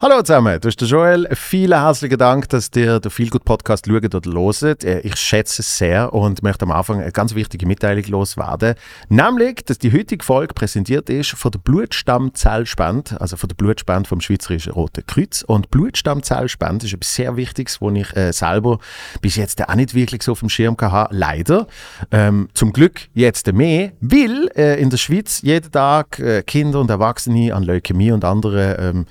Hallo 0.00 0.22
zusammen, 0.22 0.60
du 0.60 0.68
bist 0.68 0.80
der 0.80 0.86
Joel. 0.86 1.28
Vielen 1.32 1.76
herzlichen 1.76 2.18
Dank, 2.18 2.48
dass 2.50 2.70
ihr 2.76 3.00
den 3.00 3.10
Feelgood 3.10 3.44
Podcast 3.44 3.86
schaut 3.88 4.14
oder 4.14 4.30
loset. 4.30 4.84
Äh, 4.84 5.00
ich 5.00 5.16
schätze 5.16 5.62
es 5.62 5.76
sehr 5.76 6.12
und 6.12 6.40
möchte 6.40 6.66
am 6.66 6.70
Anfang 6.70 7.00
eine 7.00 7.10
ganz 7.10 7.34
wichtige 7.34 7.66
Mitteilung 7.66 8.04
loswerden. 8.04 8.76
Nämlich, 9.08 9.64
dass 9.64 9.78
die 9.78 9.92
heutige 9.92 10.24
Folge 10.24 10.54
präsentiert 10.54 11.10
ist 11.10 11.30
von 11.30 11.50
der 11.50 11.58
Blutstammzellspende, 11.58 13.20
also 13.20 13.36
von 13.36 13.48
der 13.48 13.56
Blutspende 13.56 14.08
vom 14.08 14.20
Schweizerischen 14.20 14.72
Roten 14.72 15.04
Kreuz. 15.04 15.42
Und 15.42 15.72
Blutstammzellspende 15.72 16.86
ist 16.86 16.92
etwas 16.92 17.12
sehr 17.12 17.36
Wichtiges, 17.36 17.80
wo 17.80 17.90
ich 17.90 18.16
äh, 18.16 18.32
selber 18.32 18.78
bis 19.20 19.34
jetzt 19.34 19.68
auch 19.68 19.74
nicht 19.74 19.94
wirklich 19.94 20.22
so 20.22 20.30
auf 20.30 20.38
dem 20.38 20.48
Schirm 20.48 20.76
hatte. 20.80 21.12
Leider. 21.12 21.66
Ähm, 22.12 22.50
zum 22.54 22.72
Glück 22.72 23.00
jetzt 23.14 23.52
mehr, 23.52 23.90
weil 24.00 24.48
äh, 24.54 24.80
in 24.80 24.90
der 24.90 24.96
Schweiz 24.96 25.42
jeden 25.42 25.72
Tag 25.72 26.20
äh, 26.20 26.44
Kinder 26.44 26.78
und 26.78 26.88
Erwachsene 26.88 27.52
an 27.52 27.64
Leukämie 27.64 28.12
und 28.12 28.24
anderen 28.24 28.76
ähm, 28.78 29.06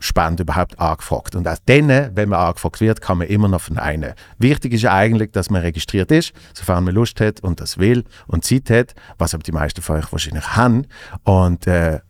Spende 0.00 0.42
überhaupt 0.42 0.78
angefragt. 0.78 1.34
Und 1.34 1.46
auch 1.48 1.58
dann, 1.66 1.88
wenn 1.88 2.28
man 2.28 2.40
angefragt 2.40 2.80
wird, 2.80 3.00
kann 3.00 3.18
man 3.18 3.26
immer 3.26 3.48
noch 3.48 3.60
von 3.60 3.78
einem. 3.78 4.12
Wichtig 4.38 4.72
ist 4.74 4.82
ja 4.82 4.92
eigentlich, 4.92 5.32
dass 5.32 5.50
man 5.50 5.62
registriert 5.62 6.10
ist, 6.10 6.32
sofern 6.54 6.84
man 6.84 6.94
Lust 6.94 7.20
hat 7.20 7.40
und 7.40 7.60
das 7.60 7.78
will 7.78 8.04
und 8.26 8.44
Zeit 8.44 8.70
hat, 8.70 8.94
was 9.18 9.34
aber 9.34 9.42
die 9.42 9.52
meisten 9.52 9.82
von 9.82 9.96
euch 9.96 10.10
wahrscheinlich 10.12 10.56
haben. 10.56 10.86
Und 11.24 11.66
äh, 11.66 12.00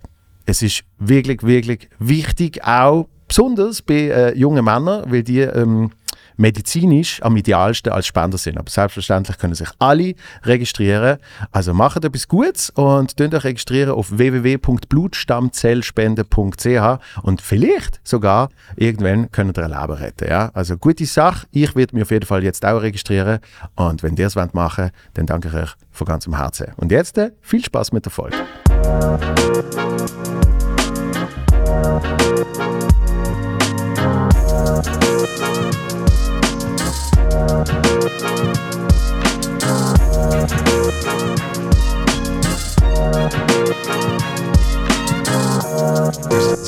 es 0.46 0.62
ist 0.62 0.84
wirklich, 0.98 1.42
wirklich 1.42 1.88
wichtig, 1.98 2.64
auch 2.64 3.08
besonders 3.28 3.82
bei 3.82 4.08
äh, 4.08 4.36
jungen 4.36 4.64
Männern, 4.64 5.04
weil 5.10 5.22
die 5.22 5.40
ähm, 5.40 5.90
medizinisch 6.38 7.22
am 7.22 7.36
idealsten 7.36 7.92
als 7.92 8.06
Spender 8.06 8.38
sind. 8.38 8.56
Aber 8.56 8.70
selbstverständlich 8.70 9.36
können 9.36 9.54
sich 9.54 9.68
alle 9.78 10.14
registrieren. 10.44 11.18
Also 11.52 11.74
macht 11.74 12.02
etwas 12.04 12.28
Gutes 12.28 12.70
und 12.70 13.20
euch 13.20 13.44
registrieren 13.44 13.90
auf 13.90 14.16
www.blutstammzellspende.ch 14.16 16.98
und 17.22 17.42
vielleicht 17.42 18.00
sogar 18.04 18.48
irgendwann 18.76 19.30
könnt 19.30 19.58
ihr 19.58 19.64
ein 19.64 19.70
Leben 19.70 19.92
retten. 19.92 20.26
Ja? 20.28 20.50
Also 20.54 20.78
gute 20.78 21.04
Sache. 21.04 21.46
Ich 21.50 21.76
werde 21.76 21.94
mich 21.94 22.04
auf 22.04 22.10
jeden 22.10 22.24
Fall 22.26 22.42
jetzt 22.44 22.64
auch 22.64 22.80
registrieren 22.80 23.40
und 23.74 24.02
wenn 24.02 24.16
ihr 24.16 24.28
es 24.28 24.36
machen 24.36 24.90
dann 25.14 25.26
danke 25.26 25.48
ich 25.48 25.54
euch 25.54 25.70
von 25.90 26.06
ganzem 26.06 26.36
Herzen. 26.36 26.68
Und 26.76 26.92
jetzt 26.92 27.18
äh, 27.18 27.32
viel 27.42 27.64
Spaß 27.64 27.90
mit 27.92 28.04
der 28.04 28.12
Folge. 28.12 28.36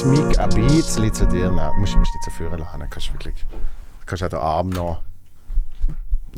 Das 0.01 0.05
Mic 0.05 0.39
ein 0.39 0.49
bisschen 0.51 1.13
zu 1.13 1.27
dir 1.27 1.51
nehmen. 1.51 1.57
Du 1.75 1.81
musst 1.81 1.97
mich 1.97 2.13
nicht 2.13 2.25
so 2.25 2.31
führen 2.31 2.59
lassen. 2.59 2.87
Kannst 2.91 3.09
du 3.09 3.13
wirklich. 3.13 3.47
Kannst 4.07 4.23
auch 4.25 4.29
den 4.29 4.39
Arm 4.39 4.71
noch. 4.71 5.03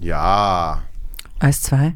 Ja. 0.01 0.83
Eins, 1.39 1.63
zwei. 1.63 1.95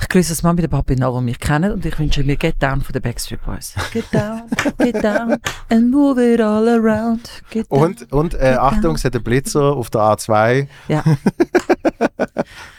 Ich 0.00 0.08
grüße 0.08 0.30
das 0.30 0.42
Mami, 0.42 0.60
den 0.60 0.70
Papi 0.70 0.96
noch, 0.96 1.18
die 1.18 1.24
mich 1.24 1.40
kennen 1.40 1.72
und 1.72 1.84
ich 1.84 1.98
wünsche 1.98 2.22
mir 2.22 2.36
Get 2.36 2.62
Down 2.62 2.80
von 2.80 2.92
den 2.92 3.02
Backstreet 3.02 3.44
Boys. 3.44 3.74
Get 3.92 4.04
down, 4.12 4.42
get 4.78 5.02
down 5.02 5.38
and 5.70 5.90
move 5.90 6.20
it 6.20 6.40
all 6.40 6.68
around. 6.68 7.28
Get 7.50 7.70
down, 7.70 7.80
Und, 7.80 8.12
und 8.12 8.34
äh, 8.34 8.56
Achtung, 8.58 8.94
es 8.94 9.04
hat 9.04 9.14
einen 9.14 9.24
Blitzer 9.24 9.72
auf 9.72 9.90
der 9.90 10.00
A2. 10.02 10.68
Ja. 10.88 11.02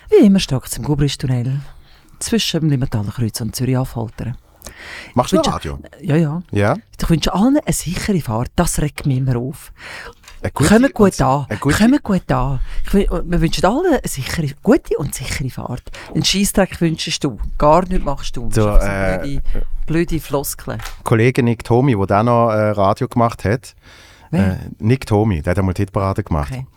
Wie 0.10 0.26
immer 0.26 0.40
es 0.40 0.78
im 0.78 0.84
Gubristunnel. 0.84 1.60
Zwischen 2.20 2.62
dem 2.62 2.70
Limmertaler 2.70 3.14
und 3.42 3.56
Zürich 3.56 3.78
Affoltern. 3.78 4.38
Machst 5.14 5.34
du 5.34 5.38
Radio? 5.38 5.80
Ja, 6.02 6.16
ja. 6.16 6.42
Ja. 6.52 6.76
Ich 7.00 7.10
wünsche 7.10 7.34
allen 7.34 7.58
eine 7.58 7.74
sichere 7.74 8.20
Fahrt. 8.22 8.52
Das 8.56 8.80
regt 8.80 9.06
mich 9.06 9.18
immer 9.18 9.36
auf. 9.38 9.72
Gute 10.54 10.70
Kommen 10.70 10.92
gut 10.94 11.20
an. 11.22 11.48
Gute, 11.60 11.78
Kommen 11.78 12.00
gut 12.04 12.32
an. 12.32 12.60
Wir 12.92 13.42
wünschen 13.42 13.66
allen 13.66 13.86
eine 13.88 14.02
sichere, 14.06 14.50
gute 14.62 14.98
und 14.98 15.16
sichere 15.16 15.50
Fahrt. 15.50 15.84
Einen 16.14 16.24
Scheissdreck 16.24 16.80
wünschst 16.82 17.24
du. 17.24 17.38
Gar 17.58 17.88
nichts 17.88 18.06
machst 18.06 18.38
du. 18.38 18.50
So, 18.52 18.66
Das 18.66 18.84
ist 18.84 18.90
äh, 18.90 19.18
blöde, 19.22 19.42
blöde 19.88 20.20
Floskeln. 20.20 20.82
Kollege 21.04 21.42
Nick 21.42 21.64
Tomi, 21.64 21.96
der 21.96 22.06
dann 22.06 22.28
noch 22.28 22.52
äh, 22.52 22.70
Radio 22.72 23.08
gemacht 23.08 23.44
hat. 23.44 23.76
Äh, 24.32 24.56
Nick 24.80 25.06
Tomi, 25.06 25.42
der 25.42 25.52
hat 25.52 25.60
einmal 25.60 25.74
die 25.74 25.84
Hitparade 25.84 26.24
gemacht. 26.24 26.52
Okay. 26.52 26.68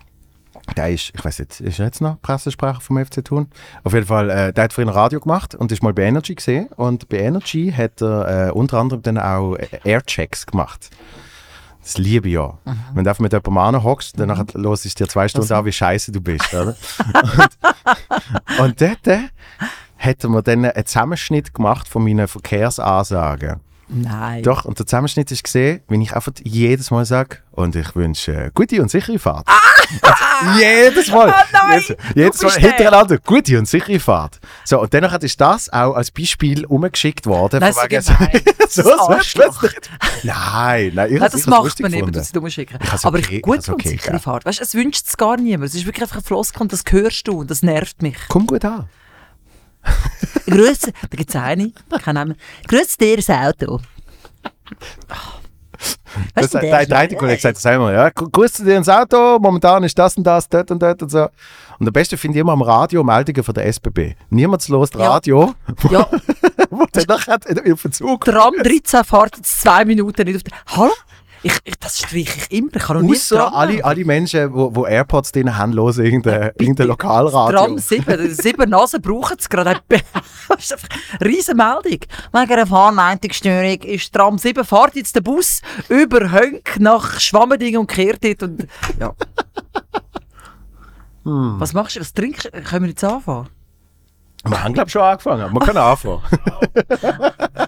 Der 0.76 0.90
ist, 0.90 1.12
ich 1.14 1.24
weiß 1.24 1.40
nicht, 1.40 1.60
ist 1.60 1.78
er 1.78 1.86
jetzt 1.86 2.00
noch 2.00 2.20
Pressesprecher 2.22 2.80
vom 2.80 3.04
FC 3.04 3.24
Thun? 3.24 3.48
Auf 3.84 3.94
jeden 3.94 4.06
Fall, 4.06 4.30
äh, 4.30 4.52
der 4.52 4.64
hat 4.64 4.72
früher 4.72 4.88
Radio 4.88 5.20
gemacht 5.20 5.54
und 5.54 5.72
ist 5.72 5.82
mal 5.82 5.92
bei 5.92 6.02
Energy 6.02 6.34
gesehen. 6.34 6.68
Und 6.76 7.08
bei 7.08 7.18
Energy 7.18 7.72
hat 7.76 8.00
er 8.00 8.48
äh, 8.48 8.50
unter 8.52 8.78
anderem 8.78 9.02
dann 9.02 9.18
auch 9.18 9.56
äh, 9.56 9.66
Airchecks 9.84 10.46
gemacht. 10.46 10.90
Das 11.82 11.96
liebe 11.96 12.28
ich 12.28 12.34
ja. 12.34 12.58
Mhm. 12.64 12.78
Wenn 12.94 13.04
du 13.04 13.10
einfach 13.10 13.22
mit 13.22 13.32
jemandem 13.32 13.58
anhockst, 13.58 14.20
dann 14.20 14.28
nachher 14.28 14.46
los 14.54 14.84
ist 14.84 15.00
dir 15.00 15.08
zwei 15.08 15.26
Stunden 15.26 15.44
Also. 15.44 15.54
an, 15.54 15.64
wie 15.64 15.72
scheiße 15.72 16.12
du 16.12 16.20
bist. 16.20 16.52
Oder? 16.52 16.76
und, 17.38 18.60
und 18.60 18.80
dort 18.80 19.06
äh, 19.06 19.20
hat 19.96 20.22
er 20.22 20.30
mir 20.30 20.42
dann 20.42 20.64
einen 20.64 20.86
Zusammenschnitt 20.86 21.54
gemacht 21.54 21.88
von 21.88 22.04
meinen 22.04 22.28
Verkehrsansagen. 22.28 23.60
Nein. 23.88 24.42
Doch, 24.42 24.64
und 24.64 24.78
der 24.78 24.86
Zusammenschnitt 24.86 25.30
ist 25.32 25.42
gesehen, 25.44 25.80
wenn 25.88 26.00
ich 26.02 26.14
einfach 26.14 26.32
jedes 26.42 26.90
Mal 26.90 27.04
sage, 27.06 27.38
und 27.52 27.74
ich 27.74 27.96
wünsche 27.96 28.32
äh, 28.34 28.50
gute 28.54 28.80
und 28.80 28.90
sichere 28.90 29.18
Fahrt. 29.18 29.46
Also, 30.02 30.58
jedes 30.60 31.08
Mal. 31.10 31.30
Ah, 31.30 31.44
nein, 31.52 31.80
jedes, 31.82 31.96
jedes 32.14 32.38
du 32.38 32.46
Mal 32.46 32.52
der. 32.52 32.68
hintereinander, 32.68 33.18
gute 33.18 33.58
und 33.58 33.66
sichere 33.66 33.98
Fahrt. 33.98 34.38
So, 34.64 34.80
und 34.80 34.92
danach 34.94 35.18
ist 35.18 35.40
das 35.40 35.68
auch 35.72 35.94
als 35.94 36.10
Beispiel 36.10 36.64
umgeschickt 36.66 37.26
worden. 37.26 37.60
Nein, 37.60 37.72
von 37.72 37.88
so 38.00 38.12
so, 38.68 38.82
Das 38.82 39.32
so 39.32 39.40
plötzlich. 39.40 39.72
Nein, 40.22 40.92
nein, 40.94 41.12
ich 41.14 41.20
Nein, 41.20 41.30
das 41.32 41.46
macht 41.46 41.80
man 41.80 41.90
nicht. 41.90 42.14
das 42.16 42.30
du 42.30 42.48
schicken. 42.48 42.78
Ich 42.82 42.92
hab's 42.92 43.04
Aber 43.04 43.18
okay- 43.18 43.36
ich, 43.36 43.42
gut 43.42 43.54
ich 43.54 43.58
hab's 43.60 43.68
und 43.68 43.74
okay 43.74 43.88
sichere 43.88 44.06
gegeben. 44.06 44.22
Fahrt. 44.22 44.44
Weißt, 44.44 44.60
es 44.60 44.74
wünscht 44.74 45.06
es 45.08 45.16
gar 45.16 45.36
niemand. 45.36 45.70
Es 45.70 45.74
ist 45.74 45.86
wirklich 45.86 46.02
einfach 46.02 46.18
ein 46.18 46.22
Floskel 46.24 46.62
und 46.62 46.72
das 46.72 46.82
hörst 46.90 47.26
du 47.26 47.40
und 47.40 47.50
das 47.50 47.62
nervt 47.62 48.02
mich. 48.02 48.16
Komm 48.28 48.46
gut 48.46 48.64
an. 48.64 48.88
Grüße, 50.46 50.92
da 50.92 51.16
gibt 51.16 51.30
es 51.30 51.36
eine, 51.36 51.72
kein 52.02 52.14
Name. 52.14 52.36
Grüße 52.66 52.96
dir 52.98 53.16
das 53.16 53.30
Auto. 53.30 53.80
Das, 56.34 56.44
Weißt 56.44 56.54
du, 56.54 56.58
der, 56.58 56.70
der 56.70 56.86
der, 56.86 57.06
der 57.08 57.18
Kollege 57.18 57.40
sagt 57.40 57.56
das 57.56 57.66
einmal, 57.66 57.94
ja, 57.94 58.10
grüßt 58.10 58.60
dir 58.60 58.76
ins 58.76 58.88
Auto, 58.88 59.38
momentan 59.38 59.84
ist 59.84 59.98
das 59.98 60.16
und 60.16 60.24
das, 60.24 60.48
dort 60.48 60.70
und 60.70 60.82
dort 60.82 61.02
und 61.02 61.10
so. 61.10 61.28
Und 61.78 61.86
am 61.86 61.92
besten 61.92 62.16
finde 62.18 62.38
ich 62.38 62.40
immer 62.40 62.52
am 62.52 62.62
Radio 62.62 63.04
Meldungen 63.04 63.44
von 63.44 63.54
der 63.54 63.66
SBB. 63.66 64.14
Niemand 64.30 64.66
los 64.68 64.90
Ja. 64.94 65.10
Radio, 65.10 65.54
Ja, 65.90 66.08
wo 66.70 66.84
dann 66.90 67.04
nachher 67.06 67.36
auf 67.36 67.82
den 67.82 67.92
Zug 67.92 68.24
Tram 68.24 68.54
13 68.60 69.04
fährt 69.04 69.36
jetzt 69.36 69.60
zwei 69.60 69.84
Minuten 69.84 70.24
nicht 70.24 70.36
auf 70.36 70.42
der... 70.42 70.52
Hallo? 70.66 70.92
Ich, 71.42 71.52
ich, 71.64 71.78
das 71.78 71.98
streiche 71.98 72.38
ich 72.38 72.58
immer. 72.58 72.74
Ich 72.74 72.82
kann 72.82 73.06
noch 73.06 73.14
dran 73.28 73.52
alle, 73.52 73.84
alle 73.84 74.04
Menschen, 74.04 74.48
die 74.48 74.54
wo 74.54 74.86
AirPods 74.86 75.32
drin 75.32 75.56
haben, 75.56 75.74
hören 75.74 76.04
irgendein, 76.04 76.50
irgendein 76.58 76.88
Lokalradio. 76.88 77.58
Tram 77.58 77.78
7, 77.78 78.34
sieben 78.34 78.70
Nasen 78.70 79.00
brauchen 79.00 79.36
es 79.38 79.48
gerade. 79.48 79.80
Das 80.48 80.64
ist 80.64 80.72
einfach 80.72 80.88
eine 81.20 81.30
riesen 81.30 81.56
Meldung. 81.56 82.00
Wegen 82.32 82.52
einer 82.52 82.66
Fahrleitungsstörung 82.66 83.80
ist 83.82 84.12
Tram 84.12 84.38
7, 84.38 84.64
fährt 84.64 84.96
jetzt 84.96 85.14
der 85.14 85.20
Bus 85.20 85.60
über 85.88 86.32
Hönk 86.32 86.80
nach 86.80 87.20
Schwammending 87.20 87.76
und 87.76 87.86
kehrt 87.86 88.24
dort. 88.24 88.42
Und, 88.42 88.66
ja. 88.98 89.14
Hm. 91.24 91.56
Was 91.58 91.74
machst 91.74 91.96
du? 91.96 92.00
Was 92.00 92.14
trinkst 92.14 92.46
du? 92.46 92.50
Können 92.62 92.84
wir 92.84 92.88
jetzt 92.90 93.04
anfangen? 93.04 93.48
Wir 94.50 94.64
haben, 94.64 94.74
glaube 94.74 94.88
ich, 94.88 94.92
schon 94.92 95.02
angefangen. 95.02 95.52
Wir 95.52 95.60
können 95.60 95.78
anfangen. 95.78 96.22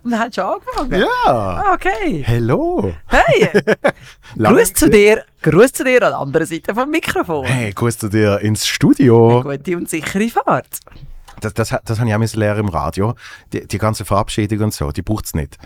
Wir 0.04 0.18
haben 0.18 0.32
schon 0.32 0.44
angefangen? 0.44 1.00
ja. 1.00 1.06
Ah, 1.26 1.74
okay. 1.74 2.24
Hallo. 2.26 2.92
Hey, 3.06 3.48
Gruß 4.38 4.72
zu 4.74 4.88
dir. 4.90 5.24
Gruß 5.42 5.72
zu 5.72 5.84
dir 5.84 6.02
an 6.02 6.10
der 6.10 6.18
anderen 6.18 6.46
Seite 6.46 6.74
vom 6.74 6.90
Mikrofon. 6.90 7.44
Hey, 7.46 7.72
grüß 7.72 7.98
zu 7.98 8.08
dir 8.08 8.38
ins 8.40 8.66
Studio. 8.66 9.42
Gute 9.42 9.76
und 9.76 9.88
sichere 9.88 10.28
Fahrt. 10.28 10.80
Das, 11.40 11.54
das, 11.54 11.74
das 11.84 11.98
habe 11.98 12.08
ich 12.08 12.14
auch 12.14 12.18
müssen 12.18 12.38
lernen 12.38 12.60
im 12.60 12.68
Radio. 12.68 13.14
Die, 13.52 13.66
die 13.66 13.78
ganze 13.78 14.04
Verabschiedung 14.04 14.60
und 14.60 14.74
so, 14.74 14.90
die 14.92 15.02
braucht 15.02 15.26
es 15.26 15.34
nicht. 15.34 15.56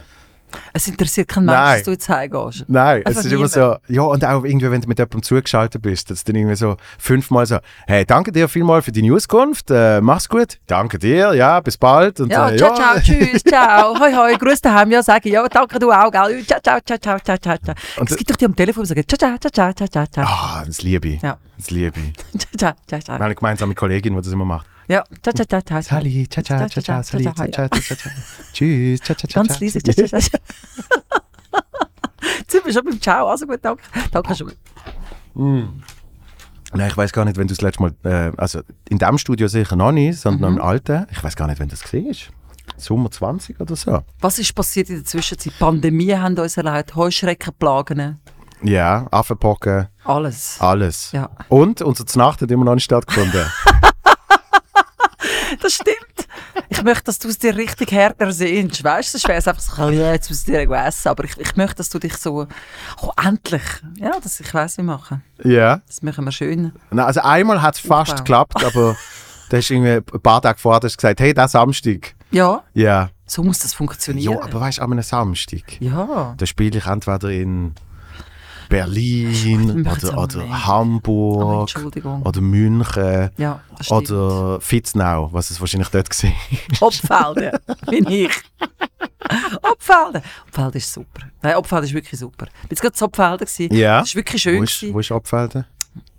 Es 0.72 0.88
interessiert 0.88 1.28
keinen 1.28 1.46
Mensch, 1.46 1.56
dass 1.56 1.82
du 1.84 1.90
jetzt 1.92 2.08
heimgehst. 2.08 2.64
Nein, 2.68 3.02
es 3.04 3.16
ist 3.24 3.32
immer 3.32 3.48
so, 3.48 3.76
ja, 3.88 4.02
und 4.02 4.24
auch 4.24 4.44
irgendwie, 4.44 4.70
wenn 4.70 4.80
du 4.80 4.88
mit 4.88 4.98
jemandem 4.98 5.22
zugeschaltet 5.22 5.82
bist, 5.82 6.10
dass 6.10 6.24
dann 6.24 6.36
irgendwie 6.36 6.56
so 6.56 6.76
fünfmal 6.98 7.46
so, 7.46 7.58
hey, 7.86 8.04
danke 8.04 8.32
dir 8.32 8.48
vielmal 8.48 8.82
für 8.82 8.92
die 8.92 9.10
Auskunft, 9.10 9.70
äh, 9.70 10.00
mach's 10.00 10.28
gut, 10.28 10.58
danke 10.66 10.98
dir, 10.98 11.34
ja, 11.34 11.60
bis 11.60 11.76
bald. 11.76 12.20
Und, 12.20 12.30
Ja, 12.30 12.50
äh, 12.50 12.56
ciao, 12.56 12.74
ciao, 12.74 12.98
tschüss, 13.00 13.42
ciao, 13.46 13.98
hoi, 13.98 14.12
hoi, 14.12 14.36
grüß 14.36 14.60
daheim, 14.60 14.90
ja, 14.90 15.02
sage 15.02 15.28
ich, 15.28 15.34
ja, 15.34 15.46
danke 15.48 15.78
du 15.78 15.90
auch, 15.90 16.10
gell, 16.10 16.44
ciao, 16.46 16.60
ciao, 16.62 16.80
ciao, 16.84 16.98
ciao, 16.98 17.38
ciao, 17.38 17.56
ciao. 17.58 17.74
Und 17.98 18.10
Es 18.10 18.16
gibt 18.16 18.30
doch 18.30 18.36
die 18.36 18.44
am 18.44 18.56
Telefon, 18.56 18.84
die 18.84 18.88
sagen, 18.88 19.04
ciao, 19.06 19.18
ciao, 19.18 19.38
ciao, 19.50 19.72
ciao, 19.72 19.88
ciao, 19.88 20.06
ciao, 20.06 20.24
Ah, 20.26 20.62
das 20.66 20.82
liebe 20.82 21.08
ich. 21.08 21.22
Ja. 21.22 21.38
Das 21.56 21.70
liebe 21.70 21.98
ich. 22.00 22.40
ciao, 22.58 22.72
ciao, 22.72 22.74
ciao, 22.86 23.00
ciao, 23.00 23.06
Wir 23.08 23.14
haben 23.14 23.22
eine 23.22 23.34
gemeinsame 23.34 23.74
Kollegin, 23.74 24.14
die 24.14 24.22
das 24.22 24.32
immer 24.32 24.44
macht. 24.44 24.66
Ja, 24.88 25.04
ciao, 25.22 25.32
ciao, 25.34 25.46
ciao, 25.46 25.60
ciao, 25.62 25.80
ciao. 25.82 25.82
Sally, 25.82 26.26
ciao, 26.28 26.42
ciao, 26.44 26.68
ciao, 26.68 26.82
ciao, 26.82 27.02
Sally, 27.02 27.24
ciao, 27.24 27.34
ciao, 27.34 27.68
ciao, 27.68 27.68
ciao, 27.80 27.96
ciao. 27.96 28.12
Tschüss, 28.52 29.00
ciao, 29.00 29.16
ciao, 29.16 29.28
ciao, 29.28 29.42
Ganz 29.44 29.60
leise, 29.60 29.80
ciao, 29.82 29.94
ciao, 29.94 30.06
ciao, 30.06 30.20
ciao. 30.20 30.40
Jetzt 32.38 32.50
sind 32.52 32.64
wir 32.66 32.72
schon 32.72 32.84
beim 32.84 33.00
Ciao, 33.00 33.28
also 33.28 33.46
gut, 33.46 33.60
danke, 33.62 33.82
danke 34.10 34.34
schon. 34.34 34.52
Nein, 36.72 36.88
ich 36.88 36.96
weiß 36.96 37.12
gar 37.12 37.24
nicht, 37.24 37.36
wenn 37.36 37.46
du 37.46 37.54
das 37.54 37.60
letzte 37.62 37.82
Mal, 37.82 37.92
äh, 38.04 38.32
also 38.36 38.60
in 38.88 38.98
dem 38.98 39.18
Studio 39.18 39.46
sicher 39.48 39.76
noch 39.76 39.92
nicht, 39.92 40.18
sondern 40.18 40.52
Mhm. 40.52 40.58
im 40.58 40.64
alten. 40.64 41.06
Ich 41.12 41.22
weiß 41.22 41.36
gar 41.36 41.46
nicht, 41.46 41.58
wenn 41.60 41.68
du 41.68 41.72
das 41.74 41.82
gesehen 41.82 42.06
hast. 42.08 42.30
Sommer 42.76 43.10
20 43.10 43.60
oder 43.60 43.76
so. 43.76 44.02
Was 44.20 44.38
ist 44.38 44.54
passiert 44.54 44.88
in 44.88 44.96
der 44.96 45.04
Zwischenzeit? 45.04 45.52
Pandemie 45.58 46.12
haben 46.14 46.36
uns 46.38 46.56
erlebt, 46.56 46.96
Heuschreckenplagen, 46.96 48.18
Ja, 48.62 49.06
Affenpocken, 49.10 49.86
alles. 50.04 50.56
alles. 50.60 51.12
Ja. 51.12 51.30
Und 51.48 51.82
unsere 51.82 52.06
Znacht 52.06 52.40
hat 52.42 52.50
immer 52.50 52.64
noch 52.64 52.74
nicht 52.74 52.84
stattgefunden. 52.84 53.44
Das 55.62 55.72
stimmt. 55.74 56.28
Ich 56.68 56.82
möchte, 56.82 57.04
dass 57.04 57.18
du 57.18 57.28
es 57.28 57.38
dir 57.38 57.56
richtig 57.56 57.92
härter 57.92 58.32
sehnst. 58.32 58.82
Weißt 58.84 59.14
du, 59.14 59.18
sonst 59.18 59.28
wäre 59.28 59.36
einfach 59.38 59.60
so, 59.60 59.90
ja, 59.90 60.12
jetzt 60.12 60.28
muss 60.30 60.40
ich 60.40 60.44
dir 60.46 60.60
essen. 60.70 61.08
Aber 61.08 61.24
ich, 61.24 61.36
ich 61.38 61.56
möchte, 61.56 61.76
dass 61.76 61.88
du 61.90 61.98
dich 61.98 62.16
so, 62.16 62.46
oh, 63.02 63.10
endlich, 63.22 63.62
ja, 63.96 64.12
das, 64.22 64.40
ich 64.40 64.52
weiss, 64.52 64.78
wie 64.78 64.82
machen. 64.82 65.22
ja. 65.42 65.80
Das 65.86 66.02
machen 66.02 66.24
wir 66.24 66.32
schön. 66.32 66.72
Na, 66.90 67.06
also 67.06 67.20
einmal 67.20 67.62
hat 67.62 67.74
es 67.76 67.80
fast 67.80 68.12
Aufbau. 68.12 68.22
geklappt, 68.24 68.64
aber 68.64 68.96
da 69.50 69.56
hast 69.56 69.70
irgendwie 69.70 69.92
ein 70.12 70.20
paar 70.22 70.42
Tage 70.42 70.58
vorher 70.58 70.80
gesagt, 70.80 71.20
hey, 71.20 71.32
der 71.34 71.48
Samstag. 71.48 72.14
Ja, 72.30 72.62
Ja. 72.74 73.10
so 73.26 73.42
muss 73.44 73.60
das 73.60 73.74
funktionieren. 73.74 74.34
Ja, 74.34 74.42
aber 74.42 74.60
weißt 74.60 74.78
du, 74.78 74.82
an 74.82 74.92
einem 74.92 75.02
Samstag, 75.02 75.80
ja. 75.80 76.34
da 76.36 76.46
spiele 76.46 76.78
ich 76.78 76.86
entweder 76.86 77.30
in 77.30 77.74
Berlin 78.74 79.86
oder, 79.86 80.18
oder. 80.18 80.44
Oh, 80.48 80.52
Hamburg 80.66 81.60
Entschuldigung. 81.60 82.22
oder 82.22 82.40
München 82.40 83.30
Ja, 83.36 83.60
oder 83.88 84.60
Fitznau, 84.60 85.28
was 85.32 85.50
es 85.50 85.60
wahrscheinlich 85.60 85.88
dort 85.90 86.10
gesehen 86.10 86.34
Obfelden, 86.80 87.52
bin 87.88 88.06
ich. 88.08 88.32
Obfelden. 89.62 90.22
Obfelden 90.48 90.76
ist 90.76 90.92
super. 90.92 91.22
Nein, 91.42 91.56
Obfelden 91.56 91.86
ist 91.86 91.94
wirklich 91.94 92.18
super. 92.18 92.46
Ich 92.46 92.62
war 92.62 92.70
jetzt 92.70 92.82
gerade 92.82 92.96
in 92.98 93.04
Obfelden. 93.04 93.76
Ja. 93.76 94.00
Das 94.00 94.14
war 94.14 94.16
wirklich 94.16 94.42
schön. 94.42 94.58
Wo 94.58 94.64
ist, 94.64 94.92
wo 94.92 94.98
ist 94.98 95.12
Abfelden? 95.12 95.64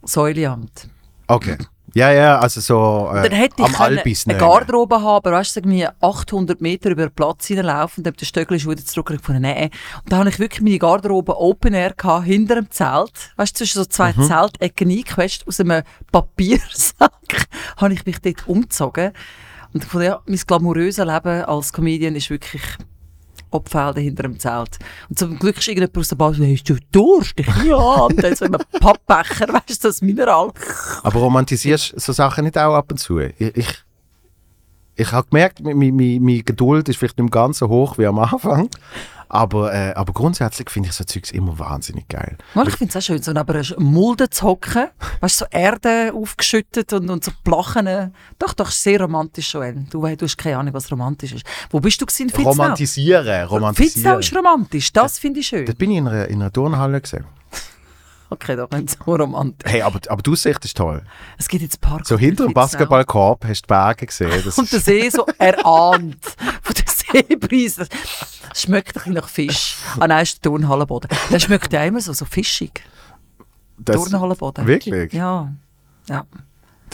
Säuleamt. 0.03 0.87
Okay. 1.27 1.57
Ja, 1.95 2.11
ja, 2.11 2.39
also 2.39 2.59
so 2.59 3.09
äh, 3.15 3.29
Dann 3.29 3.31
hätte 3.31 3.55
ich 3.57 3.63
am 3.65 3.71
können 3.71 3.97
Albis 3.99 4.27
eine 4.27 4.37
nehmen. 4.37 4.45
Garderobe 4.49 4.95
haben, 4.97 5.07
aber 5.15 5.31
weißt 5.31 5.55
du, 5.55 5.59
irgendwie 5.61 5.87
800 6.01 6.59
Meter 6.59 6.89
über 6.89 7.07
den 7.07 7.15
Platz 7.15 7.45
hineinlaufen 7.47 8.01
und 8.01 8.07
dann 8.07 8.13
den 8.15 8.25
Stöckelschuh 8.25 8.71
wieder 8.71 8.83
zurück 8.83 9.11
und 9.11 9.15
ich 9.15 9.21
gefunden, 9.21 9.43
nee. 9.43 9.69
Und 10.03 10.11
da 10.11 10.17
habe 10.17 10.27
ich 10.27 10.37
wirklich 10.37 10.61
meine 10.61 10.77
Garderobe 10.77 11.39
Open 11.39 11.73
Air 11.73 11.93
gehabt, 11.93 12.25
hinter 12.25 12.55
dem 12.55 12.69
Zelt. 12.69 13.13
Weißt 13.37 13.53
du, 13.55 13.59
zwischen 13.59 13.77
so 13.79 13.85
zwei 13.85 14.11
Mhm. 14.11 14.23
Zeltecken 14.23 14.89
eingequetscht, 14.89 15.47
aus 15.47 15.61
einem 15.61 15.83
Papiersack 16.11 17.47
habe 17.77 17.93
ich 17.93 18.05
mich 18.05 18.19
dort 18.19 18.45
umgezogen. 18.45 19.13
Und 19.73 19.85
ich 19.85 19.89
fand, 19.89 20.03
ja, 20.03 20.19
mein 20.25 20.37
glamouröses 20.45 21.05
Leben 21.05 21.45
als 21.45 21.71
Comedian 21.71 22.15
ist 22.17 22.29
wirklich 22.29 22.61
Obfelden 23.51 24.03
hinter 24.03 24.23
dem 24.23 24.39
Zelt. 24.39 24.77
Und 25.09 25.19
zum 25.19 25.39
Glück 25.39 25.57
ist 25.57 25.67
irgendjemand 25.67 25.97
aus 25.97 26.09
der 26.09 26.15
Bar 26.15 26.33
hast 26.37 26.69
du 26.69 26.75
Durst? 26.91 27.33
Ich, 27.37 27.47
ja, 27.65 27.75
und 27.75 28.23
dann 28.23 28.35
so 28.35 28.45
ein 28.45 28.57
Pappbecher, 28.79 29.47
weißt 29.53 29.83
du, 29.83 29.87
das 29.87 30.01
Mineral. 30.01 30.51
Aber 31.03 31.19
romantisierst 31.19 31.99
so 31.99 32.13
Sachen 32.13 32.45
nicht 32.45 32.57
auch 32.57 32.73
ab 32.73 32.91
und 32.91 32.97
zu? 32.97 33.19
Ich, 33.19 33.33
ich, 33.39 33.84
ich 34.95 35.11
habe 35.11 35.27
gemerkt, 35.29 35.61
meine, 35.61 36.43
Geduld 36.43 36.89
ist 36.89 36.97
vielleicht 36.97 37.19
nicht 37.19 37.31
ganz 37.31 37.59
so 37.59 37.67
hoch 37.67 37.97
wie 37.97 38.05
am 38.05 38.19
Anfang. 38.19 38.69
Aber, 39.27 39.73
äh, 39.73 39.91
aber 39.95 40.13
grundsätzlich 40.13 40.69
finde 40.69 40.89
ich 40.89 40.95
so 40.95 41.03
Zeugs 41.03 41.31
immer 41.31 41.57
wahnsinnig 41.57 42.07
geil. 42.07 42.37
Mal, 42.53 42.67
ich 42.67 42.75
finde 42.75 42.91
es 42.91 43.03
auch 43.03 43.05
schön, 43.05 43.21
so 43.21 43.31
einer 43.31 43.43
Mulde 43.79 44.29
zu 44.29 44.45
hocken, 44.45 44.87
weißt 45.19 45.37
so 45.37 45.45
Erde 45.49 46.13
aufgeschüttet 46.13 46.93
und, 46.93 47.09
und 47.09 47.23
so 47.23 47.31
Plachen. 47.43 48.13
Doch, 48.37 48.53
doch, 48.53 48.69
sehr 48.69 49.01
romantisch, 49.01 49.53
Joel. 49.53 49.87
Du, 49.89 50.05
du 50.05 50.25
hast 50.25 50.37
keine 50.37 50.59
Ahnung, 50.59 50.73
was 50.73 50.91
romantisch 50.91 51.33
ist. 51.33 51.45
Wo 51.71 51.79
bist 51.79 51.99
du 52.01 52.05
Fitznau? 52.07 52.43
Romantisieren, 52.43 53.47
romantisieren. 53.47 54.19
ist 54.19 54.35
romantisch, 54.35 54.93
das 54.93 55.17
finde 55.17 55.39
ich 55.39 55.47
schön. 55.47 55.65
Dort 55.65 55.77
bin 55.79 55.91
ich 55.91 55.97
in 55.97 56.07
einer, 56.07 56.27
in 56.27 56.41
einer 56.41 56.53
Turnhalle 56.53 57.01
gesehen. 57.01 57.25
Okay, 58.35 58.55
doch 58.57 58.69
nicht 58.71 58.89
so 58.89 59.15
romantisch. 59.15 59.71
Hey, 59.71 59.81
aber, 59.81 59.99
aber 60.09 60.21
die 60.21 60.29
Aussicht 60.29 60.63
ist 60.65 60.75
toll. 60.75 61.01
Es 61.37 61.47
gibt 61.47 61.63
jetzt 61.63 61.79
Park. 61.79 62.05
So 62.05 62.17
hinter 62.17 62.45
dem 62.45 62.53
Basketballkorb 62.53 63.45
hast 63.45 63.61
du 63.61 63.67
die 63.67 63.67
Berge 63.67 64.05
gesehen. 64.05 64.41
Das 64.43 64.57
Und 64.57 64.71
der 64.71 64.79
See 64.81 65.09
so 65.09 65.25
erahnt 65.37 66.17
von 66.61 66.73
der 66.75 66.85
Seebrise. 66.87 67.87
Das 68.49 68.61
schmeckt 68.61 68.89
ein 68.89 68.93
bisschen 68.93 69.13
nach 69.13 69.29
Fisch. 69.29 69.77
Ah 69.99 70.07
nein, 70.07 70.23
ist 70.23 70.43
der 70.43 70.51
Turnhallenboden. 70.51 71.09
Der 71.31 71.39
schmeckt 71.39 71.71
ja 71.71 71.83
immer 71.85 72.01
so, 72.01 72.11
so 72.11 72.25
fischig. 72.25 72.83
das, 73.77 73.95
Turnhallenboden. 73.95 74.67
wirklich? 74.67 75.13
Ja. 75.13 75.53
Ja. 76.09 76.25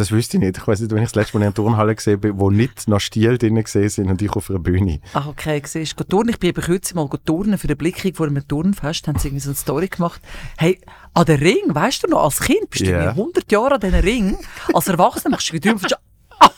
Das 0.02 0.12
wüsste 0.12 0.38
ich 0.38 0.44
nicht. 0.44 0.58
Ich 0.58 0.68
weiß 0.68 0.80
nicht, 0.80 0.92
wenn 0.92 1.04
ich 1.04 1.10
das 1.12 1.16
letzte 1.16 1.38
Mal 1.38 1.42
in 1.44 1.48
einer 1.48 1.54
Turnhalle 1.54 1.96
gesehen 1.96 2.20
bin, 2.20 2.40
wo 2.40 2.50
nicht 2.50 2.88
noch 2.88 3.00
Stiel 3.00 3.38
drin 3.38 3.56
gesehen 3.56 3.88
sind 3.90 4.10
und 4.10 4.22
ich 4.22 4.32
auf 4.32 4.50
einer 4.50 4.60
Bühne. 4.60 5.00
Ach, 5.14 5.28
okay, 5.28 5.62
siehst 5.64 6.00
du. 6.00 6.04
Turnen. 6.04 6.30
Ich 6.30 6.40
bin 6.40 6.50
eben 6.50 6.62
kürzlich 6.62 6.96
mal 6.96 7.08
turnen 7.26 7.58
für 7.58 7.68
eine 7.68 7.76
Blickung 7.76 8.14
vor 8.16 8.26
einem 8.28 8.48
Turnfest. 8.48 9.08
Haben 9.08 9.20
sie 9.20 9.28
irgendwie 9.28 9.42
so 9.44 9.50
eine 9.52 9.56
Story 9.58 9.88
gemacht. 9.88 10.22
Hey, 10.58 10.82
an 11.14 11.26
den 11.26 11.40
Ring, 11.40 11.62
weißt 11.68 12.04
du 12.04 12.08
noch, 12.08 12.24
als 12.24 12.40
Kind 12.40 12.70
bist 12.70 12.82
du 12.86 12.90
Ja. 12.90 13.04
irgendwie 13.06 13.22
100 13.22 13.52
Jahre 13.52 13.76
an 13.76 13.80
diesen 13.80 14.00
Ring. 14.00 14.38
Als 14.74 14.88
Erwachsener 14.88 15.30
machst 15.32 15.54
du 15.54 15.60
drüber 15.60 15.80
und 15.84 15.94
ah, 16.40 16.50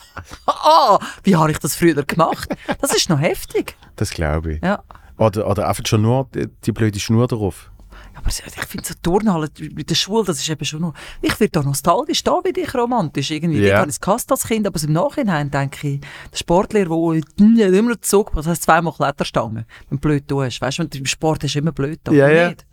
ah, 0.47 0.99
wie 1.23 1.35
habe 1.35 1.51
ich 1.51 1.57
das 1.59 1.75
früher 1.75 2.03
gemacht? 2.03 2.49
Das 2.79 2.95
ist 2.95 3.09
noch 3.09 3.19
heftig. 3.19 3.75
Das 3.97 4.11
glaube 4.11 4.53
ich. 4.53 4.61
Ja. 4.63 4.83
Oder, 5.17 5.47
oder 5.49 5.67
einfach 5.67 5.85
schon 5.85 6.01
nur 6.01 6.27
die, 6.33 6.47
die 6.65 6.71
blöde 6.71 6.99
Schnur 6.99 7.27
drauf. 7.27 7.71
Aber 8.23 8.29
ich 8.29 8.65
finde 8.65 8.87
so 8.87 8.93
Turnhalle 9.01 9.49
mit 9.73 9.89
der 9.89 9.95
Schule, 9.95 10.23
das 10.23 10.39
ist 10.39 10.49
eben 10.49 10.63
schon 10.63 10.81
noch... 10.81 10.93
Ich 11.21 11.39
werde 11.39 11.51
da 11.51 11.63
nostalgisch, 11.63 12.23
da 12.23 12.39
werde 12.43 12.61
ich 12.61 12.73
romantisch. 12.73 13.31
Irgendwie, 13.31 13.59
yeah. 13.59 13.79
habe 13.79 13.89
ich 13.89 13.95
es 13.95 14.01
gehasst 14.01 14.31
als 14.31 14.47
Kind, 14.47 14.65
aber 14.65 14.81
im 14.81 14.93
Nachhinein 14.93 15.51
denke 15.51 15.87
ich, 15.87 15.99
der 16.31 16.37
Sportlehrer, 16.37 17.19
der 17.37 17.73
immer 17.73 18.01
Zug, 18.01 18.31
das 18.33 18.47
heißt 18.47 18.63
zweimal 18.63 18.93
Kletterstangen, 18.93 19.65
wenn 19.89 19.97
du 19.97 20.01
blöd 20.01 20.27
tust. 20.27 20.61
Weißt 20.61 20.79
du, 20.79 20.83
im 20.83 21.05
Sport 21.05 21.43
ist 21.43 21.55
immer 21.55 21.73
blöd, 21.73 21.99
aber 22.05 22.15
ja. 22.15 22.49
nicht. 22.49 22.65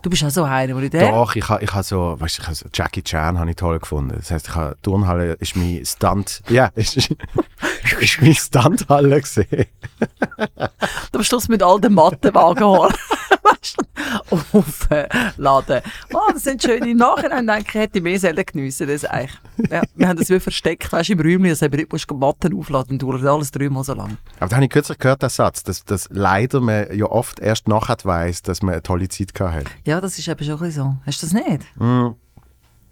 Du 0.00 0.10
bist 0.10 0.22
auch 0.24 0.30
so 0.30 0.44
einer, 0.44 0.80
denke, 0.80 0.98
Doch, 0.98 1.34
ich 1.34 1.48
habe 1.48 1.64
ich 1.64 1.74
ha 1.74 1.82
so, 1.82 2.14
weißt 2.18 2.38
du, 2.38 2.54
so 2.54 2.66
Jackie 2.72 3.02
Chan 3.02 3.38
habe 3.38 3.50
ich 3.50 3.56
toll 3.56 3.80
gefunden. 3.80 4.14
Das 4.16 4.30
heißt, 4.30 4.48
ich 4.48 4.54
habe 4.54 4.76
Turnhalle 4.80 5.32
ist 5.34 5.56
mein 5.56 5.84
Stunt, 5.84 6.42
ja, 6.48 6.66
ist, 6.76 6.96
ist 6.96 8.22
mein 8.22 8.34
Stunthalle 8.34 9.20
gesehen. 9.20 9.66
am 11.12 11.22
Schluss 11.24 11.48
mit 11.48 11.62
all 11.62 11.80
den 11.80 11.94
Mattenwagen 11.94 12.62
du, 12.62 12.88
aufladen. 14.52 15.82
Oh, 16.12 16.32
das 16.32 16.44
sind 16.44 16.62
schöne 16.62 16.90
im 16.90 16.96
Nachhinein 16.96 17.46
denke 17.46 17.68
ich, 17.68 17.74
hätte 17.74 17.98
ich 17.98 18.04
mehr 18.04 18.18
selten 18.18 18.44
geniessen, 18.44 18.86
das 18.88 19.04
eigentlich. 19.04 19.38
Ja, 19.70 19.82
wir 19.94 20.08
haben 20.08 20.18
das 20.18 20.30
wie 20.30 20.40
versteckt, 20.40 20.92
weißt 20.92 21.08
du, 21.08 21.12
im 21.14 21.20
Räumchen, 21.20 21.48
dass 21.48 21.58
du 21.60 21.86
musst 21.90 22.10
Matten 22.10 22.58
aufladen 22.58 22.92
und 22.92 23.02
dauert 23.02 23.24
alles 23.24 23.50
dreimal 23.50 23.84
so 23.84 23.94
lang. 23.94 24.16
Aber 24.38 24.48
da 24.48 24.56
habe 24.56 24.64
ich 24.64 24.70
kürzlich 24.70 24.98
gehört, 24.98 25.22
den 25.22 25.28
Satz, 25.28 25.62
dass, 25.62 25.84
dass 25.84 26.08
leider 26.10 26.60
man 26.60 26.94
ja 26.96 27.06
oft 27.06 27.40
erst 27.40 27.68
nachher 27.68 27.96
weiss, 28.04 28.42
dass 28.42 28.62
man 28.62 28.74
eine 28.74 28.82
tolle 28.82 29.08
Zeit 29.08 29.34
gehabt 29.34 29.54
hat. 29.54 29.66
Ja, 29.84 30.00
das 30.00 30.18
ist 30.18 30.28
eben 30.28 30.44
schon 30.44 30.54
ein 30.54 30.60
bisschen 30.60 30.82
so. 30.84 30.96
Hast 31.06 31.22
du 31.22 31.26
das 31.26 31.34
nicht? 31.34 31.64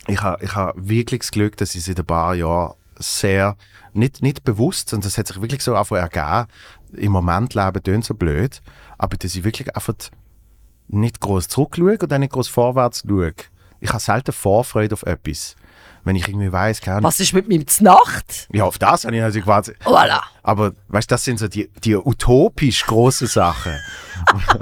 Ich 0.08 0.22
habe 0.22 0.44
ich 0.44 0.54
ha 0.54 0.72
wirklich 0.76 1.20
das 1.20 1.30
Glück, 1.30 1.56
dass 1.56 1.74
ich 1.74 1.84
seit 1.84 1.98
ein 1.98 2.06
paar 2.06 2.34
Jahren 2.34 2.74
sehr, 2.98 3.56
nicht, 3.92 4.22
nicht 4.22 4.44
bewusst, 4.44 4.90
sondern 4.90 5.08
das 5.08 5.18
hat 5.18 5.26
sich 5.26 5.40
wirklich 5.40 5.62
so 5.62 5.74
einfach 5.74 5.96
ergeben, 5.96 6.46
im 6.92 7.12
Moment 7.12 7.54
leben 7.54 7.82
tönt 7.82 8.04
so 8.04 8.14
blöd, 8.14 8.62
aber 8.98 9.16
dass 9.16 9.34
ich 9.34 9.44
wirklich 9.44 9.74
einfach 9.74 9.94
nicht 10.88 11.20
groß 11.20 11.48
zurückschaue 11.48 11.98
und 11.98 12.12
auch 12.12 12.18
nicht 12.18 12.32
groß 12.32 12.48
vorwärts 12.48 13.04
schaue. 13.06 13.34
Ich 13.80 13.90
habe 13.90 14.00
selten 14.00 14.32
Vorfreude 14.32 14.94
auf 14.94 15.02
etwas. 15.02 15.56
Wenn 16.06 16.14
ich 16.14 16.28
irgendwie 16.28 16.52
weiss, 16.52 16.80
keine 16.80 16.98
Ahnung. 16.98 17.08
Was 17.08 17.18
ist 17.18 17.32
mit 17.32 17.48
mir 17.48 17.66
Znacht? 17.66 18.46
Ja, 18.52 18.62
auf 18.62 18.78
das 18.78 19.04
habe 19.04 19.16
ich 19.16 19.20
natürlich 19.20 19.44
gewartet. 19.44 19.76
Voilà. 19.82 20.20
Aber 20.44 20.70
weißt 20.86 21.10
du, 21.10 21.14
das 21.14 21.24
sind 21.24 21.40
so 21.40 21.48
die, 21.48 21.68
die 21.82 21.96
utopisch 21.96 22.86
großen 22.86 23.26
Sachen. 23.26 23.72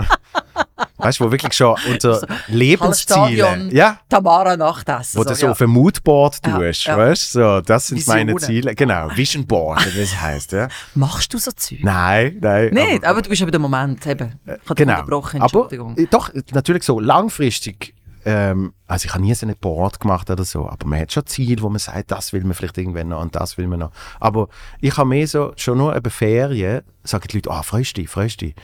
weißt 0.96 1.20
du, 1.20 1.24
wo 1.26 1.30
wirklich 1.30 1.52
schon 1.52 1.76
unter 1.86 2.26
Lebensziele. 2.48 3.36
Stadion. 3.36 3.70
Ja, 3.70 3.98
Tamara 4.08 4.56
Nachtessen. 4.56 5.20
wo 5.20 5.24
du 5.24 5.34
so 5.34 5.44
ja. 5.44 5.52
auf 5.52 5.60
ein 5.60 5.68
Moodboard 5.68 6.38
Ja, 6.46 6.56
tust. 6.56 6.86
ja. 6.86 6.96
Weißt 6.96 7.34
du, 7.34 7.38
so, 7.40 7.60
das 7.60 7.88
sind 7.88 8.06
meine 8.06 8.32
Visionen. 8.32 8.62
Ziele. 8.62 8.74
Genau, 8.74 9.08
Vision 9.14 9.46
Board, 9.46 9.84
wie 9.94 10.00
das 10.00 10.18
heißt. 10.18 10.52
Ja. 10.52 10.68
Machst 10.94 11.34
du 11.34 11.36
so 11.36 11.52
Zeug? 11.52 11.80
Nein, 11.82 12.38
nein. 12.40 12.70
Nicht, 12.72 13.04
aber, 13.04 13.20
du 13.20 13.28
bist 13.28 13.42
aber 13.42 13.50
der 13.50 13.60
Moment. 13.60 14.06
Eben. 14.06 14.40
Ich 14.46 14.74
Genau. 14.76 14.94
Aber 14.94 15.68
äh, 15.70 16.06
doch, 16.06 16.30
natürlich 16.52 16.84
so 16.84 16.98
langfristig. 17.00 17.94
Ähm, 18.24 18.72
also 18.86 19.06
ich 19.06 19.12
habe 19.12 19.22
nie 19.22 19.34
so 19.34 19.46
ein 19.46 19.54
Board 19.60 20.00
gemacht 20.00 20.30
oder 20.30 20.44
so, 20.44 20.68
aber 20.68 20.86
man 20.86 21.00
hat 21.00 21.12
schon 21.12 21.26
Ziele, 21.26 21.62
wo 21.62 21.68
man 21.68 21.78
sagt, 21.78 22.10
das 22.10 22.32
will 22.32 22.42
man 22.44 22.54
vielleicht 22.54 22.78
irgendwann 22.78 23.08
noch 23.08 23.20
und 23.20 23.34
das 23.34 23.58
will 23.58 23.66
man 23.66 23.80
noch. 23.80 23.90
Aber 24.20 24.48
ich 24.80 24.96
habe 24.96 25.08
mehr 25.08 25.26
so, 25.26 25.52
schon 25.56 25.78
nur 25.78 25.94
über 25.94 26.10
Ferien, 26.10 26.82
sagen 27.02 27.26
die 27.30 27.36
Leute, 27.36 27.50
ah, 27.50 27.62
freust 27.62 27.96
du 27.96 28.00
dich, 28.00 28.10
freust 28.10 28.40
du 28.40 28.46
dich. 28.46 28.54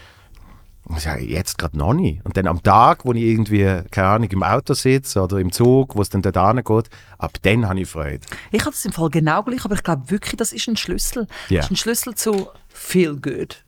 Ich 0.97 1.03
sage, 1.05 1.25
jetzt 1.25 1.59
gerade 1.59 1.79
noch 1.79 1.93
nicht. 1.93 2.25
Und 2.25 2.37
dann 2.37 2.47
am 2.49 2.63
Tag, 2.63 3.05
wo 3.05 3.13
ich 3.13 3.23
irgendwie, 3.23 3.65
keine 3.91 4.09
Ahnung, 4.09 4.31
im 4.31 4.43
Auto 4.43 4.75
sitze 4.75 5.23
oder 5.23 5.39
im 5.39 5.53
Zug, 5.53 5.95
wo 5.95 6.03
es 6.03 6.09
dann 6.09 6.23
dort 6.23 6.37
hingeht, 6.37 6.91
ab 7.19 7.33
dann 7.43 7.69
habe 7.69 7.81
ich 7.81 7.89
Freude. 7.89 8.21
Ich 8.51 8.63
habe 8.63 8.73
das 8.73 8.85
im 8.85 8.93
Fall 8.93 9.11
genau 9.11 9.43
gleich, 9.43 9.65
aber 9.65 9.75
ich 9.75 9.83
glaube 9.83 10.11
wirklich, 10.11 10.37
das 10.37 10.53
ist 10.53 10.67
ein 10.69 10.77
Schlüssel. 10.77 11.27
Ja. 11.49 11.59
Das 11.59 11.67
ist 11.67 11.73
ein 11.73 11.77
Schlüssel 11.77 12.15
zu 12.15 12.49
feel 12.69 13.17
good. 13.17 13.63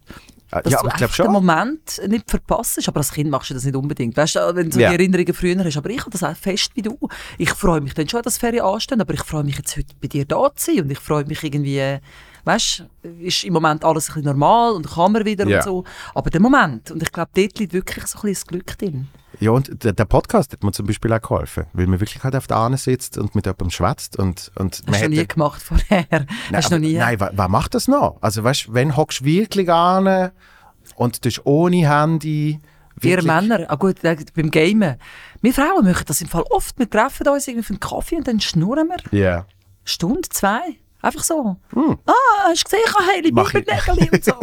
Dass 0.53 0.71
ja, 0.71 0.83
du 0.83 0.89
ich 0.89 0.95
einfach 1.03 1.17
den. 1.17 1.33
Moment 1.33 2.01
nicht 2.09 2.31
verpasst. 2.31 2.87
Aber 2.87 2.99
als 2.99 3.11
Kind 3.13 3.31
machst 3.31 3.49
du 3.51 3.55
das 3.55 3.65
nicht 3.65 3.75
unbedingt. 3.75 4.17
Weißt 4.17 4.37
du, 4.37 4.55
wenn 4.55 4.67
du 4.69 4.75
so 4.75 4.81
Ja. 4.81 4.91
die 4.91 4.97
Erinnerungen 4.97 5.33
früher 5.33 5.65
hast. 5.65 5.77
Aber 5.79 5.89
ich 5.89 6.01
habe 6.01 6.11
das 6.11 6.23
auch 6.23 6.37
fest 6.37 6.71
wie 6.75 6.83
du. 6.83 6.99
Ich 7.39 7.51
freue 7.51 7.81
mich 7.81 7.95
dann 7.95 8.07
schon, 8.09 8.21
dass 8.23 8.37
Ferien 8.37 8.63
anstehen, 8.65 9.01
aber 9.01 9.15
ich 9.15 9.23
freue 9.23 9.45
mich 9.45 9.57
jetzt 9.57 9.77
heute 9.77 9.95
bei 10.01 10.09
dir 10.09 10.27
da 10.27 10.55
zu 10.55 10.73
sein. 10.73 10.85
Und 10.85 10.91
ich 10.91 10.99
freue 10.99 11.25
mich 11.25 11.43
irgendwie, 11.43 11.99
weißt 12.45 12.85
du, 13.03 13.09
ist 13.25 13.45
im 13.45 13.55
Moment 13.55 13.83
alles 13.85 14.09
ein 14.11 14.15
bisschen 14.15 14.25
normal 14.27 14.73
und 14.73 14.91
kann 14.91 15.13
man 15.13 15.25
wieder 15.25 15.49
Ja. 15.49 15.59
und 15.59 15.65
so. 15.65 15.85
Aber 16.15 16.29
der 16.29 16.41
Moment. 16.41 16.91
Und 16.91 17.03
ich 17.03 17.11
glaube, 17.11 17.31
dort 17.35 17.59
liegt 17.59 17.73
wirklich 17.73 18.07
so 18.07 18.19
ein 18.19 18.23
bisschen 18.23 18.35
das 18.35 18.47
Glück 18.47 18.79
drin. 18.79 19.09
Ja, 19.43 19.51
und 19.51 19.83
der, 19.83 19.93
der 19.93 20.05
Podcast 20.05 20.53
hat 20.53 20.63
mir 20.63 20.71
zum 20.71 20.87
Beispiel 20.87 21.13
auch 21.13 21.21
geholfen, 21.21 21.65
weil 21.73 21.89
man 21.89 21.99
wirklich 21.99 22.23
halt 22.23 22.37
auf 22.37 22.47
der 22.47 22.59
Ahne 22.59 22.77
sitzt 22.77 23.19
und 23.19 23.35
mit 23.35 23.45
jemandem 23.45 23.71
schwätzt 23.71 24.17
und, 24.17 24.53
und 24.55 24.85
Hast 24.87 25.03
du 25.03 25.09
noch 25.09 25.17
nie 25.17 25.27
gemacht 25.27 25.61
vorher? 25.61 26.07
Hast 26.53 26.71
du 26.71 26.77
noch 26.77 26.81
nie? 26.81 26.97
Nein, 26.97 27.19
wer, 27.19 27.49
macht 27.49 27.75
das 27.75 27.89
noch? 27.89 28.19
Also 28.21 28.45
weißt 28.45 28.69
du, 28.69 28.75
wenn 28.75 28.97
hockst 28.97 29.23
du 29.23 29.25
wirklich 29.25 29.69
an 29.69 30.31
und 30.95 31.17
du 31.17 31.21
bist 31.23 31.41
ohne 31.45 31.91
Handy. 31.91 32.61
Wir 32.95 33.21
Männer, 33.25 33.67
ah 33.67 33.75
gut, 33.75 33.97
beim 34.03 34.51
Gamen. 34.53 34.95
Wir 35.41 35.53
Frauen 35.53 35.87
machen 35.87 36.05
das 36.07 36.21
im 36.21 36.29
Fall 36.29 36.45
oft. 36.51 36.79
Wir 36.79 36.89
treffen 36.89 37.27
uns 37.27 37.49
irgendwie 37.49 37.65
für 37.65 37.73
einen 37.73 37.81
Kaffee 37.81 38.19
und 38.19 38.29
dann 38.29 38.39
schnurren 38.39 38.89
wir. 38.89 39.19
Ja. 39.19 39.47
Stunde, 39.85 40.29
zwei. 40.29 40.61
Einfach 41.03 41.23
so. 41.25 41.57
Ah, 42.07 42.13
hast 42.49 42.61
du 42.61 42.65
gesehen, 42.65 42.81
ich 42.87 42.95
habe 42.95 43.07
heile 43.07 43.29
Hm. 43.29 43.35
Bibernägel 43.35 44.09
und 44.13 44.25
so. 44.25 44.33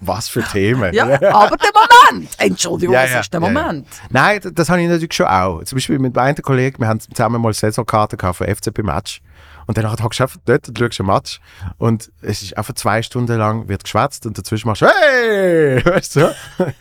Was 0.00 0.28
für 0.28 0.42
Themen. 0.42 0.92
Ja, 0.92 1.04
aber 1.32 1.56
der 1.56 1.70
Moment. 2.10 2.28
Entschuldigung, 2.38 2.92
Ja, 2.94 3.02
das 3.02 3.12
ja, 3.12 3.20
ist 3.20 3.32
der 3.32 3.40
ja, 3.40 3.46
ja. 3.46 3.52
Moment. 3.52 3.86
Nein, 4.10 4.40
d- 4.40 4.50
das 4.52 4.68
habe 4.68 4.82
ich 4.82 4.88
natürlich 4.88 5.14
schon 5.14 5.26
auch. 5.26 5.62
Zum 5.62 5.76
Beispiel 5.76 5.98
mit 6.00 6.14
meinem 6.16 6.34
Kollegen, 6.42 6.80
wir 6.80 6.88
haben 6.88 6.98
zusammen 7.00 7.40
mal 7.40 7.52
Saisonkarten 7.52 8.18
gehabt 8.18 8.38
für 8.38 8.46
FCB-Match. 8.52 9.20
Und 9.68 9.76
dann 9.78 9.90
hockst 10.02 10.18
du 10.20 10.24
einfach 10.24 10.38
dort 10.44 10.68
und 10.68 10.78
schaust 10.78 11.00
ein 11.00 11.06
Match. 11.06 11.40
Und 11.78 12.10
es 12.22 12.42
ist 12.42 12.56
einfach 12.56 12.74
zwei 12.74 13.02
Stunden 13.02 13.36
lang 13.36 13.68
wird 13.68 13.82
geschwätzt 13.84 14.24
und 14.26 14.36
dazwischen 14.38 14.68
machst 14.68 14.82
du 14.82 14.86
«Hey!» 14.86 15.84
Weißt 15.84 16.16
du? 16.16 16.34
Ich 16.58 16.74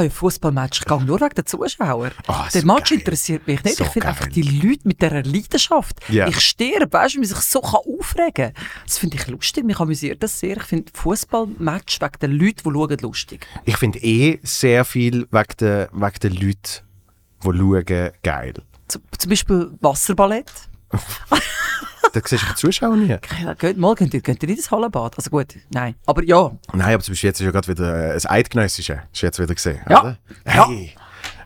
habe 0.00 0.08
ein 0.08 0.16
Fußballmatch 0.16 0.80
gegangen, 0.80 1.06
nur 1.06 1.20
wegen 1.20 1.34
den 1.34 1.46
Zuschauern. 1.46 2.12
Oh, 2.28 2.34
der 2.52 2.60
so 2.60 2.66
Match 2.66 2.90
geil. 2.90 2.98
interessiert 2.98 3.46
mich 3.46 3.62
nicht. 3.62 3.76
So 3.76 3.84
ich 3.84 3.90
finde 3.90 4.08
einfach 4.08 4.26
die 4.26 4.42
Leute 4.42 4.80
mit 4.84 5.00
dieser 5.00 5.22
Leidenschaft. 5.22 6.00
Ja. 6.08 6.26
Ich 6.28 6.40
sterbe, 6.40 6.92
weißt 6.92 7.14
du, 7.14 7.16
wie 7.16 7.20
man 7.20 7.28
sich 7.28 7.38
so 7.38 7.60
kann 7.60 7.80
aufregen 7.98 8.54
kann. 8.54 8.64
Das 8.86 8.98
finde 8.98 9.16
ich 9.16 9.26
lustig. 9.26 9.64
Mich 9.64 9.78
amüsiert 9.78 10.22
das 10.22 10.38
sehr. 10.38 10.56
Ich 10.56 10.64
finde 10.64 10.90
Fußballmatch 10.94 12.00
wegen 12.00 12.18
den 12.20 12.32
Leuten, 12.32 12.62
die 12.64 12.70
schauen, 12.70 12.98
lustig. 13.00 13.46
Ich 13.64 13.76
finde 13.76 13.98
eh 14.00 14.40
sehr 14.42 14.84
viel 14.84 15.26
wegen 15.30 15.56
der, 15.60 15.88
wegen 15.92 16.20
der 16.22 16.30
Leute, 16.30 16.82
die 17.44 17.58
schauen, 17.58 18.10
geil. 18.22 18.54
Z 18.88 19.00
zum 19.18 19.30
Beispiel 19.30 19.70
Wasserballett. 19.80 20.50
Da 22.12 22.20
siehst 22.24 22.42
du 22.42 22.46
die 22.48 22.54
Zuschauer 22.56 22.96
nie. 22.96 23.16
Ja, 23.44 23.54
geht 23.54 23.76
mal, 23.78 23.94
könnt 23.94 24.12
ihr, 24.14 24.20
könnt 24.20 24.42
ihr 24.42 24.48
nicht 24.48 24.58
ins 24.58 24.70
Hallenbad? 24.72 25.16
Also 25.16 25.30
gut, 25.30 25.54
nein. 25.72 25.94
Aber 26.06 26.24
ja, 26.24 26.50
Nein, 26.72 26.94
aber 26.94 27.04
zum 27.04 27.12
Beispiel 27.12 27.28
jetzt 27.28 27.38
ist 27.40 27.44
ja 27.44 27.52
gerade 27.52 27.68
wieder 27.68 28.10
äh, 28.10 28.14
das 28.14 28.26
Eidgenössische. 28.28 29.02
Ist 29.12 29.22
jetzt 29.22 29.38
wieder 29.38 29.54
gesehen, 29.54 29.78
Ja. 29.88 30.00
oder? 30.00 30.18
Hey. 30.44 30.66
Und 30.66 30.90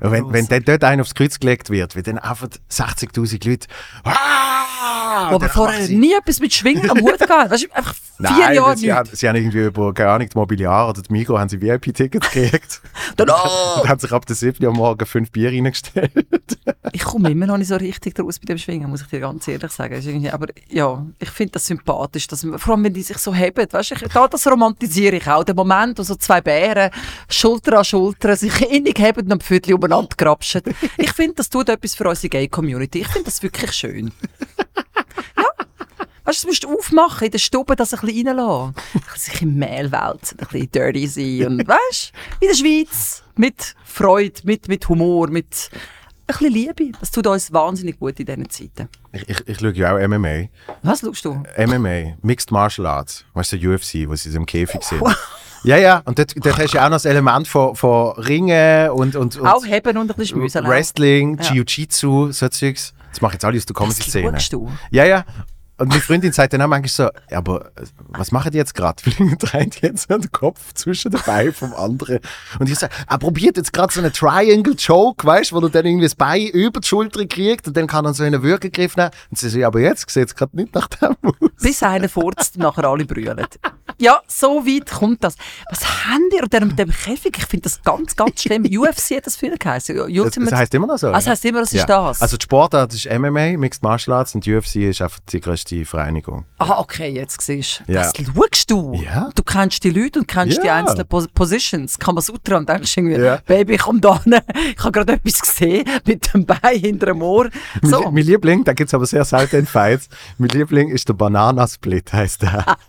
wenn, 0.00 0.32
wenn 0.32 0.46
dann 0.48 0.64
dort 0.64 0.84
einer 0.84 1.02
aufs 1.02 1.14
Kreuz 1.14 1.38
gelegt 1.38 1.70
wird, 1.70 1.96
wie 1.96 2.02
dann 2.02 2.18
einfach 2.18 2.48
60'000 2.70 3.48
Leute 3.48 3.66
«Ah!» 4.04 4.64
aber 5.30 5.48
vorher 5.48 5.86
sie- 5.86 5.96
nie 5.96 6.12
etwas 6.14 6.40
mit 6.40 6.52
Schwingen 6.52 6.90
am 6.90 6.98
Hut 7.00 7.18
gehabt. 7.18 7.50
Weißt 7.50 7.64
du, 7.64 7.72
einfach 7.74 7.94
vier 8.16 8.28
Nein, 8.30 8.54
Jahre 8.54 8.76
sie, 8.76 8.92
haben, 8.92 9.08
sie 9.12 9.28
haben 9.28 9.36
irgendwie 9.36 9.64
über, 9.64 9.92
keine 9.94 10.10
Ahnung, 10.10 10.28
die 10.28 10.36
Mobiliar 10.36 10.88
oder 10.88 11.02
die 11.02 11.12
Migros 11.12 11.38
haben 11.38 11.48
sie 11.48 11.60
VIP-Tickets 11.60 12.30
gekriegt. 12.30 12.82
Dann, 13.16 13.30
oh! 13.30 13.80
und 13.82 13.88
haben 13.88 13.98
sich 14.00 14.12
ab 14.12 14.26
der 14.26 14.36
7 14.36 14.62
Uhr 14.64 14.70
am 14.70 14.76
Morgen 14.76 15.06
fünf 15.06 15.30
Bier 15.30 15.50
reingestellt. 15.50 16.12
Ich 16.92 17.02
komme 17.02 17.30
immer 17.30 17.46
noch 17.46 17.56
nicht 17.56 17.68
so 17.68 17.76
richtig 17.76 18.14
draus 18.14 18.38
bei 18.38 18.44
dem 18.44 18.58
Schwingen, 18.58 18.88
muss 18.88 19.00
ich 19.00 19.08
dir 19.08 19.18
ganz 19.18 19.48
ehrlich 19.48 19.72
sagen. 19.72 19.94
Ist 19.94 20.32
Aber 20.32 20.46
ja, 20.68 21.04
ich 21.18 21.30
finde 21.30 21.52
das 21.52 21.66
sympathisch, 21.66 22.28
dass 22.28 22.44
man, 22.44 22.58
vor 22.58 22.74
allem 22.74 22.84
wenn 22.84 22.92
die 22.94 23.02
sich 23.02 23.18
so 23.18 23.34
heben. 23.34 23.66
Weißt 23.68 23.90
du, 23.90 23.94
ich, 23.96 24.12
da, 24.12 24.28
das 24.28 24.46
romantisiere 24.46 25.16
ich 25.16 25.26
auch. 25.26 25.42
Der 25.42 25.56
Moment, 25.56 25.98
wo 25.98 26.04
so 26.04 26.14
zwei 26.14 26.40
Bären 26.40 26.90
Schulter 27.28 27.78
an 27.78 27.84
Schulter 27.84 28.36
sich 28.36 28.70
innig 28.70 28.96
heben 29.00 29.24
und 29.24 29.32
am 29.32 29.40
Viertel 29.40 29.74
umeinander 29.85 30.17
grapschen. 30.17 30.62
Ich 30.97 31.12
finde, 31.12 31.35
das 31.37 31.50
tut 31.50 31.69
etwas 31.69 31.95
für 31.95 32.09
unsere 32.09 32.29
Gay-Community. 32.29 33.00
Ich 33.00 33.09
finde 33.09 33.26
das 33.26 33.43
wirklich 33.43 33.73
schön. 33.73 34.12
Ja. 35.37 35.45
Weißt 36.25 36.43
du, 36.43 36.47
das 36.47 36.47
musst 36.47 36.64
du 36.64 36.75
aufmachen, 36.75 37.26
in 37.26 37.31
der 37.31 37.38
Stube 37.38 37.76
das 37.76 37.93
ein 37.93 38.00
bisschen 38.00 38.29
reinlassen. 38.29 38.75
Ein 38.95 39.00
bisschen 39.12 39.49
in 39.49 39.59
Mehlwelt, 39.59 40.35
ein 40.38 40.47
bisschen 40.47 40.73
dirty 40.73 41.07
sein. 41.07 41.47
Und 41.47 41.69
weißt 41.69 42.12
du, 42.41 42.47
in 42.47 42.49
der 42.49 42.57
Schweiz, 42.57 43.23
mit 43.37 43.75
Freude, 43.85 44.41
mit, 44.45 44.69
mit 44.69 44.88
Humor, 44.88 45.29
mit 45.29 45.71
ein 46.26 46.38
bisschen 46.38 46.53
Liebe. 46.53 46.93
Das 46.99 47.11
tut 47.11 47.26
uns 47.26 47.53
wahnsinnig 47.53 47.99
gut 47.99 48.19
in 48.19 48.26
diesen 48.26 48.49
Zeiten. 48.49 48.88
Ich, 49.12 49.29
ich, 49.29 49.49
ich 49.49 49.59
schaue 49.59 49.75
ja 49.75 49.95
auch 49.95 50.09
MMA. 50.09 50.47
Was 50.83 51.00
schaust 51.00 51.25
du? 51.25 51.43
MMA, 51.59 52.17
Mixed 52.23 52.50
Martial 52.50 52.87
Arts. 52.87 53.25
Weißt 53.35 53.53
du, 53.53 53.75
UFC, 53.75 54.09
wo 54.09 54.14
sie 54.14 54.35
im 54.35 54.47
Käfig 54.47 54.83
sind. 54.83 55.03
Ja, 55.64 55.78
ja, 55.78 56.02
und 56.04 56.18
dort, 56.18 56.35
dort 56.37 56.59
hast 56.59 56.75
du 56.75 56.76
ja 56.76 56.85
auch 56.85 56.90
noch 56.90 56.97
das 56.97 57.06
Element 57.06 57.49
von, 57.49 57.75
von 57.75 58.12
Ringen 58.18 58.90
und, 58.90 59.16
und, 59.16 59.37
und 59.37 59.47
Auch 59.47 59.64
heben 59.64 59.97
und 59.97 60.11
ein 60.11 60.16
bisschen. 60.16 60.40
Wrestling, 60.68 61.38
Ja. 61.38 61.52
Jiu-Jitsu, 61.52 62.33
so 62.33 62.49
Zeugs. 62.49 62.92
Das 63.11 63.21
mache 63.21 63.30
ich 63.30 63.35
jetzt 63.35 63.44
alle 63.44 63.56
aus 63.56 63.66
der 63.66 63.75
Comedy-Szene. 63.75 64.38
Ja, 64.90 65.04
ja. 65.04 65.25
Und 65.76 65.88
meine 65.88 66.00
Freundin 66.00 66.33
sagt 66.33 66.52
dann 66.52 66.62
auch 66.62 66.69
manchmal 66.69 67.11
so, 67.11 67.37
aber 67.37 67.66
äh, 67.76 67.85
was 68.09 68.31
machen 68.31 68.50
die 68.52 68.59
jetzt 68.59 68.75
gerade? 68.75 69.02
Weil 69.04 69.37
dreht 69.37 69.83
jetzt 69.83 70.09
so 70.09 70.16
den 70.16 70.31
Kopf 70.31 70.73
zwischen 70.75 71.11
den 71.11 71.21
Beinen 71.26 71.52
vom 71.52 71.75
anderen. 71.75 72.21
Und 72.59 72.69
ich 72.69 72.78
sage, 72.78 72.95
er 73.09 73.19
probiert 73.19 73.57
jetzt 73.57 73.73
gerade 73.73 73.93
so 73.93 74.00
einen 74.00 74.12
Triangle-Joke, 74.12 75.26
weißt 75.26 75.50
du, 75.50 75.57
wo 75.57 75.61
du 75.61 75.69
dann 75.69 75.85
irgendwie 75.85 76.04
das 76.04 76.14
Bein 76.14 76.47
über 76.47 76.81
die 76.81 76.87
Schulter 76.87 77.26
kriegt 77.26 77.66
und 77.66 77.76
dann 77.76 77.87
kann 77.87 78.04
er 78.04 78.14
so 78.14 78.23
einen 78.23 78.43
Würgegriff 78.43 78.97
nehmen. 78.97 79.11
Und 79.31 79.38
sie 79.38 79.49
sagt, 79.49 79.61
ja, 79.61 79.66
aber 79.66 79.81
jetzt 79.81 80.09
sieht 80.11 80.28
es 80.28 80.35
gerade 80.35 80.57
nicht 80.57 80.75
nach 80.75 80.88
dem 80.88 81.16
aus. 81.23 81.50
Bis 81.61 81.83
einer 81.83 82.09
furzt 82.09 82.57
nachher 82.57 82.85
alle 82.85 83.04
brüllen. 83.04 83.45
Ja, 83.99 84.21
so 84.26 84.66
weit 84.66 84.90
kommt 84.90 85.23
das. 85.23 85.37
Was 85.71 86.07
haben 86.07 86.23
die? 86.33 86.43
Und 86.43 86.52
dann 86.52 86.69
mit 86.69 86.78
dem 86.78 86.90
Käfig, 86.90 87.37
ich 87.38 87.47
finde 87.47 87.64
das 87.64 87.83
ganz, 87.83 88.16
ganz 88.16 88.43
schlimm. 88.43 88.64
UFC 88.71 89.16
hat 89.16 89.26
das 89.26 89.37
viel 89.37 89.57
geheißen. 89.57 89.97
Das, 89.97 90.35
das 90.35 90.52
heisst 90.52 90.75
immer 90.75 90.87
noch 90.87 90.99
so. 90.99 91.09
Ah, 91.09 91.12
das 91.12 91.26
ja. 91.26 91.33
heisst 91.33 91.45
immer, 91.45 91.61
das 91.61 91.73
ist 91.73 91.81
ja. 91.81 91.87
das. 91.87 92.21
Also 92.21 92.37
die 92.37 92.45
Sportart 92.45 92.93
ist 92.93 93.07
MMA, 93.07 93.57
Mixed 93.57 93.83
Martial 93.83 94.19
Arts 94.19 94.35
und 94.35 94.47
UFC 94.47 94.76
ist 94.76 95.00
einfach 95.00 95.21
die 95.31 95.40
grösste 95.64 95.85
Vereinigung. 95.85 96.44
Ah, 96.59 96.78
okay, 96.78 97.09
jetzt 97.11 97.40
siehst 97.40 97.83
du. 97.87 97.92
Ja. 97.92 98.02
Das 98.02 98.12
schaust 98.16 98.71
du. 98.71 98.94
Ja. 98.94 99.30
Du 99.35 99.42
kennst 99.42 99.83
die 99.85 99.90
Leute 99.90 100.21
und 100.21 100.28
kennst 100.28 100.62
die 100.62 100.66
Ja. 100.66 100.76
einzelnen 100.76 101.06
Pos 101.06 101.26
Positions. 101.28 101.99
Kamasutra 101.99 102.56
und 102.59 102.68
denkst 102.68 102.97
irgendwie, 102.97 103.21
Ja. 103.21 103.38
Baby, 103.47 103.76
komm 103.78 104.00
da 104.00 104.23
hin. 104.23 104.37
Ich 104.76 104.78
habe 104.80 104.92
gerade 104.92 105.14
etwas 105.14 105.40
gesehen 105.40 105.88
mit 106.06 106.33
dem 106.33 106.44
Bein 106.47 106.78
hinter 106.78 107.06
dem 107.06 107.23
Ohr. 107.23 107.49
Mein, 107.83 107.90
So. 107.90 108.00
Lie- 108.00 108.11
mein 108.12 108.25
Liebling, 108.25 108.64
da 108.64 108.73
gibt 108.73 108.88
es 108.88 108.94
aber 108.94 109.06
sehr 109.06 109.25
selten 109.25 109.66
Fights. 109.66 110.09
mein 110.38 110.49
Liebling 110.50 110.90
ist 110.90 111.09
der 111.09 111.14
Bananasplit, 111.14 112.12
heißt 112.12 112.42
der. 112.42 112.64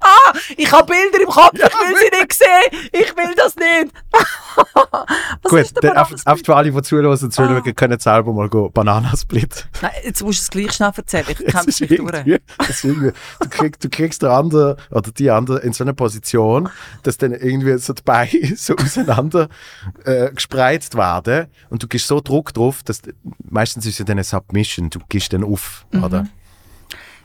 Ah, 0.00 0.32
ich 0.56 0.70
habe 0.70 0.86
Bilder 0.92 1.22
im 1.22 1.28
Kopf, 1.28 1.54
ich 1.54 1.60
will 1.60 1.96
sie 1.98 2.18
nicht 2.20 2.32
sehen. 2.32 2.88
Ich 2.92 3.16
will 3.16 3.34
das 3.36 3.56
nicht. 3.56 3.92
Was 5.42 5.50
Gut, 5.50 5.60
ist 5.60 5.82
der 5.82 5.90
auf, 5.90 6.08
Bananasplit? 6.10 6.26
auf 6.26 6.40
für 6.44 6.56
alle, 6.56 6.70
die 6.70 6.82
zuhören 6.82 7.06
und 7.06 7.32
zuschauen, 7.32 7.62
Ah. 7.66 7.72
können 7.72 7.98
selber 7.98 8.32
mal 8.32 8.48
gehen. 8.48 8.70
Bananasplit. 8.72 9.68
Nein, 9.82 9.90
jetzt 10.04 10.22
musst 10.22 10.38
du 10.40 10.42
es 10.42 10.50
gleich 10.50 10.72
schnell 10.72 10.92
erzählen. 10.94 11.24
Ich 11.28 11.40
Es 11.67 11.67
ist 11.68 11.80
irgendwie- 12.84 13.12
Du 13.40 13.48
kriegst, 13.48 13.84
du 13.84 13.88
kriegst 13.88 14.22
den 14.22 14.30
anderen 14.30 14.76
oder 14.90 15.10
die 15.12 15.30
andere 15.30 15.58
in 15.60 15.72
so 15.72 15.84
einer 15.84 15.92
Position, 15.92 16.68
dass 17.02 17.18
dann 17.18 17.32
irgendwie 17.32 17.76
so 17.78 17.92
die 17.92 18.02
Beine 18.02 18.30
so 18.56 18.74
auseinander 18.76 19.48
äh, 20.04 20.30
gespreizt 20.32 20.96
werden 20.96 21.46
und 21.70 21.82
du 21.82 21.88
gibst 21.88 22.08
so 22.08 22.20
Druck 22.20 22.52
drauf, 22.54 22.82
dass 22.82 23.02
meistens 23.48 23.86
ist 23.86 23.92
es 23.94 23.98
ja 24.00 24.04
dann 24.04 24.16
eine 24.18 24.24
Submission, 24.24 24.90
du 24.90 24.98
gehst 25.08 25.32
dann 25.32 25.44
auf, 25.44 25.86
Mhm. 25.92 26.04
oder? 26.04 26.26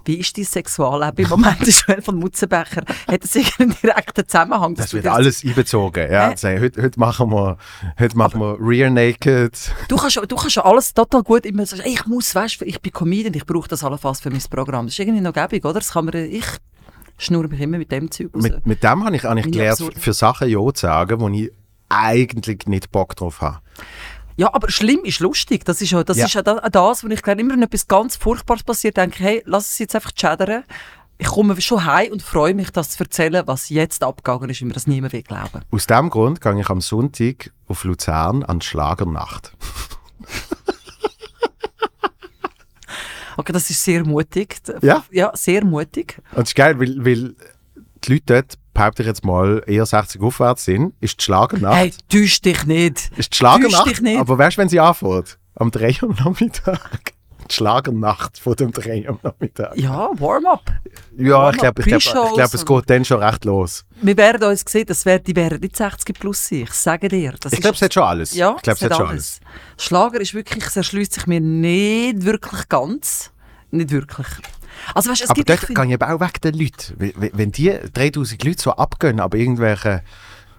Wie 0.05 0.19
ist 0.19 0.37
dein 0.37 0.43
Sexualleben 0.43 1.25
im 1.25 1.29
Moment? 1.29 1.59
Joel 1.61 2.01
von 2.01 2.15
Mutzenbecher. 2.17 2.83
Hat 3.07 3.23
das 3.23 3.35
irgendeinen 3.35 3.75
direkten 3.81 4.27
Zusammenhang? 4.27 4.75
Das 4.75 4.93
wird 4.93 5.07
alles 5.07 5.43
einbezogen. 5.43 6.11
Ja, 6.11 6.35
sagen, 6.35 6.59
heute, 6.61 6.81
heute 6.81 6.99
machen 6.99 7.31
wir, 7.31 7.57
heute 7.97 8.17
machen 8.17 8.41
wir 8.41 8.57
Rear 8.59 8.89
Naked. 8.89 9.71
Du 9.87 9.95
kannst, 9.95 10.17
du 10.17 10.35
kannst 10.35 10.55
ja 10.55 10.65
alles 10.65 10.93
total 10.93 11.23
gut 11.23 11.45
immer 11.45 11.65
sagen, 11.65 11.83
ich 11.85 12.05
muss, 12.05 12.35
weißt 12.35 12.61
du, 12.61 12.65
ich 12.65 12.81
bin 12.81 12.91
Comedian, 12.91 13.33
ich 13.33 13.45
brauche 13.45 13.69
das 13.69 13.83
allenfalls 13.83 14.19
für 14.19 14.29
mein 14.29 14.41
Programm. 14.49 14.87
Das 14.87 14.93
ist 14.93 14.99
irgendwie 14.99 15.21
noch 15.21 15.33
gäbig, 15.33 15.63
oder? 15.63 15.75
Das 15.75 15.93
kann 15.93 16.05
man, 16.05 16.15
ich 16.15 16.45
schnurre 17.17 17.47
mich 17.47 17.61
immer 17.61 17.77
mit 17.77 17.91
dem 17.91 18.11
Zeug 18.11 18.29
raus. 18.35 18.43
Mit, 18.43 18.65
mit 18.65 18.83
dem 18.83 19.05
habe 19.05 19.15
ich, 19.15 19.23
habe 19.23 19.39
ich 19.39 19.45
Meine 19.45 19.57
gelernt, 19.57 19.93
für 19.97 20.13
Sachen 20.13 20.49
Ja 20.49 20.59
zu 20.73 20.81
sagen, 20.81 21.19
wo 21.21 21.29
ich 21.29 21.51
eigentlich 21.89 22.65
nicht 22.67 22.91
Bock 22.91 23.15
drauf 23.15 23.41
habe. 23.41 23.62
Ja, 24.35 24.53
aber 24.53 24.69
schlimm 24.71 25.01
ist 25.03 25.19
lustig. 25.19 25.63
Das 25.65 25.81
ist 25.81 25.91
ja 25.91 26.03
das, 26.03 26.17
Ja. 26.17 26.25
ist 26.25 26.33
ja 26.33 26.41
da- 26.41 26.59
das 26.69 27.03
wo 27.03 27.07
ich 27.07 27.21
glaube, 27.21 27.41
immer 27.41 27.53
wenn 27.53 27.63
etwas 27.63 27.87
ganz 27.87 28.15
Furchtbares 28.15 28.63
passiert, 28.63 28.97
denke 28.97 29.15
ich, 29.17 29.21
hey, 29.23 29.43
lass 29.45 29.69
es 29.69 29.79
jetzt 29.79 29.95
einfach 29.95 30.11
chattern. 30.11 30.63
Ich 31.19 31.27
komme 31.27 31.59
schon 31.61 31.85
heim 31.85 32.11
und 32.11 32.23
freue 32.23 32.53
mich, 32.55 32.71
das 32.71 32.89
zu 32.89 33.03
erzählen, 33.03 33.43
was 33.45 33.69
jetzt 33.69 34.03
abgegangen 34.03 34.49
ist, 34.49 34.59
wie 34.61 34.65
mir 34.65 34.73
das 34.73 34.87
niemand 34.87 35.13
will 35.13 35.21
glauben. 35.21 35.61
Aus 35.71 35.85
diesem 35.87 36.09
Grund 36.09 36.41
gehe 36.41 36.59
ich 36.59 36.69
am 36.69 36.81
Sonntag 36.81 37.51
auf 37.67 37.83
Luzern 37.83 38.43
an 38.43 38.59
die 38.59 38.65
Schlagernacht. 38.65 39.53
Okay, 43.35 43.51
das 43.51 43.69
ist 43.69 43.83
sehr 43.83 44.05
mutig. 44.05 44.57
Ja? 44.81 45.03
Ja, 45.11 45.31
sehr 45.35 45.65
mutig. 45.65 46.21
Und 46.33 46.43
es 46.43 46.49
ist 46.49 46.55
geil, 46.55 46.79
weil, 46.79 47.03
weil 47.03 47.35
die 48.03 48.11
Leute 48.13 48.23
dort, 48.27 48.57
behaupte 48.73 49.03
ich 49.03 49.07
jetzt 49.07 49.23
mal, 49.23 49.63
eher 49.67 49.85
60 49.85 50.21
aufwärts 50.21 50.65
sind, 50.65 50.93
ist 50.99 51.19
die 51.19 51.23
Schlagernacht. 51.23 51.75
Hey, 51.75 51.93
täusch 52.09 52.41
dich 52.41 52.65
nicht. 52.65 53.11
ist 53.17 53.33
die 53.33 53.37
Schlagernacht, 53.37 53.87
dich 53.87 54.01
nicht. 54.01 54.19
aber 54.19 54.37
weißt 54.37 54.57
du, 54.57 54.61
wenn 54.61 54.69
sie 54.69 54.79
anfängt? 54.79 55.37
Am 55.55 55.71
3 55.71 55.97
Uhr 56.01 56.09
am 56.09 56.15
Nachmittag. 56.15 57.13
Die 57.49 57.55
Schlagernacht 57.55 58.39
von 58.39 58.55
dem 58.55 58.71
3 58.71 59.01
Uhr 59.03 59.09
am 59.09 59.19
Nachmittag. 59.21 59.77
Ja, 59.77 60.09
Warm-up. 60.13 60.61
Ja, 61.17 61.49
ich 61.49 61.57
glaube, 61.57 61.81
ich 61.81 61.87
glaub, 61.87 61.99
ich 61.99 62.11
glaub, 62.35 62.53
es 62.53 62.65
geht 62.65 62.89
dann 62.89 63.03
schon 63.03 63.21
recht 63.21 63.43
los. 63.43 63.83
Wir 64.01 64.15
werden 64.15 64.43
uns 64.49 64.63
sehen, 64.65 64.85
das 64.87 65.05
wär, 65.05 65.19
die 65.19 65.35
wären 65.35 65.59
nicht 65.59 65.75
60 65.75 66.17
plus 66.17 66.47
sein. 66.47 66.61
Ich 66.63 66.71
sage 66.71 67.09
dir. 67.09 67.33
Ich 67.51 67.59
glaube, 67.59 67.75
es 67.75 67.81
hat 67.81 67.93
schon 67.93 68.03
alles. 68.03 68.33
Ja, 68.33 68.53
ich 68.55 68.61
glaube, 68.61 68.77
es 68.77 68.83
hat 68.83 68.91
alles. 68.93 69.39
Schlager 69.77 70.21
ist 70.21 70.33
wirklich, 70.33 70.65
es 70.65 70.77
erschließt 70.77 71.13
sich 71.13 71.27
mir 71.27 71.41
nicht 71.41 72.23
wirklich 72.23 72.69
ganz. 72.69 73.31
Nicht 73.71 73.91
wirklich. 73.91 74.27
Also 74.93 75.09
weißt, 75.11 75.21
es 75.23 75.29
Aber 75.29 75.35
gibt 75.35 75.49
dort 75.49 75.61
ich 75.63 75.67
gehe 75.67 75.75
find, 75.77 75.91
ich 75.93 76.01
auch 76.01 76.19
weg 76.19 76.41
den 76.41 76.53
Leuten. 76.55 77.13
Wenn- 77.33 77.51
die 77.51 77.73
3000 77.93 78.43
Leute 78.43 78.61
so 78.61 78.71
abgehen, 78.71 79.19
aber 79.19 79.37
irgendwelche... 79.37 80.01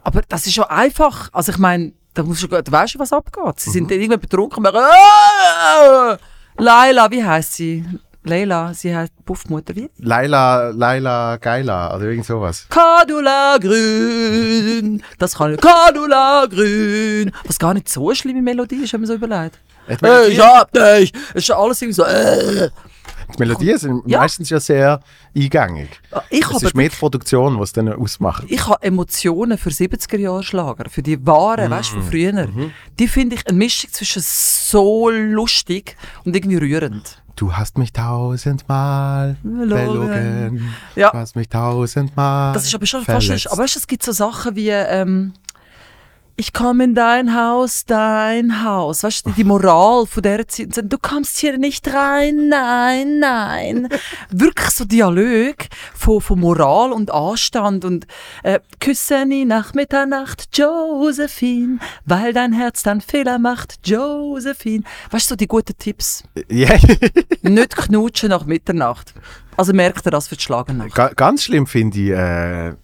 aber 0.03 0.23
das 0.29 0.47
ist 0.47 0.55
schon 0.55 0.65
einfach. 0.65 1.29
Also 1.33 1.53
ich 1.53 1.59
meine, 1.59 1.93
da 2.15 2.23
musst 2.23 2.43
du, 2.43 2.49
du 2.49 2.73
weißt, 2.73 2.99
was 2.99 3.13
abgeht. 3.13 3.59
Sie 3.61 3.71
Mhm. 3.71 3.73
sind 3.75 3.91
dann 3.91 3.99
irgendwann 4.01 4.21
betrunken 4.21 4.59
und 4.59 4.63
machen, 4.73 4.81
«Ah!» 4.85 6.17
Laila, 6.59 7.11
wie 7.11 7.25
heißt 7.25 7.55
sie? 7.55 7.85
Leila, 8.27 8.73
sie 8.73 8.95
heißt 8.97 9.13
Puffmutter, 9.27 9.77
wie? 9.77 9.91
Laila, 9.99 10.69
Laila 10.71 11.37
Geila 11.37 11.95
oder 11.95 12.05
irgend 12.07 12.25
sowas. 12.25 12.67
Kadula 12.71 13.59
grün, 13.61 15.03
das 15.19 15.35
kann 15.35 15.53
ich. 15.55 15.61
Kadula 15.61 16.47
grün. 16.47 17.31
Was 17.45 17.59
gar 17.59 17.75
nicht 17.75 17.89
so 17.89 18.07
eine 18.09 18.17
schlimme 18.17 18.41
Melodie 18.41 18.77
ist, 18.85 18.93
wenn 18.95 19.01
man 19.03 19.09
so 19.09 19.15
überlegt. 19.15 19.59
Hey, 20.01 20.29
ich 20.29 20.41
hab 20.41 20.73
dich. 20.73 21.13
Es 21.35 21.43
ist 21.43 21.51
alles 21.51 21.83
irgendwie 21.83 21.93
so. 21.97 22.05
Äh. 22.05 22.71
Die 23.33 23.39
Melodien 23.39 23.79
sind 23.79 24.03
Ja. 24.07 24.19
meistens 24.21 24.51
ja 24.51 24.61
sehr 24.61 25.01
eingängig. 25.37 25.89
Ich 26.31 26.45
Es 26.51 26.63
ist 26.63 26.75
mehr 26.75 26.89
die 26.89 26.97
Produktion, 26.97 27.59
was 27.59 27.73
dann 27.73 27.89
ausmacht. 27.93 28.45
ich 28.49 28.67
habe 28.67 28.83
Emotionen 28.83 29.59
für 29.59 29.71
70er-Jahre-Schlager, 29.71 30.89
für 30.91 31.03
die 31.03 31.25
wahren, 31.27 31.71
weißt 31.71 31.91
du, 31.93 32.01
von 32.01 32.11
früher. 32.11 32.49
Die 32.99 33.09
finde 33.09 33.37
ich 33.37 33.47
eine 33.47 33.57
Mischung 33.57 33.91
zwischen 33.93 34.23
so 34.23 35.09
lustig 35.11 35.97
und 36.25 36.35
irgendwie 36.37 36.57
rührend. 36.57 37.21
Du 37.37 37.53
hast 37.53 37.79
mich 37.79 37.93
tausendmal 37.93 39.37
Belogen. 39.43 40.73
Ja. 40.95 41.11
Du 41.11 41.19
hast 41.19 41.35
mich 41.37 41.49
tausendmal 41.49 42.53
Das 42.55 42.65
ist 42.65 42.75
aber 42.75 42.87
schon 42.87 43.05
fast. 43.05 43.27
verletzt. 43.27 43.51
Aber 43.51 43.63
weißt 43.63 43.75
du, 43.77 43.79
es 43.81 43.87
gibt 43.87 44.03
so 44.03 44.13
Sachen 44.13 44.55
wie. 44.57 44.69
Ähm, 44.69 45.33
ich 46.37 46.53
komme 46.53 46.85
in 46.85 46.95
dein 46.95 47.35
Haus, 47.35 47.85
dein 47.85 48.65
Haus. 48.65 49.03
Weißt 49.05 49.27
du, 49.27 49.31
die 49.31 49.45
Moral 49.45 50.07
von 50.07 50.23
der 50.23 50.47
Zeit. 50.49 50.81
Du 50.83 50.99
kommst 50.99 51.39
hier 51.39 51.59
nicht 51.59 51.87
rein, 51.93 52.49
nein, 52.49 53.21
nein. 53.21 53.89
Wirklich 54.31 54.71
so 54.71 54.85
Dialog 54.85 55.55
von, 55.95 56.21
von 56.21 56.41
Moral 56.41 56.93
und 56.93 57.13
Anstand 57.13 57.85
und 57.85 58.07
äh, 58.43 58.59
küsse 58.81 59.25
nie 59.27 59.45
nach 59.45 59.75
Mitternacht, 59.75 60.49
Josephine, 60.57 61.79
weil 62.05 62.33
dein 62.33 62.53
Herz 62.53 62.83
dann 62.83 63.01
Fehler 63.01 63.39
macht, 63.39 63.79
Josephine. 63.87 64.85
Weißt 65.11 65.31
du, 65.31 65.35
so 65.35 65.37
die 65.37 65.47
guten 65.47 65.77
Tipps. 65.79 66.25
Ja, 66.49 66.71
Nicht 67.43 67.77
knutschen 67.77 68.31
nach 68.31 68.45
Mitternacht. 68.45 69.15
Also 69.57 69.73
merkt 69.73 70.05
ihr 70.05 70.11
das 70.11 70.27
für 70.27 70.35
die 70.37 70.43
Schlagernacht. 70.43 70.95
ga- 70.95 71.13
ganz 71.15 71.45
schlimm 71.45 71.69
finde 71.69 71.99
ich, 71.99 72.11
äh, 72.11 72.75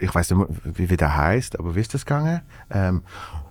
ich 0.00 0.14
weiß 0.14 0.30
nicht, 0.30 0.38
mehr, 0.38 0.48
wie, 0.64 0.90
wie 0.90 0.96
der 0.96 1.16
heißt, 1.16 1.58
aber 1.58 1.74
wie 1.74 1.80
ist 1.80 1.94
das 1.94 2.04
gegangen? 2.04 2.40
Ähm, 2.70 3.02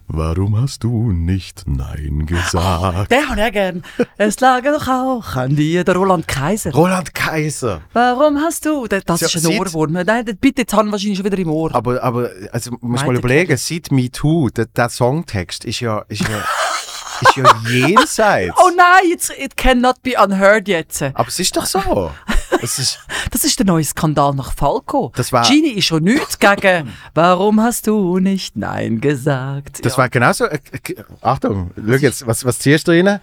warum 0.08 0.60
hast 0.60 0.84
du 0.84 1.12
nicht 1.12 1.64
Nein 1.68 2.26
gesagt? 2.26 3.12
Den 3.12 3.30
habe 3.30 3.40
ich 3.42 3.48
auch 3.48 3.52
gern. 3.52 3.84
Es 4.18 4.40
lag 4.40 4.64
doch 4.64 4.88
auch 4.88 5.36
an 5.36 5.56
dir, 5.56 5.84
der 5.84 5.96
Roland 5.96 6.28
Kaiser. 6.28 6.72
Roland 6.72 7.14
Kaiser. 7.14 7.82
Warum 7.94 8.38
hast 8.40 8.66
du... 8.66 8.88
Das 8.88 9.04
das 9.06 9.22
Ja, 9.22 9.28
ist 9.28 9.46
ein 9.46 9.60
Ohrwurm. 9.60 9.92
Nein, 9.94 10.06
das- 10.26 10.36
bitte, 10.40 10.62
jetzt 10.64 10.74
haben 10.74 10.88
wir 10.88 10.94
wahrscheinlich 10.94 11.18
schon 11.18 11.26
wieder 11.26 11.38
im 11.38 11.50
Ohr. 11.52 11.74
Aber, 11.76 12.02
aber 12.02 12.30
also, 12.52 12.72
muss 12.82 13.06
mal 13.06 13.16
überlegen, 13.16 13.56
seit 13.58 13.92
Me 13.92 14.10
Too, 14.10 14.50
der, 14.50 14.66
der 14.66 14.90
Songtext 14.90 15.64
ist 15.66 15.80
ja, 15.80 16.00
ist 16.08 16.22
ja, 16.28 16.44
ist 17.22 17.36
ja 17.36 17.44
jenseits. 17.70 18.56
Oh 18.58 18.72
nein, 18.76 19.10
jetzt, 19.12 19.32
it 19.38 19.56
cannot 19.58 20.02
be 20.02 20.14
unheard 20.20 20.68
jetzt. 20.68 21.04
Aber 21.04 21.28
es 21.28 21.40
ist 21.40 21.56
doch 21.56 21.66
so. 21.68 22.12
Es 22.62 22.80
ist, 22.80 23.00
Das 23.32 23.44
ist 23.44 23.58
der 23.60 23.66
neue 23.66 23.84
Skandal 23.84 24.34
nach 24.34 24.54
Falco. 24.54 25.12
Das 25.16 25.32
war- 25.32 25.46
Gini 25.48 25.70
ist 25.70 25.86
schon 25.86 26.04
nichts 26.04 26.38
gegen 26.40 26.94
«Warum 27.14 27.62
hast 27.62 27.88
du 27.88 28.20
nicht 28.20 28.56
Nein 28.56 29.00
gesagt?» 29.02 29.84
das 29.86 29.94
ja. 29.94 29.98
war 30.00 30.10
genauso. 30.10 30.46
Äh, 30.46 30.60
äh, 30.72 30.96
Achtung, 31.22 31.72
schau 31.76 31.94
jetzt, 31.94 32.26
was, 32.28 32.44
was 32.46 32.60
ziehst 32.60 32.88
du 32.88 32.92
rein? 32.92 33.22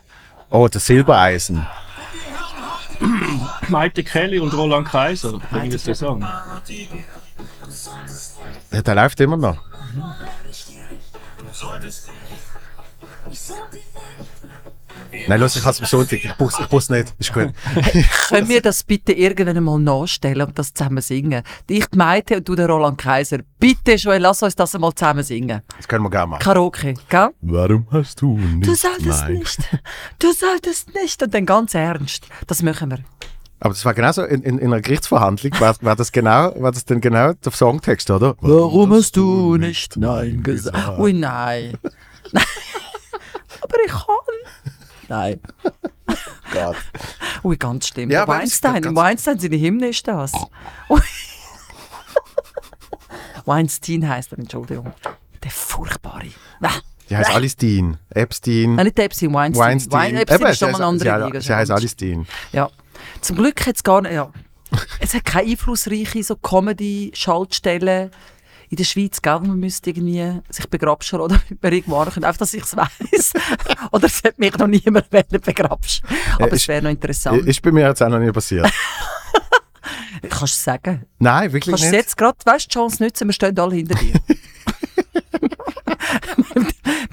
Oh, 0.50 0.68
das 0.68 0.86
Silbereisen. 0.86 1.66
Maite 3.68 4.02
Kelly 4.04 4.38
und 4.38 4.54
Roland 4.54 4.88
Kaiser 4.88 5.38
bringen 5.50 5.70
das 5.70 5.84
zusammen. 5.84 6.26
Ja, 8.72 8.82
der 8.82 8.94
läuft 8.94 9.20
immer 9.20 9.36
noch. 9.36 9.58
Nein, 15.28 15.40
los, 15.40 15.56
ich 15.56 15.62
habe 15.62 15.72
es 15.72 15.80
am 15.80 15.86
Sonntag. 15.86 16.24
Ich 16.24 16.34
brauch's, 16.36 16.58
ich 16.58 16.68
brauch's 16.68 16.90
nicht. 16.90 17.14
Ist 17.18 17.32
gut. 17.32 17.52
Können 18.28 18.48
wir 18.48 18.60
das 18.60 18.84
bitte 18.84 19.12
irgendwann 19.12 19.62
mal 19.62 19.78
nachstellen 19.78 20.46
und 20.46 20.58
das 20.58 20.72
zusammen 20.72 21.00
singen? 21.00 21.42
Ich, 21.68 21.86
die 21.86 21.96
Maite 21.96 22.36
und 22.36 22.48
du, 22.48 22.54
der 22.54 22.68
Roland 22.68 22.98
Kaiser. 22.98 23.38
Bitte, 23.58 23.94
Joel, 23.94 24.20
lass 24.20 24.42
uns 24.42 24.54
das 24.54 24.74
einmal 24.74 24.94
zusammen 24.94 25.22
singen. 25.22 25.62
Das 25.76 25.88
können 25.88 26.04
wir 26.04 26.10
gerne 26.10 26.28
machen. 26.28 26.42
Karaoke, 26.42 26.94
gell? 27.08 27.30
Warum 27.40 27.86
hast 27.90 28.20
du 28.22 28.36
nicht 28.36 28.66
Du 28.66 28.74
solltest 28.74 29.22
Nein? 29.22 29.32
nicht. 29.34 29.58
Du 30.18 30.32
solltest 30.32 30.94
nicht. 30.94 31.22
Und 31.22 31.34
dann 31.34 31.46
ganz 31.46 31.74
ernst. 31.74 32.26
Das 32.46 32.62
machen 32.62 32.90
wir. 32.90 32.98
Aber 33.58 33.70
das 33.70 33.84
war 33.84 33.94
genauso 33.94 34.22
in, 34.22 34.42
in, 34.42 34.58
in 34.58 34.66
einer 34.72 34.82
Gerichtsverhandlung. 34.82 35.52
War, 35.60 35.76
war, 35.80 35.96
das 35.96 36.12
genau, 36.12 36.52
war 36.60 36.72
das 36.72 36.84
denn 36.84 37.00
genau 37.00 37.32
der 37.32 37.52
Songtext, 37.52 38.10
oder? 38.10 38.36
hast 38.42 39.16
du 39.16 39.56
nicht 39.56 39.96
Nein 39.96 40.42
gesagt? 40.42 40.98
Ui, 40.98 41.12
nein. 41.12 41.78
Aber 43.62 43.76
ich 43.84 43.90
kann. 43.90 44.25
Nein. 45.08 45.40
Gott. 46.52 46.76
Ui, 47.44 47.56
ganz 47.56 47.88
schlimm. 47.88 48.10
Ja, 48.10 48.26
Weinstein. 48.26 48.82
ganz- 48.82 48.96
Weinstein, 48.96 49.38
seine 49.38 49.56
Hymne 49.56 49.88
ist 49.88 50.06
das. 50.06 50.32
Weinstein 53.44 54.08
heisst 54.08 54.32
er, 54.32 54.38
Entschuldigung. 54.38 54.92
Der 55.42 55.50
furchtbare. 55.50 56.26
Die 57.08 57.16
heißt 57.16 57.30
Alice 57.30 57.56
Dean. 57.56 57.98
Epstein. 58.10 58.74
Nein, 58.74 58.86
nicht 58.86 58.98
Epstein, 58.98 59.32
Weinstein. 59.32 59.64
Weinstein. 59.64 59.92
Wein, 59.92 60.16
Epstein 60.16 60.40
Eben, 60.40 60.50
ist 60.50 60.58
schon 60.58 60.70
mal 60.72 60.76
eine 60.78 60.84
heißt- 60.84 60.88
andere 60.88 61.18
sie, 61.20 61.24
Liga. 61.26 61.40
sie 61.40 61.54
heißt 61.54 61.70
Alice 61.70 61.96
Dean. 61.96 62.26
Ja. 62.52 62.68
Zum 63.20 63.36
Glück 63.36 63.64
hat 63.66 63.76
es 63.76 63.82
gar 63.84 64.02
nicht, 64.02 64.12
ja. 64.12 64.32
Es 64.98 65.14
hat 65.14 65.24
keine 65.24 65.48
einflussreiche 65.50 66.24
so 66.24 66.34
Comedy-Schaltstellen 66.36 68.10
in 68.68 68.76
der 68.76 68.84
Schweiz, 68.84 69.22
gell, 69.22 69.40
man 69.40 69.58
müsste 69.58 69.90
irgendwie 69.90 70.40
sich 70.50 70.68
begrapschen 70.68 71.20
oder 71.20 71.40
mit 71.48 71.62
mir 71.62 71.72
irgendwo 71.72 71.96
ankommen. 71.98 72.24
Einfach, 72.24 72.38
dass 72.38 72.54
ich 72.54 72.62
es 72.64 72.76
weiss. 72.76 73.32
oder 73.92 74.06
es 74.06 74.22
hat 74.24 74.38
mich 74.38 74.56
noch 74.58 74.66
niemand 74.66 75.08
begrapschen. 75.10 76.06
Aber 76.36 76.52
Äh, 76.52 76.56
es 76.56 76.66
wäre 76.68 76.82
noch 76.82 76.90
interessant. 76.90 77.46
Ist 77.46 77.62
bei 77.62 77.70
mir 77.72 77.86
jetzt 77.88 78.02
auch 78.02 78.08
noch 78.08 78.18
nie 78.18 78.32
passiert. 78.32 78.70
Kannst 80.22 80.40
du 80.40 80.44
es 80.44 80.64
sagen? 80.64 81.06
Nein, 81.18 81.52
wirklich 81.52 81.72
Kannst 81.72 81.84
du 81.84 81.88
nicht. 81.90 81.96
jetzt 81.96 82.16
gerade, 82.16 82.38
weißt 82.44 82.66
du, 82.66 82.78
Chance 82.78 83.02
nutzen, 83.02 83.28
wir 83.28 83.32
stehen 83.32 83.58
alle 83.58 83.74
hinter 83.76 83.94
dir. 83.96 84.14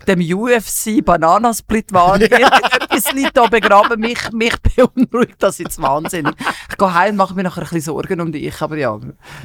Dem 0.07 0.19
UFC 0.21 1.03
Bananasplit 1.03 1.91
war. 1.93 2.19
Irgendetwas 2.19 3.11
liegt 3.13 3.35
da 3.37 3.47
begraben. 3.47 3.99
Mich, 3.99 4.31
mich 4.31 4.55
beunruhigt 4.61 5.35
das 5.39 5.57
jetzt 5.59 5.81
wahnsinnig. 5.81 6.33
Ich 6.69 6.77
gehe 6.77 6.93
heim 6.93 7.11
und 7.11 7.17
mache 7.17 7.33
mir 7.35 7.43
nachher 7.43 7.61
ein 7.61 7.63
bisschen 7.65 7.81
Sorgen 7.81 8.21
um 8.21 8.31
dich. 8.31 8.61
Aber 8.61 8.77
ja, 8.77 8.99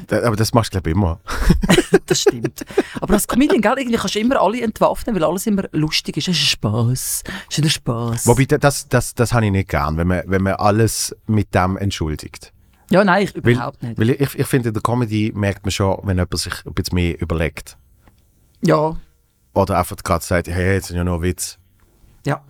Da- 0.07 0.23
Aber 0.23 0.35
das 0.35 0.53
machst 0.53 0.73
du, 0.73 0.79
glaube 0.81 0.89
ich, 0.89 0.95
immer. 0.95 1.19
das 2.05 2.21
stimmt. 2.21 2.65
Aber 3.01 3.13
als 3.13 3.27
Comedian, 3.27 3.61
gell, 3.61 3.73
irgendwie 3.77 3.97
kannst 3.97 4.15
du 4.15 4.19
immer 4.19 4.39
alle 4.41 4.61
entwaffnen, 4.61 5.15
weil 5.15 5.23
alles 5.23 5.47
immer 5.47 5.63
lustig 5.71 6.17
ist. 6.17 6.27
Es 6.27 6.35
ist 6.37 6.43
ein 6.43 6.47
Spass. 6.47 7.23
Es 7.49 7.57
ist 7.57 7.63
ein 7.63 7.69
Spass. 7.69 8.27
Wobei, 8.27 8.45
das, 8.45 8.87
das, 8.87 9.13
das 9.15 9.33
habe 9.33 9.45
ich 9.45 9.51
nicht 9.51 9.69
gern, 9.69 9.97
wenn 9.97 10.07
man, 10.07 10.23
wenn 10.25 10.43
man 10.43 10.53
alles 10.53 11.15
mit 11.27 11.53
dem 11.55 11.77
entschuldigt. 11.77 12.51
Ja, 12.91 13.03
nein, 13.03 13.23
ich 13.23 13.35
Weil, 13.43 13.53
überhaupt 13.53 13.83
nicht. 13.83 13.99
weil 13.99 14.09
ich, 14.09 14.19
ich 14.39 14.47
finde, 14.47 14.69
in 14.69 14.73
der 14.73 14.81
Comedy 14.81 15.31
merkt 15.35 15.63
man 15.63 15.71
schon, 15.71 15.99
wenn 16.03 16.17
jemand 16.17 16.37
sich 16.39 16.53
ein 16.65 16.73
bisschen 16.73 16.95
mehr 16.95 17.21
überlegt. 17.21 17.77
Ja, 18.61 18.97
Oder 19.59 19.77
einfach 19.77 19.97
gerade 19.97 20.23
sagt, 20.23 20.47
hey, 20.47 20.73
jetzt 20.75 20.87
sind 20.87 20.97
ja 20.97 21.03
nur 21.03 21.21
Witz. 21.21 21.57
ja. 22.25 22.41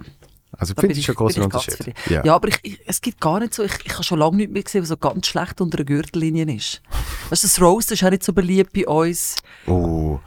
Also, 0.57 0.73
Da 0.73 0.81
finde 0.81 0.97
ich 0.97 1.05
schon 1.05 1.15
großen 1.15 1.41
Unterschied. 1.41 1.85
dich. 1.85 1.93
Ja. 2.09 2.33
aber 2.35 2.49
ich, 2.49 2.59
ich, 2.63 2.81
es 2.85 2.99
gibt 2.99 3.21
gar 3.21 3.39
nicht 3.39 3.53
so, 3.53 3.63
ich, 3.63 3.71
ich 3.85 3.93
habe 3.93 4.03
schon 4.03 4.19
lange 4.19 4.35
nicht 4.37 4.51
mehr 4.51 4.63
gesehen, 4.63 4.81
was 4.81 4.89
so 4.89 4.97
ganz 4.97 5.27
schlecht 5.27 5.61
unter 5.61 5.77
der 5.77 5.85
Gürtellinie 5.85 6.53
ist. 6.53 6.81
Weißt 7.29 7.43
du, 7.43 7.47
das 7.47 7.61
Roast 7.61 7.91
ist 7.93 8.03
auch 8.03 8.09
nicht 8.09 8.23
so 8.23 8.33
beliebt 8.33 8.73
bei 8.73 8.85
uns. 8.85 9.37
Oh, 9.67 10.19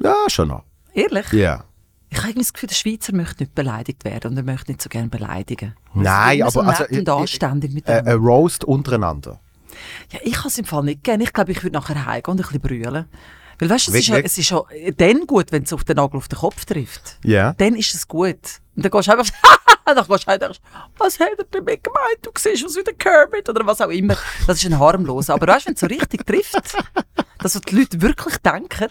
ja, 0.00 0.14
schon 0.28 0.48
noch. 0.48 0.62
Ehrlich? 0.94 1.30
Ja. 1.32 1.64
Ich 2.08 2.22
habe 2.22 2.32
das 2.34 2.52
Gefühl, 2.54 2.68
der 2.68 2.74
Schweizer 2.76 3.14
möchte 3.14 3.42
nicht 3.42 3.54
beleidigt 3.54 4.04
werden 4.04 4.30
und 4.30 4.36
er 4.38 4.44
möchte 4.44 4.70
nicht 4.70 4.80
so 4.80 4.88
gerne 4.88 5.08
beleidigen. 5.08 5.74
Nein, 5.92 6.38
Immer 6.38 6.50
so 6.50 6.60
aber 6.60 6.70
also, 6.70 6.84
und 6.84 7.08
äh, 7.08 7.10
anständig 7.10 7.72
mit 7.74 7.86
Äh, 7.88 8.02
ein 8.06 8.16
Roast 8.16 8.64
untereinander. 8.64 9.40
Ja, 10.12 10.20
ich 10.22 10.32
kann 10.34 10.46
es 10.46 10.56
im 10.58 10.64
Fall 10.64 10.84
nicht 10.84 11.04
gerne. 11.04 11.24
Ich 11.24 11.32
glaube, 11.34 11.52
ich 11.52 11.62
würde 11.62 11.74
nachher 11.74 12.06
heimgehen 12.06 12.32
und 12.32 12.40
ein 12.40 12.46
bisschen 12.46 12.60
brüllen. 12.60 13.06
Weil 13.58 13.70
weißt 13.70 13.86
du, 13.88 13.90
es 13.90 13.94
Weg, 13.94 14.00
ist, 14.02 14.08
ja, 14.08 14.14
weg. 14.16 14.26
es 14.26 14.38
ist 14.38 14.50
ja 14.50 14.62
dann 14.96 15.26
gut, 15.26 15.50
wenn 15.52 15.62
es 15.62 15.72
auf 15.72 15.84
den 15.84 15.96
Nagel 15.96 16.18
auf 16.18 16.28
den 16.28 16.38
Kopf 16.38 16.64
trifft. 16.64 17.18
Ja. 17.24 17.54
Dann 17.54 17.74
ist 17.74 17.94
es 17.94 18.06
gut. 18.06 18.36
Und 18.76 18.84
dann 18.84 18.90
gehst 18.90 19.08
du 19.08 19.12
einfach, 19.12 19.26
dann 19.86 20.06
gehst 20.06 20.26
du 20.28 20.38
denkst, 20.38 20.58
was 20.98 21.18
hat 21.20 21.28
er 21.38 21.44
damit 21.50 21.82
gemeint? 21.84 22.18
Du 22.22 22.30
siehst 22.36 22.64
was 22.64 22.76
wie 22.76 22.84
der 22.84 22.94
Kermit 22.94 23.48
oder 23.48 23.66
was 23.66 23.80
auch 23.80 23.88
immer. 23.88 24.16
Das 24.46 24.58
ist 24.58 24.66
ein 24.66 24.78
harmloser. 24.78 25.34
Aber 25.34 25.46
weißt 25.46 25.62
du, 25.64 25.68
wenn 25.68 25.74
es 25.74 25.80
so 25.80 25.86
richtig 25.86 26.26
trifft, 26.26 26.54
dass 27.38 27.52
die 27.60 27.74
Leute 27.76 28.00
wirklich 28.02 28.36
denken, 28.38 28.88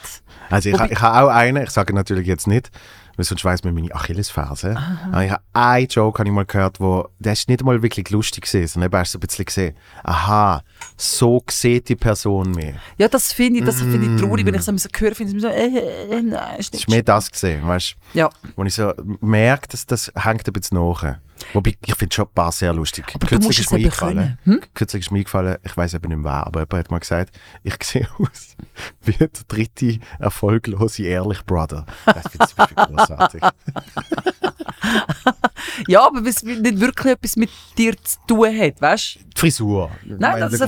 Also 0.50 0.70
ich, 0.70 0.80
ha- 0.80 0.88
ich 0.90 1.00
habe 1.02 1.26
auch 1.28 1.32
einen, 1.36 1.64
ich 1.64 1.70
sage 1.72 1.94
natürlich 1.94 2.26
jetzt 2.28 2.48
nicht, 2.48 2.72
weil 3.18 3.26
sonst 3.26 3.44
weiss 3.46 3.64
man 3.64 3.74
meine 3.74 3.94
Achillesferse. 3.94 4.76
Aber 5.12 5.24
ich 5.24 5.32
habe 5.32 5.42
einen 5.54 5.88
Joke 5.88 6.20
habe 6.20 6.30
ich 6.30 6.34
mal 6.36 6.46
gehört, 6.46 6.80
wo, 6.80 7.08
der 7.20 7.34
ist 7.34 7.48
nicht 7.50 7.64
mal 7.64 7.82
wirklich 7.82 8.10
lustig 8.10 8.46
gewesen, 8.46 8.68
sondern 8.68 8.92
du 8.92 9.18
so 9.18 9.18
ein 9.18 9.22
bisschen 9.22 9.46
gesehen, 9.46 9.76
aha, 10.04 10.64
so 10.98 11.44
sieht 11.50 11.90
die 11.90 11.96
Person 11.96 12.52
mich. 12.52 12.76
ja, 12.98 13.08
das 13.08 13.32
finde 13.34 13.60
ich, 13.60 13.66
das 13.66 13.82
finde 13.82 14.14
ich 14.16 14.22
traurig, 14.22 14.46
wenn 14.46 14.56
ich 14.56 14.62
so 14.62 14.76
so 14.78 14.90
höre, 14.98 15.16
finde 15.16 15.36
ich 15.36 15.42
so, 15.42 15.48
äh, 15.48 15.68
äh, 15.68 16.18
äh, 16.18 16.22
nein, 16.22 16.60
ist 16.60 16.74
Das 16.74 16.82
ist 16.82 16.88
nicht 16.88 16.90
mehr 16.90 17.04
das 17.04 17.32
gesehen, 17.32 17.66
weißt 17.68 17.96
Ja, 18.14 18.30
du? 18.30 18.50
Wo 18.56 18.64
ich 18.64 18.74
so 18.74 18.94
merke, 19.22 19.68
dass 19.70 19.86
das 19.86 20.12
hängt 20.16 20.48
ein 20.48 20.54
bisschen 20.54 20.78
nach. 20.78 21.18
Wobei, 21.54 21.76
ich 21.86 21.96
finde 21.96 22.16
schon 22.16 22.26
ein 22.26 22.34
paar 22.34 22.52
sehr 22.52 22.74
lustig. 22.74 23.06
Aber 23.14 23.28
musst 23.40 23.60
es 23.60 23.72
mir 23.72 23.78
eingefallen, 23.78 24.38
hm? 24.44 24.62
kürzlich 24.74 25.06
ist 25.06 25.12
mir 25.12 25.20
eingefallen, 25.20 25.58
ich 25.64 25.76
weiß 25.76 25.94
eben 25.96 26.08
nicht 26.10 26.18
mehr 26.18 26.32
wer, 26.32 26.48
aber 26.48 26.62
jemand 26.62 26.74
hat 26.74 26.92
mal 26.92 27.00
gesagt, 27.00 27.38
ich 27.64 27.76
sehe 27.84 28.08
aus 28.18 28.56
wie 29.02 29.14
der 29.14 29.30
dritte 29.48 30.00
erfolglose 30.20 31.04
Ehrlich 31.04 31.46
Brother. 31.46 31.86
Das 32.06 32.28
finde 32.28 32.48
ich 32.70 32.76
großartig. 32.76 33.42
ja 35.88 36.06
aber 36.06 36.26
was 36.26 36.44
nicht 36.44 36.80
wirklich 36.80 37.14
etwas 37.14 37.36
mit 37.36 37.50
dir 37.78 37.94
zu 38.02 38.18
tun 38.28 38.58
hat, 38.58 38.82
weißt 38.82 39.16
du? 39.16 39.20
Die 39.36 39.40
Frisur. 39.40 39.92
Nein, 40.06 40.40
das 40.40 40.54
ist 40.54 40.62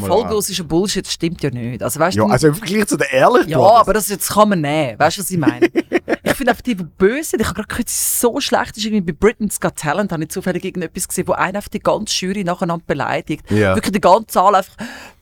ein 0.60 0.68
Bullshit, 0.68 1.06
das 1.06 1.14
stimmt 1.14 1.42
ja 1.42 1.50
nicht. 1.50 1.82
Also, 1.82 2.00
weißt 2.00 2.18
Ja, 2.18 2.26
du, 2.26 2.32
also 2.32 2.48
im 2.48 2.56
Vergleich 2.56 2.88
zu 2.88 2.98
den 2.98 3.08
Ehrlich 3.12 3.48
Ja, 3.48 3.60
aber 3.60 3.94
das 3.94 4.10
jetzt 4.10 4.30
kann 4.30 4.50
man 4.50 4.62
nehmen. 4.62 5.00
Weißt 5.00 5.18
du, 5.18 5.22
was 5.22 5.32
ich 5.32 5.38
meine? 5.38 5.68
ich 6.24 6.34
finde 6.34 6.52
einfach 6.52 6.64
die, 6.64 6.76
die 6.76 6.84
böse 6.84 7.32
sind. 7.32 7.42
Ich 7.42 7.48
habe 7.48 7.56
gerade 7.56 7.68
gehört, 7.68 7.90
so 7.90 8.40
schlecht 8.40 8.78
ist. 8.78 8.86
Irgendwie 8.86 9.12
bei 9.12 9.18
Britain's 9.18 9.60
Got 9.60 9.76
Talent 9.78 10.12
habe 10.12 10.24
ich 10.24 10.30
zufällig 10.30 10.66
irgendetwas 10.66 11.08
gesehen, 11.08 11.28
wo 11.28 11.34
einer 11.34 11.58
einfach 11.58 11.70
die 11.70 11.80
ganze 11.80 12.14
Jury 12.26 12.44
nacheinander 12.44 12.84
beleidigt. 12.86 13.50
Ja. 13.50 13.76
Wirklich 13.76 13.94
die 13.94 14.02
ganze 14.02 14.28
Zahl 14.28 14.56
einfach. 14.56 14.76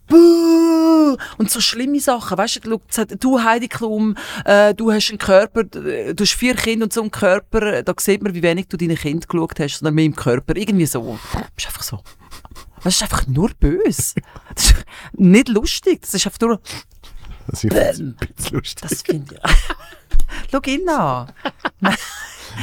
Buh! 0.07 1.17
Und 1.37 1.49
so 1.49 1.59
schlimme 1.61 1.99
Sachen, 1.99 2.37
weißt 2.37 2.61
du, 2.65 2.79
du 3.19 3.41
Heidi 3.43 3.67
Klum, 3.67 4.15
äh, 4.43 4.73
du 4.73 4.91
hast 4.91 5.09
einen 5.09 5.17
Körper, 5.17 5.63
du 5.63 6.15
hast 6.19 6.33
vier 6.33 6.55
Kinder 6.55 6.85
und 6.85 6.93
so 6.93 7.01
einen 7.01 7.11
Körper, 7.11 7.61
äh, 7.73 7.83
da 7.83 7.93
sieht 7.99 8.21
man, 8.21 8.33
wie 8.33 8.43
wenig 8.43 8.67
du 8.67 8.77
deine 8.77 8.95
Kinder 8.95 9.25
geschaut 9.27 9.59
hast, 9.59 9.79
sondern 9.79 9.95
mehr 9.95 10.05
im 10.05 10.15
Körper, 10.15 10.55
irgendwie 10.55 10.85
so. 10.85 11.17
Du 11.33 11.39
bist 11.55 11.67
einfach 11.67 11.83
so. 11.83 12.01
Das 12.83 12.95
ist 12.95 13.01
einfach 13.01 13.25
nur 13.27 13.49
böse. 13.59 14.13
Das 14.53 14.65
ist 14.65 14.75
nicht 15.13 15.49
lustig, 15.49 16.01
das 16.01 16.13
ist 16.13 16.25
einfach 16.27 16.39
nur, 16.41 16.61
Das 17.47 17.63
ist 17.63 17.71
ein 17.73 18.15
bisschen 18.35 18.57
lustig. 18.57 18.89
das 18.89 19.01
finde 19.01 19.35
ich. 19.35 19.41
Schau 20.51 20.59
ihn 20.65 20.87
an. 20.89 21.31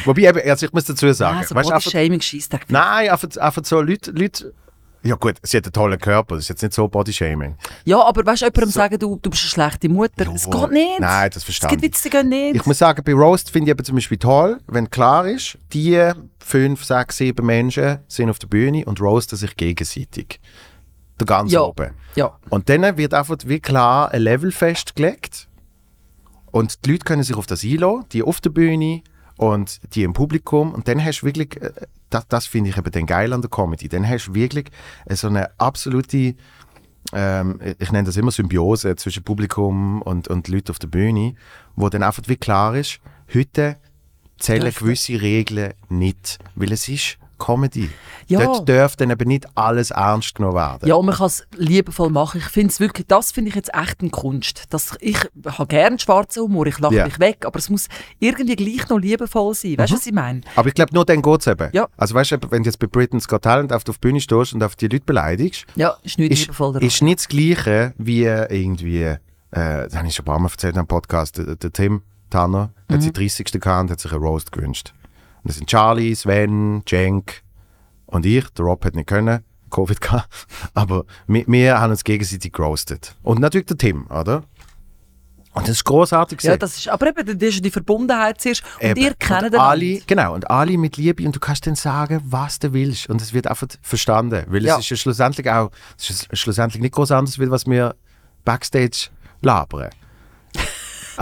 Wobei, 0.05 0.23
eben, 0.23 0.41
also 0.49 0.67
ich 0.67 0.73
muss 0.73 0.85
dazu 0.85 1.13
sagen, 1.13 1.39
Ah, 1.41 1.45
so 1.45 1.55
weißt, 1.55 1.71
Body-Shaming 1.71 2.21
Scheisstag. 2.21 2.65
nein, 2.71 3.09
einfach, 3.11 3.29
einfach 3.37 3.65
so 3.65 3.81
Leute, 3.81 4.11
Leute, 4.13 4.55
ja 5.05 5.15
gut, 5.17 5.37
sie 5.43 5.57
hat 5.57 5.65
einen 5.65 5.73
tollen 5.73 5.99
Körper, 5.99 6.37
das 6.37 6.45
ist 6.45 6.49
jetzt 6.51 6.63
nicht 6.63 6.75
so 6.75 6.87
Bodyshaming. 6.89 7.57
Ja, 7.85 8.03
aber 8.05 8.25
weißt 8.25 8.43
du, 8.43 8.47
jemandem 8.47 8.71
sagen, 8.71 8.99
du, 8.99 9.19
du 9.21 9.31
bist 9.31 9.43
eine 9.43 9.51
schlechte 9.51 9.89
Mutter, 9.89 10.25
das 10.25 10.45
Jawohl. 10.47 10.61
geht 10.69 10.71
nicht. 10.73 11.01
Nein, 11.01 11.31
das 11.31 11.37
Es 11.39 11.45
verstehe 11.45 11.71
gibt 11.71 11.83
ich. 11.83 11.89
Witze, 11.91 12.03
die 12.05 12.11
gehen 12.11 12.29
nicht. 12.29 12.57
Ich 12.57 12.67
muss 12.67 12.79
sagen, 12.79 13.03
bei 13.05 13.13
Roast 13.13 13.51
finde 13.51 13.71
ich 13.71 13.75
eben 13.77 13.85
zum 13.85 13.95
Beispiel 13.97 14.19
toll, 14.19 14.59
wenn 14.69 14.89
klar 14.91 15.27
ist, 15.27 15.59
die 15.73 16.11
fünf, 16.39 16.85
sechs, 16.85 17.17
sieben 17.17 17.45
Menschen 17.47 17.99
sind 18.09 18.31
auf 18.31 18.39
der 18.39 18.47
Bühne 18.49 18.85
und 18.85 19.01
roasten 19.01 19.37
sich 19.39 19.57
gegenseitig. 19.57 20.41
Der 21.21 21.27
ganz 21.27 21.53
Ja. 21.53 21.63
oben. 21.63 21.91
ja. 22.15 22.37
Und 22.49 22.69
dann 22.69 22.97
wird 22.97 23.15
einfach 23.15 23.37
wie 23.45 23.61
klar 23.61 24.11
ein 24.13 24.23
Level 24.23 24.51
festgelegt. 24.53 25.49
Und 26.51 26.85
die 26.85 26.93
Leute 26.93 27.05
können 27.05 27.23
sich 27.23 27.37
auf 27.37 27.47
das 27.47 27.65
einlassen, 27.65 28.05
die 28.13 28.23
auf 28.23 28.41
der 28.41 28.51
Bühne 28.51 29.03
und 29.37 29.81
die 29.95 30.03
im 30.03 30.13
Publikum. 30.13 30.73
Und 30.75 30.87
dann 30.89 31.03
hast 31.05 31.21
du 31.21 31.27
wirklich, 31.27 31.61
äh, 31.63 31.71
das, 32.15 32.29
das 32.29 32.47
finde 32.47 32.71
ich 32.71 32.77
eben 32.77 32.91
dann 32.91 33.07
geil 33.07 33.33
an 33.33 33.43
der 33.43 33.51
Comedy, 33.51 33.89
dann 33.89 34.09
hast 34.09 34.29
du 34.29 34.35
wirklich 34.35 34.71
so 35.11 35.29
eine 35.29 35.59
absolute, 35.59 36.35
ähm, 37.13 37.61
ich 37.79 37.93
nenne 37.93 38.05
das 38.05 38.17
immer 38.17 38.31
Symbiose 38.31 38.97
zwischen 38.97 39.23
Publikum 39.23 40.03
und, 40.03 40.29
und 40.29 40.49
Leuten 40.49 40.71
auf 40.71 40.79
der 40.79 40.89
Bühne, 40.89 41.35
wo 41.77 41.89
dann 41.89 42.03
einfach 42.03 42.23
wie 42.27 42.37
klar 42.37 42.77
ist, 42.77 43.01
heute 43.33 43.77
zählen 44.39 44.73
gewisse 44.73 45.21
Regeln 45.21 45.75
nicht, 45.89 46.39
weil 46.55 46.73
es 46.73 46.89
ist 46.89 47.19
Comedy. 47.45 47.91
Ja. 48.29 48.41
Dort 48.45 48.69
darf 48.69 48.97
dann 48.97 49.11
eben 49.11 49.29
nicht 49.29 49.47
alles 49.57 49.91
ernst 49.91 50.35
genommen 50.37 50.55
werden. 50.57 50.89
Ja, 50.89 50.95
und 50.95 51.07
man 51.07 51.15
kann 51.17 51.27
es 51.27 51.45
liebevoll 51.57 52.11
machen. 52.11 52.39
Ich 52.39 52.47
finde 52.49 52.69
es 52.71 52.79
wirklich, 52.81 53.07
das 53.09 53.33
finde 53.33 53.49
ich 53.51 53.55
jetzt 53.57 53.71
echt 53.75 54.01
eine 54.01 54.11
Kunst. 54.11 54.65
Das, 54.71 54.97
ich 55.01 55.19
habe 55.47 55.67
gerne 55.67 55.99
schwarzen 55.99 56.43
Humor, 56.45 56.67
ich 56.67 56.79
lache 56.79 56.95
Ja. 56.95 57.05
mich 57.05 57.19
weg, 57.19 57.45
aber 57.45 57.59
es 57.59 57.69
muss 57.69 57.89
irgendwie 58.21 58.57
gleich 58.57 58.89
noch 58.89 58.99
liebevoll 58.99 59.55
sein. 59.55 59.77
Weißt 59.79 59.93
du, 59.93 59.97
was 59.97 60.07
ich 60.07 60.13
meine? 60.13 60.43
Aber 60.57 60.69
ich 60.69 60.75
glaube, 60.75 60.95
nur 60.95 61.05
dann 61.05 61.21
geht 61.21 61.41
es 61.41 61.47
eben. 61.49 61.69
Ja. 61.73 61.89
Also 61.97 62.15
weißt 62.15 62.33
du, 62.33 62.37
wenn 62.51 62.63
du 62.63 62.69
jetzt 62.69 62.79
bei 62.79 62.87
Britain's 62.87 63.27
Got 63.29 63.43
Talent 63.43 63.73
auf 63.73 63.85
die 63.85 63.93
Bühne 64.01 64.21
stehst 64.21 64.53
und 64.55 64.63
auf 64.63 64.77
die 64.77 64.87
Leute 64.89 65.05
beleidigst, 65.05 65.67
Ja, 65.75 65.97
ist 66.03 66.19
nicht 66.19 66.31
ist, 66.33 66.41
liebevoll 66.43 66.73
daran. 66.75 66.87
ist 66.87 67.03
nicht 67.03 67.19
das 67.19 67.29
Gleiche 67.29 67.95
wie 67.99 68.23
irgendwie, 68.25 69.03
äh, 69.03 69.19
das 69.51 69.97
habe 69.97 70.07
ich 70.07 70.15
schon 70.15 70.23
ein 70.23 70.27
paar 70.27 70.39
Mal 70.39 70.49
erzählt 70.51 70.77
am 70.79 70.87
Podcast, 70.87 71.39
der, 71.39 71.57
der 71.57 71.73
Tim 71.73 72.03
Tanner 72.31 72.71
Mhm. 72.89 72.95
hat 72.95 73.03
seinen 73.03 73.13
30. 73.13 73.61
gehabt 73.61 73.83
und 73.83 73.91
hat 73.91 74.01
sich 74.01 74.13
einen 74.13 74.23
Roast 74.23 74.53
gewünscht. 74.53 74.95
Und 75.43 75.49
das 75.49 75.57
sind 75.57 75.69
Charlie, 75.69 76.15
Sven, 76.15 76.83
Cenk 76.87 77.43
und 78.07 78.27
ich. 78.27 78.49
Der 78.51 78.65
Rob 78.65 78.85
hat 78.85 78.95
nicht 78.95 79.09
können, 79.09 79.45
Covid 79.71 80.01
gehabt. 80.01 80.29
Aber 80.75 81.05
wir, 81.27 81.45
wir 81.47 81.81
haben 81.81 81.91
uns 81.91 82.05
gegenseitig 82.05 82.53
geroastet. 82.53 83.17
Und 83.23 83.41
natürlich 83.41 83.67
der 83.67 83.79
Tim, 83.79 84.07
oder? 84.09 84.45
Und 85.55 85.69
das 85.69 85.77
ist 85.77 85.85
großartig. 85.85 86.41
ja, 86.45 86.57
das 86.57 86.79
ist, 86.79 86.89
aber 86.89 87.09
eben, 87.09 87.39
das 87.39 87.49
ist 87.51 87.63
die 87.63 87.71
Verbundenheit 87.71 88.41
zuerst. 88.41 88.63
Und 88.81 88.89
Eben. 88.89 89.01
ihr 89.03 89.15
kennt 89.15 89.43
und 89.53 89.55
alle, 89.59 90.01
Genau, 90.07 90.33
und 90.35 90.51
alle 90.51 90.79
mit 90.79 90.97
Liebe 90.97 91.27
und 91.27 91.37
du 91.37 91.41
kannst 91.41 91.67
dann 91.67 91.75
sagen, 91.75 92.23
was 92.25 92.59
du 92.59 92.73
willst 92.73 93.11
und 93.11 93.21
es 93.21 93.35
wird 93.35 93.47
einfach 93.47 93.67
verstanden, 93.83 94.47
weil 94.49 94.65
Ja. 94.65 94.77
es 94.77 94.81
ist 94.85 94.89
ja 94.91 94.97
schlussendlich 94.97 95.51
auch, 95.51 95.71
es 95.99 96.09
ist 96.09 96.39
schlussendlich 96.39 96.81
nicht 96.81 96.95
groß 96.95 97.11
anders, 97.13 97.39
wie 97.39 97.51
was 97.51 97.67
wir 97.67 97.95
Backstage 98.47 99.09
labern. 99.43 99.91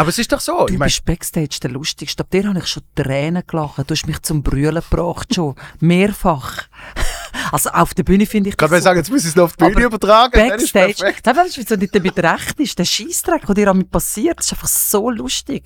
Aber 0.00 0.08
es 0.08 0.18
ist 0.18 0.32
doch 0.32 0.40
so, 0.40 0.64
Du 0.64 0.72
ich 0.72 0.78
meine, 0.78 0.88
bist 0.88 1.04
Backstage 1.04 1.58
der 1.62 1.72
Lustigste. 1.72 2.22
Ab 2.22 2.30
dir 2.30 2.48
habe 2.48 2.58
ich 2.58 2.66
schon 2.66 2.82
Tränen 2.94 3.42
gelacht. 3.46 3.78
Du 3.86 3.92
hast 3.94 4.06
mich 4.06 4.22
zum 4.22 4.42
Brüllen 4.42 4.82
gebracht, 4.82 5.34
schon. 5.34 5.56
Mehrfach. 5.80 6.68
Also 7.52 7.70
auf 7.70 7.94
der 7.94 8.02
Bühne 8.02 8.26
finde 8.26 8.50
ich 8.50 8.56
wenn 8.58 8.66
ich 8.66 8.72
so- 8.78 8.80
sagen, 8.80 8.98
jetzt 8.98 9.10
muss 9.10 9.22
ich 9.22 9.28
es 9.30 9.36
noch 9.36 9.44
auf 9.44 9.56
die 9.56 9.64
Bühne 9.64 9.86
übertragen, 9.86 10.32
dann 10.48 10.58
ist 10.60 10.72
Backstage. 10.72 11.14
Nein, 11.24 11.36
weißt 11.36 11.56
du, 11.56 11.60
wieso 11.62 11.74
nicht 11.76 11.94
damit 11.94 12.18
rechnest? 12.18 12.78
Der 12.78 12.84
Scheissdreck, 12.84 13.46
der 13.46 13.54
dir 13.54 13.66
damit 13.66 13.90
passiert, 13.90 14.38
das 14.38 14.46
ist 14.46 14.52
einfach 14.52 14.68
so 14.68 15.10
lustig. 15.10 15.64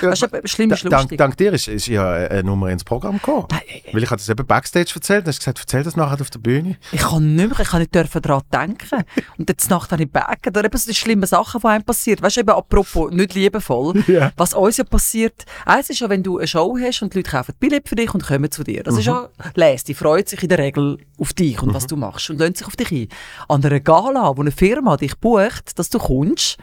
Weißt 0.00 0.22
du, 0.22 0.28
schlimm 0.44 0.70
ist 0.72 0.84
Da- 0.84 0.88
Dank, 0.90 1.02
lustig. 1.02 1.18
dank 1.18 1.36
dir 1.36 1.52
ist, 1.52 1.68
ist 1.68 1.86
ja 1.86 2.10
eine 2.12 2.42
Nummer 2.44 2.70
ins 2.70 2.84
Programm 2.84 3.16
gekommen. 3.16 3.46
Nein, 3.50 3.60
ey, 3.68 3.82
ey. 3.86 3.94
Weil 3.94 4.02
ich 4.02 4.10
hatte 4.10 4.20
es 4.20 4.28
eben 4.28 4.46
Backstage 4.46 4.92
erzählt, 4.94 5.26
dann 5.26 5.32
hast 5.32 5.38
gesagt, 5.38 5.58
erzähl 5.60 5.82
das 5.82 5.96
nachher 5.96 6.20
auf 6.20 6.30
der 6.30 6.38
Bühne. 6.38 6.76
Ich 6.92 7.00
kann 7.00 7.34
nicht 7.34 7.48
mehr, 7.50 7.60
ich 7.60 7.68
kann 7.68 7.80
nicht 7.80 7.94
dürfen 7.94 8.20
daran 8.22 8.42
denken. 8.52 9.04
Und 9.38 9.48
jetzt 9.48 9.70
Nacht 9.70 9.92
habe 9.92 10.02
ich 10.02 10.10
backen. 10.10 10.48
Oder 10.50 10.64
eben 10.64 10.76
so 10.78 10.90
die 10.90 10.94
schlimmen 10.94 11.26
Sachen, 11.26 11.60
die 11.60 11.66
einem 11.66 11.84
passieren. 11.84 12.22
Weißt 12.22 12.36
du, 12.36 12.40
eben 12.40 12.50
apropos 12.50 13.10
nicht 13.12 13.34
liebevoll. 13.34 14.02
Ja. 14.16 14.30
Was 14.36 14.54
uns 14.54 14.76
ja 14.76 14.84
passiert, 14.84 15.44
eins 15.64 15.90
ist 15.90 15.98
ja, 16.00 16.08
wenn 16.08 16.22
du 16.22 16.38
eine 16.38 16.46
Show 16.46 16.76
hast 16.80 17.02
und 17.02 17.12
die 17.12 17.18
Leute 17.18 17.30
kaufen 17.30 17.54
Billett 17.58 17.88
für 17.88 17.96
dich 17.96 18.14
und 18.14 18.24
kommen 18.24 18.50
zu 18.50 18.62
dir. 18.62 18.82
Das 18.84 18.96
ist 18.96 19.04
ja, 19.06 19.28
les, 19.54 19.84
die 19.84 19.94
freut 19.94 20.28
sich 20.28 20.42
in 20.42 20.48
der 20.48 20.58
Regel 20.58 20.95
auf 21.18 21.32
dich 21.32 21.62
und 21.62 21.74
was 21.74 21.86
du 21.86 21.96
machst 21.96 22.30
und 22.30 22.38
lohnt 22.38 22.56
sich 22.56 22.66
auf 22.66 22.76
dich 22.76 22.90
ein. 22.92 23.08
An 23.48 23.64
einer 23.64 23.80
Gala, 23.80 24.36
wo 24.36 24.40
eine 24.40 24.52
Firma 24.52 24.96
dich 24.96 25.16
bucht, 25.16 25.78
dass 25.78 25.90
du 25.90 25.98
kommst, 25.98 26.58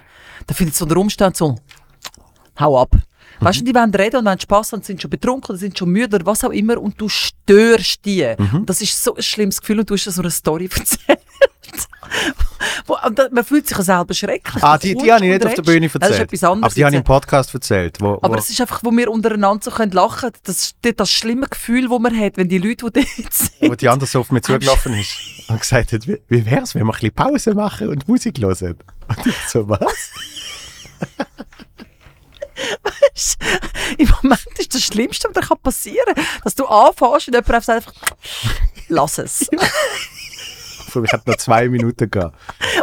da 0.47 0.53
findet 0.53 0.75
es 0.75 0.81
unter 0.81 0.97
Umständen 0.97 1.35
so, 1.35 1.55
hau 2.59 2.81
ab. 2.81 2.95
Weißt 3.39 3.59
du, 3.59 3.63
die 3.65 3.75
wollen 3.75 3.93
reden 3.93 4.17
und 4.17 4.29
haben 4.29 4.39
Spass 4.39 4.73
und 4.73 4.85
sind 4.85 5.01
schon 5.01 5.09
betrunken 5.09 5.51
oder 5.51 5.57
sind 5.57 5.77
schon 5.77 5.89
müde 5.89 6.15
oder 6.15 6.25
was 6.25 6.43
auch 6.43 6.51
immer 6.51 6.79
und 6.79 6.99
du 6.99 7.09
störst 7.09 8.05
die. 8.05 8.33
Mhm. 8.37 8.65
Das 8.65 8.81
ist 8.81 9.03
so 9.03 9.15
ein 9.15 9.21
schlimmes 9.21 9.59
Gefühl 9.59 9.79
und 9.79 9.89
du 9.89 9.95
hast 9.95 10.05
so 10.05 10.21
eine 10.21 10.31
Story 10.31 10.69
erzählt. 10.77 11.19
Man 13.31 13.43
fühlt 13.43 13.67
sich 13.67 13.77
ja 13.77 13.83
selber 13.83 14.13
schrecklich. 14.13 14.63
Ah, 14.63 14.77
die, 14.77 14.93
kommst 14.93 15.05
die 15.05 15.11
habe 15.11 15.25
ich 15.25 15.31
nicht 15.31 15.45
auf 15.45 15.53
der. 15.53 15.61
Bühne 15.61 15.87
Das 15.87 15.95
ist 15.95 16.01
erzählt. 16.01 16.21
etwas 16.21 16.43
anderes. 16.43 16.63
aber 16.65 16.75
die 16.75 16.85
habe 16.85 16.95
ich 16.95 16.99
im. 16.99 17.03
Podcast 17.03 17.53
erzählt. 17.53 18.01
Wo, 18.01 18.19
Aber 18.21 18.35
wo, 18.35 18.35
es 18.35 18.49
ist 18.49 18.61
einfach, 18.61 18.79
wo 18.83 18.91
wir 18.91 19.09
untereinander 19.09 19.63
so 19.63 19.71
können 19.71 19.91
lachen 19.91 20.19
können. 20.31 20.33
Das 20.43 20.57
ist 20.57 20.75
das 20.99 21.11
schlimme 21.11 21.47
Gefühl, 21.47 21.89
das 21.89 21.99
man 21.99 22.19
hat, 22.19 22.37
wenn 22.37 22.49
die 22.49 22.57
Leute, 22.57 22.89
die 22.91 23.01
dort 23.01 23.33
sind. 23.33 23.51
wo 23.61 23.75
die 23.75 23.89
andere 23.89 24.07
so 24.07 24.19
auf 24.19 24.31
mich 24.31 24.43
zugelaufen 24.43 24.93
ist 24.93 25.15
und 25.47 25.59
gesagt 25.59 25.93
hat, 25.93 26.07
wie, 26.07 26.21
wie 26.27 26.45
wäre 26.45 26.63
es, 26.63 26.75
wenn 26.75 26.83
wir 26.85 26.93
ein 26.93 26.99
bisschen 26.99 27.13
Pause 27.13 27.53
machen 27.53 27.89
und 27.89 28.07
Musik 28.07 28.39
hören? 28.39 28.77
Und 29.07 29.27
ich 29.27 29.35
so, 29.47 29.67
was? 29.67 30.11
Im 33.97 34.09
Moment 34.21 34.59
ist 34.59 34.73
das 34.73 34.83
Schlimmste, 34.83 35.29
was 35.33 35.47
dir 35.47 35.55
passieren 35.55 36.15
kann, 36.15 36.25
dass 36.43 36.55
du 36.55 36.65
anfängst 36.65 37.27
und 37.27 37.33
jemand 37.33 37.49
einfach 37.49 37.63
sagt, 37.63 37.87
einfach, 37.87 37.93
lass 38.89 39.17
es. 39.17 39.49
Für 40.93 41.01
mich 41.01 41.11
hat 41.11 41.25
noch 41.27 41.35
zwei 41.37 41.67
Minuten 41.67 42.09
gehabt. 42.09 42.37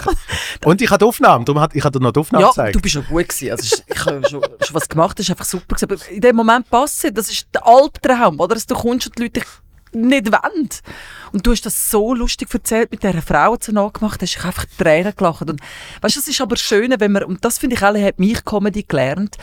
Und 0.64 0.82
ich 0.82 0.90
hatte 0.90 1.06
Aufnahmen, 1.06 1.44
darum 1.44 1.62
hat, 1.62 1.74
ich 1.74 1.84
hatte 1.84 2.00
noch 2.00 2.12
die 2.12 2.20
Aufnahme 2.20 2.42
Ja, 2.44 2.48
gezeigt. 2.48 2.74
du 2.74 2.80
bist 2.80 2.94
schon 2.94 3.06
gut 3.06 3.28
gewesen. 3.28 3.50
Also, 3.52 3.82
ich 3.86 4.04
habe 4.04 4.28
schon, 4.28 4.42
schon 4.42 4.74
was 4.74 4.88
gemacht, 4.88 5.18
das 5.18 5.26
ist 5.26 5.30
einfach 5.30 5.44
super 5.44 5.76
gewesen. 5.76 5.84
Aber 5.92 6.10
in 6.14 6.20
dem 6.20 6.36
Moment 6.36 6.68
passiert, 6.68 7.16
das 7.16 7.30
ist 7.30 7.46
der 7.54 7.66
Albtraum, 7.66 8.38
oder? 8.40 8.54
Dass 8.54 8.66
du 8.66 8.74
kommst 8.74 9.06
und 9.06 9.16
die 9.18 9.22
Leute 9.22 9.42
nicht 9.92 10.30
wollen. 10.30 10.68
Und 11.32 11.46
du 11.46 11.52
hast 11.52 11.66
das 11.66 11.90
so 11.90 12.14
lustig 12.14 12.48
erzählt 12.52 12.90
mit 12.90 13.02
dieser 13.02 13.22
Frau, 13.22 13.56
du 13.56 13.72
nachgemacht 13.72 14.20
hast. 14.22 14.36
Ich 14.36 14.44
einfach 14.44 14.64
Tränen 14.78 15.14
gelacht. 15.16 15.48
Und 15.48 15.60
weißt 16.00 16.16
du, 16.16 16.20
es 16.20 16.28
ist 16.28 16.40
aber 16.40 16.56
schön, 16.56 16.94
wenn 16.98 17.12
man, 17.12 17.24
und 17.24 17.44
das 17.44 17.58
finde 17.58 17.76
ich 17.76 17.82
alle, 17.82 18.04
hat 18.04 18.18
mich 18.18 18.44
Comedy 18.44 18.84
gelernt, 18.84 19.36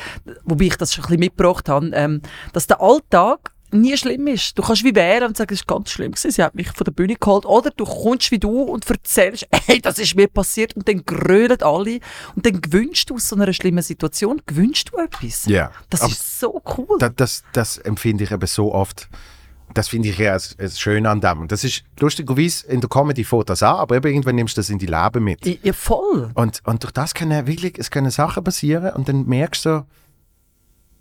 wobei 0.44 0.66
ich 0.66 0.78
das 0.78 0.94
schon 0.94 1.04
ein 1.04 1.08
bisschen 1.08 1.20
mitgebracht 1.20 1.68
habe, 1.70 1.90
ähm, 1.94 2.22
dass 2.54 2.68
der 2.68 2.82
Alltag 2.82 3.52
nie 3.72 3.98
schlimm 3.98 4.28
ist. 4.28 4.58
Du 4.58 4.62
kannst 4.62 4.84
wie 4.84 4.96
wählen 4.96 5.28
und 5.28 5.38
sagen, 5.38 5.54
es 5.54 5.62
ist 5.62 5.68
ganz 5.68 5.90
schlimm 5.90 6.12
gewesen, 6.12 6.32
sie 6.32 6.44
hat 6.44 6.56
mich 6.56 6.70
von 6.70 6.86
der 6.86 6.92
Bühne 6.92 7.16
geholt. 7.16 7.46
Oder 7.46 7.72
du 7.72 7.86
kommst 7.86 8.32
wie 8.32 8.40
du 8.40 8.62
und 8.62 8.90
erzählst, 8.90 9.48
hey, 9.66 9.82
das 9.82 10.00
ist 10.00 10.16
mir 10.16 10.28
passiert 10.28 10.76
und 10.76 10.88
dann 10.88 11.06
grölen 11.06 11.62
alle 11.62 12.00
und 12.36 12.46
dann 12.46 12.62
gewünschst 12.62 13.10
du 13.10 13.16
aus 13.16 13.30
so 13.30 13.36
einer 13.36 13.52
schlimmen 13.54 13.84
Situation, 13.84 14.42
gewünschst 14.46 14.92
du 14.94 14.98
etwas. 14.98 15.46
Ja. 15.46 15.72
Das 15.90 16.02
Aber 16.02 16.12
ist 16.12 16.40
so 16.40 16.62
cool. 16.78 16.98
das, 17.00 17.12
das, 17.16 17.44
das 17.54 17.78
empfinde 17.78 18.24
ich 18.24 18.32
eben 18.32 18.48
so 18.48 18.74
oft. 18.74 19.10
Das 19.74 19.90
finde 19.90 20.10
ich 20.10 20.18
ja 20.18 20.38
Schöne 20.40 21.10
an 21.10 21.20
dem. 21.20 21.42
Und 21.42 21.52
Das 21.52 21.64
ist 21.64 21.84
lustigerweise 22.00 22.66
in 22.68 22.80
der 22.80 22.90
Comedy 22.90 23.24
fängt 23.24 23.50
das 23.50 23.62
an, 23.62 23.76
aber 23.76 23.98
eben 23.98 24.08
irgendwann 24.08 24.36
nimmst 24.36 24.56
du 24.56 24.60
das 24.60 24.70
in 24.70 24.80
die 24.80 24.86
Leben 24.86 25.24
mit. 25.24 25.46
ja, 25.46 25.74
voll. 25.74 26.32
Und, 26.34 26.62
und 26.66 26.84
durch 26.84 26.94
das 26.94 27.14
können 27.14 27.46
wirklich 27.48 27.78
es 27.78 27.92
können 27.92 28.10
Sachen 28.10 28.44
passieren 28.44 28.94
und 28.94 29.10
dann 29.10 29.26
merkst 29.26 29.66
du, 29.66 29.86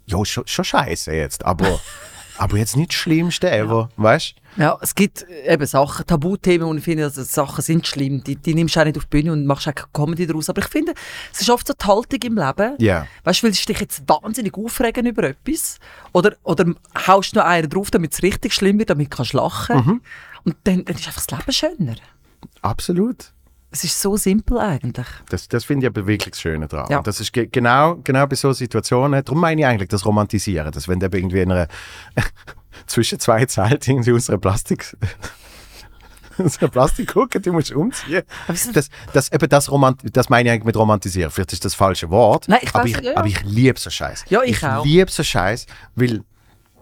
ja, 0.06 0.24
schon, 0.24 0.46
schon 0.46 0.64
scheiße 0.64 1.12
jetzt, 1.12 1.44
aber, 1.44 1.80
aber 2.38 2.56
jetzt 2.58 2.76
nicht 2.76 2.90
das 2.90 2.96
Schlimmste 2.96 3.50
ever, 3.50 3.88
weißt 3.96 4.34
Ja, 4.56 4.78
es 4.80 4.94
gibt 4.94 5.22
äh, 5.28 5.52
eben 5.52 5.66
Sachen, 5.66 6.06
Tabuthemen, 6.06 6.66
und 6.66 6.78
ich 6.78 6.84
finde, 6.84 7.04
also 7.04 7.22
Sachen 7.22 7.62
sind 7.62 7.86
schlimm. 7.86 8.22
Die, 8.24 8.36
die 8.36 8.54
nimmst 8.54 8.76
du 8.76 8.80
auch 8.80 8.84
nicht 8.84 8.96
auf 8.96 9.04
die 9.04 9.20
Bühne 9.20 9.32
und 9.32 9.46
machst 9.46 9.68
auch 9.68 9.74
keine 9.74 9.88
Comedy 9.92 10.26
daraus. 10.26 10.48
Aber 10.48 10.60
ich 10.60 10.68
finde, 10.68 10.94
es 11.32 11.40
ist 11.40 11.50
oft 11.50 11.66
so 11.66 11.74
die 11.74 11.86
Haltung 11.86 12.20
im 12.22 12.36
Leben. 12.36 12.74
Ja. 12.78 13.06
Weißt 13.24 13.42
du, 13.42 13.46
willst 13.46 13.68
du 13.68 13.72
dich 13.72 13.80
jetzt 13.80 14.02
wahnsinnig 14.06 14.56
aufregen 14.56 15.06
über 15.06 15.24
etwas? 15.24 15.78
Oder, 16.12 16.36
oder 16.42 16.66
haust 17.06 17.34
du 17.34 17.38
noch 17.38 17.46
einen 17.46 17.68
drauf, 17.68 17.90
damit 17.90 18.12
es 18.12 18.22
richtig 18.22 18.54
schlimm 18.54 18.78
wird, 18.78 18.90
damit 18.90 19.10
kannst 19.10 19.32
du 19.32 19.38
lachen? 19.38 19.76
Mhm. 19.76 20.00
Und 20.44 20.56
dann, 20.64 20.84
dann 20.84 20.96
ist 20.96 21.06
einfach 21.06 21.24
das 21.26 21.38
Leben 21.38 21.52
schöner. 21.52 21.96
Absolut. 22.62 23.32
Es 23.76 23.84
ist 23.84 24.00
so 24.00 24.16
simpel 24.16 24.58
eigentlich. 24.58 25.06
Das, 25.28 25.48
das 25.48 25.66
finde 25.66 25.84
ich 25.84 25.90
aber 25.90 26.06
wirklich 26.06 26.30
das 26.30 26.40
Schöne 26.40 26.66
daran. 26.66 26.90
Ja. 26.90 26.96
Und 26.98 27.06
Das 27.06 27.20
ist 27.20 27.30
ge 27.30 27.46
genau, 27.46 27.96
genau 27.96 28.26
bei 28.26 28.34
so 28.34 28.50
Situationen, 28.54 29.22
darum 29.22 29.38
meine 29.38 29.60
ich 29.60 29.66
eigentlich 29.66 29.90
das 29.90 30.06
Romantisieren, 30.06 30.72
dass 30.72 30.88
wenn 30.88 30.98
du 30.98 31.04
eben 31.04 31.18
irgendwie 31.18 31.40
in 31.40 31.52
einer 31.52 31.68
zwischen 32.86 33.20
zwei 33.20 33.44
Zelten 33.44 33.90
irgendwie 33.90 34.12
aus 34.14 34.30
einer 34.30 34.38
Plastik 34.38 34.96
aus 36.38 36.58
einer 36.58 36.70
Plastikkugel, 36.70 37.38
die 37.42 37.50
musst 37.50 37.70
du 37.70 37.78
umziehen. 37.78 38.22
Das, 38.72 38.88
das, 39.12 39.30
eben 39.30 39.46
das, 39.46 39.70
Romant 39.70 40.00
das 40.10 40.30
meine 40.30 40.48
ich 40.48 40.52
eigentlich 40.54 40.64
mit 40.64 40.76
romantisieren. 40.76 41.30
Vielleicht 41.30 41.52
ist 41.52 41.62
das 41.66 41.72
das 41.72 41.74
falsche 41.76 42.08
Wort, 42.08 42.48
Nein, 42.48 42.60
ich 42.62 42.74
aber, 42.74 42.86
ich, 42.86 42.98
ja, 42.98 43.14
aber 43.14 43.28
ich 43.28 43.42
liebe 43.42 43.78
so 43.78 43.90
Scheiß. 43.90 44.24
Ja, 44.30 44.42
ich 44.42 44.52
ich 44.52 44.64
auch. 44.64 44.86
liebe 44.86 45.10
so 45.10 45.22
Scheiß, 45.22 45.66
weil 45.96 46.22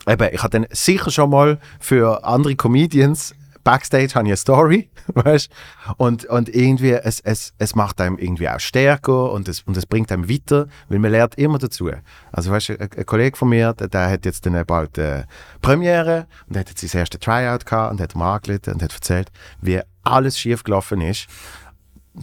eben, 0.06 0.28
ich 0.32 0.42
habe 0.44 0.50
dann 0.50 0.66
sicher 0.70 1.10
schon 1.10 1.30
mal 1.30 1.58
für 1.80 2.22
andere 2.22 2.54
Comedians 2.54 3.34
Backstage 3.64 4.14
habe 4.14 4.26
ich 4.26 4.30
eine 4.30 4.36
Story, 4.36 4.90
weißt 5.14 5.50
und, 5.96 6.26
und 6.26 6.48
irgendwie, 6.48 6.92
es, 6.92 7.20
es, 7.20 7.54
es 7.58 7.74
macht 7.74 8.00
einem 8.00 8.18
irgendwie 8.18 8.48
auch 8.48 8.60
stärker 8.60 9.32
und 9.32 9.48
es, 9.48 9.62
und 9.62 9.76
es 9.76 9.86
bringt 9.86 10.12
einem 10.12 10.28
weiter, 10.28 10.68
weil 10.88 10.98
man 10.98 11.10
lernt 11.10 11.36
immer 11.36 11.58
dazu. 11.58 11.90
Also 12.30 12.50
weißt 12.50 12.70
ein, 12.70 12.90
ein 12.96 13.06
Kollege 13.06 13.36
von 13.36 13.48
mir, 13.48 13.72
der, 13.72 13.88
der 13.88 14.10
hat 14.10 14.24
jetzt 14.24 14.46
dann 14.46 14.64
bald 14.66 14.98
äh, 14.98 15.24
Premiere 15.62 16.26
und 16.48 16.56
hat 16.56 16.68
jetzt 16.68 16.86
sein 16.86 17.00
erstes 17.00 17.20
Tryout 17.20 17.66
gehabt 17.66 17.92
und 17.92 18.00
hat 18.00 18.14
angerufen 18.14 18.74
und 18.74 18.82
hat 18.82 18.92
erzählt, 18.92 19.32
wie 19.60 19.80
alles 20.02 20.38
schief 20.38 20.62
gelaufen 20.62 21.00
ist 21.00 21.26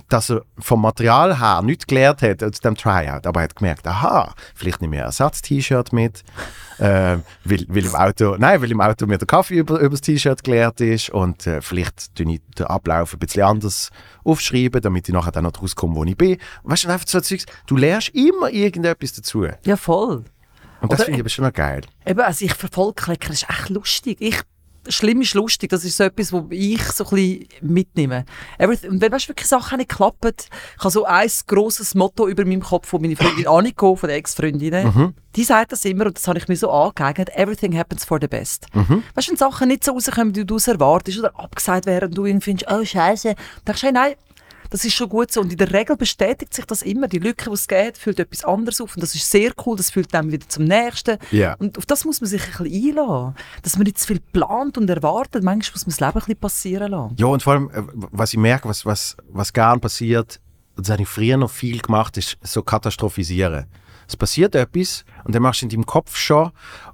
dass 0.08 0.30
er 0.30 0.44
vom 0.58 0.82
Material 0.82 1.40
her 1.40 1.62
nichts 1.62 1.86
gelernt 1.86 2.22
hat 2.22 2.44
aus 2.44 2.60
dem 2.62 2.76
Tryout, 2.76 3.28
aber 3.28 3.42
er 3.42 3.44
hat 3.44 3.56
gemerkt, 3.56 3.86
aha, 3.86 4.34
vielleicht 4.56 4.82
nehme 4.82 4.96
ich 4.96 5.02
ein 5.02 5.08
Ersatz-T-Shirt 5.08 5.92
mit, 5.92 6.24
äh, 6.78 7.18
weil, 7.44 7.66
weil, 7.68 7.86
im 7.86 7.96
Auto, 7.96 8.36
nein, 8.38 8.62
weil 8.62 8.72
im 8.72 8.82
Auto 8.82 9.06
mir 9.06 9.18
der 9.18 9.28
Kaffee 9.28 9.56
über, 9.56 9.80
über 9.80 9.90
das 9.90 10.02
T-Shirt 10.02 10.44
geleert 10.44 10.82
ist 10.82 11.10
und 11.10 11.48
äh, 11.48 11.62
vielleicht 11.62 12.16
tue 12.16 12.34
ich 12.34 12.42
den 12.58 12.66
Ablauf 12.66 13.14
ein 13.14 13.20
bisschen 13.20 13.44
anders 13.44 13.90
aufschreiben, 14.24 14.82
damit 14.82 15.08
ich 15.08 15.14
nachher 15.14 15.32
dann 15.32 15.44
noch 15.44 15.62
rauskomme, 15.62 15.96
wo 15.96 16.04
ich 16.04 16.18
bin. 16.18 16.38
Weißt 16.64 16.86
du, 16.86 16.90
einfach 16.90 17.08
so 17.08 17.20
Zeugs, 17.22 17.46
du 17.68 17.78
lernst 17.78 18.10
immer 18.10 18.50
irgendetwas 18.52 19.14
dazu. 19.14 19.46
Ja, 19.64 19.78
voll. 19.78 20.24
Und 20.82 20.92
das 20.92 21.04
finde 21.04 21.18
ich 21.18 21.22
aber 21.22 21.30
schon 21.30 21.46
noch 21.46 21.54
geil. 21.54 21.82
Eben, 22.06 22.20
also 22.20 22.44
ich 22.44 22.54
verfolge 22.54 23.04
Klecker, 23.04 23.30
das 23.30 23.44
ist 23.44 23.50
echt 23.50 23.70
lustig. 23.70 24.18
Ich, 24.20 24.42
schlimm 24.88 25.22
ist 25.22 25.34
lustig, 25.34 25.70
das 25.70 25.86
ist 25.86 25.98
so 25.98 26.04
etwas, 26.04 26.34
wo 26.34 26.48
ich 26.50 26.82
so 26.84 27.06
ein 27.06 27.10
bisschen 27.10 27.48
mitnehme. 27.62 28.26
Everything, 28.58 28.92
und 28.92 29.02
wenn 29.02 29.12
weißt, 29.12 29.30
wirklich 29.30 29.48
Sachen 29.48 29.78
nicht 29.78 29.90
klappen, 29.90 30.34
ich 30.38 30.80
habe 30.80 30.92
so 30.92 31.06
ein 31.06 31.30
grosses 31.48 31.96
Motto 31.96 32.28
über 32.28 32.46
meinem 32.46 32.62
Kopf 32.62 32.88
von 32.90 33.02
meiner 33.02 33.16
Freundin 33.16 33.48
Anniko, 33.48 33.96
von 33.96 34.08
der 34.10 34.18
Ex-Freundin, 34.18 35.14
die 35.36 35.44
sagt 35.44 35.72
das 35.72 35.86
immer 35.86 36.08
und 36.08 36.18
das 36.18 36.28
habe 36.28 36.40
ich 36.40 36.48
mir 36.48 36.56
so 36.56 36.70
angeeignet, 36.72 37.30
everything 37.36 37.78
happens 37.78 38.04
for 38.04 38.18
the 38.20 38.28
best. 38.28 38.66
Weißt 39.16 39.28
du, 39.28 39.32
wenn 39.32 39.38
Sachen 39.38 39.68
nicht 39.68 39.84
so 39.84 39.94
rauskommen, 39.94 40.36
wie 40.36 40.46
du 40.46 40.56
es 40.56 40.68
erwartest 40.68 41.20
oder 41.20 41.40
abgesagt 41.40 41.86
werden 41.86 42.10
und 42.10 42.18
du 42.18 42.24
findest, 42.42 42.66
oh 42.72 42.84
Scheiße, 42.84 43.30
dann 43.30 43.38
denkst 43.66 43.82
du, 43.82 43.88
hey, 43.88 43.94
nein, 43.94 44.14
das 44.72 44.86
ist 44.86 44.94
schon 44.96 45.10
gut 45.10 45.32
so. 45.32 45.42
Und 45.42 45.52
in 45.52 45.58
der 45.58 45.72
Regel 45.72 45.98
bestätigt 45.98 46.54
sich 46.54 46.66
das 46.66 46.82
immer. 46.82 47.08
Die 47.08 47.20
Lücke, 47.20 47.50
die 47.50 47.54
es 47.54 47.68
geht, 47.68 47.98
füllt 47.98 48.20
etwas 48.20 48.46
anderes 48.46 48.80
auf. 48.80 48.96
Und 48.96 49.04
das 49.04 49.14
ist 49.14 49.30
sehr 49.30 49.52
cool. 49.66 49.76
Das 49.76 49.92
führt 49.92 50.14
dann 50.14 50.32
wieder 50.32 50.48
zum 50.48 50.64
Nächsten. 50.64 51.18
Ja. 51.30 51.56
Und 51.56 51.78
auf 51.78 51.86
das 51.86 52.06
muss 52.06 52.22
man 52.22 52.30
sich 52.30 52.42
ein 52.42 52.64
bisschen 52.64 52.98
einlassen. 52.98 53.36
Dass 53.64 53.76
man 53.76 53.84
nicht 53.84 54.00
zu 54.00 54.08
viel 54.08 54.22
plant 54.32 54.78
und 54.78 54.90
erwartet. 54.90 55.44
Manchmal 55.44 55.74
muss 55.74 55.86
man 55.86 55.92
das 55.92 56.00
Leben 56.00 56.12
ein 56.12 56.20
bisschen 56.20 56.36
passieren 56.38 56.92
lassen. 56.92 57.16
Ja, 57.20 57.26
und 57.28 57.44
vor 57.44 57.54
allem, 57.54 57.70
äh, 57.72 57.84
was 58.12 58.32
ich 58.32 58.40
merke, 58.40 58.70
was, 58.70 58.86
was, 58.86 59.18
was 59.30 59.52
gern 59.52 59.82
passiert, 59.82 60.40
und 60.78 60.88
das 60.88 60.94
habe 60.94 61.04
ich 61.04 61.10
früher 61.10 61.36
noch 61.36 61.52
viel 61.52 61.80
gemacht, 61.82 62.16
ist 62.16 62.38
so 62.42 62.64
katastrophisieren. 62.64 63.66
Es 64.08 64.16
passiert 64.16 64.56
etwas 64.56 65.04
und 65.26 65.36
dann 65.36 65.42
machst 65.42 65.62
du 65.62 65.66
in 65.66 65.70
deinem 65.70 65.86
Kopf 65.86 66.16
schon, 66.16 66.52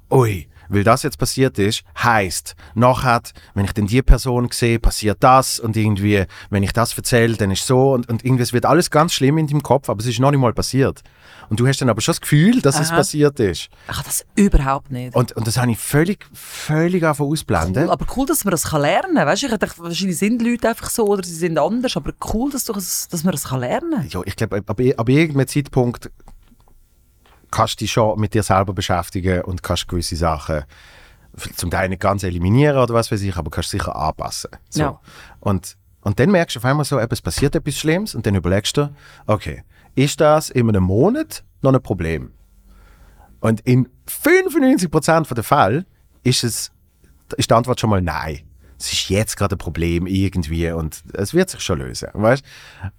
ui, 0.10 0.48
weil 0.69 0.84
das 0.84 1.03
jetzt 1.03 1.17
passiert 1.17 1.58
ist, 1.60 1.84
heißt, 2.01 2.56
nachher, 2.75 3.21
wenn 3.53 3.65
ich 3.65 3.73
dann 3.73 3.88
die 3.88 4.01
Person 4.01 4.49
sehe, 4.51 4.80
passiert 4.80 5.17
das 5.21 5.60
und 5.60 5.75
irgendwie, 5.77 6.25
wenn 6.49 6.63
ich 6.63 6.73
das 6.73 6.95
erzähle, 6.97 7.36
dann 7.38 7.51
ist 7.51 7.65
so 7.65 7.93
und, 7.93 8.10
und 8.10 8.23
irgendwie, 8.25 8.43
es 8.43 8.53
wird 8.53 8.65
alles 8.65 8.91
ganz 8.91 9.13
schlimm 9.13 9.38
in 9.38 9.47
deinem 9.47 9.63
Kopf, 9.63 9.89
aber 9.89 9.99
es 9.99 10.06
ist 10.08 10.19
noch 10.19 10.32
nicht 10.32 10.39
mal 10.39 10.53
passiert. 10.53 11.01
Und 11.49 11.60
du 11.60 11.67
hast 11.67 11.80
dann 11.80 11.89
aber 11.89 12.01
schon 12.01 12.12
das 12.12 12.21
Gefühl, 12.21 12.62
dass 12.62 12.80
es 12.80 12.89
Aha. 12.89 12.97
passiert 12.97 13.39
ist. 13.39 13.69
Kann 13.88 14.03
das 14.06 14.25
überhaupt 14.36 14.91
nicht. 14.91 15.15
Und, 15.15 15.32
und 15.34 15.47
das 15.47 15.58
habe 15.58 15.71
ich 15.71 15.77
völlig, 15.77 16.25
völlig 16.34 17.01
davon 17.01 17.32
ausblenden. 17.32 17.86
Cool, 17.86 17.91
aber 17.91 18.06
cool, 18.17 18.25
dass 18.25 18.43
man 18.43 18.51
das 18.51 18.63
kann 18.65 18.82
lernen 18.82 19.15
kann. 19.15 19.27
Weißt 19.27 19.43
du, 19.43 19.47
ich 19.47 19.53
dachte, 19.58 19.82
wahrscheinlich 19.82 20.17
sind 20.17 20.41
Leute 20.41 20.69
einfach 20.69 20.89
so 20.89 21.06
oder 21.08 21.23
sie 21.23 21.34
sind 21.36 21.58
anders. 21.58 21.95
Aber 21.95 22.12
cool, 22.34 22.51
dass, 22.51 22.65
du, 22.65 22.73
das- 22.73 23.08
dass 23.10 23.23
man 23.23 23.32
das 23.32 23.45
kann 23.45 23.62
lernen 23.62 23.91
kann. 23.91 24.08
Ja, 24.10 24.21
ich 24.25 24.36
glaube, 24.36 24.58
ab, 24.58 24.69
ab 24.97 25.10
irgendeinem 25.10 25.47
Zeitpunkt 25.47 26.10
kannst 27.52 27.76
du 27.76 27.84
dich 27.84 27.92
schon 27.92 28.20
mit 28.20 28.34
dir 28.34 28.44
selber 28.44 28.74
beschäftigen 28.74 29.42
und 29.42 29.64
kannst 29.64 29.88
gewisse 29.88 30.16
Sachen 30.16 30.64
zum 31.56 31.70
Teil 31.70 31.90
nicht 31.90 32.02
ganz 32.02 32.24
eliminieren 32.24 32.78
oder 32.78 32.94
was 32.94 33.12
weiß 33.12 33.22
ich, 33.22 33.36
aber 33.36 33.52
kannst 33.52 33.70
sicher 33.70 33.96
anpassen. 33.96 34.52
So. 34.70 34.82
Ja. 34.82 35.00
Und, 35.40 35.78
und 36.02 36.20
dann 36.20 36.32
merkst 36.32 36.56
du 36.56 36.60
auf 36.60 36.66
einmal 36.66 36.86
so, 36.86 37.00
es 37.00 37.22
passiert 37.22 37.56
etwas 37.56 37.76
Schlimmes 37.76 38.16
und 38.16 38.26
dann 38.26 38.36
überlegst 38.36 38.78
du, 38.78 38.94
okay, 39.28 39.64
ist 39.96 40.20
das 40.20 40.50
in 40.50 40.68
einem 40.70 40.84
Monat 40.84 41.44
noch 41.62 41.74
ein 41.74 41.82
Problem? 41.82 42.32
Und 43.40 43.62
in 43.62 43.88
95% 44.08 45.34
der 45.34 45.44
Fälle 45.44 45.86
ist, 46.24 46.44
es, 46.44 46.72
ist 47.38 47.52
die 47.52 47.54
Antwort 47.54 47.80
schon 47.80 47.90
mal 47.90 48.02
nein. 48.02 48.47
Es 48.80 48.94
ist 48.94 49.10
jetzt 49.10 49.38
gerade 49.38 49.56
ein 49.56 49.58
Problem 49.58 50.06
irgendwie 50.08 50.70
und 50.72 51.02
es 51.13 51.34
wird 51.34 51.50
sich 51.50 51.62
schon 51.62 51.80
lösen, 51.80 52.10
weißt? 52.13 52.44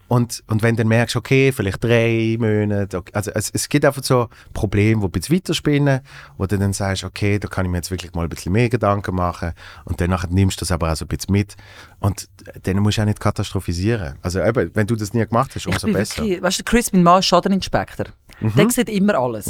Und, 0.09 0.43
und 0.49 0.62
wenn 0.62 0.75
du 0.75 0.83
dann 0.83 0.88
merkst, 0.88 1.17
okay, 1.17 1.53
vielleicht 1.53 1.85
drei 1.85 2.37
Monate, 2.38 2.97
okay, 2.97 3.12
also 3.14 3.31
es, 3.35 3.51
es 3.51 3.69
gibt 3.69 3.85
einfach 3.85 4.03
so 4.03 4.29
Probleme, 4.55 5.01
die 5.01 5.07
ein 5.07 5.11
bisschen 5.11 5.37
weiterspinnen, 5.37 6.01
wo 6.37 6.47
du 6.47 6.59
dann 6.59 6.73
sagst, 6.73 7.05
okay, 7.05 7.38
da 7.38 7.47
kann 7.49 7.64
ich 7.67 7.71
mir 7.71 7.79
jetzt 7.79 7.91
wirklich 7.91 8.12
mal 8.14 8.23
ein 8.25 8.29
bisschen 8.29 8.53
mehr 8.53 8.69
Gedanken 8.69 9.14
machen 9.14 9.53
und 9.85 10.01
dann 10.01 10.11
nachher 10.11 10.29
nimmst 10.31 10.61
du 10.61 10.62
das 10.62 10.73
aber 10.73 10.91
auch 10.93 10.97
so 10.97 11.05
ein 11.05 11.09
bisschen 11.09 11.33
mit 11.33 11.57
und 12.01 12.29
dann 12.62 12.79
musst 12.79 12.99
du 12.99 13.03
auch 13.03 13.07
nicht 13.07 13.21
katastrophisieren. 13.21 14.17
Also 14.23 14.43
eben, 14.43 14.71
wenn 14.75 14.87
du 14.87 14.97
das 14.97 15.14
nie 15.14 15.25
gemacht 15.27 15.51
hast, 15.55 15.67
Ich 15.67 15.67
umso 15.69 15.87
bin 15.87 15.95
besser. 15.95 16.23
wirklich, 16.23 16.43
weißt 16.43 16.59
du, 16.61 16.64
Chris, 16.64 16.93
mein 16.93 17.03
Mann 17.03 17.21
ist 17.21 17.27
Schadeninspektor. 17.27 18.07
Der 18.40 18.70
sieht 18.70 18.88
immer 18.88 19.14
alles. 19.14 19.46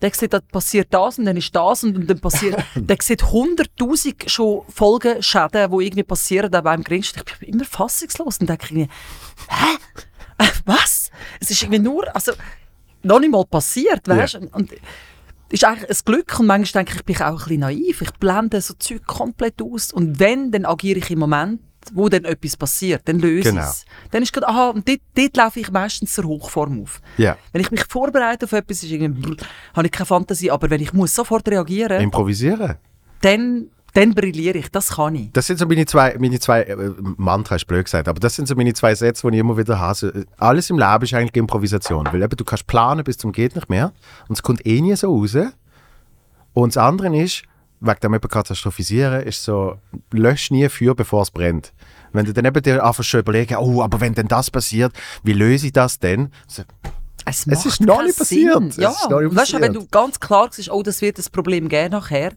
Der 0.00 0.14
sieht, 0.14 0.32
da 0.32 0.40
passiert 0.40 0.88
das 0.90 1.18
und 1.18 1.26
dann 1.26 1.36
ist 1.36 1.54
das 1.54 1.84
und, 1.84 2.08
dann 2.08 2.20
passiert, 2.20 2.62
der 2.74 2.96
sieht 3.00 3.30
hunderttausend 3.30 4.30
schon 4.30 4.62
Folgenschäden, 4.68 5.70
die 5.70 5.84
irgendwie 5.84 6.02
passieren, 6.02 6.50
da 6.50 6.60
beim 6.60 6.82
Grinst. 6.82 7.16
Ich 7.16 7.38
bin 7.38 7.48
immer 7.50 7.64
fassungslos 7.64 8.38
und 8.38 8.48
denke 8.48 8.66
irgendwie, 8.66 8.88
hä? 9.48 9.76
Äh, 10.38 10.48
Was? 10.64 11.10
Es 11.38 11.50
ist 11.50 11.62
irgendwie 11.62 11.80
nur, 11.80 12.04
also, 12.14 12.32
noch 13.02 13.20
nicht 13.20 13.30
mal 13.30 13.44
passiert, 13.44 14.06
weißt 14.08 14.34
du? 14.34 14.48
Und 14.52 14.72
ist 15.50 15.64
eigentlich 15.64 15.90
ein 15.90 16.04
Glück 16.04 16.38
und 16.38 16.46
manchmal 16.46 16.84
denke 16.84 16.98
ich, 16.98 17.04
bin 17.04 17.16
ich 17.16 17.22
auch 17.22 17.32
ein 17.32 17.36
bisschen 17.36 17.60
naiv. 17.60 18.02
Ich 18.02 18.12
blende 18.12 18.60
so 18.60 18.74
Zeug 18.74 19.04
komplett 19.06 19.60
aus 19.60 19.92
und 19.92 20.18
wenn, 20.20 20.50
dann 20.52 20.64
agiere 20.64 20.98
ich 20.98 21.10
im 21.10 21.18
Moment, 21.18 21.60
wo 21.94 22.08
dann 22.08 22.24
etwas 22.24 22.56
passiert, 22.56 23.02
dann 23.06 23.18
löse 23.18 23.50
Genau. 23.50 23.62
ich 23.62 23.68
es. 23.68 23.84
Dann 24.10 24.22
ist 24.22 24.32
gerade, 24.32 24.48
aha, 24.48 24.68
und 24.70 24.86
dort, 24.88 25.00
dort 25.14 25.36
laufe 25.36 25.60
ich 25.60 25.70
meistens 25.70 26.12
zur 26.14 26.24
Hochform 26.24 26.82
auf. 26.82 27.00
Ja. 27.16 27.36
Wenn 27.52 27.62
ich 27.62 27.70
mich 27.70 27.84
vorbereite 27.88 28.44
auf 28.46 28.52
etwas, 28.52 28.82
ist 28.82 28.90
irgendwie, 28.90 29.36
habe 29.74 29.86
ich 29.86 29.92
keine 29.92 30.06
Fantasie, 30.06 30.50
aber 30.50 30.68
wenn 30.70 30.80
ich 30.80 30.92
muss 30.92 31.14
sofort 31.14 31.48
reagieren, 31.48 32.00
Improvisieren. 32.00 32.76
dann, 33.22 33.68
dann 33.94 34.14
brilliere 34.14 34.58
ich, 34.58 34.70
das 34.70 34.90
kann 34.90 35.14
ich. 35.14 35.32
Das 35.32 35.46
sind 35.46 35.58
so 35.58 35.66
meine 35.66 35.84
zwei, 35.86 36.16
meine 36.18 36.38
zwei 36.38 36.62
äh, 36.62 36.76
Mantra 37.16 37.56
ist 37.56 37.66
blöd 37.66 37.84
gesagt, 37.86 38.06
aber 38.08 38.20
das 38.20 38.36
sind 38.36 38.46
so 38.46 38.54
meine 38.54 38.72
zwei 38.74 38.94
Sätze, 38.94 39.26
die 39.28 39.34
ich 39.36 39.40
immer 39.40 39.56
wieder 39.56 39.78
habe. 39.80 40.06
Äh, 40.08 40.24
alles 40.38 40.70
im 40.70 40.78
Leben 40.78 41.02
ist 41.02 41.14
eigentlich 41.14 41.34
Improvisation, 41.36 42.06
weil 42.12 42.22
eben, 42.22 42.36
du 42.36 42.44
kannst 42.44 42.66
planen 42.66 43.02
bis 43.04 43.18
zum 43.18 43.32
geht 43.32 43.54
nicht 43.56 43.68
mehr 43.70 43.92
und 44.28 44.36
es 44.36 44.42
kommt 44.42 44.64
eh 44.66 44.80
nie 44.80 44.94
so 44.96 45.12
raus. 45.12 45.36
Und 46.52 46.76
das 46.76 46.82
andere 46.82 47.16
ist, 47.16 47.42
wegen 47.80 48.00
dem 48.00 48.14
eben 48.14 48.28
katastrophisieren, 48.28 49.22
ist 49.22 49.42
so, 49.44 49.76
lösch 50.12 50.50
nie 50.50 50.68
Feuer, 50.68 50.94
bevor 50.94 51.22
es 51.22 51.30
brennt. 51.30 51.72
Wenn 52.12 52.26
du 52.26 52.32
dann 52.32 52.44
eben 52.44 52.62
dir 52.62 52.84
anfängst 52.84 53.08
schon 53.10 53.20
überlegen, 53.20 53.56
oh, 53.56 53.82
aber 53.82 54.00
wenn 54.00 54.14
denn 54.14 54.28
das 54.28 54.50
passiert, 54.50 54.92
wie 55.22 55.32
löse 55.32 55.66
ich 55.66 55.72
das 55.72 55.98
denn? 55.98 56.30
So, 56.46 56.62
Es, 57.24 57.46
Es 57.46 57.66
ist 57.66 57.80
noch 57.80 58.02
nicht 58.02 58.18
passiert. 58.18 58.54
Sinn. 58.54 58.68
Es 58.68 58.76
Ja, 58.76 58.90
ist 58.90 59.08
noch 59.10 59.20
nicht 59.20 59.36
weißt 59.36 59.52
du, 59.52 59.60
wenn 59.60 59.72
passiert. 59.74 59.92
du 59.92 59.98
ganz 59.98 60.18
klar 60.20 60.48
siehst, 60.50 60.70
oh, 60.70 60.82
das 60.82 61.00
wird 61.02 61.18
das 61.18 61.30
Problem 61.30 61.68
geben 61.68 61.92
nachher, 61.92 62.32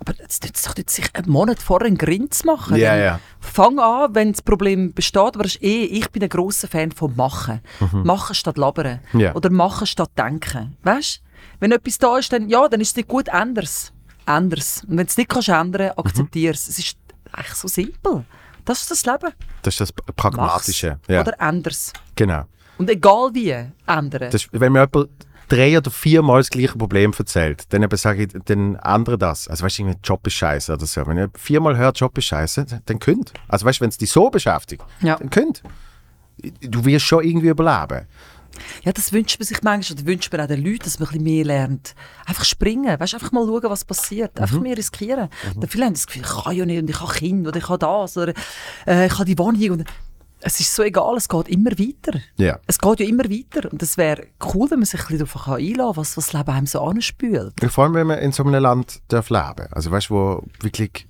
aber 0.00 0.14
es 0.26 0.38
doch 0.40 0.76
nicht, 0.76 0.90
sich 0.90 1.04
einen 1.14 1.30
Monat 1.30 1.60
vorher 1.60 1.86
einen 1.88 1.98
Grind 1.98 2.32
zu 2.32 2.46
machen. 2.46 2.76
Ja, 2.76 2.96
ja. 2.96 3.20
Fang 3.40 3.78
an, 3.80 4.14
wenn 4.14 4.32
das 4.32 4.42
Problem 4.42 4.94
besteht, 4.94 5.34
aber 5.36 5.44
eh, 5.60 5.84
ich 5.84 6.08
bin 6.10 6.22
ein 6.22 6.28
grosser 6.28 6.68
Fan 6.68 6.92
von 6.92 7.14
Machen. 7.16 7.60
Machen 8.04 8.34
statt 8.34 8.56
labern. 8.56 9.00
Mhm. 9.12 9.20
Ja. 9.20 9.34
Oder 9.34 9.50
machen 9.50 9.86
statt 9.86 10.10
denken. 10.16 10.76
Weißt 10.84 11.20
Wenn 11.60 11.72
etwas 11.72 11.98
da 11.98 12.16
ist, 12.18 12.32
dann, 12.32 12.48
ja, 12.48 12.68
dann 12.68 12.80
ist 12.80 12.90
es 12.90 12.96
nicht 12.96 13.08
gut, 13.08 13.28
änders. 13.28 13.92
Änders. 14.28 14.82
Und 14.84 14.90
wenn 14.90 15.06
du 15.06 15.10
es 15.10 15.16
nicht 15.16 15.28
kannst 15.30 15.48
ändern, 15.48 15.86
Mhm. 15.96 16.04
akzeptier 16.04 16.50
es. 16.52 16.68
Es 16.68 16.78
ist 16.78 16.96
eigentlich 17.32 17.54
so 17.54 17.68
simpel. 17.68 18.24
Das 18.64 18.82
ist 18.82 18.90
das 18.90 19.06
Leben. 19.06 19.32
Das 19.62 19.74
ist 19.74 19.80
das. 19.80 19.92
Pragmatische. 19.92 20.98
Ja, 21.08 21.20
Oder 21.22 21.34
änders. 21.40 21.92
genau. 22.14 22.44
Und 22.76 22.90
egal 22.90 23.30
wie, 23.32 23.50
ändern. 23.86 24.30
Das, 24.30 24.46
wenn 24.52 24.72
mir 24.72 24.80
jemand 24.92 25.08
drei 25.48 25.78
oder 25.78 25.90
viermal 25.90 26.40
das 26.40 26.50
gleiche 26.50 26.76
Problem 26.76 27.12
erzählt, 27.18 27.64
dann 27.72 27.82
eben 27.82 27.96
sage 27.96 28.24
ich, 28.24 28.28
dann 28.44 28.76
ändere 28.76 29.16
das. 29.18 29.48
Also 29.48 29.64
weißt 29.64 29.78
du, 29.78 29.94
Job 30.04 30.26
ist 30.26 30.34
scheiße 30.34 30.72
oder 30.74 30.84
so. 30.86 31.06
Wenn 31.06 31.16
ihr 31.16 31.30
viermal 31.34 31.76
hört, 31.78 31.98
Job 31.98 32.16
ist 32.18 32.26
scheiße, 32.26 32.66
dann- 32.66 32.82
dann 32.84 32.98
könnt. 32.98 33.32
Also 33.48 33.64
weißt 33.64 33.80
du, 33.80 33.82
wenn 33.84 33.88
es 33.88 33.96
dich 33.98 34.10
so 34.10 34.28
beschäftigt, 34.30 34.84
Ja. 35.00 35.16
dann 35.16 35.30
könnt. 35.30 35.62
Du 36.60 36.84
wirst 36.84 37.06
schon 37.06 37.24
irgendwie 37.24 37.48
überleben. 37.48 38.06
Ja, 38.84 38.92
das 38.92 39.12
wünscht 39.12 39.38
man 39.38 39.46
sich 39.46 39.62
manchmal, 39.62 39.98
oder 39.98 40.06
wünscht 40.06 40.32
man 40.32 40.40
auch 40.40 40.46
den 40.46 40.64
Leuten, 40.64 40.84
dass 40.84 40.98
man 40.98 41.08
ein 41.08 41.12
bisschen 41.12 41.24
mehr 41.24 41.44
lernt. 41.44 41.94
Einfach 42.26 42.44
springen, 42.44 42.98
weißt, 42.98 43.14
einfach 43.14 43.32
mal 43.32 43.46
schauen, 43.46 43.70
was 43.70 43.84
passiert. 43.84 44.34
Mhm. 44.36 44.42
Einfach 44.42 44.60
mehr 44.60 44.76
riskieren. 44.76 45.28
Mhm. 45.54 45.68
Viele 45.68 45.84
haben 45.84 45.94
das 45.94 46.06
Gefühl, 46.06 46.22
ich 46.22 46.44
kann 46.44 46.56
ja 46.56 46.66
nicht, 46.66 46.82
und 46.82 46.90
ich 46.90 47.00
habe 47.00 47.12
Kinder, 47.12 47.48
oder 47.48 47.58
ich 47.58 47.68
habe 47.68 47.78
das, 47.78 48.16
oder 48.16 48.32
äh, 48.86 49.06
ich 49.06 49.12
habe 49.14 49.24
die 49.24 49.38
Wohnung. 49.38 49.70
Und 49.70 49.84
es 50.40 50.60
ist 50.60 50.74
so 50.74 50.82
egal, 50.82 51.16
es 51.16 51.28
geht 51.28 51.48
immer 51.48 51.70
weiter. 51.72 52.20
Ja. 52.36 52.58
Es 52.66 52.78
geht 52.78 53.00
ja 53.00 53.06
immer 53.06 53.24
weiter. 53.24 53.70
Und 53.70 53.82
es 53.82 53.96
wäre 53.96 54.26
cool, 54.54 54.70
wenn 54.70 54.78
man 54.78 54.86
sich 54.86 55.00
ein 55.00 55.06
bisschen 55.08 55.26
darauf 55.26 55.48
einlassen 55.48 55.76
kann, 55.76 55.96
was, 55.96 56.16
was 56.16 56.26
das 56.26 56.32
Leben 56.32 56.50
einem 56.50 56.66
so 56.66 56.80
anspült. 56.80 57.54
Vor 57.70 57.84
allem, 57.84 57.94
wenn 57.94 58.06
man 58.06 58.18
in 58.18 58.32
so 58.32 58.44
einem 58.44 58.62
Land 58.62 59.00
darf 59.08 59.30
leben 59.30 59.66
Also 59.72 59.90
weißt 59.90 60.10
du, 60.10 60.14
wo 60.14 60.44
wirklich... 60.60 61.06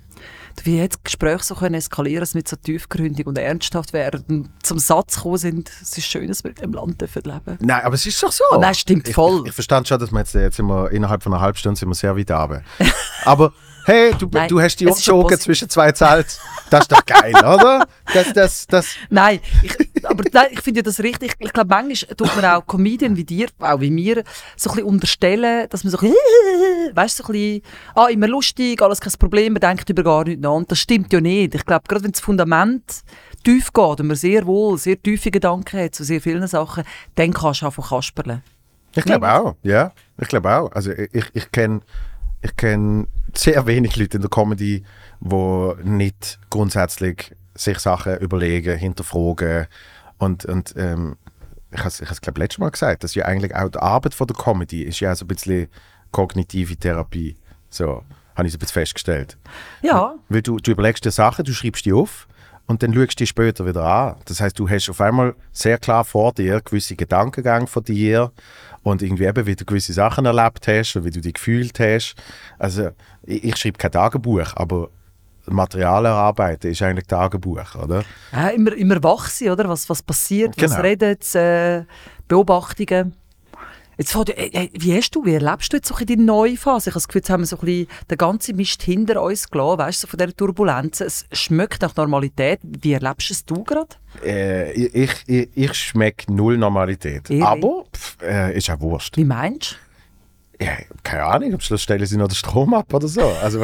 Wie 0.65 0.79
jetzt 0.79 1.05
Gespräche 1.05 1.45
so 1.45 1.55
können 1.55 1.75
eskalieren, 1.75 2.21
dass 2.21 2.35
nicht 2.35 2.49
so 2.49 2.57
tiefgründig 2.57 3.27
und 3.27 3.39
ernsthaft 3.39 3.93
werden, 3.93 4.51
zum 4.63 4.79
Satz 4.79 5.17
gekommen 5.17 5.39
sind, 5.39 5.71
es 5.83 5.97
ist 5.97 6.07
schön, 6.07 6.29
dass 6.29 6.45
wir 6.45 6.53
diesem 6.53 6.73
Land 6.73 7.01
dürfen 7.01 7.23
leben 7.25 7.59
Nein, 7.61 7.83
aber 7.85 7.95
es 7.95 8.07
ist 8.07 8.23
doch 8.23 8.33
so. 8.33 8.45
Oh, 8.53 8.59
nein, 8.61 8.75
stimmt 8.75 9.09
ich, 9.09 9.15
voll. 9.15 9.41
Ich, 9.43 9.49
ich 9.49 9.55
verstand 9.55 9.89
schon, 9.89 9.99
dass 9.99 10.11
wir 10.11 10.19
jetzt, 10.19 10.35
jetzt 10.35 10.59
wir, 10.59 10.91
innerhalb 10.91 11.23
von 11.23 11.33
einer 11.33 11.43
halben 11.43 11.59
Stunde 11.59 11.79
sind 11.79 11.89
wir 11.89 11.95
sehr 11.95 12.17
weit 12.17 12.31
runter. 12.31 12.63
aber 13.25 13.53
hey, 13.85 14.15
du, 14.19 14.29
Nein, 14.31 14.49
du 14.49 14.61
hast 14.61 14.77
die 14.77 14.87
umgezogen 14.87 15.39
zwischen 15.39 15.69
zwei 15.69 15.93
Zelte. 15.93 16.35
Das 16.71 16.83
ist 16.83 16.93
doch 16.93 17.05
geil, 17.07 17.35
oder? 17.39 17.87
Das, 18.13 18.33
das, 18.33 18.67
das, 18.67 18.89
Nein, 19.11 19.41
ich, 19.63 19.77
aber 20.09 20.25
ich 20.51 20.61
finde 20.61 20.79
ja 20.79 20.83
das 20.83 21.01
richtig. 21.01 21.35
Ich 21.39 21.53
glaube, 21.53 21.69
manchmal 21.69 22.17
tut 22.17 22.35
man 22.37 22.45
auch 22.45 22.67
Comedian 22.67 23.17
wie 23.17 23.25
dir, 23.25 23.49
auch 23.59 23.81
wie 23.81 23.91
mir, 23.91 24.25
so 24.57 24.71
ein 24.71 24.77
bisschen 24.77 24.89
unterstellen, 24.89 25.69
dass 25.69 25.85
man 25.85 25.91
so 25.91 25.99
ein 25.99 26.11
bisschen, 26.11 26.97
weißt 26.97 27.19
du, 27.19 27.23
so 27.23 27.29
ein 27.29 27.33
bisschen, 27.33 27.63
ah, 27.95 28.07
immer 28.09 28.29
lustig, 28.29 28.81
alles 28.83 29.01
kein 29.01 29.13
Problem, 29.19 29.55
man 29.55 29.61
denkt 29.61 29.89
über 29.91 30.03
gar 30.03 30.25
nichts 30.25 30.43
nach. 30.43 30.53
Und 30.53 30.71
das 30.71 30.79
stimmt 30.79 31.13
ja 31.13 31.21
nicht. 31.21 31.55
Ich 31.55 31.65
glaube, 31.65 31.85
gerade 31.87 32.05
wenn 32.05 32.13
das 32.13 32.21
Fundament 32.21 33.03
tief 33.45 33.73
geht 33.73 34.01
und 34.01 34.07
man 34.07 34.17
sehr 34.17 34.47
wohl, 34.47 34.79
sehr 34.79 35.01
tiefe 35.01 35.31
Gedanken 35.31 35.81
hat 35.81 35.95
zu 35.95 36.05
sehr 36.05 36.21
vielen 36.21 36.47
Sachen, 36.47 36.85
dann 37.15 37.33
kannst 37.33 37.63
du 37.63 37.67
einfach 37.67 37.91
kasperlen. 37.91 38.43
Ich 38.95 39.05
glaube 39.05 39.31
auch, 39.31 39.57
ja. 39.63 39.93
Ich 40.21 40.29
glaube 40.29 40.51
auch. 40.51 40.73
Also 40.73 40.91
ich, 40.91 41.15
ich, 41.15 41.25
ich 41.35 41.53
kenne 41.53 41.81
ich 42.41 42.57
kenn 42.57 43.09
sehr 43.35 43.67
wenig 43.67 43.97
Leute 43.97 44.17
in 44.17 44.23
der 44.23 44.31
Comedy, 44.31 44.85
die 45.21 45.75
nicht 45.85 46.39
grundsätzlich 46.51 47.35
sich 47.55 47.79
Sachen 47.79 48.19
überlegen, 48.19 48.79
hinterfragen 48.79 49.67
und, 50.19 50.45
und 50.45 50.75
ähm, 50.77 51.17
ich 51.71 51.79
habe 51.79 51.89
es 51.89 52.21
glaube 52.21 52.41
letztes 52.41 52.59
Mal 52.59 52.71
gesagt, 52.71 53.05
dass 53.05 53.15
ja 53.15 53.25
eigentlich 53.25 53.55
auch 53.55 53.69
die 53.69 53.79
Arbeit 53.79 54.15
von 54.15 54.27
der 54.27 54.37
Comedy 54.37 54.83
ist 54.83 55.01
ja 55.01 55.15
so 55.15 55.25
ein 55.25 55.29
bisschen 55.29 55.69
kognitive 56.13 56.77
Therapie. 56.77 57.37
So 57.69 58.05
habe 58.35 58.47
ich 58.47 58.53
so 58.53 58.57
ein 58.57 58.61
bisschen 58.61 58.75
festgestellt. 58.75 59.37
Ja, 59.83 60.15
Weil 60.29 60.43
du, 60.43 60.57
du 60.59 60.71
überlegst 60.71 61.05
dir 61.05 61.11
Sachen, 61.11 61.45
du 61.45 61.53
schreibst 61.53 61.85
die 61.85 61.93
auf 61.93 62.27
und 62.67 62.83
dann 62.83 62.95
schaust 62.95 63.13
du 63.13 63.25
die 63.25 63.27
später 63.27 63.67
wieder 63.67 63.85
an. 63.85 64.17
Das 64.27 64.41
heißt, 64.41 64.59
du 64.59 64.69
hast 64.69 64.89
auf 64.89 65.01
einmal 65.01 65.35
sehr 65.53 65.79
klar 65.79 66.05
vor 66.05 66.33
dir 66.33 66.61
gewisse 66.61 66.97
Gedankengänge 66.97 67.67
von 67.67 67.83
dir 67.83 68.33
und 68.83 69.03
irgendwie 69.03 69.25
eben, 69.25 69.47
wie 69.47 69.57
du 69.57 69.65
gewisse 69.65 69.93
Sachen 69.93 70.25
erlebt 70.25 70.69
hast 70.69 70.97
und 70.97 71.05
wie 71.05 71.11
du 71.11 71.21
dich 71.21 71.35
gefühlt 71.35 71.79
hast. 71.81 72.15
Also, 72.59 72.91
ich, 73.23 73.45
ich 73.45 73.57
schreibe 73.57 73.79
kein 73.79 73.93
Tagebuch, 73.93 74.55
aber 74.55 74.91
Material 75.51 76.05
erarbeiten 76.05 76.71
ist 76.71 76.83
eigentlich 76.83 77.07
Tagebuch, 77.07 77.75
oder? 77.83 78.05
ja 78.33 78.49
immer, 78.49 78.73
immer 78.75 79.03
wach 79.03 79.29
sein, 79.29 79.51
oder? 79.51 79.69
Was, 79.69 79.89
was 79.89 80.03
passiert, 80.03 80.55
was 80.61 80.71
Genau. 80.73 80.83
redet, 80.83 81.35
äh, 81.35 81.85
Beobachtungen. 82.29 83.15
Jetzt, 84.01 84.15
ja- 84.15 84.23
äh, 84.29 84.47
äh, 84.67 84.69
wie 84.75 84.97
hast 84.97 85.11
du, 85.11 85.25
wie 85.25 85.35
erlebst 85.35 85.73
du 85.73 85.77
jetzt 85.79 85.89
so 85.89 85.97
die 86.05 86.17
neue 86.17 86.57
Phase? 86.57 86.91
Ich 86.91 86.95
habe 86.95 87.01
das 87.01 87.09
Gefühl, 87.09 87.19
jetzt 87.21 87.31
haben 87.31 87.41
wir 87.43 87.47
so 87.47 87.57
ein 87.57 87.65
bisschen 87.65 87.89
den 88.09 88.17
ganzen 88.19 88.55
Mist 88.57 88.81
hinter 88.83 89.21
uns 89.21 89.49
gelassen, 89.51 89.79
weißt 89.81 90.03
du, 90.03 90.07
so 90.07 90.11
von 90.11 90.19
dieser 90.19 90.37
Turbulenz. 90.37 91.01
Es 91.01 91.27
schmeckt 91.33 91.83
nach 91.83 91.97
Normalität. 91.97 92.61
Wie 92.63 92.93
erlebst 92.93 93.33
es 93.33 93.45
du 93.45 93.65
gerade? 93.65 93.89
Äh, 94.25 94.71
ich 94.73 95.25
ich, 95.27 95.49
ich 95.53 95.75
schmecke 95.75 96.33
null 96.33 96.59
Normalität. 96.59 97.29
Ehrlich? 97.29 97.45
Aber 97.45 97.87
pff, 97.93 98.23
äh, 98.23 98.57
ist 98.57 98.71
auch 98.71 98.79
wurscht. 98.81 99.17
Wie 99.17 99.25
meinst 99.25 99.73
du? 99.73 99.77
Ja, 100.61 100.73
keine 101.05 101.25
Ahnung, 101.25 101.55
am 101.55 101.61
Schluss 101.61 101.83
stellen 101.83 102.05
sie 102.05 102.17
noch 102.17 102.27
den 102.29 102.35
Strom 102.35 102.75
ab 102.75 102.93
oder 102.93 103.07
so. 103.07 103.23
Also, 103.43 103.61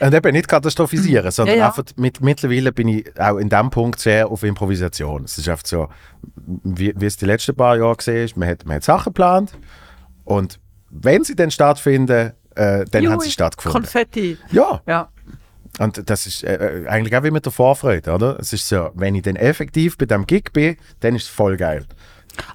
und 0.00 0.14
eben 0.14 0.32
nicht 0.32 0.46
katastrophisieren, 0.46 1.30
sondern 1.30 1.56
Ja, 1.56 1.62
ja. 1.62 1.68
einfach 1.68 1.84
mit, 1.96 2.20
mittlerweile 2.20 2.70
bin 2.70 2.88
ich 2.88 3.18
auch 3.18 3.38
in 3.38 3.48
diesem 3.48 3.70
Punkt 3.70 3.98
sehr 3.98 4.28
auf 4.28 4.42
Improvisation. 4.42 5.24
Es 5.24 5.38
ist 5.38 5.48
einfach 5.48 5.64
so, 5.66 5.88
wie, 6.46 6.92
wie 6.96 7.06
es 7.06 7.16
die 7.16 7.24
letzten 7.24 7.56
paar 7.56 7.78
Jahre 7.78 7.96
gesehen 7.96 8.24
ist, 8.26 8.36
man 8.36 8.48
hat, 8.48 8.66
man 8.66 8.76
hat 8.76 8.84
Sachen 8.84 9.12
geplant 9.14 9.52
und 10.24 10.60
wenn 10.90 11.24
sie 11.24 11.34
dann 11.34 11.50
stattfinden, 11.50 12.32
äh, 12.56 12.84
dann 12.90 13.08
haben 13.10 13.20
sie 13.20 13.26
Jui, 13.28 13.32
stattgefunden. 13.32 13.80
Konfetti. 13.82 14.36
Ja, 14.52 14.82
Ja. 14.86 15.08
und 15.78 16.08
das 16.10 16.26
ist 16.26 16.44
äh, 16.44 16.82
äh, 16.82 16.88
eigentlich 16.88 17.16
auch 17.16 17.24
wie 17.24 17.30
mit 17.30 17.46
der 17.46 17.52
Vorfreude, 17.52 18.12
oder? 18.12 18.38
Es 18.38 18.52
ist 18.52 18.68
so, 18.68 18.90
wenn 18.94 19.14
ich 19.14 19.22
dann 19.22 19.36
effektiv 19.36 19.96
bei 19.96 20.04
dem 20.06 20.26
Gig 20.26 20.52
bin, 20.52 20.76
dann 21.00 21.16
ist 21.16 21.22
es 21.24 21.28
voll 21.30 21.56
geil. 21.56 21.86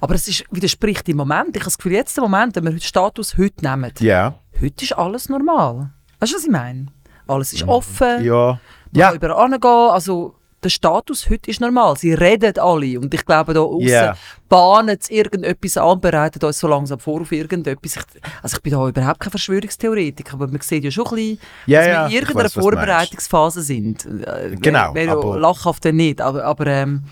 Aber 0.00 0.14
es 0.14 0.28
ist, 0.28 0.44
widerspricht 0.50 1.08
im 1.08 1.16
Moment. 1.18 1.48
Ich 1.56 1.60
habe 1.62 1.64
das 1.66 1.78
Gefühl, 1.78 1.92
jetzt 1.92 2.16
der 2.16 2.22
Moment, 2.24 2.56
wenn 2.56 2.64
wir 2.64 2.70
den 2.70 2.80
Status 2.80 3.36
heute 3.38 3.64
nehmen, 3.64 3.92
Ja, 4.00 4.34
heute 4.60 4.84
ist 4.84 4.92
alles 4.92 5.28
normal. 5.28 5.90
Weißt 6.18 6.32
du, 6.32 6.36
was 6.36 6.44
ich 6.44 6.50
meine? 6.50 6.86
Alles 7.26 7.52
ist 7.52 7.66
offen. 7.68 8.24
ja. 8.24 8.58
Man 8.92 9.00
Ja, 9.00 9.12
überall 9.14 9.50
hingehen. 9.50 9.64
Also, 9.90 10.34
der 10.62 10.68
Status 10.68 11.30
heute 11.30 11.48
ist 11.50 11.60
normal. 11.60 11.96
Sie 11.96 12.12
reden 12.12 12.58
alle. 12.58 12.98
Und 13.00 13.14
ich 13.14 13.24
glaube, 13.24 13.54
da 13.54 13.60
außen 13.60 13.86
Ja. 13.88 14.14
bahnen 14.48 14.98
sie 15.00 15.14
irgendetwas 15.14 15.76
an, 15.78 16.00
bereiten 16.00 16.44
uns 16.44 16.58
so 16.58 16.66
langsam 16.68 16.98
vor 16.98 17.20
auf 17.22 17.30
irgendetwas. 17.32 17.96
Ich, 17.96 18.02
also, 18.42 18.56
ich 18.56 18.62
bin 18.62 18.72
da 18.72 18.86
überhaupt 18.88 19.20
kein 19.20 19.30
Verschwörungstheoretiker, 19.30 20.34
aber 20.34 20.48
man 20.48 20.60
sieht 20.60 20.84
ja 20.84 20.90
schon 20.90 21.06
ein 21.06 21.14
bisschen, 21.14 21.38
Ja, 21.66 21.78
dass 21.78 21.86
ja, 21.86 21.92
wir 22.02 22.06
in 22.08 22.12
irgendeiner 22.14 22.42
meinst. 22.42 22.54
Vorbereitungsphase 22.60 23.62
sind. 23.62 24.04
Äh, 24.06 24.56
Genau, 24.60 24.92
Wäre 24.94 25.06
ja 25.20 25.36
lachhaft 25.36 25.84
nicht. 25.84 26.20
Aber, 26.20 26.44
aber, 26.44 26.66
ähm, 26.66 27.04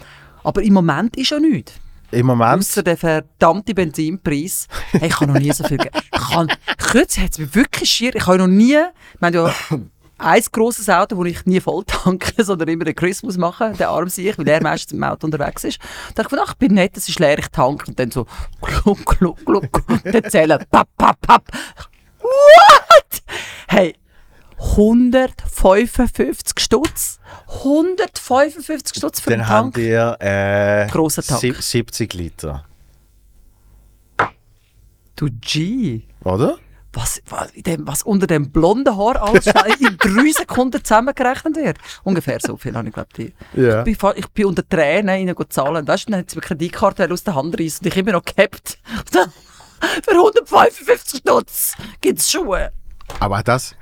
aber 0.42 0.62
im 0.62 0.74
Moment 0.74 1.16
ist 1.16 1.30
ja 1.30 1.38
nichts. 1.40 1.72
Im 2.10 2.26
Moment 2.26 2.60
Außer 2.60 2.82
der 2.82 2.96
verdammte 2.96 3.74
Benzinpreis. 3.74 4.66
Hey, 4.92 5.08
ich 5.08 5.20
habe 5.20 5.32
noch 5.32 5.40
nie 5.40 5.52
so 5.52 5.64
viel 5.64 5.78
Geld. 5.78 5.94
Ich 5.94 6.10
kann, 6.10 6.48
kürzlich 6.78 7.24
hat 7.24 7.32
es 7.32 7.38
mich 7.38 7.54
wirklich 7.54 7.90
schier. 7.90 8.14
Ich 8.14 8.26
habe 8.26 8.38
noch 8.38 8.46
nie, 8.46 8.76
ich 8.76 9.20
meine 9.20 9.36
ja, 9.36 9.54
ein 10.18 10.42
grosses 10.50 10.88
Auto, 10.88 11.22
das 11.22 11.32
ich 11.32 11.46
nie 11.46 11.60
voll 11.60 11.84
tanke, 11.84 12.44
sondern 12.44 12.68
immer 12.68 12.84
den 12.84 12.94
Chris 12.94 13.22
muss 13.22 13.36
machen, 13.36 13.76
der 13.76 13.90
arm 13.90 14.08
sich, 14.08 14.36
weil 14.36 14.48
er 14.48 14.62
meistens 14.62 14.92
im 14.92 15.04
Auto 15.04 15.26
unterwegs 15.26 15.64
ist. 15.64 15.78
Da 16.14 16.22
dachte 16.22 16.36
ich, 16.36 16.42
ach, 16.42 16.52
ich 16.52 16.58
bin 16.58 16.74
nett, 16.74 16.96
es 16.96 17.08
ist 17.08 17.18
leer, 17.20 17.38
ich 17.38 17.48
tanke. 17.48 17.86
Und 17.88 17.98
dann 17.98 18.10
so, 18.10 18.26
gluck, 18.60 19.04
gluck, 19.18 19.44
gluck, 19.44 20.02
dann 20.04 20.30
zählen, 20.30 20.58
papp, 20.70 20.88
papp, 20.96 21.20
papp. 21.20 21.44
What? 22.20 23.22
Hey, 23.68 23.94
155 24.60 26.58
Stutz. 26.58 27.18
155 27.48 28.96
Stutz 28.96 29.20
für 29.20 29.30
den 29.30 29.40
Dann 29.40 29.48
habt 29.48 29.74
Tank. 29.74 29.78
ihr 29.78 30.16
äh, 30.20 30.86
Tank. 30.88 31.12
sieb- 31.40 31.60
70 31.62 32.14
Liter. 32.14 32.64
Du 35.16 35.28
G. 35.40 36.02
Oder? 36.24 36.58
Was, 36.92 37.20
was, 37.28 37.50
in 37.52 37.62
dem, 37.64 37.86
was 37.86 38.02
unter 38.02 38.26
dem 38.26 38.50
blonden 38.50 38.96
Haar 38.96 39.22
alles 39.22 39.44
schnell 39.50 39.74
in 39.78 39.96
drei 39.98 40.32
Sekunden 40.32 40.82
zusammengerechnet 40.82 41.56
wird. 41.56 41.78
Ungefähr 42.02 42.38
so 42.40 42.56
viel 42.56 42.74
habe 42.74 42.88
ich 42.88 42.94
glaube 42.94 43.08
ich. 43.18 43.32
Ja. 43.54 43.80
Ich, 43.80 43.84
bin, 43.84 43.94
fa- 43.94 44.14
ich 44.16 44.26
bin 44.28 44.46
unter 44.46 44.66
Tränen 44.68 45.08
rein 45.10 45.34
go 45.34 45.44
zahlen. 45.44 45.86
Weißt 45.86 46.08
du, 46.08 46.12
dann 46.12 46.20
hat 46.20 46.30
sie 46.30 46.36
mir 46.36 46.42
eine 46.42 46.48
Kreditkarte 46.48 47.08
aus 47.12 47.22
der 47.24 47.34
Hand 47.34 47.58
reissen 47.60 47.84
und 47.84 47.88
ich 47.92 47.96
immer 47.96 48.12
noch 48.12 48.24
gehabt. 48.24 48.78
Für 50.02 50.10
155 50.10 51.20
Stutz 51.20 51.74
gibt 52.00 52.18
es 52.20 52.30
Schuhe. 52.30 52.72
Aber 53.20 53.42
das, 53.42 53.74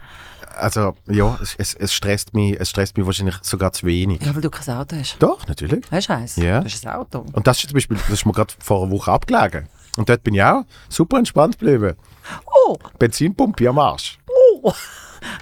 also 0.57 0.97
ja, 1.07 1.39
es, 1.43 1.55
es, 1.59 1.75
es, 1.75 1.95
stresst 1.95 2.35
mich, 2.35 2.59
es 2.59 2.71
stresst 2.71 2.97
mich 2.97 3.07
wahrscheinlich 3.07 3.37
sogar 3.43 3.73
zu 3.73 3.87
wenig. 3.87 4.23
Ja, 4.25 4.35
weil 4.35 4.43
du 4.43 4.51
kein 4.51 4.77
Auto 4.77 4.97
hast. 4.97 5.17
Doch, 5.19 5.47
natürlich. 5.47 5.85
Hast 5.91 6.09
du 6.09 6.13
eins? 6.15 6.37
Ja. 6.37 6.61
Du 6.61 6.67
hast 6.67 6.87
ein 6.87 6.93
Auto. 6.93 7.25
Und 7.33 7.47
das 7.47 7.59
ist 7.59 7.69
zum 7.69 7.75
Beispiel, 7.75 7.97
das 7.97 8.11
ist 8.11 8.27
mir 8.27 8.33
gerade 8.33 8.55
vor 8.59 8.83
einer 8.83 8.91
Woche 8.91 9.13
abgelegen. 9.13 9.69
Und 9.97 10.09
dort 10.09 10.23
bin 10.23 10.35
ich 10.35 10.43
auch 10.43 10.65
super 10.89 11.19
entspannt 11.19 11.59
geblieben. 11.59 11.95
Oh, 12.67 12.77
Benzinpumpe 12.99 13.69
am 13.69 13.79
Arsch. 13.79 14.19
oh. 14.63 14.73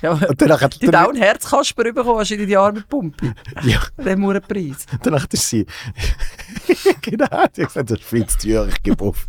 Ja, 0.02 0.12
Und 0.12 0.40
danach 0.40 0.62
hat 0.62 0.80
die 0.80 0.86
da 0.86 1.04
einen 1.04 1.16
Herzkasper 1.16 1.84
bekommen 1.84 2.18
hast 2.18 2.30
in 2.30 2.46
die 2.46 2.56
Arme 2.56 2.82
Pumpe. 2.88 3.34
ja, 3.62 3.80
Den 4.02 4.22
Preis. 4.40 4.86
danach 5.02 5.26
ist 5.30 5.48
sie. 5.48 5.66
genau, 7.02 7.26
die 7.26 7.62
hat 7.62 7.68
gesagt, 7.68 7.90
das 7.90 7.98
ist 7.98 8.04
viel 8.04 8.26
zu 8.26 8.38
teuer, 8.38 8.66
ich 8.68 8.82
gebe 8.82 9.04
auf. 9.04 9.26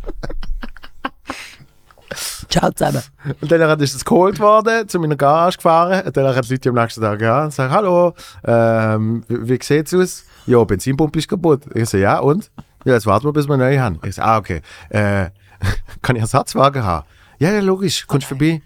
Ciao 2.55 2.71
zusammen. 2.71 3.01
Und 3.41 3.51
dann 3.51 3.79
ist 3.81 3.95
es 3.95 4.05
geholt 4.05 4.39
worden, 4.39 4.87
zu 4.87 4.97
meiner 4.99 5.15
Garage 5.17 5.57
gefahren. 5.57 6.05
Und 6.05 6.15
dann 6.15 6.33
hat 6.35 6.45
die 6.47 6.53
Leute 6.53 6.69
am 6.69 6.75
nächsten 6.75 7.01
Tag 7.01 7.21
ja, 7.21 7.43
und 7.43 7.53
sagen, 7.53 7.73
hallo, 7.73 8.13
ähm, 8.45 9.23
wie, 9.27 9.49
wie 9.49 9.59
sieht's 9.61 9.93
aus? 9.93 10.23
Ja, 10.45 10.63
Benzinpumpe 10.63 11.19
ist 11.19 11.27
kaputt. 11.27 11.63
Ich 11.73 11.89
so, 11.89 11.97
ja, 11.97 12.19
und? 12.19 12.51
Ja, 12.85 12.93
jetzt 12.93 13.05
warten 13.05 13.25
wir, 13.25 13.33
bis 13.33 13.49
wir 13.49 13.57
neu 13.57 13.77
haben. 13.79 13.99
Ich 14.03 14.15
so, 14.15 14.21
ah, 14.21 14.37
okay. 14.37 14.61
Äh, 14.89 15.29
kann 16.01 16.15
ich 16.15 16.21
Ersatzwagen 16.21 16.83
haben? 16.83 17.05
Ja, 17.39 17.51
ja, 17.51 17.59
logisch, 17.59 18.07
kommst 18.07 18.25
du 18.31 18.35
vorbei? 18.35 18.61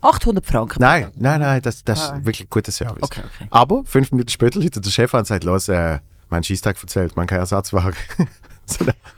800 0.00 0.46
Franken. 0.46 0.80
Nein, 0.80 1.10
nein, 1.16 1.40
nein, 1.40 1.60
das, 1.60 1.82
das 1.84 2.10
Ah. 2.10 2.16
ist 2.16 2.24
wirklich 2.26 2.48
guter 2.48 2.72
Service. 2.72 3.02
Okay, 3.02 3.22
okay. 3.24 3.48
Aber 3.50 3.82
fünf 3.84 4.12
Minuten 4.12 4.30
später 4.30 4.60
läutet 4.60 4.84
der 4.84 4.90
Chef 4.90 5.12
an 5.14 5.20
und 5.20 5.26
sagt, 5.26 5.44
los, 5.44 5.68
äh, 5.68 5.98
mein 6.30 6.42
Schießtag 6.44 6.76
erzählt, 6.80 7.16
man 7.16 7.26
keinen 7.26 7.40
Ersatzwagen. 7.40 7.96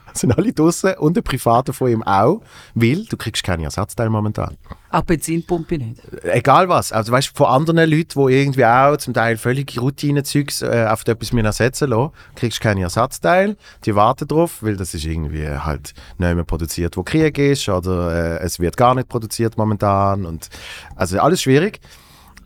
sind 0.14 0.36
alle 0.36 0.52
draussen 0.52 0.94
und 0.94 1.16
der 1.16 1.22
Private 1.22 1.72
von 1.72 1.90
ihm 1.90 2.02
auch, 2.02 2.40
weil 2.74 3.04
du 3.04 3.16
kriegst 3.16 3.42
keine 3.42 3.64
Ersatzteile 3.64 4.10
momentan. 4.10 4.56
Auch 4.90 5.02
Benzinpumpe 5.02 5.76
nicht. 5.76 6.00
Egal 6.24 6.68
was. 6.68 6.92
Also 6.92 7.12
weißt 7.12 7.30
du, 7.30 7.32
von 7.34 7.46
anderen 7.46 7.90
Leuten, 7.90 8.26
die 8.26 8.34
irgendwie 8.34 8.64
auch 8.64 8.96
zum 8.96 9.12
Teil 9.12 9.36
völlig 9.36 9.78
Routinezeugs 9.78 10.62
äh, 10.62 10.86
auf 10.88 11.06
etwas 11.06 11.32
ersetzen 11.32 11.90
lassen, 11.90 12.12
kriegst 12.34 12.58
du 12.58 12.62
keine 12.62 12.82
Ersatzteile. 12.82 13.56
Die 13.84 13.94
warten 13.94 14.26
drauf, 14.26 14.62
weil 14.62 14.76
das 14.76 14.94
ist 14.94 15.04
irgendwie 15.04 15.46
halt 15.46 15.92
nicht 16.16 16.34
mehr 16.34 16.44
produziert, 16.44 16.96
wo 16.96 17.02
Krieg 17.02 17.36
ist 17.38 17.68
oder 17.68 18.40
äh, 18.40 18.44
es 18.44 18.60
wird 18.60 18.76
gar 18.76 18.94
nicht 18.94 19.08
produziert 19.08 19.58
momentan 19.58 20.24
und 20.24 20.48
also 20.96 21.18
alles 21.20 21.42
schwierig. 21.42 21.80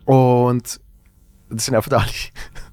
Und 0.05 0.81
das 1.55 1.65
sind 1.65 1.75
einfach 1.75 1.91
alle, 1.91 2.05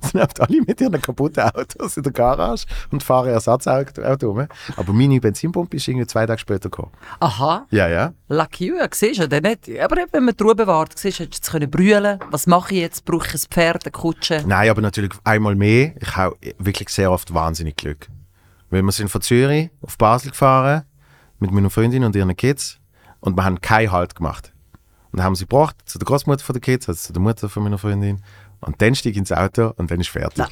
das 0.00 0.10
sind 0.12 0.20
einfach 0.20 0.48
alle 0.48 0.60
mit 0.62 0.80
ihren 0.80 1.00
kaputten 1.00 1.42
Autos 1.42 1.96
in 1.96 2.02
der 2.02 2.12
Garage 2.12 2.66
und 2.90 3.02
fahren 3.02 3.28
Ersatzauto 3.28 4.28
rum. 4.28 4.46
Aber 4.76 4.92
meine 4.92 5.20
Benzinpumpe 5.20 5.76
ist 5.76 5.88
irgendwie 5.88 6.06
zwei 6.06 6.26
Tage 6.26 6.40
später 6.40 6.70
gekommen. 6.70 6.92
Aha. 7.20 7.66
Ja, 7.70 7.88
ja. 7.88 8.12
Lucky 8.28 8.68
you, 8.68 8.76
ja, 8.76 8.88
siehst 8.92 9.20
du, 9.20 9.40
nicht. 9.40 9.80
Aber 9.80 9.96
wenn 10.10 10.24
man 10.24 10.34
Ruhe 10.40 10.54
bewahrt, 10.54 10.98
siehst 10.98 11.18
du, 11.18 11.24
hättest 11.24 11.42
du 11.42 11.46
jetzt 11.46 11.52
können 11.52 11.70
brüllen 11.70 12.18
Was 12.30 12.46
mache 12.46 12.74
ich 12.74 12.80
jetzt? 12.80 13.04
Brauche 13.04 13.26
ich 13.26 13.34
ein 13.34 13.50
Pferd, 13.50 13.84
eine 13.84 13.92
Kutsche? 13.92 14.42
Nein, 14.46 14.70
aber 14.70 14.80
natürlich 14.80 15.12
einmal 15.24 15.54
mehr. 15.54 15.94
Ich 16.00 16.16
habe 16.16 16.36
wirklich 16.58 16.88
sehr 16.88 17.10
oft 17.10 17.32
wahnsinnig 17.34 17.76
Glück. 17.76 18.08
Weil 18.70 18.82
wir 18.82 18.92
sind 18.92 19.10
von 19.10 19.20
Zürich 19.20 19.70
auf 19.82 19.98
Basel 19.98 20.30
gefahren 20.30 20.84
mit 21.38 21.50
meiner 21.50 21.70
Freundin 21.70 22.04
und 22.04 22.14
ihren 22.14 22.34
Kids 22.36 22.78
und 23.20 23.36
wir 23.36 23.44
haben 23.44 23.60
keinen 23.60 23.90
Halt 23.90 24.14
gemacht. 24.14 24.52
Und 25.12 25.18
dann 25.18 25.26
haben 25.26 25.34
sie 25.34 25.44
gebracht 25.44 25.76
zu 25.86 25.98
der 25.98 26.06
Großmutter 26.06 26.44
von 26.44 26.52
den 26.54 26.62
Kids, 26.62 26.88
also 26.88 27.08
zu 27.08 27.12
der 27.12 27.22
Mutter 27.22 27.48
von 27.48 27.62
meiner 27.64 27.78
Freundin. 27.78 28.22
Und 28.60 28.80
dann 28.82 28.94
stieg 28.94 29.12
ich 29.12 29.18
ins 29.18 29.32
Auto 29.32 29.72
und 29.76 29.90
dann 29.90 30.00
ist 30.00 30.08
fertig. 30.10 30.44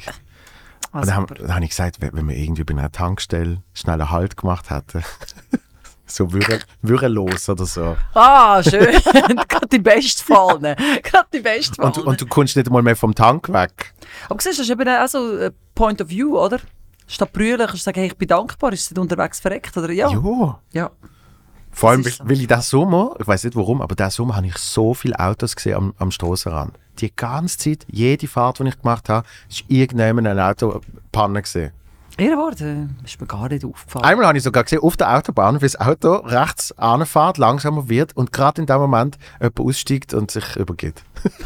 Und 0.91 0.99
Also, 0.99 1.11
dann, 1.11 1.15
haben- 1.15 1.35
dann 1.35 1.53
habe 1.55 1.63
ich 1.63 1.69
gesagt, 1.69 1.97
wenn 2.01 2.27
wir 2.27 2.35
irgendwie 2.35 2.63
bei 2.63 2.73
einer 2.73 2.91
Tankstelle 2.91 3.61
schnell 3.73 4.01
einen 4.01 4.09
Halt 4.09 4.35
gemacht 4.37 4.69
hätten, 4.71 5.03
so 6.07 6.33
würre, 6.33 6.59
würre 6.81 7.07
los 7.07 7.47
oder 7.49 7.65
so. 7.65 7.95
ah, 8.15 8.63
schön. 8.63 8.99
Gerade 9.47 9.67
die 9.71 9.77
Bestfallen. 9.79 10.75
Gerade 11.03 11.27
die 11.31 11.39
Bestfallen. 11.39 11.87
Und, 11.91 11.97
du- 11.97 12.09
und 12.09 12.21
du 12.21 12.25
kommst 12.25 12.55
nicht 12.55 12.65
einmal 12.67 12.81
mehr 12.81 12.95
vom 12.95 13.13
Tank 13.13 13.49
weg. 13.53 13.93
Aber 14.27 14.41
siehst 14.41 14.57
du, 14.57 14.61
das 14.63 14.69
ist 14.69 14.71
eben 14.71 14.87
auch 14.89 15.07
so 15.07 15.19
ein 15.39 15.51
Point 15.75 16.01
of 16.01 16.09
View, 16.09 16.35
oder? 16.39 16.59
Statt 17.05 17.31
brüllen 17.33 17.57
kannst 17.59 17.73
du 17.75 17.77
sagen, 17.77 17.99
hey, 17.99 18.07
ich 18.07 18.17
bin 18.17 18.27
dankbar, 18.27 18.73
ist 18.73 18.89
sie 18.89 18.99
unterwegs 18.99 19.39
verreckt, 19.39 19.75
oder? 19.77 19.91
Ja. 19.91 20.09
Jo. 20.09 20.55
ja. 20.73 20.89
Vor 21.71 21.91
allem, 21.91 22.03
Das 22.03 22.17
so. 22.17 22.23
weil 22.25 22.39
ich 22.41 22.47
diesen 22.47 22.61
Sommer, 22.61 23.15
ich 23.19 23.27
weiß 23.27 23.43
nicht 23.45 23.55
warum, 23.55 23.81
aber 23.81 23.95
diesen 23.95 24.11
Sommer 24.11 24.35
habe 24.35 24.47
ich 24.47 24.57
so 24.57 24.93
viele 24.93 25.19
Autos 25.19 25.55
gesehen 25.55 25.75
am, 25.75 25.93
am 25.97 26.11
Strassenrand. 26.11 26.77
Die 26.99 27.15
ganze 27.15 27.57
Zeit, 27.57 27.85
jede 27.89 28.27
Fahrt, 28.27 28.59
die 28.59 28.67
ich 28.67 28.77
gemacht 28.79 29.07
habe, 29.09 29.25
ist 29.49 29.63
irgendjemand 29.67 30.27
ein 30.27 30.39
Auto 30.39 30.81
Panne 31.11 31.41
gesehen. 31.41 31.71
Ihr 32.17 32.35
Wort, 32.35 32.59
äh, 32.59 32.87
ist 33.05 33.21
mir 33.21 33.27
gar 33.27 33.47
nicht 33.47 33.63
aufgefallen. 33.63 34.03
Einmal 34.03 34.27
habe 34.27 34.37
ich 34.37 34.43
sogar 34.43 34.63
gesehen, 34.65 34.81
auf 34.81 34.97
der 34.97 35.15
Autobahn, 35.15 35.55
wie 35.61 35.65
das 35.65 35.79
Auto 35.79 36.15
rechts 36.15 36.77
anfährt, 36.77 37.37
langsamer 37.37 37.87
wird 37.87 38.17
und 38.17 38.33
gerade 38.33 38.59
in 38.59 38.67
dem 38.67 38.77
Moment 38.77 39.17
jemand 39.39 39.59
aussteigt 39.59 40.13
und 40.13 40.29
sich 40.29 40.57
übergeht. 40.57 41.01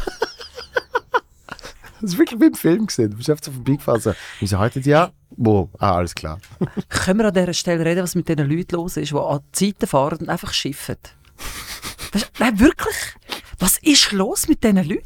das 2.04 2.12
ist 2.12 2.18
wirklich 2.18 2.40
wie 2.40 2.46
im 2.46 2.54
Film 2.54 2.86
gesehen. 2.86 3.10
Du 3.10 3.16
bist 3.16 3.30
einfach 3.30 3.44
so 3.44 3.52
vorbeigefahren. 3.52 4.00
So, 4.00 4.14
wieso 4.40 4.58
haltet 4.58 4.86
ihr? 4.86 5.12
Wo? 5.30 5.70
Ah, 5.78 5.96
alles 5.96 6.14
klar. 6.14 6.38
Können 6.88 7.20
wir 7.20 7.26
an 7.26 7.34
dieser 7.34 7.54
Stelle 7.54 7.84
reden, 7.84 8.02
was 8.02 8.14
mit 8.14 8.28
diesen 8.28 8.48
Leuten 8.48 8.76
los 8.76 8.96
ist, 8.96 9.10
die 9.12 9.16
an 9.16 9.40
Zeiten 9.52 9.86
fahren 9.86 10.18
und 10.20 10.28
einfach 10.28 10.52
schiffen? 10.52 10.96
Nein, 12.38 12.60
wirklich? 12.60 12.94
Was 13.58 13.78
ist 13.78 14.12
los 14.12 14.48
mit 14.48 14.64
diesen 14.64 14.76
Leuten? 14.76 15.02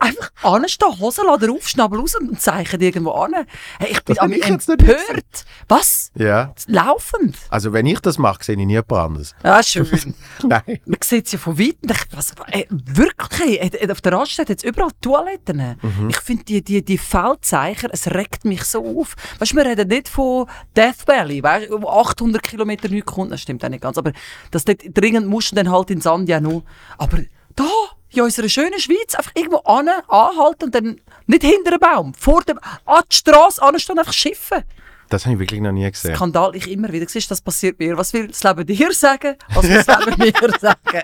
Einfach 0.00 0.30
anstehen, 0.42 0.98
Hosenladen 0.98 1.50
auf, 1.50 1.68
Schnabel 1.68 2.00
raus 2.00 2.14
und 2.16 2.40
zeichnen 2.40 2.80
irgendwo 2.80 3.10
an. 3.12 3.34
Hey, 3.78 3.90
ich 3.92 4.02
bin 4.04 4.14
Das 4.14 4.18
an 4.18 4.30
mich 4.30 4.38
ich 4.38 4.48
empört. 4.48 5.44
Was? 5.68 6.10
Ja. 6.14 6.54
Laufend? 6.66 7.36
Also 7.50 7.72
wenn 7.72 7.86
ich 7.86 8.00
das 8.00 8.18
mache, 8.18 8.42
sehe 8.42 8.56
ich 8.56 8.66
nie 8.66 8.72
jemand 8.72 8.92
anderes. 8.92 9.34
Ja, 9.42 9.62
schön. 9.62 10.14
Nein. 10.42 10.80
Man 10.86 10.98
sieht 11.02 11.26
es 11.26 11.32
ja 11.32 11.38
von 11.38 11.58
weitem. 11.58 11.90
Ich, 11.90 12.16
was, 12.16 12.32
ey, 12.50 12.66
wirklich, 12.70 13.60
ey, 13.60 13.70
ey, 13.72 13.90
auf 13.90 14.00
der 14.00 14.12
Raststätte 14.12 14.52
hat 14.52 14.58
es 14.58 14.64
überall 14.64 14.90
Toiletten. 15.00 15.78
Ich 16.08 16.18
finde, 16.18 16.44
die, 16.44 16.62
die, 16.62 16.84
die 16.84 16.98
Feldzeichen, 16.98 17.90
es 17.92 18.08
regt 18.08 18.44
mich 18.44 18.64
so 18.64 19.00
auf. 19.00 19.14
Weißt 19.38 19.52
du, 19.52 19.56
wir 19.56 19.66
reden 19.66 19.88
nicht 19.88 20.08
von 20.08 20.46
Death 20.76 21.06
Valley, 21.06 21.42
weißt, 21.42 21.70
du, 21.70 21.82
wo 21.82 21.88
800 21.88 22.42
Kilometer 22.42 22.88
nicht 22.88 23.06
kommt, 23.06 23.32
das 23.32 23.40
stimmt 23.42 23.64
auch 23.64 23.68
nicht 23.68 23.82
ganz. 23.82 23.98
Aber 23.98 24.12
das 24.50 24.64
dort 24.64 24.80
dringend 24.94 25.26
musst 25.28 25.52
du 25.52 25.56
dann 25.56 25.70
halt 25.70 25.90
in 25.90 26.00
Sand 26.00 26.28
ja 26.28 26.40
noch. 26.40 26.62
Aber 26.98 27.18
da, 27.56 27.70
in 28.10 28.22
unserer 28.22 28.48
schönen 28.48 28.78
Schweiz, 28.78 29.14
einfach 29.14 29.32
irgendwo 29.34 29.58
an, 29.58 29.88
anhalten 30.08 30.64
und 30.64 30.74
dann 30.74 31.00
nicht 31.26 31.42
hinter 31.42 31.70
einem 31.72 31.80
Baum, 31.80 32.14
vor 32.14 32.42
dem, 32.42 32.58
an 32.84 33.02
die 33.10 33.16
Straße 33.16 33.60
anstehen, 33.62 33.98
einfach 33.98 34.12
schiffen. 34.12 34.62
Das 35.10 35.26
habe 35.26 35.34
ich 35.34 35.40
wirklich 35.40 35.60
noch 35.60 35.72
nie 35.72 35.88
gesehen. 35.90 36.14
Skandal 36.16 36.56
ich 36.56 36.70
immer 36.70 36.90
wieder. 36.90 37.06
Siehst, 37.08 37.30
das 37.30 37.40
passiert 37.40 37.78
mir. 37.78 37.96
Was 37.96 38.12
will 38.12 38.26
das 38.28 38.42
Leben 38.42 38.66
dir 38.66 38.92
sagen? 38.92 39.36
Was 39.52 39.64
will 39.68 39.82
das 39.84 39.86
Leben 40.06 40.18
mir 40.42 40.58
sagen? 40.58 41.02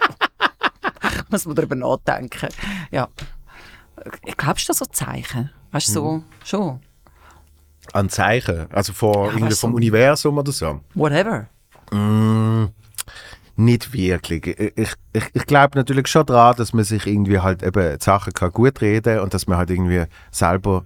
Muss 1.30 1.44
man 1.46 1.54
darüber 1.54 1.74
nachdenken. 1.76 2.48
Ja. 2.90 3.08
Glaubst 4.36 4.68
du 4.68 4.72
da 4.72 4.76
so 4.78 4.86
Zeichen? 4.86 5.50
Weißt 5.70 5.88
du, 5.88 5.92
so, 5.92 6.22
schon. 6.44 6.80
An 7.92 8.08
Zeichen? 8.08 8.66
Also 8.72 8.92
von, 8.92 9.40
weißt 9.42 9.60
vom 9.60 9.72
du- 9.72 9.76
Universum 9.76 10.38
oder 10.38 10.50
so? 10.52 10.80
Whatever. 10.94 11.48
Nicht 13.64 13.92
wirklich. 13.92 14.46
Ich, 14.46 14.94
ich, 15.12 15.24
ich, 15.32 15.46
glaube 15.46 15.76
natürlich 15.76 16.06
schon 16.08 16.26
daran, 16.26 16.56
dass 16.56 16.72
man 16.72 16.84
sich 16.84 17.06
irgendwie 17.06 17.40
halt 17.40 17.62
eben 17.62 17.98
die 17.98 18.04
Sachen 18.04 18.32
kann 18.32 18.52
gut 18.52 18.80
reden 18.80 19.20
und 19.20 19.34
dass 19.34 19.46
man 19.46 19.58
halt 19.58 19.70
irgendwie 19.70 20.04
selber 20.30 20.84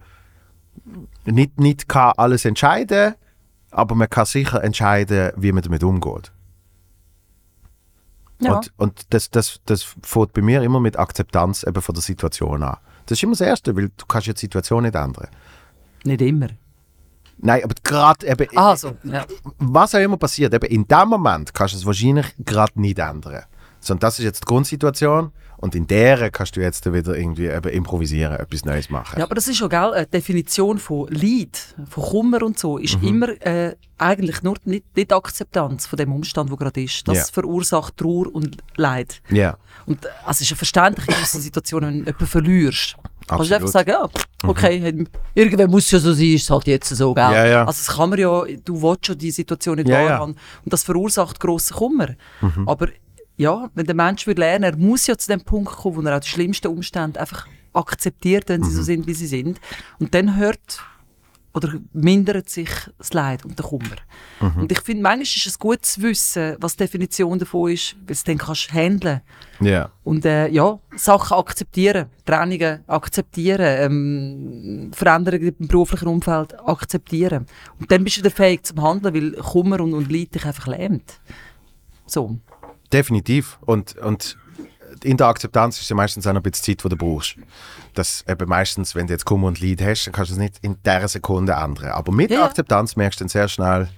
nicht, 1.25 1.59
nicht 1.61 1.89
kann 1.89 2.13
alles 2.17 2.45
entscheiden 2.45 3.15
aber 3.75 3.95
man 3.95 4.09
kann 4.09 4.25
sicher 4.25 4.63
entscheiden, 4.63 5.33
wie 5.37 5.53
man 5.53 5.63
damit 5.63 5.83
umgeht. 5.83 6.33
Ja. 8.41 8.57
Und, 8.57 8.73
und 8.77 9.13
das, 9.13 9.31
das, 9.31 9.61
das 9.67 9.83
fängt 10.03 10.33
bei 10.33 10.43
mir 10.43 10.63
immer 10.63 10.81
mit 10.81 10.99
Akzeptanz 10.99 11.65
eben 11.65 11.83
von 11.83 11.95
der 11.95 12.03
Situation 12.03 12.63
an. 12.63 12.77
Das 13.07 13.19
ist 13.19 13.23
immer 13.23 13.33
das 13.33 13.41
Erste, 13.41 13.77
weil 13.77 13.91
du 13.97 14.07
kannst 14.07 14.27
ja 14.27 14.33
die 14.33 14.41
Situation 14.41 14.83
nicht 14.85 14.95
ändern. 14.95 15.29
Nicht 16.05 16.23
immer. 16.23 16.49
Nein, 17.39 17.63
aber 17.65 17.75
gerade 17.83 18.27
eben, 18.27 18.47
Ah, 18.57 18.77
so. 18.77 18.93
Ja. 19.05 19.25
was 19.59 19.95
auch 19.95 19.99
immer 20.01 20.17
passiert, 20.17 20.55
eben 20.55 20.67
in 20.67 20.87
dem 20.87 21.09
Moment 21.09 21.53
kannst 21.55 21.75
du 21.75 21.79
es 21.79 21.87
wahrscheinlich 21.87 22.27
gerade 22.45 22.81
nicht 22.81 22.99
ändern. 22.99 23.45
Sondern 23.81 24.01
das 24.01 24.19
ist 24.19 24.25
jetzt 24.25 24.41
die 24.45 24.47
Grundsituation 24.47 25.31
und 25.59 25.75
in 25.75 25.87
der 25.87 26.31
kannst 26.31 26.57
du 26.57 26.61
jetzt 26.63 26.91
wieder 26.91 27.15
irgendwie 27.17 27.47
eben 27.49 27.69
improvisieren, 27.71 28.37
etwas 28.39 28.65
Neues 28.65 28.89
machen. 28.89 29.19
Ja, 29.19 29.25
aber 29.27 29.35
das 29.35 29.47
ist 29.47 29.59
schon, 29.59 29.69
gell, 29.69 29.93
eine 29.93 30.07
Definition 30.07 30.79
von 30.79 31.09
Leid, 31.09 31.75
von 31.91 32.03
Kummer 32.05 32.43
und 32.43 32.59
so, 32.59 32.79
ist 32.79 33.01
Mhm. 33.03 33.09
immer 33.09 33.29
äh, 33.47 33.77
eigentlich 33.99 34.43
nur 34.43 34.57
nicht, 34.65 34.85
nicht 34.97 35.13
Akzeptanz 35.13 35.87
von 35.87 35.99
dem 35.99 36.13
Umstand, 36.13 36.51
wo 36.51 36.57
gerade 36.57 36.83
ist. 36.83 37.07
Das 37.07 37.17
Ja. 37.19 37.25
verursacht 37.33 37.97
Trauer 37.99 38.35
und 38.35 38.57
Leid. 38.77 39.21
Ja, 39.31 39.59
Und 39.87 40.05
äh, 40.05 40.09
also 40.25 40.31
es 40.39 40.41
ist 40.43 40.51
ja 40.51 40.57
verständlich 40.57 41.07
in 41.09 41.15
gewissen 41.15 41.41
Situationen, 41.43 41.91
wenn 41.91 41.99
du 42.01 42.07
jemanden 42.07 42.27
verlierst. 42.27 42.97
Kannst 43.27 43.51
du 43.51 43.55
einfach 43.55 43.69
Absolut. 43.69 43.69
Mhm. 43.69 43.69
sagen, 43.69 43.91
ja, 43.91 44.09
pff, 44.09 44.25
okay, 44.49 45.07
irgendwann 45.35 45.71
muss 45.71 45.85
es 45.87 45.91
ja 45.93 45.99
so 45.99 46.13
sein, 46.13 46.27
ist 46.35 46.43
es 46.43 46.51
halt 46.51 46.67
jetzt 46.67 46.89
so, 46.91 47.15
gell? 47.15 47.23
Ja, 47.25 47.47
ja. 47.47 47.61
Also 47.65 47.79
das 47.87 47.97
kann 47.97 48.11
man 48.11 48.19
ja, 48.19 48.43
du 48.65 48.83
willst 48.83 49.07
schon 49.07 49.19
die 49.19 49.31
Situation 49.31 49.77
nicht 49.77 49.89
Ja, 49.89 50.01
ja. 50.01 50.11
wahrhaben. 50.11 50.33
Und 50.65 50.73
das 50.73 50.83
verursacht 50.83 51.41
grossen 51.41 51.75
Kummer. 51.77 52.09
Mhm. 52.41 52.69
Aber 52.69 52.89
ja, 53.37 53.69
wenn 53.75 53.87
der 53.87 53.95
Mensch 53.95 54.27
würde 54.27 54.41
lernen, 54.43 54.65
er 54.65 54.77
muss 54.77 55.07
ja 55.07 55.17
zu 55.17 55.29
dem 55.29 55.41
Punkt 55.43 55.73
kommen, 55.73 55.97
wo 55.97 56.03
er 56.09 56.17
auch 56.17 56.21
die 56.21 56.29
schlimmsten 56.29 56.69
Umstände 56.69 57.19
einfach 57.21 57.47
akzeptiert, 57.73 58.49
wenn 58.49 58.63
sie 58.63 58.71
Mhm. 58.71 58.77
so 58.77 58.83
sind, 58.83 59.07
wie 59.07 59.15
sie 59.15 59.27
sind. 59.27 59.61
Und 59.99 60.15
dann 60.15 60.37
hört 60.37 60.81
oder 61.55 61.75
mindert 61.93 62.49
sich 62.49 62.69
das 62.99 63.13
Leid 63.13 63.45
und 63.45 63.57
der 63.57 63.65
Kummer. 63.65 63.97
Mhm. 64.41 64.63
Und 64.63 64.73
ich 64.73 64.81
finde, 64.81 65.03
manchmal 65.05 65.23
ist 65.23 65.47
es 65.47 65.59
gut 65.59 65.85
zu 65.87 66.03
wissen, 66.03 66.57
was 66.59 66.77
die 66.77 66.85
Definition 66.85 67.39
davon 67.39 67.71
ist, 67.71 67.95
weil 67.95 68.07
du 68.07 68.13
es 68.13 68.25
dann 68.25 68.39
kannst 68.39 68.73
handeln 68.73 69.21
ja. 69.61 69.91
und 70.03 70.25
äh, 70.25 70.49
ja, 70.49 70.79
Sachen 70.97 71.37
akzeptieren, 71.37 72.07
Trennungen 72.25 72.83
akzeptieren, 72.89 73.61
ähm, 73.61 74.91
Veränderungen 74.93 75.55
im 75.59 75.69
beruflichen 75.69 76.09
Umfeld 76.09 76.59
akzeptieren. 76.69 77.47
Und 77.79 77.91
dann 77.91 78.03
bist 78.03 78.17
du 78.17 78.21
wieder 78.21 78.33
fähig 78.33 78.65
zum 78.65 78.83
Handeln, 78.83 79.15
weil 79.15 79.33
Kummer 79.43 79.81
und, 79.81 79.95
und 79.95 80.11
Leid 80.11 80.35
dich 80.35 80.45
einfach 80.45 80.67
lähmt. 80.67 81.21
So. 82.07 82.37
Definitiv. 82.93 83.59
Und, 83.65 83.97
und 83.99 84.37
in 85.05 85.17
der 85.17 85.27
Akzeptanz 85.29 85.81
ist 85.81 85.89
ja 85.91 85.97
meistens 85.97 86.27
auch 86.27 86.33
noch 86.33 86.41
ein 86.41 86.43
bisschen 86.51 86.77
Zeit, 86.79 86.85
die 86.85 86.89
du 86.89 86.97
brauchst. 86.97 87.37
Das 87.95 88.25
eben 88.29 88.49
meistens, 88.49 88.95
wenn 88.95 89.07
du 89.07 89.13
jetzt 89.13 89.25
Kummer 89.25 89.47
und 89.49 89.61
Leid 89.61 89.81
hast, 89.83 90.07
dann 90.07 90.13
kannst 90.13 90.31
du 90.31 90.35
es 90.35 90.39
nicht 90.39 90.59
in 90.63 90.77
dieser 90.85 91.09
Sekunde 91.09 91.53
ändern. 91.53 91.91
Aber 91.93 92.13
mit 92.13 92.31
Ja, 92.31 92.39
der. 92.39 92.47
Akzeptanz 92.47 92.97
merkst 92.97 93.21
du 93.21 93.25
dann 93.25 93.29
sehr 93.29 93.49
schnell, 93.49 93.89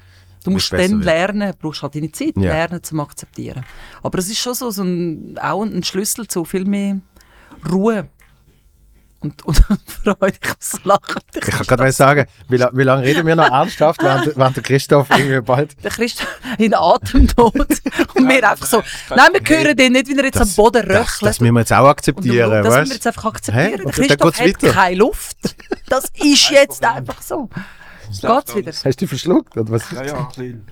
Du 0.45 0.53
musst 0.53 0.73
dann 0.73 1.01
lernen, 1.03 1.53
brauchst 1.61 1.83
halt 1.83 1.97
deine 1.97 2.13
Zeit, 2.13 2.35
Ja. 2.37 2.53
lernen 2.53 2.81
zum 2.81 3.01
Akzeptieren. 3.01 3.65
Aber 4.05 4.19
es 4.21 4.29
ist 4.29 4.39
schon 4.39 4.55
so, 4.55 4.71
so 4.71 4.85
ein, 4.85 5.37
auch 5.43 5.63
ein 5.65 5.83
Schlüssel 5.83 6.29
zu 6.29 6.45
viel 6.45 6.65
mehr 6.65 7.01
Ruhe 7.69 8.09
und, 9.45 9.45
und 9.45 9.59
Freude. 10.05 10.37
Ich 10.43 10.49
muss 10.49 10.85
lachen. 10.85 11.21
Ich 11.35 11.41
kann 11.41 11.67
gerade 11.67 11.83
mal 11.83 11.93
sagen, 11.93 12.27
wie, 12.49 12.59
wie 12.59 12.83
lange 12.83 13.03
reden 13.03 13.27
wir 13.27 13.37
noch 13.37 13.51
ernsthaft, 13.51 14.03
während, 14.03 14.37
während 14.37 14.57
der 14.57 14.63
Christoph 14.63 15.11
irgendwie 15.11 15.41
bald... 15.41 15.83
Der 15.83 15.91
Christ 15.91 16.27
in 16.59 16.75
Atemnot 16.75 17.55
und 18.15 18.29
wir 18.29 18.51
einfach 18.51 18.67
so, 18.67 18.83
nein, 19.11 19.29
wir 19.33 19.57
hören 19.57 19.77
den 19.77 19.93
nicht, 19.93 20.09
wie 20.09 20.17
er 20.17 20.25
jetzt 20.25 20.41
am 20.41 20.51
Boden 20.51 20.87
das, 20.87 21.01
röchelt. 21.01 21.31
das 21.31 21.41
müssen 21.41 21.55
wir 21.55 21.61
jetzt 21.61 21.73
auch 21.73 21.85
Und 21.85 21.91
akzeptieren, 21.91 22.51
das 22.51 22.75
müssen 22.75 22.89
wir 22.89 22.95
jetzt 22.95 23.07
einfach 23.07 23.25
akzeptieren. 23.25 23.81
Und 23.85 23.99
dann 23.99 24.07
Christoph 24.07 24.39
hat 24.39 24.47
weiter. 24.47 24.73
keine 24.73 24.97
Luft. 24.97 25.37
Das 25.89 26.05
ist 26.15 26.51
jetzt 26.51 26.85
einfach 26.85 27.21
so. 27.23 27.49
Geht's 28.09 28.55
wieder? 28.55 28.73
Hast 28.73 28.85
du 28.85 28.91
dich 28.91 29.09
verschluckt? 29.09 29.57
Oder 29.57 29.71
was? 29.71 29.91
Ja, 29.91 30.05
ja, 30.05 30.19
ein 30.19 30.29
bisschen. 30.29 30.67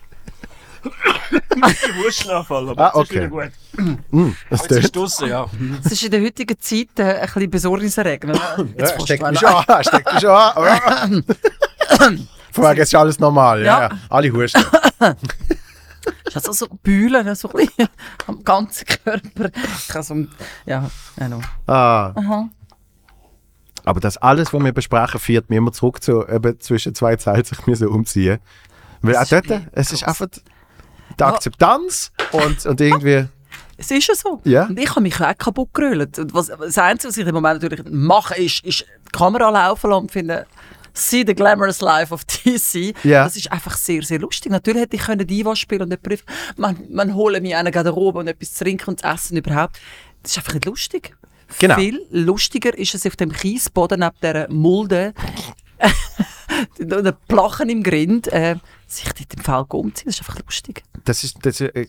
Ein 1.60 1.74
Wuschelabfall, 2.04 2.68
aber 2.70 2.80
Ah, 2.86 2.92
das 2.94 3.02
ist 3.04 3.10
okay. 3.10 3.16
wieder 3.16 3.28
gut. 3.28 4.34
Das 4.50 4.60
Jetzt 4.62 4.70
ist 4.72 4.96
draussen, 4.96 5.28
ja. 5.28 5.46
Es 5.84 5.92
ist 5.92 6.02
in 6.02 6.10
der 6.10 6.20
heutigen 6.22 6.56
Zeit 6.60 6.88
äh, 6.98 7.02
ein 7.20 7.20
bisschen 7.26 7.50
besorgniserregend. 7.50 8.38
Jetzt 8.76 8.92
Ja, 8.94 9.00
steckt 9.00 9.22
mich 9.30 9.38
schon 9.40 9.48
an, 9.54 9.84
steckt 9.84 10.12
mich 10.12 10.20
schon 10.20 10.30
an. 10.30 11.24
Es 12.56 12.78
ist 12.78 12.94
alles 12.94 13.18
normal, 13.18 13.64
ja. 13.64 13.80
Ja. 13.82 13.90
Alle 14.08 14.30
husten. 14.32 14.62
ist 16.24 16.36
also 16.36 16.52
so 16.52 16.66
Bühlen, 16.82 17.34
so 17.34 17.48
ein 17.50 17.66
bisschen 17.66 17.88
am 18.28 18.44
ganzen 18.44 18.86
Körper. 18.86 19.50
Ich 19.88 19.92
habe 19.94 20.02
so, 20.04 20.14
ein- 20.14 20.30
ja, 20.64 20.88
know. 21.16 21.40
Ah. 21.66 22.12
Aha. 22.14 22.48
Aber 23.84 24.00
das 24.00 24.16
alles, 24.18 24.52
was 24.52 24.62
wir 24.62 24.72
besprechen, 24.72 25.18
führt 25.20 25.50
mich 25.50 25.56
immer 25.58 25.72
zurück 25.72 26.02
zu 26.02 26.26
eben 26.28 26.58
zwischen 26.60 26.94
zwei 26.94 27.16
Zeilen 27.16 27.44
sich 27.44 27.66
müssen 27.66 27.88
umziehen. 27.88 28.38
Weil 29.02 29.16
auch 29.16 29.26
Das 29.26 29.42
dort, 29.42 29.62
es 29.72 29.92
ist 29.92 30.04
einfach 30.04 30.28
die 31.18 31.24
Akzeptanz 31.24 32.12
und, 32.32 32.64
und 32.66 32.80
irgendwie, 32.80 33.28
Es 33.76 33.90
ist 33.90 34.06
ja 34.06 34.14
so. 34.14 34.40
Ja. 34.44 34.66
Und 34.66 34.78
ich 34.78 34.90
habe 34.90 35.00
mich 35.00 35.20
auch 35.20 35.36
kaputt 35.36 35.68
gerölt. 35.72 36.18
Was, 36.32 36.46
das 36.46 36.78
Einzige, 36.78 37.08
was 37.08 37.16
ich 37.16 37.26
im 37.26 37.34
Moment 37.34 37.62
natürlich 37.62 37.84
mache, 37.90 38.36
ist, 38.36 38.64
ist 38.64 38.80
die 38.80 39.12
Kamera 39.12 39.50
laufen 39.50 39.90
lassen 39.90 40.02
und 40.02 40.12
finde, 40.12 40.46
see 40.92 41.24
the 41.26 41.34
glamorous 41.34 41.80
life 41.80 42.14
of 42.14 42.24
DC. 42.24 42.94
Ja. 43.04 43.24
Das 43.24 43.36
ist 43.36 43.50
einfach 43.50 43.76
sehr, 43.76 44.02
sehr 44.02 44.20
lustig. 44.20 44.50
Natürlich 44.50 44.82
hätte 44.82 44.96
ich 44.96 45.02
können 45.02 45.26
Diva 45.26 45.54
spielen 45.56 45.82
und 45.82 45.88
nicht 45.88 46.02
prüfen. 46.02 46.24
Man, 46.56 46.78
man 46.90 47.14
hole 47.14 47.40
mich 47.40 47.54
einen 47.54 47.72
Garderobe 47.72 48.20
und 48.20 48.28
etwas 48.28 48.54
zu 48.54 48.64
trinken 48.64 48.90
und 48.90 49.00
zu 49.00 49.06
essen 49.06 49.36
überhaupt. 49.36 49.80
Das 50.22 50.32
ist 50.32 50.38
einfach 50.38 50.54
nicht 50.54 50.66
lustig. 50.66 51.14
Genau. 51.58 51.74
Viel 51.74 52.06
lustiger 52.10 52.76
ist 52.76 52.94
es 52.94 53.06
auf 53.06 53.16
dem 53.16 53.32
Kiesboden 53.32 54.00
neben 54.00 54.14
dieser 54.22 54.48
Mulde, 54.50 55.12
der 56.78 57.12
Plachen 57.12 57.68
im 57.68 57.82
Grind, 57.82 58.28
äh, 58.28 58.56
sich 58.86 59.12
dort 59.12 59.34
im 59.34 59.42
Feld 59.42 59.70
umziehen. 59.70 60.06
Das 60.06 60.14
ist 60.16 60.20
einfach 60.20 60.40
lustig. 60.44 60.82
das 61.04 61.24
ist, 61.24 61.38
das 61.42 61.60
äh, 61.60 61.86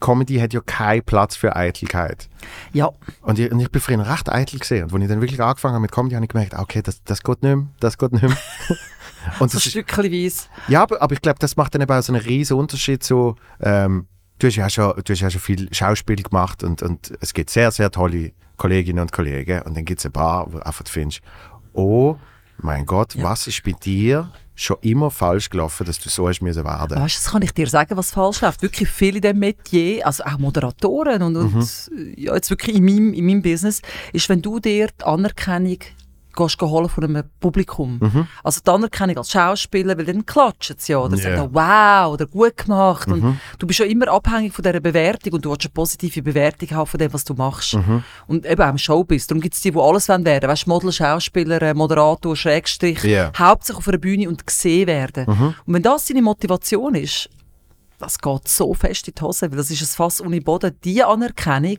Comedy 0.00 0.36
hat 0.38 0.52
ja 0.52 0.60
keinen 0.60 1.02
Platz 1.02 1.36
für 1.36 1.56
Eitelkeit. 1.56 2.28
Ja. 2.72 2.90
Und 3.22 3.38
ich, 3.38 3.50
und 3.50 3.60
ich 3.60 3.70
bin 3.70 3.80
früher 3.80 4.06
recht 4.06 4.30
eitel 4.30 4.58
gesehen. 4.58 4.84
Und 4.84 4.94
als 4.94 5.02
ich 5.02 5.08
dann 5.08 5.20
wirklich 5.20 5.40
angefangen 5.40 5.74
habe 5.74 5.82
mit 5.82 5.92
Comedy, 5.92 6.14
habe 6.14 6.24
ich 6.24 6.30
gemerkt, 6.30 6.54
okay, 6.54 6.82
das, 6.82 7.02
das 7.04 7.22
geht 7.22 7.42
nicht 7.42 7.56
mehr, 7.56 7.66
das 7.80 7.98
geht 7.98 8.12
nicht 8.12 8.22
mehr. 8.22 8.36
und 9.38 9.50
So 9.50 9.58
stückchenweise. 9.58 10.48
Ja, 10.68 10.82
aber, 10.82 11.00
aber 11.00 11.14
ich 11.14 11.22
glaube, 11.22 11.38
das 11.38 11.56
macht 11.56 11.74
dann 11.74 11.82
eben 11.82 11.92
auch 11.92 12.02
so 12.02 12.12
einen 12.12 12.22
riesen 12.22 12.56
Unterschied 12.56 13.02
zu, 13.02 13.36
ähm, 13.60 14.06
du 14.38 14.46
hast 14.46 14.56
ja 14.56 14.68
schon, 14.68 14.94
du 15.02 15.12
hast 15.12 15.20
ja 15.20 15.30
schon 15.30 15.40
viel 15.40 15.72
Schauspiel 15.72 16.22
gemacht 16.22 16.62
und, 16.62 16.82
und 16.82 17.12
es 17.20 17.32
gibt 17.32 17.50
sehr, 17.50 17.70
sehr 17.70 17.90
tolle 17.90 18.32
Kolleginnen 18.56 19.00
und 19.00 19.12
Kollegen 19.12 19.62
und 19.62 19.76
dann 19.76 19.84
gibt 19.84 20.00
es 20.00 20.06
ein 20.06 20.12
paar, 20.12 20.46
wo 20.52 20.58
du 20.58 20.66
einfach 20.66 20.86
findest, 20.86 21.22
oh 21.72 22.16
mein 22.58 22.86
Gott, 22.86 23.14
Ja. 23.14 23.24
was 23.24 23.46
ist 23.46 23.62
bei 23.62 23.72
dir 23.72 24.30
schon 24.56 24.76
immer 24.82 25.10
falsch 25.10 25.50
gelaufen, 25.50 25.84
dass 25.84 25.98
du 25.98 26.08
so 26.08 26.28
hast 26.28 26.40
müssen 26.40 26.64
werden? 26.64 26.96
Weißt 27.00 27.16
du, 27.16 27.22
das 27.22 27.32
kann 27.32 27.42
ich 27.42 27.52
dir 27.52 27.66
sagen, 27.66 27.96
was 27.96 28.12
falsch 28.12 28.40
läuft. 28.40 28.62
Wirklich 28.62 28.88
viele 28.88 29.16
in 29.16 29.22
diesem 29.22 29.38
Metier, 29.40 30.06
also 30.06 30.22
auch 30.24 30.38
Moderatoren 30.38 31.22
und, 31.22 31.36
und 31.36 31.54
Mhm. 31.54 32.14
ja, 32.16 32.34
jetzt 32.34 32.50
wirklich 32.50 32.76
in 32.76 32.84
meinem, 32.84 33.12
in 33.14 33.26
meinem 33.26 33.42
Business, 33.42 33.82
ist, 34.12 34.28
wenn 34.28 34.40
du 34.42 34.60
dir 34.60 34.88
die 35.00 35.04
Anerkennung 35.04 35.78
gehst 36.34 36.60
holen 36.60 36.88
von 36.88 37.04
einem 37.04 37.24
Publikum. 37.40 37.98
Mhm. 38.00 38.26
Also 38.42 38.60
die 38.64 38.70
Anerkennung 38.70 39.18
als 39.18 39.30
Schauspieler, 39.30 39.96
weil 39.96 40.04
dann 40.04 40.24
klatschen 40.26 40.76
sie 40.78 40.92
ja 40.92 40.98
oder 40.98 41.16
Ja. 41.16 41.36
sagen 41.36 41.54
wow 41.54 42.12
oder 42.12 42.26
gut 42.26 42.56
gemacht. 42.56 43.08
Mhm. 43.08 43.12
Und 43.14 43.38
du 43.58 43.66
bist 43.66 43.78
ja 43.80 43.86
immer 43.86 44.08
abhängig 44.08 44.52
von 44.52 44.62
dieser 44.62 44.80
Bewertung 44.80 45.34
und 45.34 45.44
du 45.44 45.50
willst 45.50 45.64
eine 45.66 45.72
positive 45.72 46.22
Bewertung 46.22 46.70
haben 46.70 46.86
von 46.86 46.98
dem, 46.98 47.12
was 47.12 47.24
du 47.24 47.34
machst. 47.34 47.74
Mhm. 47.74 48.02
Und 48.26 48.46
eben 48.46 48.62
auch 48.62 48.70
im 48.70 48.78
Showbiz. 48.78 49.26
Darum 49.26 49.40
gibt 49.40 49.54
es 49.54 49.60
die, 49.60 49.70
die 49.70 49.78
alles 49.78 50.08
werden 50.08 50.24
wollen. 50.26 50.42
Weißt 50.42 50.66
du, 50.66 50.70
Model, 50.70 50.92
Schauspieler, 50.92 51.62
äh, 51.62 51.74
Moderator, 51.74 52.36
Schrägstrich. 52.36 53.02
Ja. 53.04 53.32
Hauptsächlich 53.38 53.78
auf 53.78 53.88
einer 53.88 53.98
Bühne 53.98 54.28
und 54.28 54.46
gesehen 54.46 54.86
werden. 54.86 55.26
Mhm. 55.28 55.54
Und 55.66 55.74
wenn 55.74 55.82
das 55.82 56.06
deine 56.06 56.22
Motivation 56.22 56.94
ist, 56.94 57.28
das 57.98 58.18
geht 58.18 58.48
so 58.48 58.74
fest 58.74 59.08
in 59.08 59.14
die 59.18 59.22
Hose, 59.22 59.50
weil 59.50 59.56
das 59.58 59.70
ist 59.70 59.80
ein 59.82 59.86
Fass 59.86 60.20
ohne 60.20 60.40
Boden. 60.40 60.76
Diese 60.84 61.06
Anerkennung 61.06 61.78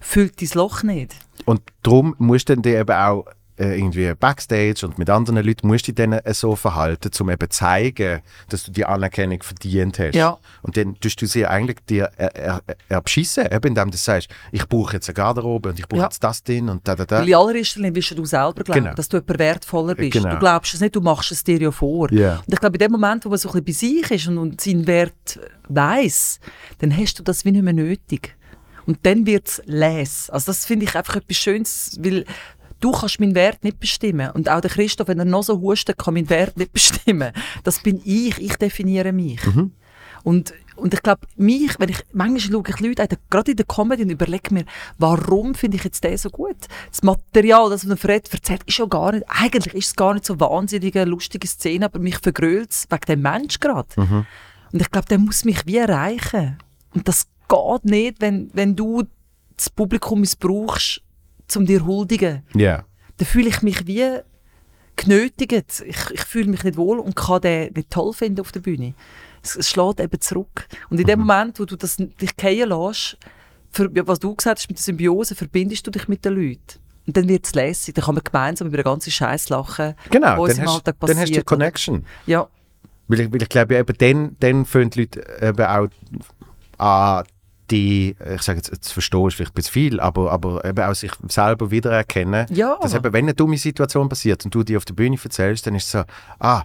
füllt 0.00 0.40
dein 0.40 0.48
Loch 0.54 0.82
nicht. 0.82 1.14
Und 1.46 1.62
darum 1.82 2.14
musst 2.18 2.48
du 2.48 2.56
dann 2.56 2.72
eben 2.72 2.94
auch 2.94 3.24
äh, 3.58 3.78
irgendwie 3.78 4.12
Backstage 4.14 4.86
und 4.86 4.98
mit 4.98 5.08
anderen 5.10 5.44
Leuten 5.44 5.66
musst 5.66 5.88
du 5.88 5.92
dich 5.92 6.04
dann 6.04 6.12
äh, 6.12 6.34
so 6.34 6.56
verhalten, 6.56 7.10
um 7.20 7.30
eben 7.30 7.50
zu 7.50 7.58
zeigen, 7.58 8.20
dass 8.48 8.64
du 8.64 8.70
die 8.72 8.84
Anerkennung 8.84 9.42
verdient 9.42 9.98
hast. 9.98 10.14
Ja. 10.14 10.38
Und 10.62 10.76
dann 10.76 10.98
tust 11.00 11.20
du 11.22 11.26
sie 11.26 11.46
eigentlich 11.46 11.78
dir 11.88 12.10
er, 12.16 12.34
er, 12.36 12.62
erbschissen, 12.88 13.46
eben 13.50 13.68
indem 13.68 13.90
du 13.90 13.96
sagst, 13.96 14.28
ich 14.52 14.66
brauche 14.68 14.94
jetzt 14.94 15.08
eine 15.08 15.14
Garderobe 15.14 15.70
und 15.70 15.78
ich 15.78 15.88
brauche 15.88 16.00
Ja. 16.00 16.06
jetzt 16.06 16.22
das 16.22 16.42
Ding 16.42 16.68
und 16.68 16.86
da, 16.86 16.94
da, 16.94 17.04
da. 17.04 17.20
Weil 17.20 17.28
in 17.28 17.34
allererster 17.34 17.80
Linie 17.80 17.94
willst 17.94 18.10
du 18.16 18.24
selber 18.24 18.62
glauben, 18.64 18.82
Genau. 18.84 18.94
dass 18.94 19.08
du 19.08 19.16
jemand 19.16 19.38
wertvoller 19.38 19.94
bist. 19.94 20.12
Genau. 20.12 20.30
Du 20.30 20.38
glaubst 20.38 20.74
es 20.74 20.80
nicht, 20.80 20.94
du 20.94 21.00
machst 21.00 21.32
es 21.32 21.42
dir 21.44 21.60
ja 21.60 21.70
vor. 21.70 22.12
Ja. 22.12 22.36
Und 22.46 22.52
ich 22.52 22.60
glaube, 22.60 22.76
in 22.76 22.80
dem 22.80 22.92
Moment, 22.92 23.24
wo 23.24 23.28
man 23.30 23.38
so 23.38 23.50
ein 23.50 23.64
bisschen 23.64 24.00
bei 24.02 24.02
sich 24.06 24.10
ist 24.10 24.28
und, 24.28 24.38
und 24.38 24.60
seinen 24.60 24.86
Wert 24.86 25.38
weiss, 25.68 26.40
dann 26.78 26.96
hast 26.96 27.18
du 27.18 27.22
das 27.22 27.44
wie 27.44 27.52
nicht 27.52 27.62
mehr 27.62 27.72
nötig. 27.72 28.34
Und 28.86 29.04
dann 29.04 29.26
wird 29.26 29.48
es 29.48 29.62
les. 29.66 30.30
Also 30.30 30.46
das 30.52 30.64
finde 30.64 30.84
ich 30.86 30.94
einfach 30.94 31.16
etwas 31.16 31.36
Schönes, 31.36 31.98
weil 32.00 32.24
du 32.80 32.92
kannst 32.92 33.20
meinen 33.20 33.34
Wert 33.34 33.64
nicht 33.64 33.80
bestimmen. 33.80 34.30
Und 34.30 34.48
auch 34.48 34.60
der 34.60 34.70
Christoph, 34.70 35.08
wenn 35.08 35.18
er 35.18 35.24
noch 35.24 35.42
so 35.42 35.60
hustet, 35.60 35.98
kann 35.98 36.14
meinen 36.14 36.30
Wert 36.30 36.56
nicht 36.56 36.72
bestimmen. 36.72 37.32
Das 37.64 37.82
bin 37.82 38.00
ich, 38.04 38.38
ich 38.38 38.56
definiere 38.56 39.12
mich. 39.12 39.40
Und, 40.24 40.54
und 40.74 40.92
ich 40.92 41.02
glaube, 41.02 41.20
mich, 41.36 41.78
wenn 41.78 41.88
ich, 41.88 41.98
manchmal 42.12 42.40
schaue 42.40 42.62
ich 42.68 42.80
Leute 42.80 43.02
an, 43.02 43.08
gerade 43.30 43.52
in 43.52 43.56
der 43.56 43.66
Comedy 43.66 44.02
und 44.02 44.10
überlege 44.10 44.52
mir, 44.52 44.64
warum 44.98 45.54
finde 45.54 45.76
ich 45.76 45.84
jetzt 45.84 46.02
den 46.02 46.16
so 46.16 46.30
gut? 46.30 46.56
Das 46.90 47.04
Material, 47.04 47.70
das 47.70 47.84
von 47.84 47.96
Fred 47.96 48.28
erzählt, 48.32 48.62
ist 48.64 48.76
ja 48.78 48.86
gar 48.86 49.12
nicht, 49.12 49.24
eigentlich 49.28 49.74
ist 49.74 49.86
es 49.86 49.94
gar 49.94 50.14
nicht 50.14 50.26
so 50.26 50.40
wahnsinnige, 50.40 51.04
lustige 51.04 51.46
Szene, 51.46 51.84
aber 51.84 52.00
mich 52.00 52.18
vergrölt 52.18 52.72
es 52.72 52.88
wegen 52.90 53.06
dem 53.06 53.22
Mensch 53.22 53.60
gerade. 53.60 53.88
Und 54.72 54.82
ich 54.82 54.90
glaube, 54.90 55.06
der 55.06 55.18
muss 55.18 55.44
mich 55.44 55.64
wie 55.64 55.76
erreichen. 55.76 56.58
Und 56.92 57.06
das 57.06 57.28
geht 57.48 57.84
nicht, 57.84 58.20
wenn, 58.20 58.50
wenn 58.52 58.74
du 58.74 59.04
das 59.56 59.70
Publikum 59.70 60.20
missbrauchst, 60.20 61.02
um 61.54 61.66
dir 61.66 61.84
huldigen. 61.86 62.42
Ja. 62.54 62.84
Dann 63.18 63.26
fühle 63.26 63.48
ich 63.48 63.62
mich 63.62 63.86
wie 63.86 64.20
genötigt. 64.96 65.82
Ich, 65.86 66.10
ich 66.10 66.20
fühle 66.22 66.48
mich 66.48 66.64
nicht 66.64 66.76
wohl 66.76 66.98
und 66.98 67.14
kann 67.14 67.40
den 67.42 67.72
nicht 67.74 67.90
toll 67.90 68.12
finden 68.12 68.40
auf 68.40 68.52
der 68.52 68.60
Bühne. 68.60 68.94
Es, 69.42 69.54
es 69.56 69.68
schlägt 69.70 70.00
eben 70.00 70.20
zurück. 70.20 70.66
Und 70.90 70.98
in 70.98 71.06
dem 71.06 71.20
Moment, 71.20 71.60
wo 71.60 71.64
du 71.64 71.76
das 71.76 71.96
dich 71.96 72.30
fallen 72.40 72.68
lässt, 72.70 73.18
für, 73.70 73.90
was 74.06 74.18
du 74.18 74.34
gesagt 74.34 74.58
hast 74.58 74.68
mit 74.68 74.78
der 74.78 74.82
Symbiose, 74.82 75.34
verbindest 75.34 75.86
du 75.86 75.90
dich 75.90 76.08
mit 76.08 76.24
den 76.24 76.34
Leuten. 76.34 76.80
Und 77.06 77.16
dann 77.16 77.28
wird 77.28 77.46
es 77.46 77.54
lässig, 77.54 77.94
dann 77.94 78.04
kann 78.04 78.14
man 78.16 78.24
gemeinsam 78.24 78.66
über 78.68 78.78
den 78.78 78.84
ganzen 78.84 79.12
Scheiß 79.12 79.48
lachen, 79.50 79.94
Genau, 80.10 80.42
was 80.42 80.54
dann 80.54 80.64
im 80.64 80.68
hast, 80.68 80.74
Alltag 80.76 80.96
dann 81.00 81.08
hast 81.10 81.18
du 81.18 81.24
die 81.26 81.30
passiert. 81.32 81.46
Connection. 81.46 82.06
Ja, 82.26 82.48
Weil 83.06 83.20
ich, 83.20 83.32
weil 83.32 83.42
ich 83.42 83.48
glaube, 83.48 83.76
eben 83.76 83.96
dann, 83.98 84.36
dann 84.40 84.64
fühlen 84.64 84.90
die 84.90 85.00
Leute 85.00 85.24
eben 85.40 85.64
auch 85.64 85.88
an 86.78 87.24
die, 87.70 88.16
ich 88.34 88.42
sage 88.42 88.58
jetzt, 88.58 88.84
zu 88.84 88.92
verstehen 88.92 89.26
ist 89.26 89.34
vielleicht 89.34 89.52
ein 89.52 89.54
bisschen 89.54 89.72
viel, 89.72 90.00
aber, 90.00 90.30
aber 90.30 90.64
eben 90.64 90.84
auch 90.84 90.94
sich 90.94 91.12
selber 91.28 91.70
wiedererkennen. 91.70 92.46
Ja. 92.50 92.78
Dass 92.80 92.94
eben, 92.94 93.12
wenn 93.12 93.24
eine 93.24 93.34
dumme 93.34 93.58
Situation 93.58 94.08
passiert 94.08 94.44
und 94.44 94.54
du 94.54 94.62
die 94.62 94.76
auf 94.76 94.84
der 94.84 94.94
Bühne 94.94 95.16
erzählst, 95.22 95.66
dann 95.66 95.74
ist 95.74 95.84
es 95.86 95.90
so, 95.92 96.02
ah, 96.38 96.62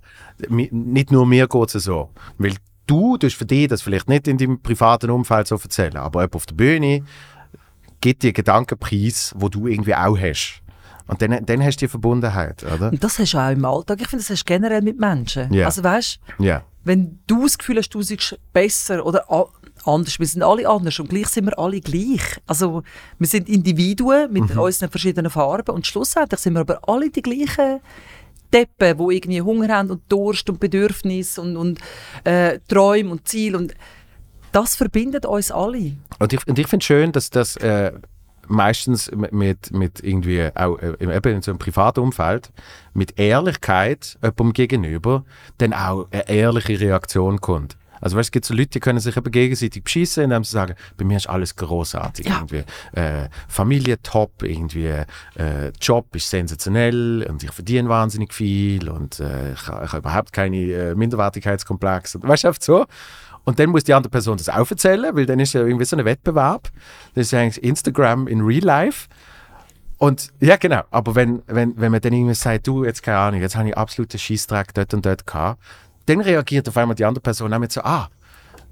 nicht 0.50 1.12
nur 1.12 1.26
mir 1.26 1.48
geht 1.48 1.76
es 1.76 1.84
so. 1.84 2.10
Weil 2.38 2.56
du 2.88 3.18
tust 3.18 3.36
für 3.36 3.46
dich 3.46 3.68
das 3.68 3.82
vielleicht 3.82 4.10
nicht 4.10 4.28
in 4.28 4.38
deinem 4.38 4.62
privaten 4.62 5.10
Umfeld 5.10 5.48
so 5.48 5.56
erzählen, 5.56 5.98
aber 5.98 6.22
jemand 6.22 6.36
auf 6.36 6.46
der 6.46 6.56
Bühne 6.56 7.04
gibt 8.02 8.24
dir 8.24 8.34
Gedankenpreis, 8.34 9.34
wo 9.38 9.48
du 9.50 9.68
irgendwie 9.68 9.96
auch 9.96 10.18
hast. 10.18 10.62
Und 11.08 11.22
dann, 11.22 11.46
dann 11.46 11.64
hast 11.64 11.78
du 11.82 11.86
die 11.86 11.90
Verbundenheit, 11.90 12.64
oder? 12.64 12.92
und 12.92 13.04
das 13.04 13.20
hast 13.20 13.34
du 13.34 13.38
auch 13.38 13.52
im 13.52 13.66
Alltag. 13.66 14.00
Ich 14.02 14.08
finde, 14.08 14.24
das 14.24 14.30
hast 14.30 14.44
du 14.44 14.54
generell 14.54 14.82
mit 14.82 15.00
Menschen. 15.00 15.54
Ja. 15.54 15.66
Also 15.66 15.84
weißt 15.84 16.20
Ja. 16.40 16.64
wenn 16.84 17.20
du 17.28 17.44
das 17.44 17.58
Gefühl 17.58 17.78
hast, 17.78 17.90
du 17.90 18.02
seist 18.02 18.40
besser 18.54 19.06
oder 19.06 19.30
anders, 19.86 20.20
wir 20.20 20.28
sind 20.28 20.44
alle 20.44 20.68
anders 20.68 21.00
und 21.00 21.10
gleich 21.10 21.28
sind 21.28 21.46
wir 21.46 21.58
alle 21.58 21.82
gleich. 21.82 22.22
Also 22.48 22.84
wir 23.20 23.28
sind 23.28 23.50
Individuen 23.50 24.32
mit 24.32 24.56
unseren 24.56 24.90
verschiedenen 24.90 25.32
Farben 25.32 25.76
und 25.76 25.88
schlussendlich 25.88 26.40
sind 26.40 26.54
wir 26.54 26.62
aber 26.62 26.80
alle 26.88 27.10
die 27.10 27.22
gleichen 27.22 27.80
Deppen, 28.54 28.98
die 28.98 29.16
irgendwie 29.16 29.42
Hunger 29.42 29.70
haben 29.70 29.92
und 29.92 30.02
Durst 30.10 30.50
und 30.50 30.60
Bedürfnis 30.60 31.38
und, 31.38 31.56
und 31.56 31.80
äh, 32.24 32.60
Träume 32.68 33.12
und 33.12 33.28
Ziel 33.28 33.56
und 33.56 33.74
das 34.52 34.76
verbindet 34.76 35.26
uns 35.26 35.52
alle. 35.52 35.94
Und 36.20 36.34
ich, 36.34 36.46
und 36.48 36.60
ich 36.60 36.68
finde 36.68 36.86
schön, 36.86 37.12
dass 37.14 37.30
das 37.30 37.56
äh, 37.58 37.94
meistens 38.48 39.10
mit, 39.12 39.72
mit 39.72 40.04
irgendwie 40.04 40.50
auch 40.56 40.78
äh, 40.80 40.96
eben 41.00 41.36
in 41.36 41.42
so 41.42 41.52
einem 41.52 41.60
privaten 41.60 42.02
Umfeld 42.02 42.52
mit 42.94 43.18
Ehrlichkeit 43.18 44.18
jemandem 44.22 44.54
gegenüber 44.54 45.24
dann 45.58 45.74
auch 45.74 46.08
eine 46.12 46.28
ehrliche 46.28 46.80
Reaktion 46.80 47.40
kommt. 47.40 47.78
Also 48.02 48.18
weißt, 48.18 48.28
es 48.28 48.32
gibt 48.32 48.46
so 48.46 48.54
Leute, 48.54 48.72
die 48.72 48.80
können 48.80 49.00
sich 49.00 49.16
eben 49.16 49.32
gegenseitig 49.32 49.84
beschissen, 49.84 50.24
indem 50.26 50.44
sie 50.44 50.52
sagen, 50.52 50.76
bei 50.98 51.06
mir 51.06 51.18
ist 51.18 51.30
alles 51.30 51.56
großartig. 51.56 52.28
Ja. 52.28 52.38
Irgendwie, 52.40 52.64
äh, 53.00 53.30
Familie 53.48 54.02
top, 54.02 54.44
irgendwie 54.44 54.88
äh, 54.88 55.72
Job 55.80 56.14
ist 56.16 56.30
sensationell 56.30 57.26
und 57.30 57.44
ich 57.44 57.52
verdiene 57.52 57.88
wahnsinnig 57.88 58.34
viel 58.34 58.90
und 58.90 59.20
äh, 59.20 59.54
ich, 59.54 59.68
ha- 59.68 59.84
ich 59.86 59.92
habe 59.94 60.00
überhaupt 60.00 60.34
keine 60.34 60.58
äh, 60.58 60.96
Minderwertigkeitskomplexe. 60.96 62.20
Weißt 62.24 62.44
du, 62.44 62.52
so. 62.60 62.86
Und 63.44 63.58
dann 63.58 63.70
muss 63.70 63.84
die 63.84 63.94
andere 63.94 64.12
Person 64.12 64.38
das 64.38 64.50
auch 64.50 64.70
erzählen, 64.70 65.16
weil 65.16 65.26
dann 65.26 65.40
ist 65.40 65.54
ja 65.54 65.62
irgendwie 65.62 65.86
so 65.86 65.96
ein 65.98 66.06
Wettbewerb. 66.06 66.70
Das 67.16 67.28
ist 67.28 67.34
eigentlich 67.34 67.64
Instagram 67.64 68.28
in 68.28 68.42
Real 68.42 68.64
Life. 68.64 69.08
Und 69.98 70.32
ja, 70.40 70.58
genau. 70.58 70.82
Aber 70.92 71.16
wenn, 71.16 71.42
wenn, 71.48 71.80
wenn 71.80 71.92
man 71.92 72.02
dann 72.02 72.14
irgendwie 72.14 72.34
sagt, 72.34 72.68
du, 72.68 72.86
jetzt 72.86 73.04
keine 73.04 73.18
Ahnung, 73.18 73.42
jetzt 73.42 73.56
habe 73.56 73.70
ich 73.70 73.78
absoluten 73.78 74.18
Scheißdreck 74.18 74.74
dort 74.74 74.94
und 74.94 75.06
dort 75.06 75.28
gehabt, 75.28 75.62
dann 76.06 76.22
reagiert 76.22 76.68
auf 76.68 76.78
einmal 76.78 76.96
die 76.96 77.06
andere 77.06 77.22
Person 77.22 77.54
auch 77.54 77.60
mit 77.60 77.72
so, 77.72 77.82
ah, 77.82 78.10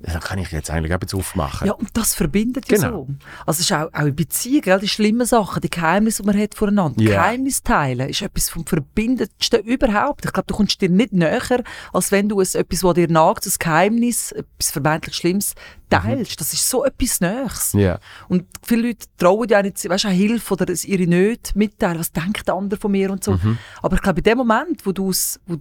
dann 0.01 0.21
kann 0.21 0.39
ich 0.39 0.51
jetzt 0.51 0.69
eigentlich 0.71 0.93
auch 0.93 1.01
jetzt 1.01 1.13
aufmachen. 1.13 1.67
Ja, 1.67 1.73
und 1.73 1.89
das 1.93 2.15
verbindet 2.15 2.71
ja 2.71 2.77
Genau. 2.77 3.05
so. 3.07 3.15
Also 3.45 3.59
es 3.59 3.69
ist 3.69 3.73
auch, 3.73 3.89
auch 3.93 4.05
in 4.05 4.15
Beziehungen, 4.15 4.61
gell, 4.61 4.79
die 4.79 4.87
schlimmen 4.87 5.27
Sachen, 5.27 5.61
die 5.61 5.69
Geheimnisse, 5.69 6.23
die 6.23 6.27
man 6.27 6.39
hat 6.39 6.55
voneinander. 6.55 7.01
Ja. 7.01 7.11
Geheimnis 7.11 7.63
teilen 7.63 8.07
ist 8.07 8.21
etwas 8.21 8.49
vom 8.49 8.65
Verbindendsten 8.65 9.61
überhaupt. 9.61 10.25
Ich 10.25 10.31
glaube, 10.31 10.47
du 10.47 10.55
kommst 10.55 10.81
dir 10.81 10.89
nicht 10.89 11.11
näher, 11.11 11.63
als 11.91 12.11
wenn 12.11 12.29
du 12.29 12.39
es, 12.39 12.55
etwas, 12.55 12.83
was 12.83 12.93
dir 12.93 13.09
nagt, 13.09 13.45
ein 13.45 13.53
Geheimnis, 13.59 14.31
etwas 14.31 14.71
vermeintlich 14.71 15.15
Schlimmes, 15.15 15.53
teilst. 15.89 16.39
Das 16.39 16.53
ist 16.53 16.69
so 16.69 16.85
etwas 16.85 17.19
Nächstes. 17.19 17.73
Ja. 17.73 17.99
Und 18.29 18.45
viele 18.63 18.87
Leute 18.87 19.07
trauen 19.17 19.49
ja 19.49 19.61
nicht, 19.61 19.89
weißt 19.89 20.05
du, 20.05 20.09
Hilfe 20.09 20.53
oder 20.53 20.73
ihre 20.83 21.07
Nöte 21.07 21.57
mitteilen. 21.57 21.99
Was 21.99 22.11
denkt 22.11 22.47
der 22.47 22.55
andere 22.55 22.79
von 22.79 22.91
mir 22.91 23.11
und 23.11 23.23
so. 23.23 23.33
Mhm. 23.33 23.57
Aber 23.81 23.95
ich 23.95 24.01
glaube, 24.01 24.19
in 24.19 24.23
dem 24.23 24.37
Moment, 24.37 24.85
wo 24.85 24.91
du 24.91 25.09
es, 25.09 25.39
wo 25.45 25.57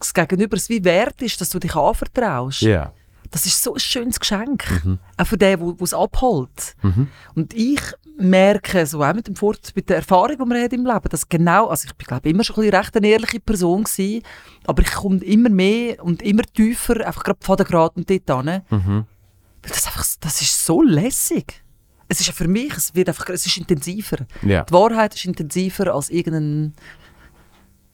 das 0.00 0.14
Gegenüber 0.14 0.56
es 0.56 0.68
wie 0.68 0.84
wert 0.84 1.20
ist, 1.22 1.40
dass 1.40 1.50
du 1.50 1.58
dich 1.58 1.74
anvertraust, 1.76 2.62
Ja. 2.62 2.92
das 3.30 3.46
ist 3.46 3.62
so 3.62 3.74
ein 3.74 3.80
schönes 3.80 4.18
Geschenk. 4.18 4.64
Mhm. 4.84 4.98
Auch 5.16 5.26
für 5.26 5.38
den, 5.38 5.58
der 5.60 5.74
es 5.82 5.94
abholt. 5.94 6.74
Und 7.34 7.54
ich 7.54 7.80
merke, 8.18 8.84
so 8.86 9.02
auch 9.02 9.14
mit, 9.14 9.26
dem 9.28 9.36
Fort, 9.36 9.72
mit 9.74 9.88
der 9.88 9.96
Erfahrung, 9.96 10.36
die 10.36 10.44
man 10.44 10.62
hat 10.62 10.72
im 10.72 10.84
Leben, 10.84 11.08
dass 11.08 11.28
genau, 11.28 11.68
also 11.68 11.86
ich 11.86 11.94
bin 11.94 12.06
glaube 12.06 12.28
immer 12.28 12.44
schon 12.44 12.56
ein 12.56 12.62
bisschen 12.62 12.76
recht 12.76 12.96
eine 12.96 13.08
ehrliche 13.08 13.40
Person 13.40 13.84
gewesen, 13.84 14.22
aber 14.66 14.82
ich 14.82 14.90
komme 14.92 15.18
immer 15.24 15.48
mehr 15.48 16.02
und 16.04 16.20
immer 16.22 16.42
tiefer, 16.42 17.06
einfach 17.06 17.24
gerade 17.24 17.38
von 17.42 17.56
der 17.56 17.66
Grad 17.66 17.96
und 17.96 18.10
dort 18.10 18.44
hin. 18.46 18.62
Mhm. 18.68 19.04
Das 19.62 19.86
einfach, 19.86 20.04
das 20.20 20.42
ist 20.42 20.64
so 20.66 20.82
lässig. 20.82 21.62
Es 22.08 22.20
ist 22.20 22.26
ja 22.26 22.32
für 22.32 22.48
mich, 22.48 22.76
es 22.76 22.94
wird 22.94 23.08
einfach, 23.08 23.28
es 23.28 23.46
ist 23.46 23.56
intensiver. 23.56 24.26
Ja. 24.42 24.64
Die 24.64 24.72
Wahrheit 24.72 25.14
ist 25.14 25.24
intensiver 25.26 25.94
als 25.94 26.10
irgendein 26.10 26.74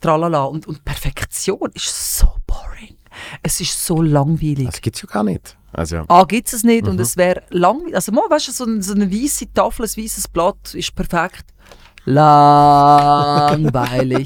Tralala. 0.00 0.44
Und, 0.44 0.66
und 0.66 0.84
Perfektion 0.84 1.70
ist 1.74 2.18
so 2.18 2.26
boring. 2.46 2.96
Es 3.42 3.60
ist 3.60 3.84
so 3.84 4.02
langweilig. 4.02 4.66
Das 4.66 4.80
gibt 4.80 4.96
es 4.96 5.02
ja 5.02 5.08
gar 5.08 5.24
nicht. 5.24 5.56
Also, 5.72 6.04
A 6.08 6.24
gibt 6.24 6.52
es 6.52 6.62
nicht 6.64 6.86
und 6.88 6.98
es 7.00 7.16
wäre 7.16 7.42
langweilig. 7.50 7.94
Also 7.94 8.12
mal, 8.12 8.28
weißt 8.30 8.48
du, 8.48 8.52
so, 8.52 8.64
ein, 8.64 8.82
so 8.82 8.94
eine 8.94 9.10
weiße 9.12 9.52
Tafel, 9.52 9.84
ein 9.86 9.96
weißes 9.96 10.28
Blatt 10.28 10.74
ist 10.74 10.94
perfekt. 10.94 11.44
Langweilig. 12.06 12.70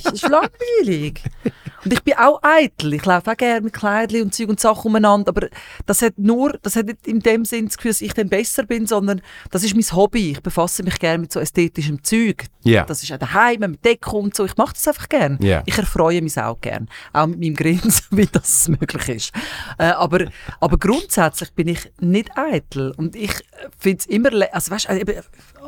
Es 0.04 0.12
ist 0.12 0.28
langweilig. 0.28 1.22
Und 1.84 1.92
ich 1.92 2.02
bin 2.02 2.14
auch 2.14 2.40
eitel. 2.42 2.94
Ich 2.94 3.04
laufe 3.04 3.30
auch 3.30 3.36
gerne 3.36 3.62
mit 3.62 3.72
Kleidchen 3.72 4.22
und 4.22 4.34
Zeug 4.34 4.48
und 4.48 4.60
Sachen 4.60 4.88
umeinander. 4.88 5.30
Aber 5.30 5.48
das 5.86 6.02
hat 6.02 6.18
nur, 6.18 6.58
das 6.62 6.76
hat 6.76 6.86
nicht 6.86 7.06
in 7.06 7.20
dem 7.20 7.44
Sinn 7.44 7.66
das 7.66 7.76
Gefühl, 7.76 7.92
dass 7.92 8.00
ich 8.00 8.12
dann 8.12 8.28
besser 8.28 8.64
bin, 8.64 8.86
sondern 8.86 9.22
das 9.50 9.64
ist 9.64 9.74
mein 9.74 9.84
Hobby. 9.96 10.32
Ich 10.32 10.42
befasse 10.42 10.82
mich 10.82 10.98
gerne 10.98 11.18
mit 11.18 11.32
so 11.32 11.40
ästhetischem 11.40 12.02
Zeug. 12.02 12.46
Ja. 12.62 12.84
Das 12.84 13.02
ist 13.02 13.12
auch 13.12 13.18
daheim, 13.18 13.60
mit 13.60 13.84
Deko 13.84 14.18
und 14.18 14.34
so. 14.34 14.44
Ich 14.44 14.56
mache 14.56 14.74
das 14.74 14.86
einfach 14.88 15.08
gerne. 15.08 15.38
Ja. 15.40 15.62
Ich 15.66 15.78
erfreue 15.78 16.20
mich 16.20 16.38
auch 16.38 16.60
gerne. 16.60 16.86
Auch 17.12 17.26
mit 17.26 17.40
meinem 17.40 17.54
Grinsen, 17.54 18.04
wie 18.10 18.26
das 18.26 18.68
möglich 18.68 19.08
ist. 19.08 19.32
Äh, 19.78 19.84
aber, 19.84 20.26
aber 20.60 20.78
grundsätzlich 20.78 21.52
bin 21.52 21.68
ich 21.68 21.90
nicht 22.00 22.36
eitel. 22.36 22.92
Und 22.96 23.16
ich 23.16 23.32
finde 23.78 23.98
es 23.98 24.06
immer, 24.06 24.30
also 24.52 24.70
weißt, 24.70 24.88
du, 24.88 25.00
eben, 25.00 25.14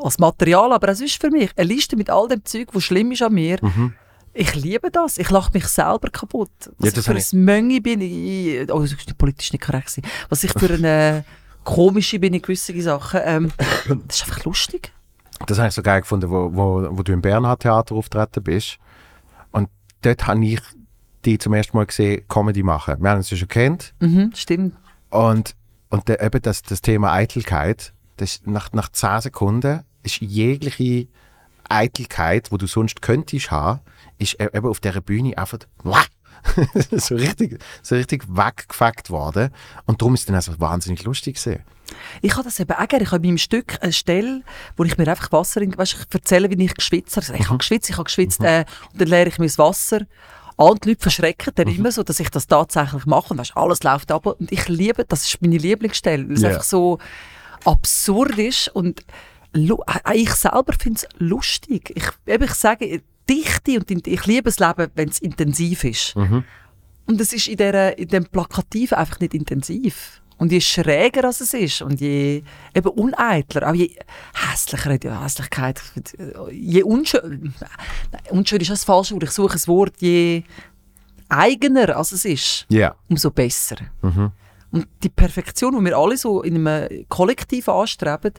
als 0.03 0.19
Material, 0.19 0.73
aber 0.73 0.89
es 0.89 1.01
ist 1.01 1.21
für 1.21 1.31
mich 1.31 1.51
eine 1.57 1.69
Liste 1.69 1.97
mit 1.97 2.11
all 2.11 2.29
dem 2.29 2.45
Zeug, 2.45 2.69
was 2.73 2.85
schlimm 2.85 3.13
ist 3.13 3.23
an 3.23 3.33
mir. 3.33 3.59
Ich 4.35 4.55
liebe 4.55 4.91
das. 4.91 5.19
Ich 5.19 5.31
lache 5.31 5.51
mich 5.53 5.67
selber 5.67 6.09
kaputt. 6.11 6.51
Was 6.59 6.69
Ja, 6.79 6.89
ich 6.89 6.95
das 6.95 7.05
für 7.05 7.11
habe 7.11 7.19
ein 7.19 7.23
ich- 7.23 7.33
Möngi 7.33 7.81
bin, 7.81 8.01
ich, 8.01 8.73
oh, 8.73 8.81
das 8.81 8.93
ist 8.93 9.19
politisch 9.19 9.53
nicht 9.53 9.63
korrekt. 9.65 9.89
gewesen. 9.95 10.03
Was 10.29 10.43
ich 10.45 10.53
für 10.53 10.73
eine 10.73 11.25
komische 11.65 12.19
bin 12.19 12.33
in 12.35 12.41
gewissen 12.43 12.81
Sachen. 12.81 13.21
Ähm, 13.25 13.53
das 14.07 14.17
ist 14.17 14.23
einfach 14.25 14.45
lustig. 14.45 14.93
das 15.47 15.59
habe 15.59 15.69
ich 15.69 15.75
so 15.75 15.83
geil 15.83 16.01
gefunden, 16.01 16.31
wo, 16.31 16.51
wo, 16.55 16.89
wo 16.97 17.03
du 17.03 17.13
im 17.13 17.21
Bernhard 17.21 17.61
Theater 17.63 17.95
auftreten 17.95 18.43
bist. 18.43 18.79
Und 19.51 19.69
dort 20.03 20.27
habe 20.27 20.45
ich 20.45 20.61
die 21.25 21.39
zum 21.39 21.53
ersten 21.55 21.77
Mal 21.77 21.87
gesehen, 21.87 22.23
Comedy 22.29 22.63
machen. 22.63 22.97
Wir 23.01 23.11
haben 23.11 23.19
uns 23.19 23.31
ja 23.31 23.37
schon 23.37 23.49
kennt. 23.49 23.95
Mhm, 24.01 24.33
stimmt. 24.35 24.75
Und, 25.11 25.55
und 25.91 26.09
der, 26.09 26.23
eben 26.23 26.41
das, 26.43 26.63
das 26.63 26.81
Thema 26.81 27.13
Eitelkeit, 27.13 27.93
das 28.17 28.41
nach, 28.45 28.73
nach 28.73 28.89
10 28.89 29.21
Sekunden 29.21 29.83
ist 30.03 30.21
jegliche 30.21 31.07
Eitelkeit, 31.69 32.51
wo 32.51 32.57
du 32.57 32.67
sonst 32.67 33.03
könntest 33.03 33.51
haben, 33.51 33.81
ist 34.19 34.41
e- 34.41 34.49
eben 34.53 34.67
auf 34.69 34.81
dieser 34.81 35.01
Bühne 35.01 35.37
einfach 35.37 35.59
so 36.93 37.15
richtig, 37.15 37.63
so 37.83 37.95
richtig 37.95 38.25
weggefuckt 38.29 39.11
worden. 39.11 39.51
Und 39.87 40.01
darum 40.03 40.15
ist 40.15 40.21
es 40.21 40.27
dann 40.27 40.35
also 40.37 40.59
wahnsinnig 40.59 41.05
lustig 41.05 41.37
gewesen. 41.37 41.63
Ich 42.21 42.33
habe 42.33 42.45
das 42.45 42.59
eben 42.59 42.73
auch 42.73 42.89
gerne. 42.89 43.05
Ich 43.05 43.13
habe 43.13 43.23
in 43.23 43.31
meinem 43.31 43.39
Stück 43.39 43.77
eine 43.81 43.93
Stelle, 43.93 44.43
wo 44.77 44.85
ich 44.85 44.97
mir 44.99 45.07
einfach 45.09 45.31
Wasser 45.31 45.61
in, 45.63 45.77
weißt, 45.77 45.93
ich 45.95 46.15
erzähle, 46.15 46.51
wie 46.51 46.65
ich 46.65 46.75
geschwitzt 46.75 47.17
habe. 47.17 47.39
Ich, 47.39 47.49
habe 47.49 47.59
geschwitzt, 47.59 47.91
ich 47.91 47.97
habe 47.97 48.05
geschwitzt, 48.05 48.41
äh, 48.43 48.65
und 48.93 49.01
dann 49.01 49.09
leere 49.09 49.29
ich 49.29 49.39
mir 49.39 49.47
das 49.47 49.59
Wasser. 49.59 50.01
Alle 50.57 50.77
die 50.81 50.91
Leute 50.91 51.03
verschrecken 51.03 51.53
dann 51.55 51.69
immer 51.69 51.93
so, 51.93 52.03
dass 52.03 52.19
ich 52.21 52.31
das 52.31 52.47
tatsächlich 52.47 53.07
mache. 53.07 53.33
Und 53.35 53.39
weißt, 53.39 53.57
alles 53.57 53.83
läuft 53.83 54.11
ab. 54.11 54.27
Und 54.27 54.51
ich 54.51 54.69
liebe, 54.69 55.05
das 55.05 55.25
ist 55.27 55.43
meine 55.43 55.59
Lieblingsstelle, 55.59 56.27
weil 56.29 56.35
es 56.37 56.43
Ja. 56.43 56.49
einfach 56.51 56.63
so 56.65 56.99
absurd 57.65 58.39
ist. 58.39 58.69
Und 58.69 59.05
äh, 59.55 59.69
ich 60.15 60.31
selber 60.35 60.73
finde 60.79 61.01
es 61.01 61.09
lustig. 61.19 61.93
Ich, 61.95 62.05
eben, 62.27 62.45
ich 62.45 62.55
sage, 62.55 63.03
Dichte 63.29 63.79
und 63.79 63.91
in- 63.91 64.03
ich 64.05 64.27
liebe 64.27 64.45
das 64.45 64.59
Leben, 64.59 64.91
wenn 64.95 65.09
es 65.09 65.19
intensiv 65.21 65.85
ist. 65.85 66.15
Und 67.07 67.21
es 67.21 67.33
ist 67.33 67.49
in, 67.49 67.57
der, 67.57 67.99
in 67.99 68.09
dem 68.09 68.25
Plakativen 68.27 68.97
einfach 68.99 69.21
nicht 69.21 69.35
intensiv. 69.35 70.21
Und 70.39 70.51
je 70.51 70.61
schräger 70.61 71.25
als 71.25 71.41
es 71.41 71.55
ist 71.55 71.83
und 71.83 72.01
je 72.01 72.43
eben 72.75 72.89
uneitler, 72.89 73.69
auch 73.71 73.75
je 73.75 73.95
hässlicher, 74.35 74.99
die 74.99 75.11
Hässlichkeit, 75.11 75.81
je 76.51 76.83
unschön, 76.83 77.55
nein, 77.61 78.21
unschön 78.31 78.61
ist 78.61 78.71
das 78.71 78.83
falsche 78.85 79.15
Wort, 79.15 79.23
ich 79.25 79.31
suche 79.31 79.55
ein 79.57 79.67
Wort, 79.69 79.95
je 80.01 80.43
eigener 81.29 81.97
als 81.97 82.13
es 82.13 82.25
ist, 82.25 82.67
Ja. 82.69 82.95
umso 83.09 83.31
besser. 83.31 83.77
Und 84.73 84.89
die 85.03 85.09
Perfektion, 85.11 85.79
die 85.79 85.85
wir 85.85 85.97
alle 85.97 86.17
so 86.17 86.43
in 86.43 86.67
einem 86.67 87.07
Kollektiv 87.09 87.69
anstreben, 87.69 88.33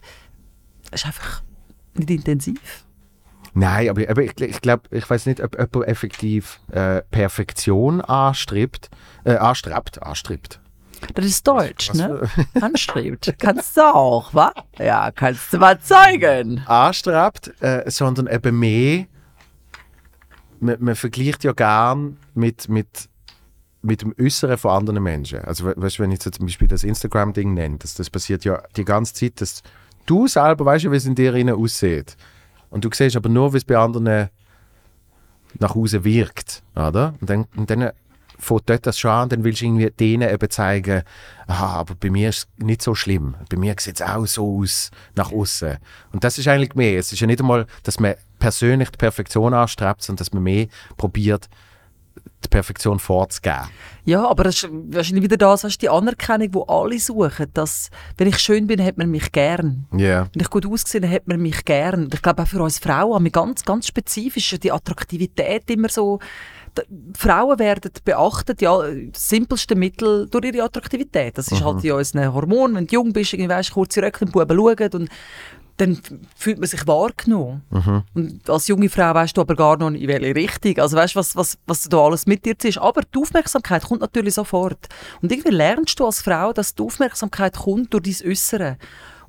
ist 0.91 1.05
einfach 1.05 1.41
nicht 1.93 2.09
intensiv. 2.09 2.85
Nein, 3.55 3.89
aber, 3.89 4.09
aber 4.09 4.23
ich, 4.23 4.39
ich 4.41 4.61
glaube, 4.61 4.83
ich 4.91 5.07
weiß 5.09 5.27
nicht, 5.27 5.41
ob 5.41 5.53
jemand 5.57 5.87
effektiv 5.87 6.59
äh, 6.71 7.01
Perfektion 7.11 8.01
anstrebt, 8.01 8.89
äh, 9.25 9.35
anstrebt, 9.35 10.01
anstrebt. 10.01 10.59
Das 11.13 11.25
ist 11.25 11.45
Deutsch, 11.47 11.93
ne? 11.93 12.29
Anstrebt. 12.61 13.35
Kannst 13.37 13.75
du 13.77 13.81
auch, 13.81 14.33
wa? 14.33 14.53
Ja, 14.79 15.11
kannst 15.11 15.51
du 15.53 15.57
mal 15.57 15.77
zeigen. 15.79 16.61
anstrebt, 16.65 17.51
äh, 17.61 17.89
sondern 17.91 18.27
eben 18.27 18.57
mehr. 18.57 19.05
Man, 20.59 20.77
man 20.79 20.95
vergleicht 20.95 21.43
ja 21.43 21.51
gern 21.51 22.17
mit, 22.33 22.69
mit, 22.69 23.09
mit 23.81 24.01
dem 24.01 24.15
Äußeren 24.19 24.57
von 24.57 24.71
anderen 24.71 25.03
Menschen. 25.03 25.39
Also, 25.39 25.65
we- 25.65 25.73
weißt 25.75 25.99
du, 25.99 26.03
wenn 26.03 26.11
ich 26.11 26.23
jetzt 26.23 26.37
zum 26.37 26.45
Beispiel 26.45 26.69
das 26.69 26.83
Instagram-Ding 26.85 27.53
nenne, 27.53 27.77
das, 27.79 27.95
das 27.95 28.09
passiert 28.09 28.45
ja 28.45 28.63
die 28.77 28.85
ganze 28.85 29.13
Zeit, 29.13 29.41
dass 29.41 29.61
du 30.05 30.27
selber 30.27 30.65
weißt, 30.65 30.85
ja, 30.85 30.91
wie 30.91 30.95
es 30.95 31.05
in 31.05 31.15
dir 31.15 31.33
aussieht. 31.55 32.15
Und 32.73 32.83
du 32.83 32.89
siehst 32.91 33.15
aber 33.15 33.29
nur, 33.29 33.53
wie 33.53 33.57
es 33.57 33.65
bei 33.65 33.77
anderen 33.77 34.29
nach 35.59 35.75
außen 35.75 36.03
wirkt. 36.03 36.63
Oder? 36.75 37.13
Und 37.21 37.29
dann, 37.29 37.45
und 37.55 37.69
dann 37.69 37.91
fängt 38.39 38.67
dort 38.67 38.87
das 38.87 38.97
schon 38.97 39.11
an, 39.11 39.29
dann 39.29 39.43
willst 39.43 39.61
du 39.61 39.65
irgendwie 39.65 39.91
denen 39.91 40.27
eben 40.27 40.49
zeigen, 40.49 41.03
aha, 41.45 41.67
aber 41.75 41.93
bei 41.93 42.09
mir 42.09 42.29
ist 42.29 42.47
es 42.57 42.65
nicht 42.65 42.81
so 42.81 42.95
schlimm. 42.95 43.35
Bei 43.49 43.57
mir 43.57 43.75
sieht 43.77 43.95
es 43.95 44.01
auch 44.01 44.25
so 44.25 44.59
aus 44.59 44.89
nach 45.15 45.31
außen. 45.31 45.77
Und 46.13 46.23
das 46.23 46.39
ist 46.39 46.47
eigentlich 46.47 46.73
mehr. 46.73 46.97
Es 46.97 47.13
ist 47.13 47.19
ja 47.19 47.27
nicht 47.27 47.41
einmal, 47.41 47.67
dass 47.83 47.99
man 47.99 48.15
persönlich 48.39 48.89
die 48.89 48.97
Perfektion 48.97 49.53
anstrebt, 49.53 50.01
sondern 50.01 50.17
dass 50.17 50.33
man 50.33 50.41
mehr 50.41 50.65
probiert, 50.97 51.49
die 52.43 52.49
Perfektion 52.49 52.99
vorzugeben. 52.99 53.69
Ja, 54.05 54.27
aber 54.27 54.43
das 54.43 54.55
ist 54.55 54.69
wahrscheinlich 54.71 55.23
wieder 55.23 55.37
das, 55.37 55.63
weißt, 55.63 55.81
die 55.81 55.89
Anerkennung, 55.89 56.51
die 56.51 56.59
alle 56.67 56.99
suchen. 56.99 57.47
Dass, 57.53 57.89
wenn 58.17 58.27
ich 58.27 58.37
schön 58.39 58.67
bin, 58.67 58.83
hat 58.83 58.97
man 58.97 59.09
mich 59.09 59.31
gern. 59.31 59.85
Ja. 59.95 60.27
Wenn 60.33 60.41
ich 60.41 60.49
gut 60.49 60.65
ausgesehen 60.65 61.09
hat 61.09 61.27
man 61.27 61.41
mich 61.41 61.63
gern. 61.63 62.09
Ich 62.13 62.21
glaube, 62.21 62.43
auch 62.43 62.47
für 62.47 62.61
uns 62.61 62.79
Frauen 62.79 63.15
haben 63.15 63.23
wir 63.23 63.31
ganz, 63.31 63.63
ganz 63.63 63.87
spezifisch 63.87 64.53
ist 64.53 64.63
die 64.63 64.71
Attraktivität 64.71 65.69
immer 65.69 65.89
so. 65.89 66.19
Frauen 67.15 67.59
werden 67.59 67.91
beachtet, 68.03 68.61
ja, 68.61 68.81
das 68.81 69.29
simpelste 69.29 69.75
Mittel 69.75 70.27
durch 70.27 70.45
ihre 70.45 70.63
Attraktivität. 70.63 71.37
Das 71.37 71.47
ist 71.49 71.63
halt 71.63 71.83
in 71.83 71.91
unseren 71.91 72.33
Hormonen. 72.33 72.75
Wenn 72.75 72.87
du 72.87 72.95
jung 72.95 73.13
bist, 73.13 73.33
irgendwie, 73.33 73.49
weißt, 73.49 73.71
kurze 73.71 74.01
Röcke, 74.01 74.25
Buben 74.25 74.57
schauen 74.57 74.89
und 74.93 75.09
dann 75.77 75.99
fühlt 76.35 76.59
man 76.59 76.67
sich 76.67 76.85
wahrgenommen. 76.85 77.63
Und 78.13 78.49
als 78.49 78.67
junge 78.67 78.89
Frau 78.89 79.13
weißt 79.13 79.35
du 79.35 79.41
aber 79.41 79.55
gar 79.55 79.77
noch 79.77 79.89
in 79.89 80.07
welche 80.07 80.35
Richtung. 80.35 80.77
Also 80.79 80.97
weißt 80.97 81.15
du, 81.15 81.19
was, 81.19 81.35
was, 81.35 81.57
was 81.65 81.83
du 81.83 81.89
da 81.89 81.97
alles 81.99 82.27
mit 82.27 82.45
dir 82.45 82.57
ziehst. 82.57 82.77
Aber 82.77 83.01
die 83.01 83.19
Aufmerksamkeit 83.19 83.83
kommt 83.83 84.01
natürlich 84.01 84.35
sofort. 84.35 84.87
Und 85.21 85.31
irgendwie 85.31 85.51
lernst 85.51 85.99
du 85.99 86.05
als 86.05 86.21
Frau, 86.21 86.53
dass 86.53 86.75
die 86.75 86.83
Aufmerksamkeit 86.83 87.55
kommt 87.55 87.93
durch 87.93 88.03
dein 88.03 88.31
Äußere. 88.31 88.77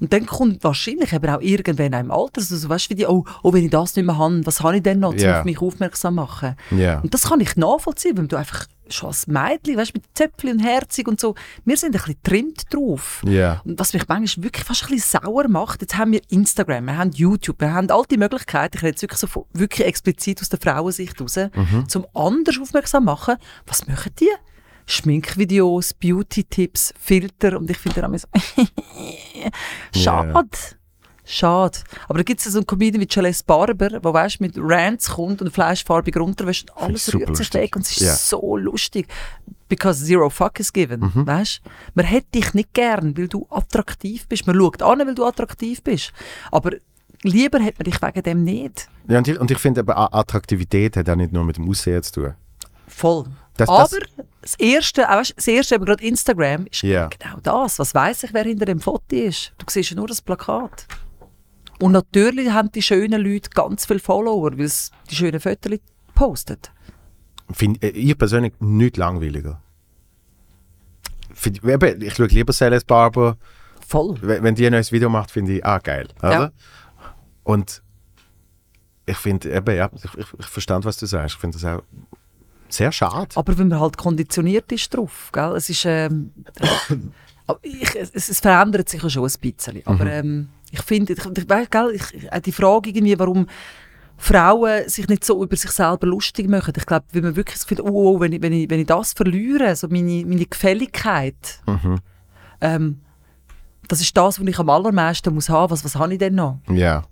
Und 0.00 0.12
dann 0.12 0.26
kommt 0.26 0.62
wahrscheinlich 0.64 1.12
eben 1.12 1.30
auch 1.30 1.40
irgendwann 1.40 1.92
im 1.92 2.10
Alter, 2.10 2.40
also 2.40 2.56
so, 2.56 2.68
weißt 2.68 2.86
du, 2.86 2.90
wie 2.90 2.94
die, 2.96 3.06
oh, 3.06 3.24
oh, 3.42 3.52
wenn 3.52 3.64
ich 3.64 3.70
das 3.70 3.96
nicht 3.96 4.04
mehr 4.04 4.18
habe, 4.18 4.44
was 4.44 4.60
habe 4.60 4.76
ich 4.76 4.82
denn 4.82 5.00
noch, 5.00 5.14
um 5.14 5.24
auf 5.24 5.44
mich 5.44 5.60
aufmerksam 5.60 6.16
machen? 6.16 6.56
Ja. 6.72 7.00
Und 7.00 7.14
das 7.14 7.28
kann 7.28 7.40
ich 7.40 7.56
nachvollziehen, 7.56 8.18
weil 8.18 8.26
du 8.26 8.36
einfach 8.36 8.66
schon 8.88 9.08
als 9.08 9.26
Mädchen, 9.26 9.76
weißt 9.76 9.94
du, 9.94 9.98
mit 9.98 10.04
Zöpfchen 10.14 10.52
und 10.52 10.58
Herzig 10.60 11.08
und 11.08 11.20
so, 11.20 11.34
wir 11.64 11.76
sind 11.76 11.94
ein 11.94 12.00
bisschen 12.00 12.22
trimmt 12.22 12.74
drauf. 12.74 13.22
Ja. 13.26 13.60
Und 13.64 13.78
was 13.78 13.92
mich 13.92 14.06
manchmal 14.08 14.44
wirklich 14.44 14.64
fast 14.64 14.84
ein 14.84 14.90
bisschen 14.90 15.20
sauer 15.20 15.48
macht, 15.48 15.82
jetzt 15.82 15.96
haben 15.96 16.12
wir 16.12 16.20
Instagram, 16.30 16.86
wir 16.86 16.98
haben 16.98 17.10
YouTube, 17.12 17.60
wir 17.60 17.72
haben 17.72 17.90
all 17.90 18.04
die 18.10 18.16
Möglichkeiten, 18.16 18.76
ich 18.76 18.82
rede 18.82 18.90
jetzt 18.90 19.02
wirklich, 19.02 19.20
so 19.20 19.26
von, 19.26 19.44
wirklich 19.52 19.86
explizit 19.86 20.40
aus 20.40 20.48
der 20.48 20.60
Frauensicht 20.60 21.20
raus, 21.20 21.38
zum 21.88 22.06
anders 22.14 22.58
aufmerksam 22.60 23.04
machen. 23.04 23.36
Was 23.66 23.86
machen 23.86 24.12
die? 24.20 24.30
Schminkvideos, 24.86 25.94
Beauty-Tipps, 25.94 26.92
Filter 27.00 27.58
und 27.58 27.70
ich 27.70 27.78
finde 27.78 28.02
dann 28.02 28.10
immer 28.10 28.18
so, 28.18 28.28
schade. 29.94 30.48
Schade. 31.26 31.78
Aber 32.08 32.18
da 32.18 32.22
gibt 32.22 32.40
es 32.44 32.52
so 32.52 32.58
einen 32.58 32.66
Comedian 32.66 33.00
wie 33.02 33.08
Celeste 33.08 33.44
Barber, 33.46 33.88
der 33.88 34.04
weißt, 34.04 34.40
mit 34.40 34.54
Rants 34.58 35.10
kommt 35.10 35.40
und 35.40 35.50
fleischfarbig 35.52 36.16
runterwäscht 36.16 36.70
und 36.70 36.82
alles 36.82 37.14
rührt 37.14 37.54
weg 37.54 37.76
und 37.76 37.82
es 37.82 37.92
ist 37.92 38.00
Ja. 38.00 38.14
so 38.14 38.56
lustig. 38.56 39.06
Because 39.68 40.04
zero 40.04 40.28
fuck 40.28 40.60
is 40.60 40.72
given, 40.72 41.00
Mhm. 41.00 41.26
weißt? 41.26 41.62
Man 41.94 42.08
hat 42.10 42.24
dich 42.34 42.52
nicht 42.52 42.74
gern, 42.74 43.16
weil 43.16 43.28
du 43.28 43.46
attraktiv 43.50 44.28
bist. 44.28 44.46
Man 44.46 44.56
schaut 44.56 44.82
an, 44.82 44.98
weil 44.98 45.14
du 45.14 45.24
attraktiv 45.24 45.82
bist. 45.82 46.12
Aber 46.52 46.72
lieber 47.22 47.58
hat 47.58 47.78
man 47.78 47.84
dich 47.84 48.00
wegen 48.02 48.22
dem 48.22 48.44
nicht. 48.44 48.88
ja 49.08 49.18
und 49.18 49.26
ich, 49.28 49.38
und 49.40 49.50
ich 49.50 49.58
finde, 49.58 49.80
eben, 49.80 49.90
A- 49.92 50.12
Attraktivität 50.12 50.96
hat 50.98 51.08
auch 51.08 51.16
nicht 51.16 51.32
nur 51.32 51.44
mit 51.44 51.56
dem 51.56 51.68
Aussehen 51.68 52.02
zu 52.02 52.12
tun. 52.12 52.34
Voll. 52.86 53.24
Das- 53.56 53.68
Aber 53.68 53.88
das- 54.42 54.54
erste, 54.58 55.08
auch 55.08 55.16
weißt, 55.18 55.34
das 55.36 55.46
erste, 55.46 55.76
eben 55.76 55.84
gerade 55.86 56.04
Instagram, 56.04 56.66
ist 56.66 56.82
Ja. 56.82 57.06
genau 57.08 57.38
das. 57.42 57.78
Was 57.78 57.94
weiß 57.94 58.24
ich, 58.24 58.34
wer 58.34 58.44
hinter 58.44 58.66
dem 58.66 58.80
Foto 58.80 59.14
ist? 59.16 59.52
Du 59.58 59.64
siehst 59.70 59.90
ja 59.90 59.96
nur 59.96 60.08
das 60.08 60.20
Plakat. 60.20 60.86
Und 61.80 61.92
natürlich 61.92 62.50
haben 62.50 62.70
die 62.72 62.82
schönen 62.82 63.22
Leute 63.22 63.50
ganz 63.50 63.86
viele 63.86 63.98
Follower, 63.98 64.56
weil 64.56 64.68
sie 64.68 64.90
die 65.10 65.16
schönen 65.16 65.40
Fotos 65.40 65.78
postet. 66.14 66.70
Find, 67.52 67.82
äh, 67.82 67.88
ich 67.88 68.16
persönlich 68.16 68.54
nicht 68.60 68.96
langweiliger. 68.96 69.60
Find, 71.32 71.60
ich 71.64 72.14
schaue 72.14 72.26
lieber 72.26 72.52
Celeste 72.52 72.86
Barber, 72.86 73.36
Voll. 73.86 74.16
wenn 74.22 74.54
die 74.54 74.66
ein 74.66 74.72
neues 74.72 74.92
Video 74.92 75.08
macht, 75.08 75.30
finde 75.30 75.56
ich, 75.56 75.64
ah, 75.64 75.78
geil. 75.78 76.08
Oder? 76.18 76.32
Ja. 76.32 76.52
Und 77.42 77.82
ich 79.06 79.16
finde, 79.16 79.52
eben, 79.52 79.76
ja, 79.76 79.90
ich, 79.94 80.14
ich, 80.14 80.26
ich 80.38 80.46
verstand, 80.46 80.84
was 80.84 80.96
du 80.96 81.06
sagst. 81.06 81.34
Ich 81.34 81.40
finde 81.40 81.58
das 81.58 81.64
auch 81.64 81.82
sehr 82.68 82.92
schade. 82.92 83.36
Aber 83.36 83.58
wenn 83.58 83.68
man 83.68 83.80
halt 83.80 83.96
konditioniert 83.96 84.70
ist 84.72 84.94
drauf, 84.94 85.30
gell? 85.32 85.52
Es 85.56 85.68
ist, 85.68 85.84
ähm, 85.84 86.32
ich, 87.62 87.94
es, 87.94 88.28
es 88.28 88.40
verändert 88.40 88.88
sich 88.88 89.02
ja 89.02 89.10
schon 89.10 89.24
ein 89.24 89.32
bisschen. 89.40 89.82
Aber 89.84 90.06
ähm, 90.06 90.48
ich 90.74 90.82
finde, 90.82 91.12
ich, 91.12 91.18
ich, 91.24 92.14
ich, 92.24 92.40
die 92.42 92.52
Frage 92.52 92.90
irgendwie, 92.90 93.18
warum 93.18 93.46
Frauen 94.16 94.88
sich 94.88 95.08
nicht 95.08 95.24
so 95.24 95.42
über 95.42 95.56
sich 95.56 95.70
selber 95.70 96.06
lustig 96.06 96.48
machen. 96.48 96.72
Ich 96.76 96.86
glaube, 96.86 97.06
wenn 97.12 97.24
man 97.24 97.36
wirklich 97.36 97.56
das 97.58 97.66
Gefühl, 97.66 97.84
oh, 97.84 98.14
oh 98.16 98.20
wenn, 98.20 98.32
ich, 98.32 98.42
wenn, 98.42 98.52
ich, 98.52 98.70
wenn 98.70 98.80
ich 98.80 98.86
das 98.86 99.12
verliere, 99.12 99.74
so 99.76 99.88
meine, 99.88 100.24
meine 100.26 100.46
Gefälligkeit, 100.46 101.60
ähm, 102.60 103.00
das 103.88 104.00
ist 104.00 104.16
das, 104.16 104.40
was 104.40 104.46
ich 104.46 104.58
am 104.58 104.70
allermeisten 104.70 105.34
muss 105.34 105.48
haben. 105.48 105.70
Was, 105.70 105.84
was 105.84 105.96
habe 105.96 106.12
ich 106.12 106.18
denn 106.18 106.34
noch? 106.36 106.58
Ja. 106.70 107.04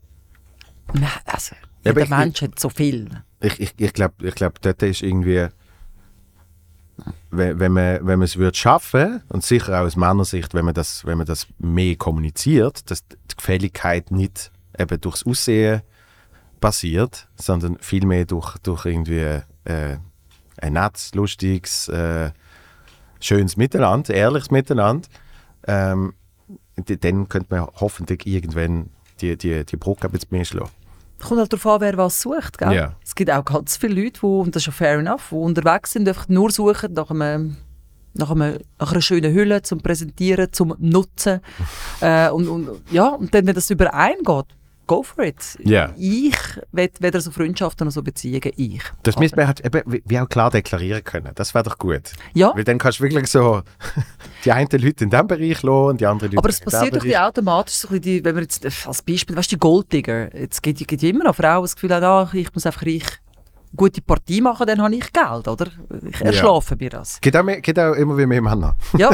Also, 1.27 1.55
Ja, 1.85 1.91
jeder 1.91 2.03
ich- 2.03 2.09
Mensch 2.11 2.43
hat 2.43 2.59
so 2.59 2.69
viel. 2.69 3.09
Ich, 3.41 3.59
ich, 3.61 3.75
ich 3.77 3.93
glaube, 3.93 4.15
ich 4.27 4.35
glaub, 4.35 4.61
dort 4.61 4.83
ist 4.83 5.03
irgendwie, 5.03 5.49
wenn, 7.31 7.59
wenn 7.59 7.73
man 7.73 8.07
wenn 8.07 8.19
man 8.19 8.23
es 8.23 8.37
würde 8.37 8.57
schaffen 8.57 9.23
und 9.29 9.45
sicher 9.45 9.81
auch 9.81 9.87
aus 9.87 9.97
Männersicht, 9.97 10.55
wenn 10.55 10.65
man 10.65 10.75
das, 10.75 11.05
wenn 11.05 11.19
man 11.19 11.27
das 11.27 11.47
mehr 11.59 11.97
kommuniziert, 11.97 12.91
dass 12.91 13.07
die 13.07 13.37
Gefälligkeit 13.37 14.11
nicht 14.11 14.51
eben 14.79 15.01
durchs 15.01 15.27
Aussehen 15.27 15.83
passiert, 16.61 17.29
sondern 17.37 17.79
vielmehr 17.79 18.25
durch, 18.25 18.57
durch 18.59 18.87
irgendwie 18.87 19.43
äh, 19.65 19.99
ein 20.59 20.73
nettes, 20.75 21.15
lustiges, 21.15 21.89
äh, 21.89 22.31
schönes 23.21 23.57
Miteinander, 23.57 24.15
ehrliches 24.15 24.51
Miteinander, 24.51 25.09
ähm, 25.67 26.15
dann 26.77 27.29
könnte 27.29 27.55
man 27.55 27.69
hoffentlich 27.81 28.27
irgendwann 28.27 28.91
die, 29.21 29.37
die, 29.37 29.65
die 29.65 29.77
Brücke 29.77 30.07
ein 30.07 30.13
bisschen 30.13 30.29
mehr 30.31 30.45
schlagen. 30.45 30.71
Kommt 31.23 31.41
halt 31.41 31.53
darauf 31.53 31.67
an, 31.67 31.81
wer 31.81 31.97
was 31.97 32.21
sucht. 32.21 32.59
Gell? 32.59 32.73
Ja. 32.73 32.97
Es 33.05 33.15
gibt 33.15 33.31
auch 33.31 33.45
ganz 33.45 33.77
viele 33.77 34.03
Leute, 34.03 34.21
die, 34.21 34.27
und 34.27 34.55
das 34.55 34.63
ist 34.63 34.67
ja 34.67 34.73
fair 34.73 34.99
enough, 34.99 35.29
die 35.31 35.37
unterwegs 35.37 35.93
sind, 35.93 36.09
einfach 36.09 36.29
nur 36.29 36.51
suchen 36.51 36.93
nach, 36.95 37.11
einem, 37.11 37.57
nach, 38.15 38.31
einem, 38.31 38.59
nach 38.79 38.93
einer 38.93 39.01
schönen 39.01 39.33
Hülle 39.33 39.63
zum 39.63 39.81
Präsentieren, 39.81 40.53
zum 40.53 40.75
Nutzen. 40.79 41.41
äh, 42.01 42.29
und, 42.31 42.49
und, 42.49 42.69
ja, 42.91 43.09
und 43.09 43.35
dann, 43.35 43.47
wenn 43.47 43.55
das 43.55 43.71
übereingeht, 43.71 44.47
go 44.87 45.03
for 45.03 45.25
it. 45.25 45.37
Ja. 45.61 45.93
Ich 45.97 46.35
will 46.73 46.91
weder 47.01 47.21
so 47.21 47.31
Freundschaften 47.31 47.87
noch 47.87 47.93
so 47.93 48.03
Beziehungen, 48.03 48.53
ich. 48.57 48.83
Das 49.03 49.19
müsste 49.19 49.37
man 49.37 49.47
halt 49.47 49.61
eben 49.65 50.03
wie- 50.05 50.19
auch 50.21 50.29
klar 50.29 50.51
deklarieren 50.51 51.03
können. 51.05 51.33
Das 51.35 51.55
wäre 51.55 51.65
doch 51.65 51.79
gut. 51.79 52.13
Ja, 52.35 52.53
Weil 52.55 52.65
dann 52.65 52.79
kannst 52.79 52.99
du 53.01 53.05
wirklich 53.05 53.27
so 53.29 53.63
die 54.45 54.53
einen 54.53 54.69
Leute 54.71 55.05
in 55.05 55.11
diesem 55.11 55.27
Bereich 55.27 55.63
lassen 55.63 55.69
und 55.69 56.01
die 56.01 56.07
anderen 56.07 56.31
Leute 56.33 56.39
aber 56.39 56.49
es 56.49 56.61
passiert 56.61 56.97
doch 56.97 57.21
automatisch, 57.21 57.75
so 57.75 57.99
die, 57.99 58.25
wenn 58.25 58.35
wir 58.35 58.43
jetzt 58.43 58.65
als 58.87 59.03
Beispiel, 59.03 59.37
weißt 59.37 59.53
du, 59.53 59.57
die 59.57 59.61
Golddigger, 59.61 60.37
jetzt 60.37 60.63
gibt 60.63 60.81
es 60.93 61.03
immer 61.03 61.25
noch 61.25 61.37
Frauen 61.37 61.63
das 61.63 61.75
Gefühl, 61.75 61.93
ah, 61.93 62.29
ich 62.33 62.53
muss 62.55 62.67
einfach 62.67 62.83
ich 62.83 63.05
gute 63.77 64.03
Partie 64.03 64.41
machen, 64.41 64.67
dann 64.67 64.83
habe 64.83 64.95
ich 64.95 65.13
Geld, 65.13 65.49
oder? 65.49 65.67
Ich 66.09 66.21
Ja. 66.21 66.27
erschlafe 66.27 66.77
mir 66.77 66.91
das. 66.91 67.21
Geht 67.21 67.37
auch, 67.37 67.43
mehr- 67.43 67.61
geht 67.61 67.79
auch 67.79 67.95
immer 67.95 68.17
wie 68.19 68.27
mehr 68.27 68.43
Männer. 68.43 68.77
Ja, 68.99 69.11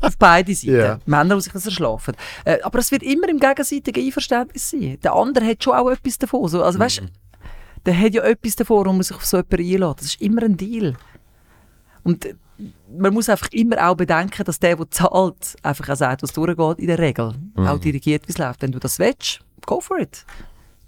auf 0.00 0.16
beide 0.18 0.54
Seiten. 0.54 0.74
Ja. 0.76 0.98
Männer, 1.06 1.34
die 1.36 1.40
sich 1.42 1.52
das 1.52 1.66
erschlafen. 1.66 2.14
Äh, 2.44 2.60
aber 2.62 2.78
es 2.78 2.90
wird 2.92 3.02
immer 3.02 3.28
im 3.28 3.38
gegenseitigen 3.38 4.04
Einverständnis 4.04 4.70
sein. 4.70 4.98
Der 5.02 5.14
andere 5.14 5.46
hat 5.46 5.62
schon 5.64 5.74
auch 5.74 5.90
etwas 5.90 6.18
davon. 6.18 6.48
So, 6.48 6.62
also 6.62 6.78
weißt, 6.78 7.02
der 7.84 7.98
hat 7.98 8.14
ja 8.14 8.22
etwas 8.22 8.56
davon, 8.56 8.86
um 8.86 9.02
sich 9.02 9.16
auf 9.16 9.24
so 9.24 9.38
jemanden 9.38 9.60
einlässt. 9.74 9.98
Das 10.00 10.06
ist 10.06 10.20
immer 10.22 10.42
ein 10.44 10.56
Deal. 10.56 10.94
Und 12.04 12.24
äh, 12.26 12.34
man 12.96 13.12
muss 13.12 13.28
einfach 13.28 13.48
immer 13.50 13.88
auch 13.88 13.96
bedenken, 13.96 14.44
dass 14.44 14.60
der, 14.60 14.76
der 14.76 14.90
zahlt, 14.90 15.56
einfach 15.62 15.88
auch 15.88 15.96
sagt, 15.96 16.22
was 16.22 16.32
durchgeht, 16.32 16.78
in 16.78 16.86
der 16.86 16.98
Regel. 17.00 17.32
Auch 17.56 17.78
dirigiert, 17.78 18.28
wie 18.28 18.32
es 18.32 18.38
läuft. 18.38 18.62
Wenn 18.62 18.70
du 18.72 18.78
das 18.78 18.98
willst, 19.00 19.40
go 19.66 19.80
for 19.80 19.98
it. 19.98 20.24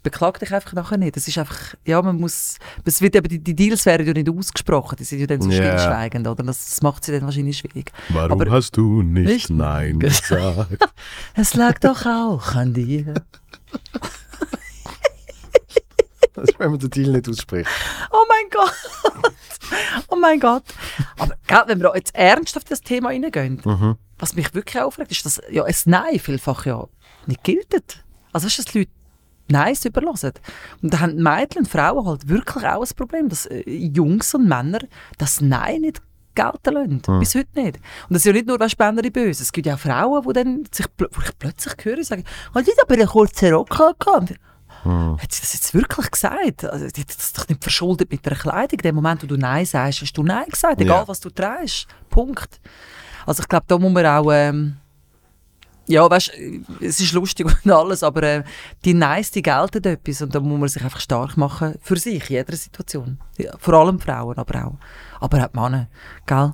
Beklag 0.05 0.39
dich 0.39 0.53
einfach 0.55 0.73
nachher 0.75 0.99
nicht. 0.99 1.17
Das 1.17 1.27
ist 1.27 1.37
einfach, 1.39 1.75
ja, 1.85 2.01
man 2.01 2.21
muss, 2.21 2.59
es 2.85 3.01
wird 3.01 3.17
eben, 3.17 3.27
die, 3.27 3.39
die 3.41 3.57
Deals 3.57 3.85
werden 3.87 4.07
ja 4.07 4.13
nicht 4.13 4.29
ausgesprochen, 4.29 4.97
die 4.97 5.05
sind 5.05 5.19
ja 5.19 5.27
dann 5.27 5.41
so 5.43 5.49
Ja. 5.51 5.57
stillschweigend, 5.77 6.29
oder? 6.29 6.45
Das, 6.45 6.65
das 6.69 6.83
macht 6.83 7.05
sie 7.05 7.11
dann 7.13 7.23
wahrscheinlich 7.23 7.59
schwierig. 7.59 7.91
Warum 8.11 8.41
Aber- 8.41 8.51
hast 8.53 8.77
du 8.77 9.03
nicht, 9.03 9.27
Nicht? 9.27 9.51
Nein 9.51 9.99
gesagt? 9.99 10.79
Es 11.35 11.55
lag 11.55 11.79
doch 11.81 12.07
auch 12.07 12.55
an 12.55 12.73
dir. 12.75 13.15
das 16.35 16.45
ist, 16.51 16.59
wenn 16.59 16.71
man 16.71 16.79
den 16.81 16.91
Deal 16.91 17.11
nicht 17.13 17.29
ausspricht. 17.29 17.71
Oh 18.11 18.25
mein 18.29 18.51
Gott. 18.51 18.75
Oh 20.09 20.17
mein 20.17 20.41
Gott. 20.41 20.65
Aber 21.19 21.35
gell, 21.47 21.63
wenn 21.67 21.81
wir 21.81 21.93
jetzt 21.97 22.15
ernsthaft 22.15 22.69
in 22.69 22.75
das 22.75 22.81
Thema 22.81 23.09
reingehen, 23.09 23.61
Mhm. 23.65 23.97
was 24.19 24.35
mich 24.35 24.53
wirklich 24.55 24.83
aufregt, 24.83 25.11
ist, 25.13 25.25
dass 25.25 25.41
ja, 25.51 25.65
ein 25.65 25.75
Nein 25.87 26.19
vielfach 26.19 26.67
ja 26.67 26.87
nicht 27.27 27.43
gilt. 27.45 28.03
Also 28.33 28.47
weißt 28.47 28.59
du, 28.59 28.63
dass 28.63 28.73
die 28.73 28.79
Leute 28.81 28.91
Neins 29.49 29.85
überlassen. 29.85 30.33
Und 30.83 30.93
da 30.95 31.01
haben 31.01 31.17
Mädchen 31.23 31.63
und 31.63 31.69
Frauen 31.69 32.07
halt 32.07 32.29
wirklich 32.29 32.65
auch 32.65 32.83
ein 32.83 32.97
Problem, 32.97 33.29
dass 33.29 33.47
äh, 33.47 33.69
Jungs 33.69 34.35
und 34.35 34.49
Männer 34.49 34.81
das 35.19 35.41
Nein 35.41 35.83
nicht 35.83 36.03
gelten 36.35 36.75
lassen. 36.75 37.03
Hm. 37.07 37.21
Bis 37.21 37.35
heute 37.35 37.49
nicht. 37.55 37.77
Und 37.77 38.11
das 38.15 38.19
ist 38.19 38.27
ja 38.27 38.33
nicht 38.33 38.47
nur 38.47 38.59
Männer 38.59 39.03
die 39.03 39.11
Böse. 39.11 39.43
Es 39.43 39.53
gibt 39.53 39.67
ja 39.67 39.75
auch 39.75 39.79
Frauen, 39.79 40.25
die 40.27 40.33
dann 40.33 40.65
sich 40.71 40.87
pl 40.97 41.09
ich 41.25 41.39
plötzlich 41.39 41.75
höre, 41.85 42.03
sagen, 42.05 42.25
«Hat 42.55 42.67
ich 42.67 42.75
aber 42.83 42.95
einen 42.95 43.07
kurzen 43.07 43.53
Rock 43.53 43.71
gehabt?» 43.71 44.35
Hm. 44.83 45.19
Hat 45.21 45.33
sie 45.33 45.41
das 45.41 45.55
jetzt 45.55 45.73
wirklich 45.73 46.11
gesagt? 46.11 46.65
Also, 46.65 46.89
die 46.89 47.01
hat 47.03 47.09
das 47.09 47.33
doch 47.33 47.49
nicht 47.49 47.63
verschuldet 47.63 48.11
mit 48.11 48.25
der 48.27 48.35
Kleidung. 48.37 48.79
In 48.79 48.83
dem 48.83 48.95
Moment, 48.97 49.23
wo 49.23 49.27
du 49.27 49.37
Nein 49.37 49.65
sagst, 49.65 50.03
hast 50.03 50.13
du 50.13 50.23
Nein 50.23 50.47
gesagt, 50.51 50.81
egal 50.81 51.03
Ja. 51.03 51.09
was 51.09 51.21
du 51.21 51.31
trägst. 51.31 51.87
Punkt. 52.11 52.61
Also 53.25 53.43
ich 53.43 53.49
glaube, 53.49 53.65
da 53.69 53.79
muss 53.79 53.93
man 53.93 54.05
auch... 54.07 54.31
Ähm, 54.33 54.77
ja, 55.87 56.09
weißt, 56.09 56.33
es 56.81 57.01
ist 57.01 57.13
lustig 57.13 57.47
und 57.65 57.71
alles, 57.71 58.03
aber 58.03 58.23
äh, 58.23 58.45
die 58.85 58.95
Neins, 58.95 59.31
die 59.31 59.43
gelten 59.43 59.85
etwas 59.85 60.23
und 60.23 60.35
da 60.35 60.41
muss 60.41 60.59
man 60.61 60.69
sich 60.69 60.83
einfach 60.83 61.01
stark 61.01 61.37
machen 61.37 61.75
für 61.81 61.97
sich, 61.97 62.31
in 62.31 62.37
jeder 62.37 62.57
Situation. 62.57 63.19
Ja, 63.39 63.53
vor 63.59 63.75
allem 63.75 64.01
Frauen, 64.01 64.37
aber 64.39 64.65
auch. 64.65 64.79
Aber 65.21 65.45
auch 65.45 65.49
die 65.49 65.59
Männer, 65.59 65.89
gell? 66.27 66.53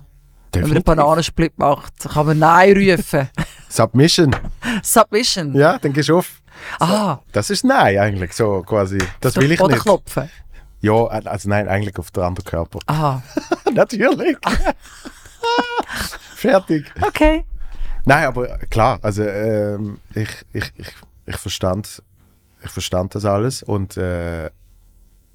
Wenn 0.53 0.63
man 0.63 0.71
einen 0.71 0.75
Definitiv. 0.75 0.85
Bananensplit 0.85 1.59
macht, 1.59 1.95
kann 2.01 2.27
man 2.27 2.39
Nein 2.39 2.77
rufen. 2.77 3.29
Submission. 3.69 4.35
Submission. 4.83 5.55
Ja, 5.55 5.79
dann 5.79 5.93
gehst 5.93 6.09
du 6.09 6.19
auf. 6.19 6.43
Aha. 6.81 7.23
Das 7.33 7.51
ist 7.51 7.65
Nein 7.65 7.99
eigentlich, 7.99 8.33
so 8.33 8.63
quasi. 8.63 8.99
Das 9.21 9.37
will 9.37 9.51
ich 9.53 9.61
Oder 9.61 9.75
nicht. 9.75 9.83
klopfen. 9.85 10.29
Ja, 10.81 11.07
also 11.07 11.49
nein, 11.49 11.69
eigentlich 11.69 11.99
auf 11.99 12.11
den 12.11 12.25
anderen 12.25 12.45
Körper. 12.45 12.79
Aha. 12.87 13.23
Natürlich. 13.73 14.37
Fertig. 16.35 16.91
Okay. 17.03 17.45
Nein, 18.05 18.25
aber 18.25 18.59
klar, 18.71 18.99
also 19.03 19.23
ähm, 19.23 19.99
ich, 20.15 20.31
ich, 20.53 20.73
ich, 20.77 20.93
ich 21.27 21.37
verstand 21.37 22.03
ich 22.63 22.71
verstand 22.71 23.15
das 23.15 23.25
alles 23.25 23.63
und 23.63 23.97
äh, 23.97 24.47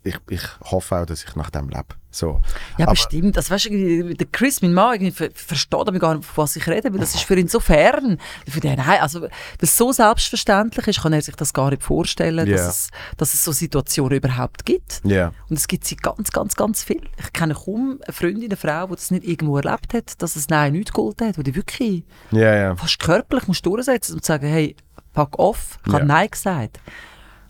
ich, 0.03 0.17
ich 0.29 0.43
hoffe 0.61 0.97
auch, 0.97 1.05
dass 1.05 1.23
ich 1.23 1.35
nach 1.35 1.49
dem 1.49 1.69
lebe. 1.69 1.95
So. 2.15 2.41
Ja, 2.77 2.85
Aber- 2.85 2.93
bestimmt. 2.93 3.35
Also, 3.35 3.53
weißt 3.53 3.65
du, 3.65 4.13
der 4.15 4.27
Chris, 4.31 4.61
mein 4.61 4.73
Mann, 4.73 4.93
irgendwie 4.93 5.11
ver 5.11 5.29
versteht 5.33 5.73
aber 5.79 5.99
gar 5.99 6.15
nicht, 6.15 6.25
von 6.25 6.43
was 6.43 6.55
ich 6.55 6.65
rede, 6.67 6.91
weil 6.93 6.99
das 6.99 7.13
ist 7.13 7.23
für 7.25 7.37
ihn 7.37 7.49
so 7.49 7.59
fern. 7.59 8.17
Für 8.49 8.61
den, 8.61 8.77
nein, 8.77 9.01
also, 9.01 9.23
weil 9.23 9.31
es 9.59 9.75
so 9.75 9.91
selbstverständlich 9.91 10.87
ist, 10.87 11.01
kann 11.01 11.11
er 11.11 11.21
sich 11.21 11.35
das 11.35 11.53
gar 11.53 11.69
nicht 11.71 11.83
vorstellen, 11.83 12.47
Ja. 12.47 12.55
dass, 12.55 12.67
es, 12.67 12.89
dass 13.17 13.33
es 13.33 13.43
so 13.43 13.51
Situationen 13.51 14.17
überhaupt 14.17 14.65
gibt. 14.65 15.01
Ja. 15.03 15.33
Und 15.49 15.57
es 15.59 15.67
gibt 15.67 15.83
sie 15.85 15.97
ganz, 15.97 16.31
ganz, 16.31 16.55
ganz 16.55 16.83
viel. 16.83 17.01
Ich 17.19 17.33
kenne 17.33 17.53
kaum 17.53 17.99
eine 18.05 18.13
Freundin, 18.13 18.45
eine 18.45 18.55
Frau, 18.55 18.87
die 18.87 18.95
das 18.95 19.11
nicht 19.11 19.25
irgendwo 19.25 19.57
erlebt 19.57 19.93
hat, 19.93 20.21
dass 20.21 20.37
es 20.37 20.47
Nein 20.47 20.71
nicht 20.73 20.93
geholfen 20.93 21.27
hat, 21.27 21.37
wo 21.37 21.41
die 21.41 21.53
wirklich 21.55 22.03
ja. 22.31 22.75
fast 22.77 22.99
körperlich 22.99 23.47
musst 23.47 23.65
durchsetzen 23.65 24.13
und 24.15 24.23
sagen, 24.25 24.47
hey, 24.47 24.75
pack 25.13 25.37
off, 25.37 25.79
ich 25.85 25.91
habe 25.93 26.03
Ja. 26.03 26.05
Nein 26.07 26.29
gesagt. 26.31 26.79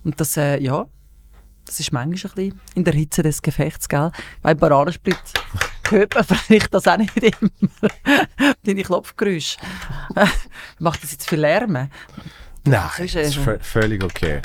Und 0.04 0.20
das, 0.20 0.38
äh, 0.38 0.60
ja, 0.60 0.86
das 1.66 1.80
ist 1.80 1.92
manchmal 1.92 2.32
ein 2.32 2.36
bisschen 2.36 2.62
in 2.76 2.84
der 2.84 2.94
Hitze 2.94 3.24
des 3.24 3.42
Gefechts, 3.42 3.90
gell? 3.90 4.12
Beim 4.42 4.58
Bananensplit 4.58 5.18
hört 5.90 6.16
man 6.16 6.24
vielleicht 6.26 6.74
das 6.74 6.88
auch 6.88 6.98
nicht 6.98 7.16
immer. 7.18 7.90
Deine 8.64 8.84
Klopfgeräusche. 8.84 9.58
Macht 10.80 11.04
das 11.04 11.12
jetzt 11.12 11.30
viel 11.30 11.40
Lärm? 11.40 11.72
Nein, 11.74 11.90
Das 12.64 12.98
das 12.98 13.00
ist, 13.00 13.16
ist, 13.16 13.38
äh, 13.38 13.40
vö- 13.42 13.60
völlig 13.60 14.04
okay. 14.04 14.42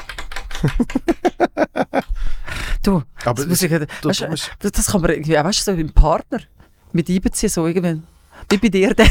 Du, 2.82 3.02
Aber 3.24 3.34
das, 3.34 3.46
muss 3.46 3.62
ich, 3.62 3.70
du- 3.70 4.08
weißt, 4.08 4.50
das, 4.58 4.72
das 4.72 4.86
kann 4.86 5.00
man 5.02 5.10
irgendwie, 5.10 5.38
auch, 5.38 5.44
weißt 5.44 5.66
du, 5.66 5.74
so 5.74 5.78
im 5.78 5.92
Partner 5.92 6.40
mit 6.92 7.08
einbeziehen, 7.10 7.50
so 7.50 7.66
irgendwie, 7.66 8.02
wie 8.48 8.56
bei 8.58 8.68
dir, 8.68 8.94
der, 8.94 9.06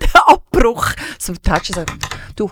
der 0.00 0.28
Abbruch, 0.28 0.86
so 1.18 1.34
touchen, 1.34 1.74
sagen, 1.74 1.98
du, 2.36 2.50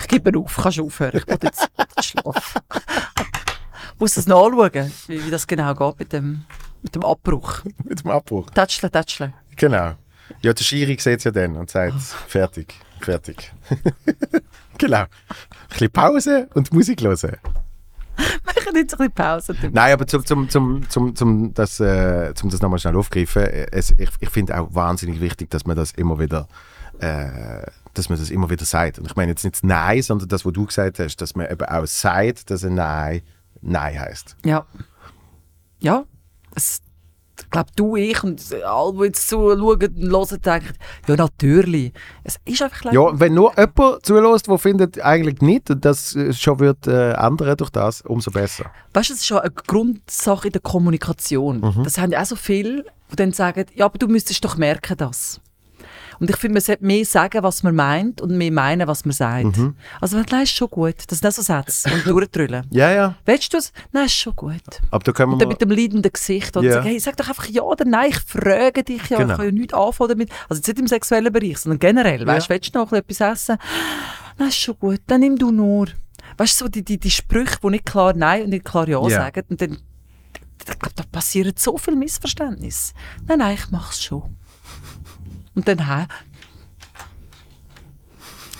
ich 0.00 0.08
gebe 0.08 0.38
auf, 0.38 0.56
kannst 0.62 0.76
du 0.78 0.86
aufhören, 0.86 1.16
ich 1.18 1.26
will 1.26 1.38
jetzt 1.42 1.68
schlafen. 2.00 2.60
Muss 4.04 4.14
das 4.14 4.26
nachschauen, 4.26 4.92
wie, 5.06 5.24
wie 5.24 5.30
das 5.30 5.46
genau 5.46 5.74
geht 5.74 5.98
mit 5.98 6.12
dem, 6.12 6.44
mit 6.82 6.94
dem 6.94 7.04
Abbruch. 7.04 7.62
Mit 7.84 8.04
dem 8.04 8.10
Abbruch. 8.10 8.50
Tätschle, 8.50 8.90
tätschle. 8.90 9.32
Genau. 9.56 9.94
Ja, 10.42 10.52
der 10.52 10.62
Schiri 10.62 10.98
sieht 11.00 11.18
es 11.20 11.24
ja 11.24 11.30
dann 11.30 11.56
und 11.56 11.70
sagt, 11.70 11.98
fertig, 12.28 12.74
fertig. 13.00 13.50
genau. 14.78 14.98
Ein 14.98 15.08
bisschen 15.70 15.90
Pause 15.90 16.48
und 16.52 16.70
Musik 16.70 17.00
hören. 17.00 17.38
Machen 18.44 18.76
jetzt 18.76 18.92
ein 18.92 18.98
bisschen 18.98 19.12
Pause. 19.12 19.56
Nein, 19.72 19.94
aber 19.94 20.06
zum, 20.06 20.26
zum, 20.26 20.50
zum, 20.50 20.86
zum, 20.90 21.16
zum 21.16 21.54
das, 21.54 21.80
äh, 21.80 22.34
zum 22.34 22.50
das 22.50 22.60
nochmal 22.60 22.78
schnell 22.78 22.96
aufgreifen, 22.96 23.42
es, 23.72 23.94
ich, 23.96 24.10
ich 24.20 24.28
finde 24.28 24.60
auch 24.60 24.74
wahnsinnig 24.74 25.18
wichtig, 25.22 25.48
dass 25.48 25.64
man 25.64 25.76
das 25.76 25.92
immer 25.92 26.18
wieder 26.18 26.46
äh, 26.98 27.62
dass 27.94 28.10
man 28.10 28.18
das 28.18 28.30
immer 28.30 28.50
wieder 28.50 28.66
sagt. 28.66 28.98
Und 28.98 29.06
ich 29.06 29.16
meine 29.16 29.30
jetzt 29.30 29.44
nicht 29.44 29.64
Nein, 29.64 30.02
sondern 30.02 30.28
das, 30.28 30.44
was 30.44 30.52
du 30.52 30.66
gesagt 30.66 30.98
hast, 30.98 31.16
dass 31.16 31.34
man 31.34 31.50
eben 31.50 31.64
auch 31.64 31.86
sagt, 31.86 32.50
dass 32.50 32.64
ein 32.64 32.74
Nein 32.74 33.22
Nein 33.64 33.98
heißt. 33.98 34.36
Ja. 34.44 34.66
Ja. 35.80 36.04
Es, 36.54 36.80
ich 37.40 37.50
glaube, 37.50 37.70
du, 37.74 37.96
ich 37.96 38.22
und 38.22 38.40
alle, 38.64 38.92
die 38.92 39.04
jetzt 39.06 39.28
zuschauen 39.28 39.60
und 39.60 39.82
hören, 39.82 40.40
denken, 40.40 40.74
ja, 41.08 41.16
natürlich. 41.16 41.92
Es 42.22 42.36
ist 42.44 42.62
einfach 42.62 42.92
Ja, 42.92 43.00
und 43.00 43.18
wenn 43.18 43.34
nur 43.34 43.52
jemand 43.58 44.06
zulässt, 44.06 44.46
der 44.46 44.58
findet 44.58 45.00
eigentlich 45.00 45.40
nicht 45.40 45.70
und 45.70 45.84
das 45.84 46.16
schon 46.32 46.60
wird 46.60 46.86
äh, 46.86 47.12
ändern 47.12 47.56
durch 47.56 47.70
das, 47.70 48.02
umso 48.02 48.30
besser. 48.30 48.70
Weißt 48.92 49.10
du, 49.10 49.14
es 49.14 49.20
ist 49.20 49.26
schon 49.26 49.38
eine 49.38 49.50
Grundsache 49.50 50.48
in 50.48 50.52
der 50.52 50.62
Kommunikation. 50.62 51.60
Mhm. 51.60 51.82
Das 51.82 51.98
haben 51.98 52.12
ja 52.12 52.22
auch 52.22 52.26
so 52.26 52.36
viele, 52.36 52.84
die 53.10 53.16
dann 53.16 53.32
sagen, 53.32 53.66
ja, 53.74 53.86
aber 53.86 53.98
du 53.98 54.06
müsstest 54.06 54.44
doch 54.44 54.56
merken 54.56 54.96
das. 54.96 55.40
Und 56.20 56.30
ich 56.30 56.36
finde, 56.36 56.54
man 56.54 56.60
sollte 56.62 56.84
mehr 56.84 57.04
sagen, 57.04 57.42
was 57.42 57.62
man 57.62 57.74
meint 57.74 58.20
und 58.20 58.36
mehr 58.36 58.52
meinen, 58.52 58.86
was 58.86 59.04
man 59.04 59.12
sagt. 59.12 59.56
Mhm. 59.56 59.76
Also, 60.00 60.22
du 60.22 60.36
ist 60.36 60.50
schon 60.52 60.68
gut. 60.68 60.94
Das 61.08 61.18
sind 61.18 61.28
auch 61.28 61.32
so 61.32 61.42
Sätze 61.42 61.92
und 61.92 62.06
durchdrüllen. 62.06 62.66
Ja, 62.70 62.90
ja. 62.92 63.14
Willst 63.24 63.52
du 63.52 63.58
es? 63.58 63.72
Nein, 63.92 64.06
ist 64.06 64.14
schon 64.14 64.34
gut. 64.36 64.60
Aber 64.90 65.02
da 65.04 65.12
können 65.12 65.32
Und 65.32 65.38
wir 65.38 65.44
dann 65.44 65.48
mit 65.48 65.60
dem 65.60 65.70
leidenden 65.70 66.12
Gesicht. 66.12 66.56
Und 66.56 66.64
Ja. 66.64 66.74
sagen, 66.74 66.86
hey, 66.86 66.98
sag 67.00 67.16
doch 67.16 67.28
einfach 67.28 67.46
ja 67.46 67.62
oder 67.62 67.84
nein, 67.84 68.10
ich 68.10 68.18
frage 68.20 68.84
dich 68.84 69.02
ja, 69.08 69.18
Genau. 69.18 69.32
ich 69.32 69.36
kann 69.38 69.46
ja 69.46 69.52
nichts 69.52 69.74
anfangen 69.74 70.08
damit. 70.10 70.30
Also 70.48 70.60
jetzt 70.60 70.68
nicht 70.68 70.78
im 70.78 70.86
sexuellen 70.86 71.32
Bereich, 71.32 71.58
sondern 71.58 71.78
generell. 71.78 72.26
Weißt 72.26 72.48
du, 72.48 72.54
willst 72.54 72.74
du 72.74 72.78
noch 72.78 72.92
etwas 72.92 73.20
essen? 73.20 73.56
Nein, 74.38 74.48
ist 74.48 74.58
schon 74.58 74.78
gut, 74.78 75.00
dann 75.06 75.20
nimm 75.20 75.36
du 75.36 75.50
nur. 75.50 75.86
Weißt 76.36 76.60
du, 76.60 76.64
so 76.64 76.68
die, 76.68 76.82
die, 76.84 76.98
die 76.98 77.10
Sprüche, 77.10 77.58
die 77.62 77.68
nicht 77.68 77.86
klar 77.86 78.12
Nein 78.14 78.44
und 78.44 78.48
nicht 78.50 78.64
klar 78.64 78.88
Ja 78.88 79.00
Ja. 79.02 79.08
sagen. 79.10 79.42
Und 79.50 79.60
dann, 79.60 79.78
glaube, 80.64 80.94
da 80.96 81.04
passieren 81.10 81.52
so 81.56 81.76
viele 81.76 81.96
Missverständnisse. 81.96 82.92
Nein, 83.26 83.38
nein, 83.38 83.54
ich 83.54 83.70
mach's 83.70 84.02
schon. 84.02 84.36
Und 85.54 85.68
dann, 85.68 85.86
hä? 85.86 86.06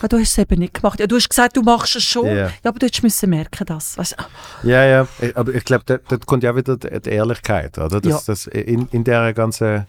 Ja, 0.03 0.09
du 0.09 0.19
hast 0.19 0.33
es 0.33 0.39
eben 0.39 0.59
nicht 0.59 0.75
gemacht. 0.75 1.01
Ja, 1.01 1.07
du 1.07 1.17
hast 1.17 1.29
gesagt, 1.29 1.57
du 1.57 1.63
machst 1.63 1.97
es 1.97 2.05
schon. 2.05 2.27
Ja. 2.27 2.35
Ja, 2.35 2.51
aber 2.65 2.79
du 2.79 2.87
hättest 2.87 3.03
müssen 3.03 3.31
merken, 3.31 3.65
das. 3.65 3.97
Weißt, 3.97 4.17
du, 4.63 4.69
Ja, 4.69 4.85
ja, 4.85 5.09
aber 5.35 5.55
ich 5.55 5.65
glaube, 5.65 5.85
da, 5.87 5.99
kommt 6.19 6.43
ja 6.43 6.55
wieder 6.55 6.77
die, 6.77 7.01
die 7.01 7.11
Ehrlichkeit, 7.11 7.79
oder? 7.79 8.01
Das, 8.01 8.27
Ja. 8.27 8.33
das 8.33 8.47
in, 8.49 8.87
in 8.89 9.05
der 9.05 9.33
ganzen 9.33 9.87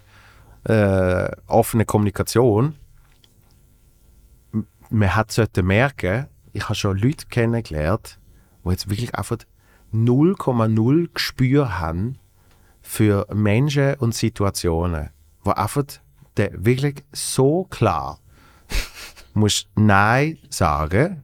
äh, 0.64 1.30
offenen 1.48 1.86
Kommunikation, 1.86 2.76
man 4.90 5.16
hat 5.16 5.32
sollte 5.32 5.64
merken, 5.64 6.28
ich 6.54 6.64
habe 6.64 6.76
schon 6.76 6.98
Leute 6.98 7.26
kennengelernt, 7.28 8.18
die 8.64 8.70
jetzt 8.70 8.90
wirklich 8.90 9.14
einfach 9.16 9.38
0,0 9.94 11.10
Gespür 11.14 11.80
haben 11.80 12.18
für 12.82 13.28
Menschen 13.34 13.96
und 13.96 14.16
Situationen, 14.16 15.10
wo 15.44 15.52
einfach 15.52 15.84
der 16.38 16.66
wirklich 16.66 17.04
so 17.12 17.66
klar 17.66 18.20
muss 19.36 19.68
Nein 19.76 20.38
sagen, 20.50 21.24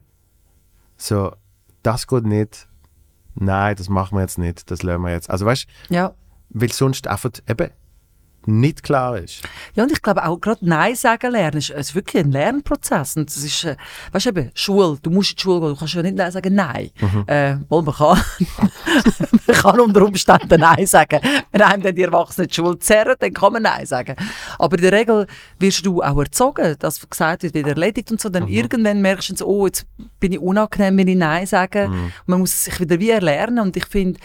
so, 0.96 1.34
das 1.82 2.06
geht 2.06 2.24
nicht, 2.24 2.68
nein, 3.34 3.74
das 3.74 3.88
machen 3.88 4.16
wir 4.16 4.22
jetzt 4.22 4.38
nicht, 4.38 4.70
das 4.70 4.82
lassen 4.82 5.02
wir 5.02 5.10
jetzt. 5.10 5.30
Also 5.30 5.46
weißt 5.46 5.66
du, 5.88 5.94
ja. 5.94 6.14
weil 6.50 6.72
sonst 6.72 7.06
einfach 7.08 7.30
eben 7.48 7.70
nicht 8.46 8.82
klar 8.82 9.18
ist. 9.18 9.42
Ja, 9.74 9.84
und 9.84 9.92
ich 9.92 10.02
glaube 10.02 10.24
auch 10.24 10.40
gerade 10.40 10.66
Nein 10.66 10.94
sagen 10.94 11.32
lernen 11.32 11.58
ist, 11.58 11.70
ist 11.70 11.94
wirklich 11.94 12.24
ein 12.24 12.32
Lernprozess. 12.32 13.16
Und 13.16 13.28
das 13.28 13.42
ist, 13.42 13.64
äh, 13.64 13.76
weißt 14.12 14.26
du 14.26 14.30
eben, 14.30 14.50
Schule, 14.54 14.98
du 15.02 15.10
musst 15.10 15.30
in 15.30 15.36
die 15.36 15.42
Schule 15.42 15.60
gehen, 15.60 15.68
du 15.70 15.76
kannst 15.76 15.94
ja 15.94 16.02
nicht 16.02 16.16
Nein 16.16 16.32
sagen 16.32 16.54
Nein. 16.54 16.90
Äh, 17.26 17.56
wohl, 17.68 17.82
man 17.82 17.94
kann, 17.94 18.20
man 19.46 19.56
kann 19.56 19.80
unter 19.80 20.02
Umständen 20.02 20.60
Nein 20.60 20.86
sagen. 20.86 21.20
Wenn 21.50 21.62
einem 21.62 21.82
dann 21.82 21.94
die 21.94 22.02
Erwachsenen 22.02 22.48
die 22.48 22.54
Schule 22.54 22.78
zerren, 22.78 23.14
dann 23.18 23.32
kann 23.32 23.52
man 23.52 23.62
Nein 23.62 23.86
sagen. 23.86 24.16
Aber 24.58 24.76
in 24.76 24.82
der 24.82 24.92
Regel 24.92 25.26
wirst 25.58 25.86
du 25.86 26.02
auch 26.02 26.18
erzogen, 26.18 26.76
dass 26.78 27.08
gesagt 27.08 27.42
wird, 27.42 27.54
wieder 27.54 27.68
erledigt 27.68 28.10
und 28.10 28.20
so. 28.20 28.28
Dann 28.28 28.48
irgendwann 28.48 29.00
merkst 29.00 29.40
du 29.40 29.46
oh, 29.46 29.66
jetzt 29.66 29.86
bin 30.20 30.32
ich 30.32 30.40
unangenehm, 30.40 30.96
wenn 30.98 31.08
ich 31.08 31.16
Nein 31.16 31.46
sage. 31.46 31.86
Und 31.86 32.12
man 32.26 32.40
muss 32.40 32.52
es 32.52 32.64
sich 32.64 32.80
wieder 32.80 32.98
wie 32.98 33.10
erlernen. 33.10 33.60
Und 33.60 33.76
ich 33.76 33.86
finde, 33.86 34.20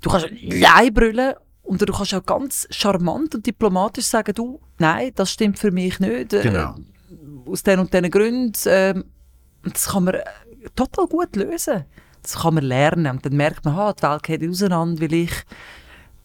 du 0.00 0.10
kannst 0.10 0.28
Nein 0.42 0.92
brüllen 0.92 1.34
und 1.68 1.80
du 1.82 1.92
kannst 1.92 2.14
auch 2.14 2.24
ganz 2.24 2.66
charmant 2.70 3.34
und 3.34 3.46
diplomatisch 3.46 4.06
sagen, 4.06 4.34
du, 4.34 4.60
nein, 4.78 5.12
das 5.14 5.30
stimmt 5.30 5.58
für 5.58 5.70
mich 5.70 6.00
nicht. 6.00 6.32
äh, 6.32 6.42
Genau. 6.42 6.74
Aus 7.46 7.62
den 7.62 7.78
und 7.78 7.92
diesen 7.92 8.10
Gründen. 8.10 9.04
und 9.64 9.74
das 9.74 9.88
kann 9.88 10.04
man 10.04 10.14
äh, 10.14 10.24
total 10.74 11.06
gut 11.06 11.36
lösen. 11.36 11.84
Das 12.22 12.36
kann 12.40 12.54
man 12.54 12.64
lernen. 12.64 13.06
Und 13.12 13.24
dann 13.24 13.36
merkt 13.36 13.64
man, 13.64 13.76
ha, 13.76 13.92
die 13.92 14.02
Welt 14.02 14.22
geht 14.22 14.48
auseinander, 14.48 15.00
weil 15.00 15.12
ich 15.14 15.32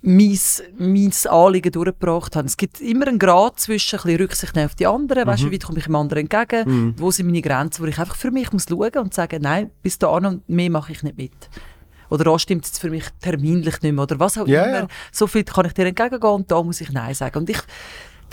mein, 0.01 0.37
mein 0.77 1.13
Anliegen 1.29 1.71
durchgebracht 1.71 2.35
habe. 2.35 2.47
Es 2.47 2.57
gibt 2.57 2.81
immer 2.81 3.07
einen 3.07 3.19
Grad 3.19 3.59
zwischen 3.59 3.99
ein 3.99 4.03
bisschen 4.03 4.21
Rücksicht 4.21 4.57
auf 4.57 4.75
die 4.75 4.85
anderen, 4.87 5.25
weißt 5.25 5.43
du, 5.43 5.47
wie 5.49 5.53
weit 5.53 5.63
komme 5.63 5.79
ich 5.79 5.85
dem 5.85 5.95
anderen 5.95 6.27
entgegen, 6.27 6.93
wo 6.97 7.09
sind 7.11 7.27
meine 7.27 7.41
Grenzen, 7.41 7.81
wo 7.83 7.87
ich 7.87 7.97
einfach 7.97 8.15
für 8.17 8.31
mich 8.31 8.51
muss 8.51 8.65
schauen 8.69 8.97
und 8.97 9.13
sagen, 9.13 9.41
nein, 9.41 9.71
bis 9.81 9.97
dahin 9.99 10.25
und 10.25 10.49
mehr 10.49 10.69
mache 10.69 10.91
ich 10.91 11.03
nicht 11.03 11.17
mit. 11.17 11.49
Oder 12.13 12.25
da 12.25 12.37
stimmt 12.37 12.65
es 12.65 12.77
für 12.77 12.91
mich 12.91 13.05
terminlich 13.21 13.81
nicht 13.81 13.91
mehr, 13.93 14.03
oder 14.03 14.19
was 14.19 14.37
auch 14.37 14.47
Ja, 14.47 14.65
immer. 14.65 14.87
So 15.11 15.25
viel 15.25 15.43
kann 15.43 15.65
ich 15.65 15.73
dir 15.73 15.87
entgegengehen 15.87 16.31
und 16.33 16.51
da 16.51 16.61
muss 16.61 16.79
ich 16.79 16.91
Nein 16.91 17.15
sagen. 17.15 17.39
Und 17.39 17.49
ich, 17.49 17.57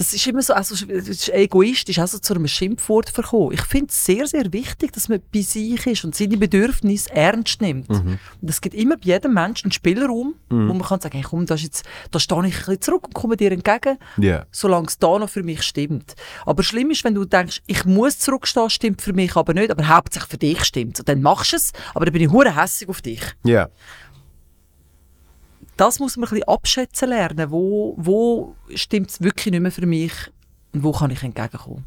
das 0.00 0.14
ist 0.14 0.26
immer 0.26 0.40
so, 0.40 0.54
also 0.54 0.74
es 0.88 1.08
ist 1.08 1.28
egoistisch, 1.28 1.98
auch 1.98 2.06
so 2.06 2.18
zu 2.18 2.32
einem 2.32 2.48
Schimpfwort 2.48 3.10
verkommen. 3.10 3.52
Ich 3.52 3.60
finde 3.60 3.88
es 3.90 4.02
sehr, 4.02 4.26
sehr 4.26 4.50
wichtig, 4.50 4.92
dass 4.94 5.10
man 5.10 5.20
bei 5.30 5.42
sich 5.42 5.86
ist 5.86 6.04
und 6.04 6.14
seine 6.14 6.38
Bedürfnisse 6.38 7.10
ernst 7.14 7.60
nimmt. 7.60 7.90
Mhm. 7.90 8.18
Und 8.40 8.48
es 8.48 8.62
gibt 8.62 8.74
immer 8.74 8.96
bei 8.96 9.02
jedem 9.04 9.34
Menschen 9.34 9.66
einen 9.66 9.72
Spielraum, 9.72 10.36
wo 10.48 10.56
man 10.56 10.80
kann 10.80 11.00
sagen, 11.00 11.18
hey, 11.18 11.26
komm, 11.28 11.44
da, 11.44 11.54
ist 11.54 11.64
jetzt, 11.64 11.84
da 12.10 12.18
stehe 12.18 12.40
ich 12.46 12.54
ein 12.54 12.58
bisschen 12.60 12.80
zurück 12.80 13.08
und 13.08 13.12
komme 13.14 13.36
dir 13.36 13.52
entgegen, 13.52 13.98
Ja. 14.16 14.46
solange 14.50 14.86
es 14.86 14.98
da 14.98 15.18
noch 15.18 15.28
für 15.28 15.42
mich 15.42 15.62
stimmt. 15.64 16.14
Aber 16.46 16.62
schlimm 16.62 16.90
ist, 16.90 17.04
wenn 17.04 17.12
du 17.14 17.26
denkst, 17.26 17.60
ich 17.66 17.84
muss 17.84 18.18
zurückstehen, 18.20 18.70
stimmt 18.70 19.02
für 19.02 19.12
mich 19.12 19.36
aber 19.36 19.52
nicht, 19.52 19.70
aber 19.70 19.86
hauptsächlich 19.86 20.30
für 20.30 20.38
dich 20.38 20.64
stimmt. 20.64 20.98
Und 21.00 21.10
dann 21.10 21.20
machst 21.20 21.52
du 21.52 21.56
es, 21.56 21.72
aber 21.92 22.06
dann 22.06 22.14
bin 22.14 22.22
ich 22.22 22.30
hure 22.30 22.56
hässig 22.56 22.88
auf 22.88 23.02
dich. 23.02 23.20
Ja. 23.44 23.68
Das 25.80 25.98
muss 25.98 26.18
man 26.18 26.28
ein 26.28 26.32
bisschen 26.32 26.48
abschätzen 26.48 27.08
lernen. 27.08 27.50
Wo, 27.50 27.94
wo 27.96 28.54
stimmt 28.74 29.08
es 29.08 29.22
wirklich 29.22 29.50
nicht 29.50 29.62
mehr 29.62 29.72
für 29.72 29.86
mich 29.86 30.12
und 30.74 30.82
wo 30.82 30.92
kann 30.92 31.10
ich 31.10 31.22
entgegenkommen? 31.22 31.86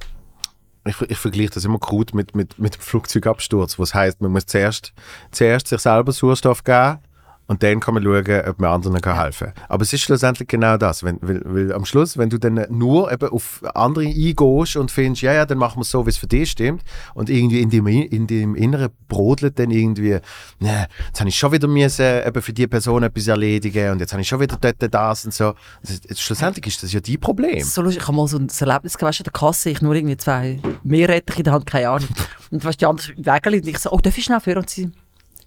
Ich, 0.83 0.99
ich 0.99 1.17
vergleiche 1.19 1.51
das 1.51 1.65
immer 1.65 1.77
gut 1.77 2.15
mit, 2.15 2.35
mit, 2.35 2.57
mit 2.57 2.73
dem 2.73 2.81
Flugzeugabsturz, 2.81 3.77
was 3.77 3.93
heißt, 3.93 4.19
man 4.19 4.31
muss 4.31 4.47
zuerst, 4.47 4.93
zuerst 5.29 5.67
sich 5.67 5.79
selber 5.79 6.11
Sauerstoff 6.11 6.63
geben 6.63 7.01
und 7.47 7.61
dann 7.61 7.79
kann 7.79 7.93
man 7.93 8.03
schauen, 8.03 8.41
ob 8.47 8.59
man 8.59 8.71
anderen 8.71 9.01
kann 9.01 9.19
helfen 9.19 9.53
kann. 9.53 9.65
Aber 9.67 9.83
es 9.83 9.91
ist 9.93 10.01
schlussendlich 10.01 10.47
genau 10.47 10.77
das. 10.77 11.03
Wenn, 11.03 11.19
weil, 11.21 11.41
weil 11.45 11.73
am 11.73 11.85
Schluss, 11.85 12.17
wenn 12.17 12.29
du 12.29 12.37
dann 12.37 12.65
nur 12.69 13.11
eben 13.11 13.29
auf 13.29 13.61
andere 13.75 14.05
eingehst 14.05 14.75
und 14.77 14.91
findest, 14.91 15.21
ja, 15.23 15.33
ja, 15.33 15.45
dann 15.45 15.57
machen 15.57 15.77
wir 15.77 15.81
es 15.81 15.91
so, 15.91 16.05
wie 16.05 16.09
es 16.09 16.17
für 16.17 16.27
dich 16.27 16.51
stimmt 16.51 16.81
und 17.13 17.29
irgendwie 17.29 17.61
in 17.61 17.69
dem, 17.69 17.85
in 17.87 18.27
dem 18.27 18.55
Inneren 18.55 18.89
brodelt 19.07 19.59
dann 19.59 19.71
irgendwie, 19.71 20.19
ne, 20.59 20.87
jetzt 21.07 21.19
habe 21.19 21.29
ich 21.29 21.37
schon 21.37 21.51
wieder 21.51 21.67
müssen, 21.67 22.05
eben 22.25 22.41
für 22.41 22.53
die 22.53 22.67
Person 22.67 23.03
etwas 23.03 23.27
erledigen 23.27 23.91
und 23.91 23.99
jetzt 23.99 24.13
habe 24.13 24.21
ich 24.21 24.27
schon 24.27 24.39
wieder 24.39 24.57
dort 24.59 24.75
das 24.93 25.25
und 25.25 25.33
so. 25.33 25.53
Ist- 25.81 26.19
schlussendlich 26.21 26.65
ist 26.67 26.81
das 26.83 26.93
ja 26.93 26.99
dein 27.01 27.19
Problem. 27.19 27.61
So 27.63 27.81
lustig, 27.81 28.01
ich 28.01 28.07
habe 28.07 28.17
mal 28.17 28.27
so 28.27 28.37
ein 28.37 28.47
Erlebnis 28.57 28.97
gehabt, 28.97 29.19
in 29.19 29.23
der 29.25 29.33
Kasse, 29.33 29.69
ich 29.69 29.81
nur 29.81 29.93
irgendwie 29.95 30.17
zwei 30.17 30.59
Meerrettich 30.83 31.37
in 31.39 31.43
der 31.43 31.53
Hand, 31.53 31.65
keine 31.65 31.89
Ahnung. 31.89 32.07
Und 32.51 32.63
du, 32.63 32.69
die 32.69 32.85
andere 32.85 33.11
im 33.13 33.25
Wägeli 33.25 33.57
und 33.59 33.67
ich 33.67 33.79
so, 33.79 33.91
oh, 33.91 33.97
darf 33.97 34.17
ich 34.17 34.23
schnell 34.23 34.39
führen? 34.39 34.59
Und 34.59 34.69
sie, 34.69 34.91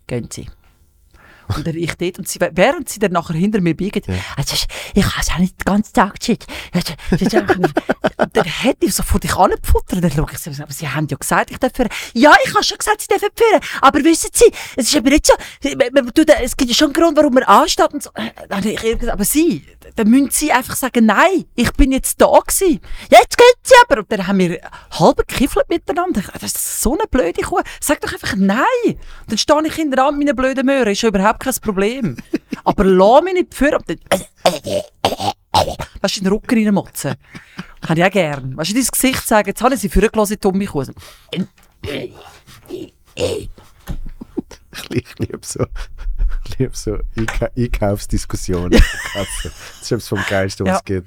gehen 0.07 0.28
Sie. 0.30 0.47
Und 1.55 1.66
dann 1.66 1.76
ich 1.76 1.94
dort, 1.94 2.18
und 2.18 2.28
sie, 2.28 2.38
während 2.53 2.88
sie 2.88 2.99
dann 2.99 3.12
nachher 3.12 3.34
hinter 3.34 3.61
mir 3.61 3.74
biegt, 3.76 4.09
also, 4.36 4.55
ich 4.94 5.05
habe 5.05 5.14
es 5.20 5.30
auch 5.30 5.38
nicht 5.38 5.59
den 5.61 5.64
ganzen 5.64 5.92
Tag 5.92 6.18
geschickt. 6.18 6.47
dann 8.32 8.44
hätte 8.44 8.86
ich 8.86 8.94
so 8.94 9.03
vor 9.03 9.20
dich 9.20 9.34
angepfuttert. 9.34 10.03
Dann 10.03 10.11
schaue 10.11 10.26
ich 10.32 10.38
sie, 10.38 10.62
aber 10.62 10.72
sie 10.72 10.88
haben 10.88 11.07
ja 11.11 11.16
gesagt, 11.16 11.51
ich 11.51 11.59
darf 11.59 11.72
führen. 11.74 11.88
Ja, 12.14 12.34
ich 12.44 12.53
habe 12.55 12.64
schon 12.64 12.78
gesagt, 12.78 13.01
sie 13.03 13.09
dürfen 13.09 13.28
führen. 13.36 13.61
Aber 13.80 14.03
wissen 14.05 14.30
Sie, 14.32 14.51
es 14.76 14.88
ist 14.88 14.97
aber 14.97 15.11
nicht 15.11 15.26
so, 15.26 15.34
man- 15.76 15.92
man 15.92 16.12
tut- 16.14 16.28
es 16.42 16.57
gibt 16.57 16.70
ja 16.70 16.76
schon 16.76 16.86
einen 16.86 16.94
Grund, 16.94 17.16
warum 17.16 17.34
man 17.34 17.42
ansteht 17.44 17.92
und 17.92 18.03
so. 18.03 18.11
Aber 19.11 19.24
Sie, 19.24 19.64
dann 19.95 20.11
müssen 20.11 20.30
Sie 20.30 20.53
einfach 20.53 20.76
sagen, 20.76 21.07
nein, 21.07 21.45
ich 21.55 21.72
bin 21.72 21.93
jetzt 21.93 22.20
da 22.20 22.26
gewesen. 22.26 22.80
Jetzt 23.11 23.39
gehen 23.39 23.47
Sie 23.62 23.74
aber. 23.89 24.01
Und 24.01 24.12
dann 24.12 24.26
haben 24.26 24.39
wir 24.39 24.61
halb 24.91 25.16
gekiffelt 25.28 25.68
miteinander. 25.68 26.22
Das 26.32 26.55
ist 26.55 26.82
so 26.82 26.95
eine 26.95 27.07
blöde 27.11 27.43
Kuh. 27.43 27.61
Sag 27.80 28.01
doch 28.01 28.12
einfach 28.12 28.34
nein. 28.37 28.99
Dann 29.28 29.39
stehe 29.39 29.66
ich 29.66 29.74
hinter 29.74 30.07
an 30.07 30.18
mit 30.18 30.26
meinen 30.26 30.37
blöden 30.37 30.66
Möhren. 30.66 30.89
Ist 30.89 31.03
ja 31.03 31.09
überhaupt 31.09 31.41
kein 31.41 31.55
Problem. 31.55 32.16
aber 32.64 32.84
lass 32.84 33.22
mich 33.22 33.34
nicht 33.34 33.55
führen. 33.55 33.76
Und 33.76 33.89
dann, 33.89 34.01
weißt 36.01 36.16
du, 36.16 36.20
in 36.20 36.24
den 36.24 36.32
Rücken 36.32 36.59
reinmotzen. 36.59 37.14
Habe 37.89 38.01
ich 38.01 38.07
auch 38.07 38.11
gern. 38.11 38.57
Weißt 38.57 38.70
du, 38.70 38.74
in 38.74 38.80
dein 38.80 38.91
Gesicht 38.91 39.26
sagen, 39.26 39.49
jetzt 39.49 39.62
habe 39.62 39.74
ich 39.74 39.80
sie 39.80 39.89
vorgelassen, 39.89 40.34
die 40.34 40.41
dumme 40.41 40.66
Kuh. 40.66 40.84
Ich, 44.91 45.18
liebe 45.18 45.39
so, 45.43 45.64
ich 46.47 46.59
liebe 46.59 46.77
so 46.77 46.99
Einka 47.16 47.49
Einkaufsdiskussionen. 47.57 48.70
Das 48.70 49.45
ist 49.83 49.93
etwas 49.93 50.09
vom 50.09 50.20
Geilsten, 50.29 50.66
was 50.66 50.72
Ja. 50.72 50.77
es 50.79 50.85
gibt. 50.85 51.07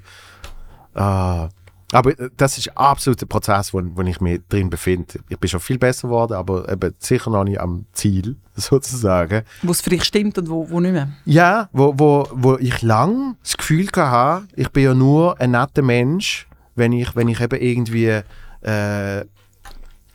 Ah. 0.93 1.49
Aber 1.91 2.13
das 2.38 2.59
ist 2.59 2.78
absolut 2.78 3.20
der 3.20 3.26
Prozess, 3.26 3.74
wo, 3.74 3.82
wo 3.84 4.01
ich 4.03 4.22
mich 4.22 4.41
drin 4.47 4.70
befinde. 4.70 5.22
Ich 5.28 5.39
bin 5.39 5.49
schon 5.49 5.59
viel 5.59 5.80
besser 5.80 6.07
geworden, 6.07 6.34
aber 6.34 6.70
eben 6.72 6.93
sicher 6.99 7.32
noch 7.32 7.43
nicht 7.43 7.59
am 7.59 7.86
Ziel, 7.93 8.36
sozusagen. 8.55 9.41
Wo 9.63 9.72
es 9.72 9.82
für 9.82 9.89
dich 9.89 10.03
stimmt 10.03 10.38
und 10.38 10.49
wo, 10.51 10.70
wo 10.70 10.80
nicht 10.80 10.91
mehr. 10.91 11.09
Ja, 11.26 11.67
wo, 11.72 11.93
wo, 11.97 12.28
wo 12.32 12.57
ich 12.59 12.84
lang 12.84 13.38
das 13.41 13.57
Gefühl 13.57 13.88
hatte, 13.95 14.47
ich 14.55 14.70
bin 14.70 14.84
ja 14.84 14.93
nur 14.93 15.39
ein 15.41 15.51
netter 15.51 15.82
Mensch, 15.82 16.47
wenn 16.76 16.91
ich, 16.93 17.15
wenn 17.15 17.28
ich 17.28 17.41
eben 17.41 17.59
irgendwie 17.59 18.22
äh, 18.61 19.26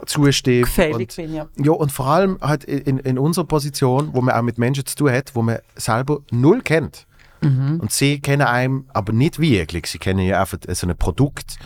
zustimme. 0.07 0.63
Gefällig 0.63 0.95
und- 1.11 1.17
bin, 1.17 1.35
ja. 1.35 1.49
ja, 1.57 1.73
und 1.73 1.93
vor 1.93 2.07
allem 2.07 2.39
halt 2.41 2.65
in, 2.65 2.99
in 2.99 3.19
unserer 3.19 3.45
Position, 3.45 4.11
wo 4.13 4.21
man 4.21 4.35
auch 4.35 4.43
mit 4.43 4.59
Menschen 4.59 4.87
zu 4.87 4.97
tun 4.97 5.13
hat, 5.13 5.35
wo 5.35 5.43
man 5.43 5.59
selber 5.77 6.21
null 6.31 6.63
kennt. 6.63 7.07
Und 7.43 7.93
sie 7.93 8.21
kennen 8.21 8.41
einem 8.47 8.87
aber 8.95 9.13
nicht 9.13 9.39
wirklich. 9.39 9.87
Sie 9.89 9.99
kennen 9.99 10.21
ja 10.21 10.41
einfach 10.41 10.57
so 10.67 10.87
ein 10.89 10.97
Produkt 10.97 11.59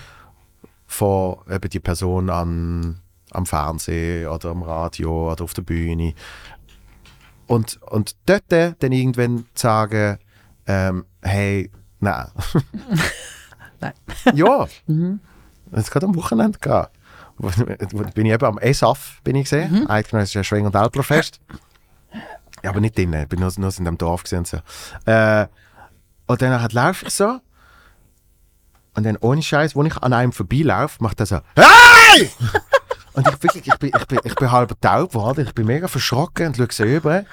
von 0.86 1.36
eben 1.48 1.70
die 1.70 1.78
Person 1.78 2.30
am, 2.30 2.96
am 3.30 3.46
Fernsehen 3.46 4.26
oder 4.26 4.50
am 4.50 4.64
Radio 4.64 5.30
oder 5.30 5.44
auf 5.44 5.54
der 5.54 5.62
Bühne. 5.62 6.14
Und, 7.46 7.80
und 7.82 8.16
dort 8.26 8.42
dann 8.50 8.90
irgendwann 8.90 9.46
sagen, 9.54 10.18
ähm, 10.66 11.04
hey, 11.22 11.70
nein. 12.00 12.26
Nein. 13.80 13.92
ja. 14.34 14.66
Jetzt 15.76 15.92
gerade 15.92 16.06
am 16.06 16.16
Wochenende 16.16 16.58
gehabt. 16.58 16.97
Bin 18.14 18.26
ich 18.26 18.32
eben 18.32 18.44
am 18.44 18.58
ESAF, 18.58 19.20
bin 19.22 19.36
ich 19.36 19.44
gesehen. 19.44 19.82
Mhm. 19.82 19.90
Eidgenössische 19.90 20.44
Schwing- 20.44 20.66
und 20.66 20.74
Älplerfest. 20.74 21.40
Ja, 22.64 22.70
aber 22.70 22.80
nicht 22.80 22.98
drinnen, 22.98 23.22
ich 23.22 23.28
bin 23.28 23.38
nur, 23.38 23.52
nur 23.56 23.72
in 23.78 23.84
dem 23.84 23.98
Dorf 23.98 24.24
gesehen. 24.24 24.44
So. 24.44 24.56
Äh, 25.06 25.46
und 26.26 26.42
dann 26.42 26.60
halt 26.60 26.72
laufe 26.72 27.06
ich 27.06 27.14
so. 27.14 27.38
Und 28.94 29.04
dann 29.04 29.16
ohne 29.18 29.42
Scheiß, 29.42 29.76
wo 29.76 29.84
ich 29.84 29.96
an 29.98 30.12
einem 30.12 30.32
vorbeilaufe, 30.32 31.00
macht 31.00 31.20
er 31.20 31.26
so, 31.26 31.38
Hey! 31.54 32.28
und 33.12 33.28
ich 33.28 33.42
wirklich, 33.44 33.64
ich 33.64 33.76
bin, 33.76 33.92
ich 33.96 34.06
bin, 34.06 34.18
ich 34.24 34.34
bin 34.34 34.50
halb 34.50 34.80
taub 34.80 35.10
geworden, 35.10 35.46
ich 35.46 35.54
bin 35.54 35.66
mega 35.66 35.86
verschrocken 35.86 36.48
und 36.48 36.56
schaue 36.56 36.72
so 36.72 36.82
über. 36.82 37.24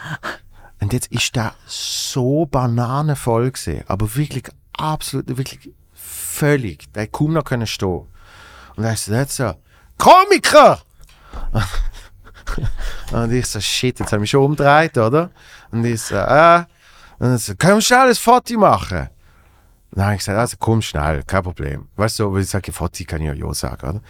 Und 0.80 0.94
jetzt 0.94 1.08
ist 1.08 1.36
der 1.36 1.54
so 1.66 2.46
bananenvoll 2.46 3.50
gewesen, 3.50 3.84
aber 3.88 4.16
wirklich 4.16 4.44
absolut, 4.74 5.38
wirklich 5.38 5.72
völlig, 5.94 6.92
der 6.94 7.08
kaum 7.08 7.34
noch 7.34 7.46
können 7.46 7.66
stehen. 7.66 8.06
Und 8.76 8.84
er 8.84 8.94
ist 8.94 9.08
jetzt 9.08 9.38
so, 9.38 9.54
Komiker! 9.98 10.80
und 13.12 13.32
ich 13.32 13.46
so, 13.48 13.60
shit, 13.60 14.00
jetzt 14.00 14.12
habe 14.12 14.24
ich 14.24 14.30
schon 14.30 14.44
umgedreht, 14.44 14.98
oder? 14.98 15.30
Und 15.72 15.86
ich 15.86 16.02
so, 16.02 16.16
äh, 16.16 16.64
und 17.20 17.38
so, 17.40 17.56
können 17.56 17.76
wir 17.76 17.82
schnell 17.82 18.10
ein 18.10 18.16
Foto 18.16 18.58
machen? 18.58 19.10
Dann 19.92 20.06
habe 20.06 20.16
ich 20.16 20.20
gesagt, 20.20 20.38
also 20.38 20.58
komm 20.60 20.82
schnell, 20.82 21.24
kein 21.24 21.44
Problem. 21.44 21.88
Weißt 21.96 22.20
du, 22.20 22.34
weil 22.34 22.42
ich 22.42 22.50
sage, 22.50 22.74
Foto 22.74 23.04
kann 23.06 23.22
ich 23.22 23.28
ja 23.28 23.34
ja 23.34 23.54
sagen, 23.54 23.90
oder? 23.90 24.02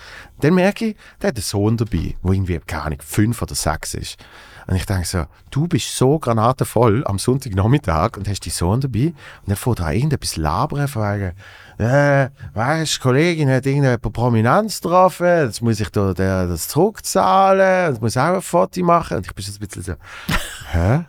Dann 0.42 0.56
merke 0.56 0.88
ich, 0.88 0.96
der 1.22 1.28
hat 1.28 1.36
einen 1.36 1.44
Sohn 1.44 1.78
dabei, 1.78 2.16
der 2.24 2.32
irgendwie, 2.32 2.60
keine 2.66 2.84
Ahnung, 2.84 3.00
fünf 3.06 3.42
oder 3.44 3.54
sechs 3.54 3.94
ist. 3.94 4.18
Und 4.66 4.76
ich 4.76 4.86
denke 4.88 5.06
so, 5.06 5.26
du 5.52 5.68
bist 5.68 5.96
so 5.96 6.18
granatenvoll 6.18 7.06
am 7.06 7.20
Sonntagnachmittag 7.20 8.18
und 8.18 8.28
hast 8.28 8.46
deinen 8.46 8.52
Sohn 8.52 8.82
dabei. 8.82 9.14
Und 9.42 9.48
dann 9.48 9.58
fährt 9.58 9.80
er 9.80 9.94
irgendetwas 9.94 10.38
labern, 10.38 10.88
wegen, 10.88 11.34
äh, 11.78 12.30
weißt, 12.53 13.01
Kollegin 13.01 13.49
hat 13.49 13.65
irgendeine 13.65 13.97
Prominenz 13.97 14.82
getroffen, 14.82 15.26
jetzt 15.26 15.61
muss 15.61 15.80
ich 15.80 15.89
da 15.89 16.13
der, 16.13 16.47
das 16.47 16.67
zurückzahlen, 16.69 17.91
jetzt 17.91 18.01
muss 18.01 18.15
ich 18.15 18.21
auch 18.21 18.36
ein 18.36 18.41
Foto 18.41 18.82
machen. 18.84 19.17
Und 19.17 19.26
ich 19.26 19.34
bin 19.34 19.43
so 19.43 19.51
ein 19.51 19.67
bisschen 19.67 19.84
so, 19.84 19.93
hä? 20.71 21.05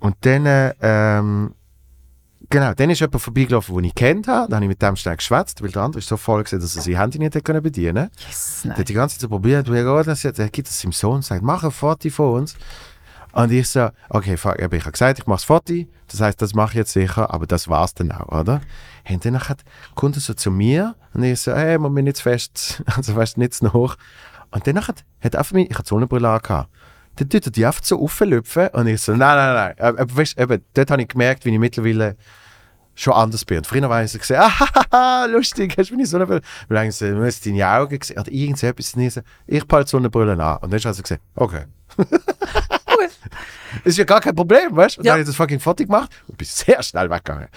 Und 0.00 0.16
dann, 0.22 0.46
äh, 0.46 0.74
ähm, 0.80 1.54
genau, 2.48 2.72
dann 2.74 2.88
ist 2.90 3.00
jemand 3.00 3.20
vorbeigelaufen, 3.20 3.74
den 3.74 3.84
ich 3.84 3.94
kennt 3.94 4.28
habe. 4.28 4.48
Dann 4.48 4.56
habe 4.56 4.64
ich 4.64 4.68
mit 4.70 4.80
dem 4.82 4.96
schnell 4.96 5.16
geschwätzt, 5.16 5.62
weil 5.62 5.70
der 5.70 5.82
andere 5.82 5.98
ist 5.98 6.08
so 6.08 6.16
voll 6.16 6.42
gewesen, 6.42 6.60
dass 6.60 6.76
er 6.76 6.82
sein 6.82 6.96
Handy 6.96 7.18
nicht 7.18 7.44
können 7.44 7.62
bedienen 7.62 8.08
konnte. 8.08 8.26
Yes, 8.26 8.62
Der 8.64 8.76
hat 8.76 8.88
die 8.88 8.94
ganze 8.94 9.16
Zeit 9.16 9.20
so 9.22 9.28
probiert, 9.28 9.70
wie 9.70 9.82
geht 9.82 10.06
das 10.06 10.22
jetzt? 10.22 10.38
Er 10.38 10.48
gibt 10.48 10.68
es 10.68 10.80
seinem 10.80 10.92
Sohn 10.92 11.16
und 11.16 11.24
sagt, 11.24 11.42
mach 11.42 11.64
ein 11.64 11.70
Foto 11.70 12.08
von 12.08 12.40
uns. 12.40 12.56
Und 13.32 13.52
ich 13.52 13.68
so, 13.68 13.90
okay, 14.08 14.36
fuck, 14.36 14.56
ich 14.58 14.64
habe 14.64 14.78
gesagt, 14.78 15.18
ich 15.18 15.26
mache 15.26 15.36
das 15.36 15.44
Foto, 15.44 15.74
das 16.08 16.20
heißt, 16.20 16.42
das 16.42 16.54
mache 16.54 16.70
ich 16.70 16.76
jetzt 16.76 16.92
sicher, 16.92 17.32
aber 17.32 17.46
das 17.46 17.68
war's 17.68 17.94
dann 17.94 18.10
auch, 18.12 18.40
oder? 18.40 18.60
Und 19.08 19.24
dann 19.24 19.38
hat, 19.40 19.62
kommt 19.94 20.16
er 20.16 20.20
so 20.20 20.34
zu 20.34 20.50
mir 20.50 20.94
und 21.14 21.22
ich 21.22 21.40
so, 21.40 21.54
hey, 21.54 21.78
man 21.78 21.92
mir 21.92 22.02
nicht 22.02 22.16
zu 22.16 22.24
fest, 22.24 22.82
also 22.96 23.14
weißt 23.14 23.38
nicht 23.38 23.54
zu 23.54 23.66
noch. 23.66 23.96
Und 24.50 24.66
dann 24.66 24.76
hat, 24.86 25.04
hat 25.20 25.36
einfach 25.36 25.52
mich, 25.52 25.70
ich 25.70 25.78
hatte 25.78 25.88
Sonnenbrille 25.88 26.28
angehabt, 26.28 26.70
dann 27.16 27.28
tut 27.28 27.46
er 27.46 27.52
die 27.52 27.66
einfach 27.66 27.84
so 27.84 28.02
auflüpfen 28.02 28.68
und 28.68 28.86
ich 28.86 29.00
so, 29.00 29.12
nein, 29.12 29.36
nein, 29.36 29.54
nein. 29.54 29.74
Aber, 29.78 30.16
weißt, 30.16 30.38
eben, 30.38 30.64
dort 30.74 30.90
habe 30.90 31.02
ich 31.02 31.08
gemerkt, 31.08 31.44
wie 31.44 31.50
ich 31.50 31.58
mittlerweile 31.58 32.16
schon 32.94 33.14
anders 33.14 33.44
bin. 33.44 33.58
Und 33.58 33.66
früher 33.66 33.88
war 33.88 34.02
ich 34.02 34.12
so 34.12 34.18
gesehen, 34.18 34.40
ah, 34.90 35.26
lustig, 35.26 35.74
hast 35.76 35.90
du 35.90 35.94
meine 35.94 36.06
Sonnenbrille? 36.06 36.42
Weil 36.68 36.78
eigentlich 36.78 36.96
so, 36.96 37.06
du 37.06 37.24
hast 37.24 37.46
deine 37.46 37.68
Augen 37.68 37.98
gesehen, 37.98 38.18
oder 38.18 38.30
irgendetwas, 38.30 38.94
und 38.94 39.02
ich 39.02 39.14
so, 39.14 39.20
ich 39.46 39.66
behalte 39.66 39.90
Sonnenbrille 39.90 40.32
an. 40.32 40.58
Und 40.58 40.70
dann 40.70 40.72
hast 40.72 40.84
du 40.84 40.88
also 40.88 41.02
gesehen, 41.02 41.20
okay. 41.34 41.64
ist 43.84 43.98
ja 43.98 44.04
gar 44.04 44.20
kein 44.20 44.34
Problem, 44.34 44.74
weißt 44.76 44.96
du? 44.96 45.00
Und 45.00 45.06
Ja. 45.06 45.10
dann 45.12 45.18
habe 45.18 45.22
ich 45.22 45.26
das 45.28 45.36
fucking 45.36 45.60
Foto 45.60 45.84
gemacht 45.84 46.10
und 46.28 46.36
bin 46.38 46.46
sehr 46.46 46.82
schnell 46.82 47.08
weggegangen. 47.10 47.48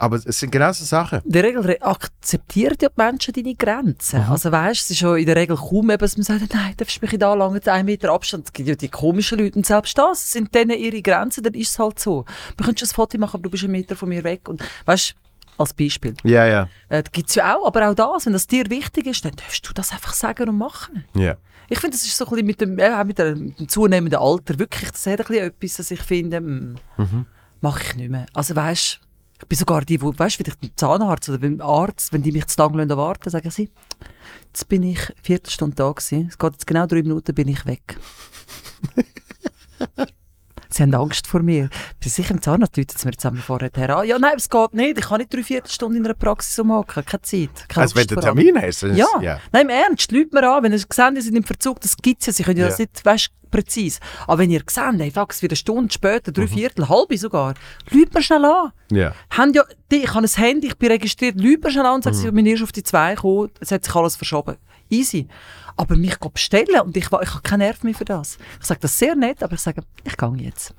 Aber 0.00 0.16
es 0.16 0.24
sind 0.40 0.50
genau 0.50 0.72
so 0.72 0.84
Sachen. 0.84 1.20
In 1.24 1.30
der 1.32 1.44
Regel 1.44 1.62
re- 1.62 1.80
akzeptieren 1.82 2.76
ja 2.80 2.88
die 2.88 2.94
Menschen 3.00 3.32
deine 3.32 3.54
Grenzen. 3.54 4.20
Also 4.22 4.50
weißt, 4.50 4.80
es 4.82 4.90
ist 4.90 5.00
ja 5.00 5.14
in 5.14 5.24
der 5.26 5.36
Regel 5.36 5.56
kaum 5.56 5.88
eben, 5.90 5.98
dass 5.98 6.16
man 6.16 6.24
sagt, 6.24 6.52
nein, 6.52 6.74
darfst 6.76 6.96
du 6.96 7.00
mich 7.04 7.12
nicht 7.12 7.22
anlangen, 7.22 7.64
einen 7.64 7.86
Meter 7.86 8.12
Abstand. 8.12 8.46
Es 8.46 8.52
gibt 8.52 8.68
ja 8.68 8.74
die 8.74 8.88
komischen 8.88 9.38
Leute 9.38 9.56
und 9.56 9.64
selbst 9.66 9.96
das 9.96 10.32
sind 10.32 10.52
denen 10.52 10.76
ihre 10.76 11.00
Grenzen, 11.00 11.44
dann 11.44 11.54
ist 11.54 11.70
es 11.70 11.78
halt 11.78 12.00
so. 12.00 12.24
Können 12.56 12.76
schon 12.76 12.88
ein 12.88 12.92
Foto 12.94 13.18
machen, 13.18 13.34
aber 13.36 13.44
du 13.44 13.50
bist 13.50 13.62
einen 13.62 13.72
Meter 13.72 13.94
von 13.94 14.08
mir 14.08 14.24
weg. 14.24 14.48
Und 14.48 14.62
weißt, 14.84 15.14
als 15.58 15.74
Beispiel. 15.74 16.14
Ja, 16.24 16.44
ja. 16.44 16.68
Äh, 16.88 17.04
gibt 17.12 17.28
es 17.28 17.36
ja 17.36 17.56
auch, 17.56 17.66
aber 17.66 17.88
auch 17.88 17.94
das, 17.94 18.26
wenn 18.26 18.32
das 18.32 18.46
dir 18.48 18.68
wichtig 18.70 19.06
ist, 19.06 19.24
dann 19.24 19.32
darfst 19.36 19.68
du 19.68 19.72
das 19.72 19.92
einfach 19.92 20.12
sagen 20.14 20.48
und 20.48 20.58
machen. 20.58 21.04
Ja. 21.14 21.36
Ich 21.68 21.78
finde, 21.78 21.96
das 21.96 22.04
ist 22.04 22.16
so 22.16 22.24
ein 22.24 22.30
bisschen 22.30 22.46
mit 22.46 22.60
dem, 22.60 22.80
auch 22.80 23.04
mit 23.04 23.18
dem 23.18 23.68
zunehmenden 23.68 24.18
Alter 24.18 24.58
wirklich, 24.58 24.90
das 24.90 25.06
hat 25.06 25.20
ein 25.20 25.26
bisschen 25.26 25.46
etwas, 25.46 25.76
das 25.76 25.90
ich 25.90 26.00
finde, 26.00 26.40
mm, 26.40 26.76
mache 27.60 27.82
ich 27.82 27.96
nicht 27.96 28.10
mehr. 28.10 28.26
Also 28.32 28.56
weißt, 28.56 29.00
ich 29.40 29.46
bin 29.46 29.58
sogar 29.58 29.84
die, 29.84 30.00
wo, 30.00 30.12
weißt, 30.16 30.38
wie 30.38 30.44
ich 30.48 30.58
beim 30.58 30.70
Zahnarzt 30.76 31.28
oder 31.28 31.38
beim 31.38 31.60
Arzt, 31.60 32.12
wenn 32.12 32.22
die 32.22 32.32
mich 32.32 32.46
zu 32.46 32.60
lange 32.60 32.88
warten 32.96 33.30
sagen 33.30 33.50
sie, 33.50 33.70
jetzt 34.46 34.68
bin 34.68 34.82
ich 34.82 35.00
Viertelstunde 35.22 35.76
da 35.76 35.90
gewesen, 35.92 36.28
es 36.28 36.38
geht 36.38 36.52
jetzt 36.52 36.66
genau 36.66 36.86
drei 36.86 37.02
Minuten, 37.02 37.34
bin 37.34 37.48
ich 37.48 37.64
weg. 37.66 37.98
Sie 40.78 40.84
haben 40.84 40.94
Angst 40.94 41.26
vor 41.26 41.42
mir. 41.42 41.68
Bei 42.00 42.08
sich 42.08 42.30
im 42.30 42.40
Zahnarzt 42.40 42.76
läutet 42.76 42.96
es 42.98 43.04
mir 43.04 43.10
zusammen 43.10 43.38
vorher 43.38 43.68
her 43.74 43.96
an. 43.96 44.06
Ja, 44.06 44.16
nein, 44.16 44.34
es 44.36 44.48
geht 44.48 44.74
nicht. 44.74 44.96
Ich 44.96 45.04
kann 45.08 45.18
nicht 45.18 45.34
drei 45.34 45.42
Viertelstunden 45.42 45.98
in 45.98 46.04
einer 46.04 46.14
Praxis 46.14 46.56
umhocken. 46.60 47.04
Keine 47.04 47.22
Zeit. 47.22 47.50
Keine 47.68 47.82
Also 47.82 47.96
wenn 47.96 48.06
du 48.06 48.14
einen. 48.14 48.22
Termin 48.22 48.62
hast. 48.62 48.82
Ja. 48.82 49.06
ja. 49.20 49.40
nein, 49.50 49.62
im 49.62 49.70
Ernst, 49.70 50.12
Leute 50.12 50.28
mir 50.32 50.48
an, 50.48 50.62
wenn 50.62 50.70
ihr 50.72 50.78
seht, 50.78 50.88
ihr 50.96 51.22
seid 51.22 51.34
im 51.34 51.42
Verzug, 51.42 51.80
das 51.80 51.96
gibt 51.96 52.20
es 52.20 52.26
ja, 52.28 52.32
sie 52.32 52.44
können 52.44 52.58
ja, 52.58 52.64
Ja. 52.66 52.70
das 52.70 52.78
nicht, 52.78 53.04
weißt, 53.04 53.30
präzise. 53.50 53.98
Aber 54.28 54.38
wenn 54.38 54.50
ihr 54.52 54.60
seht, 54.70 55.00
hey, 55.00 55.10
fuck, 55.10 55.32
es 55.32 55.42
wird 55.42 55.50
eine 55.50 55.56
Stunde 55.56 55.92
später, 55.92 56.30
Mhm. 56.30 56.34
drei 56.34 56.46
Viertel, 56.46 56.88
halbe 56.88 57.18
sogar, 57.18 57.54
Leute 57.90 58.10
mir 58.14 58.22
schnell 58.22 58.44
an. 58.44 58.72
Ja. 58.92 59.12
Haben 59.30 59.52
ja, 59.54 59.64
die, 59.90 59.96
ich 59.96 60.14
habe 60.14 60.24
ein 60.24 60.28
Handy, 60.28 60.68
ich 60.68 60.76
bin 60.78 60.92
registriert, 60.92 61.40
Leute 61.40 61.58
mir 61.64 61.70
schnell 61.72 61.86
an 61.86 61.94
und 61.96 62.04
sagen, 62.04 62.16
Mhm. 62.16 62.20
sie 62.20 62.30
bin 62.30 62.46
erst 62.46 62.62
auf 62.62 62.70
die 62.70 62.84
zwei 62.84 63.16
gekommen, 63.16 63.50
es 63.58 63.72
hat 63.72 63.84
sich 63.84 63.94
alles 63.96 64.14
verschoben. 64.14 64.56
Easy. 64.90 65.26
Aber 65.78 65.96
mich 65.96 66.18
bestellen 66.18 66.80
und 66.82 66.96
ich, 66.96 67.06
ich 67.06 67.10
habe 67.12 67.42
keinen 67.42 67.60
Nerv 67.60 67.82
mehr 67.84 67.94
für 67.94 68.04
das. 68.04 68.36
Ich 68.60 68.66
sage 68.66 68.80
das 68.80 68.98
sehr 68.98 69.14
nett, 69.14 69.42
aber 69.42 69.54
ich 69.54 69.60
sage, 69.60 69.82
ich 70.04 70.16
gehe 70.16 70.36
jetzt. 70.38 70.74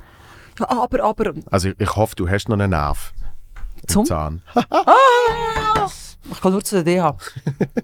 Ja, 0.60 0.70
aber, 0.70 1.04
aber, 1.04 1.34
Also 1.50 1.70
ich, 1.70 1.80
ich 1.80 1.95
hoffe, 1.95 2.16
du 2.16 2.30
hast 2.30 2.50
noch 2.50 2.60
einen 2.60 2.72
Nerv. 2.72 3.14
Zum? 3.88 4.06
Zahn. 4.06 4.41
Ich 6.32 6.41
kann 6.41 6.52
nur 6.52 6.64
zu 6.64 6.84
der 6.84 7.02
DH. 7.02 7.18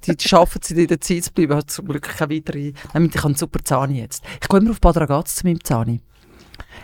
Die, 0.05 0.15
die 0.15 0.27
schaffen 0.27 0.59
es 0.61 0.69
in 0.71 0.87
der 0.87 0.99
Zeit 1.01 1.23
zu 1.23 1.33
bleiben. 1.33 1.55
Hat 1.55 1.71
zum 1.71 1.87
Glück 1.87 2.03
keine 2.03 2.35
weitere. 2.35 2.59
Ich 2.59 2.75
habe 2.93 3.09
einen 3.23 3.35
super 3.35 3.63
Zahni 3.63 3.99
jetzt. 4.01 4.23
Ich 4.41 4.47
gehe 4.47 4.59
immer 4.59 4.71
auf 4.71 4.81
Bad 4.81 4.97
Ragaz 4.97 5.35
zu 5.35 5.47
meinem 5.47 5.63
Zahni. 5.63 6.01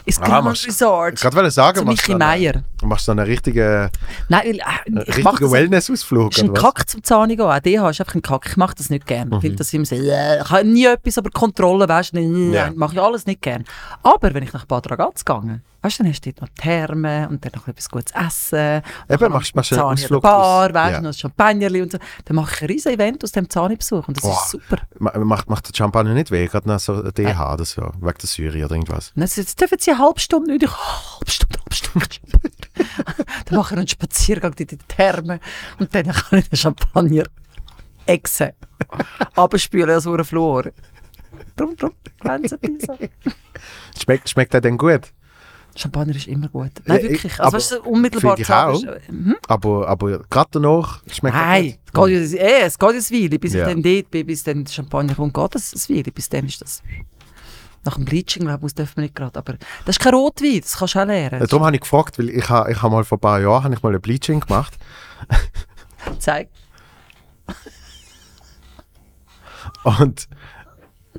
Ins 0.06 0.20
Ah, 0.20 0.26
Grand 0.26 0.46
machst- 0.46 0.66
Resort. 0.68 1.14
Ich 1.24 1.24
wollte 1.36 1.52
sagen, 1.52 1.78
Zu 1.80 1.86
machst 1.86 2.08
du 2.08 2.12
einen- 2.14 2.20
Meier. 2.20 2.64
machst 2.84 3.08
du 3.08 3.12
einen 3.12 3.26
richtigen, 3.26 3.90
Nein, 4.30 4.42
weil, 4.46 4.56
äh, 4.56 4.62
einen 4.62 4.98
ich 5.08 5.24
mache 5.24 5.34
richtigen 5.34 5.40
das. 5.42 5.52
Wellness-Ausflug. 5.52 6.32
ist 6.32 6.44
ein? 6.44 6.54
Kack 6.54 6.90
zum 6.90 7.04
Zahni 7.04 7.36
gehen. 7.36 7.46
Auch 7.46 7.60
DH 7.60 7.90
ist 7.90 8.00
einfach 8.02 8.16
ein 8.16 8.22
Kack. 8.22 8.46
Ich 8.50 8.58
mache 8.58 8.76
das 8.76 8.90
nicht 8.90 9.06
gerne. 9.06 9.26
Mhm. 9.32 9.36
Ich 9.36 9.42
finde 9.42 9.56
das 9.58 9.74
immer 9.74 9.86
so, 9.86 9.96
äh, 9.96 10.42
ich 10.42 10.50
habe 10.50 10.66
nie 10.66 10.86
etwas, 10.86 11.18
aber 11.18 11.30
Kontrolle, 11.30 11.88
weißt 11.88 12.16
du, 12.16 12.20
Ja. 12.20 12.72
mache 12.76 12.94
ich 12.96 13.02
alles 13.02 13.26
nicht 13.26 13.42
gerne. 13.42 13.64
Aber 14.04 14.34
wenn 14.34 14.44
ich 14.44 14.54
nach 14.54 14.66
Bad 14.66 14.90
Ragaz 14.90 15.24
gehe, 15.24 15.62
weißt 15.82 16.00
du, 16.00 16.04
dann 16.04 16.12
hast 16.12 16.26
du 16.26 16.32
dort 16.34 16.42
noch 16.42 16.50
Therme 16.64 17.28
und 17.30 17.44
dann 17.44 17.52
noch 17.56 17.68
etwas 17.68 17.90
gutes 17.90 18.14
Essen. 18.14 18.82
Eben, 19.10 19.20
dann 19.20 19.32
machst- 19.32 19.54
du 19.56 19.76
einen 19.76 19.82
Ausflug 19.82 20.22
Bar, 20.22 20.68
aus- 20.70 20.74
weißt 20.74 20.92
ja. 20.92 20.98
du, 20.98 21.04
noch 21.04 21.10
ein 21.12 21.14
Champagnerli 21.14 21.82
und 21.82 21.92
so. 21.92 21.98
Dann 22.26 22.36
mache 22.36 22.56
ich 22.56 22.62
ein 22.62 22.68
riesen 22.68 22.92
Event 22.94 23.24
aus 23.24 23.32
dem 23.32 23.50
Zahni-Besuch 23.50 24.08
und 24.08 24.18
das 24.18 24.24
Wow. 24.24 24.44
ist 24.44 24.52
super. 24.52 24.78
Ma- 25.00 25.18
Macht, 25.20 25.50
macht 25.50 25.68
der 25.68 25.76
Champagner 25.76 26.14
nicht 26.14 26.32
weh? 26.32 26.46
Gerade 26.48 26.68
nach 26.68 26.80
so 26.80 27.02
DH 27.12 27.54
oder 27.54 27.66
so, 27.66 27.82
wegen 28.00 28.18
der 28.18 28.28
Syrie 28.28 28.64
oder 28.64 28.76
irgendwas. 28.76 29.12
Und 29.16 29.22
jetzt, 29.22 29.60
dürfen 29.60 29.78
sie 29.80 29.92
eine 29.92 30.00
halbe 30.00 30.20
Stunde 30.20 30.52
nicht. 30.52 30.64
Ich, 30.64 30.70
oh, 30.72 31.18
halbe 31.20 31.32
Stunde, 31.32 31.60
halbe 31.60 31.76
Stunde. 31.76 32.08
dann 33.46 33.58
mache 33.58 33.74
ich 33.74 33.78
einen 33.80 33.88
Spaziergang 33.88 34.54
in 34.58 34.68
die 34.68 34.78
Therme 34.78 35.40
und 35.80 35.94
dann 35.94 36.08
kann 36.12 36.40
ich 36.40 36.50
den 36.50 36.58
Champagner 36.58 37.24
exen. 38.06 38.52
Abspülen 39.36 39.90
als 39.90 40.08
auf 40.08 40.28
Flur. 40.28 40.72
Drum, 41.56 41.76
drum, 41.76 41.92
Grenzen 42.20 42.58
so. 42.80 42.98
Schmeckt, 44.04 44.30
schmeckt 44.30 44.54
der 44.54 44.62
denn 44.62 44.78
gut? 44.78 45.12
Champagner 45.76 46.16
ist 46.16 46.28
immer 46.28 46.50
gut. 46.50 46.72
Nein, 46.86 46.98
Ja, 46.98 47.04
ich- 47.06 47.12
wirklich. 47.12 47.34
aber 47.40 47.44
Also, 47.46 47.58
weißt 47.58 47.72
du, 47.86 47.90
unmittelbar 47.90 48.38
ich 48.40 48.50
auch. 48.50 48.82
mhm. 49.10 49.36
Aber, 49.48 49.88
aber 49.88 50.20
gerade 50.30 50.50
danach 50.52 51.02
schmeckt 51.12 51.36
Nein, 51.36 51.76
gut? 51.94 52.10
es 52.10 52.32
geht, 52.32 52.40
ja- 52.42 52.46
eh, 52.48 52.62
es 52.64 52.78
geht 52.80 52.90
ein 52.90 52.96
Weile, 52.96 53.40
bis 53.40 53.54
Ja. 53.54 53.62
ich 53.68 53.74
dann 53.74 53.82
dort 53.84 54.12
bin, 54.12 54.26
bis 54.28 54.44
dann 54.44 54.68
Champagner 54.68 55.16
kommt, 55.16 55.34
geht 55.34 55.56
das 55.56 55.74
ein 55.74 55.96
Weile, 55.96 56.12
bis 56.12 56.28
dann 56.30 56.46
ist 56.46 56.62
das... 56.62 56.84
Nach 57.84 57.96
dem 57.96 58.06
Bleaching, 58.06 58.44
glaube 58.44 58.68
ich, 58.68 58.76
dürfen 58.76 58.98
wir 58.98 59.02
nicht 59.04 59.16
gerade, 59.16 59.40
aber 59.40 59.54
das 59.86 59.96
ist 59.96 60.00
kein 60.00 60.14
Rotwein, 60.14 60.60
das 60.62 60.78
kannst 60.78 60.94
du 60.94 61.00
auch 61.00 61.06
lernen. 61.06 61.42
Äh, 61.42 61.48
Darum 61.48 61.66
habe 61.66 61.76
ich 61.76 61.82
gefragt, 61.82 62.20
weil 62.20 62.30
ich 62.30 62.48
habe 62.48 62.72
ich 62.72 62.80
ha 62.80 62.90
mal 62.90 63.04
vor 63.04 63.18
ein 63.18 63.22
paar 63.22 63.40
Jahren 63.42 63.64
habe 63.64 63.74
ich 63.74 63.82
mal 63.82 63.96
ein 63.96 64.02
Bleaching 64.02 64.40
gemacht. 64.40 64.78
Zeig. 66.20 66.50
Und, 69.84 70.28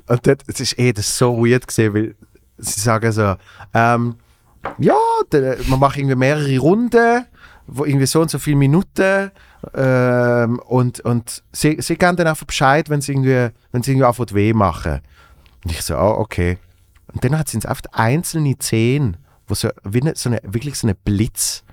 und 0.07 0.27
dort, 0.27 0.41
es 0.47 0.59
ist 0.59 0.79
eh 0.79 0.93
das 0.93 1.17
so 1.17 1.37
weird 1.45 1.67
gesehen, 1.67 1.93
weil 1.93 2.15
sie 2.57 2.79
sagen 2.79 3.11
so, 3.11 3.35
ähm, 3.73 4.15
ja, 4.77 4.97
der, 5.31 5.57
man 5.67 5.79
macht 5.79 5.97
irgendwie 5.97 6.15
mehrere 6.15 6.57
Runden, 6.57 7.25
wo 7.67 7.85
irgendwie 7.85 8.05
so 8.05 8.21
und 8.21 8.29
so 8.29 8.39
viele 8.39 8.57
Minuten 8.57 9.31
ähm, 9.73 10.59
und, 10.59 10.99
und 11.01 11.43
sie, 11.51 11.77
sie 11.79 11.95
geben 11.95 12.17
dann 12.17 12.27
einfach 12.27 12.45
Bescheid, 12.45 12.89
wenn 12.89 13.01
sie 13.01 13.13
irgendwie, 13.13 13.49
wenn 13.71 13.83
sie 13.83 13.91
irgendwie 13.91 14.05
einfach 14.05 14.25
weh 14.33 14.53
machen. 14.53 15.01
Und 15.63 15.71
ich 15.71 15.81
so, 15.81 15.95
ah, 15.95 16.11
okay. 16.11 16.57
Und 17.13 17.23
dann 17.23 17.37
hat 17.37 17.47
sie 17.47 17.57
einfach 17.57 17.83
einzelne 17.91 18.57
Zehen, 18.57 19.17
wo 19.47 19.53
so, 19.53 19.69
wie 19.83 20.01
eine, 20.01 20.15
so 20.15 20.29
eine, 20.29 20.41
wirklich 20.43 20.75
so 20.77 20.87
ein 20.87 20.95
Blitz 21.03 21.63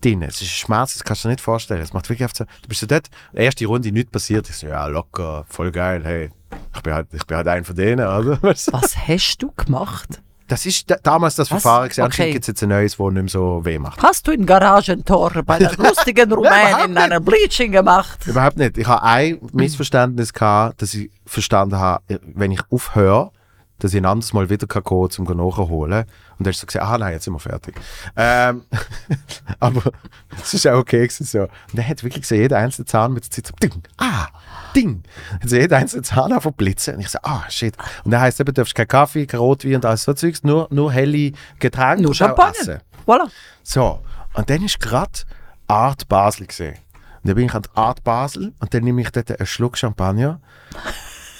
drin. 0.00 0.22
Es 0.22 0.36
ist 0.36 0.42
ein 0.42 0.48
Schmerz, 0.48 0.94
das 0.94 1.04
kannst 1.04 1.24
du 1.24 1.28
dir 1.28 1.32
nicht 1.32 1.40
vorstellen. 1.42 1.80
Es 1.80 1.92
macht 1.92 2.08
wirklich 2.08 2.28
so, 2.34 2.44
du 2.44 2.68
bist 2.68 2.80
so 2.80 2.86
dort, 2.86 3.08
erste 3.32 3.66
Runde 3.66 3.90
nichts 3.92 4.10
passiert. 4.10 4.48
Ich 4.50 4.56
so, 4.56 4.66
ja, 4.66 4.86
locker, 4.86 5.44
voll 5.48 5.70
geil, 5.70 6.02
hey. 6.04 6.30
Ich 6.74 6.82
bin 6.82 6.94
halt, 6.94 7.08
ich 7.12 7.26
bin 7.26 7.36
halt 7.36 7.48
einer 7.48 7.64
von 7.64 7.76
denen, 7.76 8.06
oder? 8.06 8.38
Was 8.42 8.96
hast 9.06 9.38
du 9.38 9.52
gemacht? 9.52 10.20
Das 10.48 10.64
ist 10.64 10.90
da, 10.90 10.96
damals 11.02 11.36
das 11.36 11.50
Was? 11.50 11.62
Verfahren 11.62 11.84
gewesen. 11.84 12.00
Okay. 12.00 12.06
Anscheinend 12.06 12.32
gibt 12.32 12.42
es 12.44 12.46
jetzt 12.48 12.62
ein 12.62 12.70
neues, 12.70 12.96
das 12.96 13.06
nicht 13.06 13.14
mehr 13.14 13.28
so 13.28 13.64
weh 13.64 13.78
macht. 13.78 14.02
Hast 14.02 14.26
du 14.26 14.32
in 14.32 14.46
Garagentor 14.46 15.30
bei 15.44 15.58
der 15.58 15.72
lustigen 15.76 16.32
Rumänin 16.32 16.96
einer 16.96 17.20
Bleaching 17.20 17.70
gemacht? 17.70 18.26
Überhaupt 18.26 18.56
nicht. 18.56 18.78
Ich 18.78 18.86
habe 18.86 19.02
ein 19.02 19.38
Missverständnis 19.52 20.32
gehabt, 20.32 20.80
dass 20.82 20.94
ich 20.94 21.10
verstanden 21.26 21.76
habe, 21.76 22.02
wenn 22.34 22.50
ich 22.50 22.60
aufhöre, 22.70 23.30
dass 23.78 23.94
ich 23.94 24.00
ein 24.00 24.06
anderes 24.06 24.32
Mal 24.32 24.50
wieder 24.50 24.66
kann 24.66 24.82
gehen 24.84 25.10
zum 25.10 25.24
nachholen. 25.24 26.04
Und 26.38 26.46
dann 26.46 26.52
hast 26.52 26.58
du 26.58 26.60
so 26.60 26.66
gesagt, 26.66 26.84
ah 26.84 26.98
nein, 26.98 27.12
jetzt 27.12 27.24
sind 27.24 27.32
wir 27.34 27.38
fertig. 27.38 27.74
Ähm, 28.16 28.62
aber 29.60 29.92
es 30.40 30.54
ist 30.54 30.66
auch 30.66 30.78
okay 30.78 31.06
gewesen, 31.06 31.24
so. 31.24 31.42
Und 31.42 31.50
dann 31.74 31.86
hat 31.86 32.02
wirklich 32.02 32.26
so 32.26 32.34
jeder 32.34 32.58
einzelne 32.58 32.86
Zahn 32.86 33.12
mit 33.12 33.24
der 33.24 33.30
Zeit 33.30 33.46
so, 33.46 33.54
ding, 33.62 33.82
ah, 33.98 34.26
ding. 34.74 35.02
Hat 35.40 35.48
so 35.48 35.56
jeder 35.56 35.76
einzelne 35.76 36.02
Zahn 36.02 36.32
einfach 36.32 36.52
blitzen. 36.52 36.96
Und 36.96 37.00
ich 37.00 37.08
so, 37.08 37.18
ah, 37.22 37.44
shit. 37.48 37.76
Und 38.04 38.10
dann 38.10 38.20
heisst 38.20 38.36
es 38.36 38.40
eben, 38.40 38.54
du 38.54 38.60
darfst 38.60 38.74
keinen 38.74 38.88
Kaffee, 38.88 39.26
kein 39.26 39.40
Rotwein 39.40 39.76
und 39.76 39.84
alles 39.84 40.04
so 40.04 40.12
Zeugs, 40.12 40.42
nur, 40.42 40.68
nur 40.70 40.92
helle 40.92 41.32
Getränke 41.58 42.02
Nur 42.02 42.14
Champagner. 42.14 42.80
Voilà. 43.06 43.28
So, 43.62 44.00
und 44.34 44.50
dann 44.50 44.64
ist 44.64 44.80
gerade 44.80 45.20
Art 45.66 46.08
Basel 46.08 46.46
gesehen. 46.46 46.76
Und 47.22 47.28
dann 47.28 47.34
bin 47.34 47.46
ich 47.46 47.54
an 47.54 47.62
der 47.62 47.76
Art 47.76 48.04
Basel 48.04 48.52
und 48.60 48.74
dann 48.74 48.84
nehme 48.84 49.02
ich 49.02 49.10
dort 49.10 49.30
einen 49.30 49.46
Schluck 49.46 49.76
Champagner. 49.76 50.40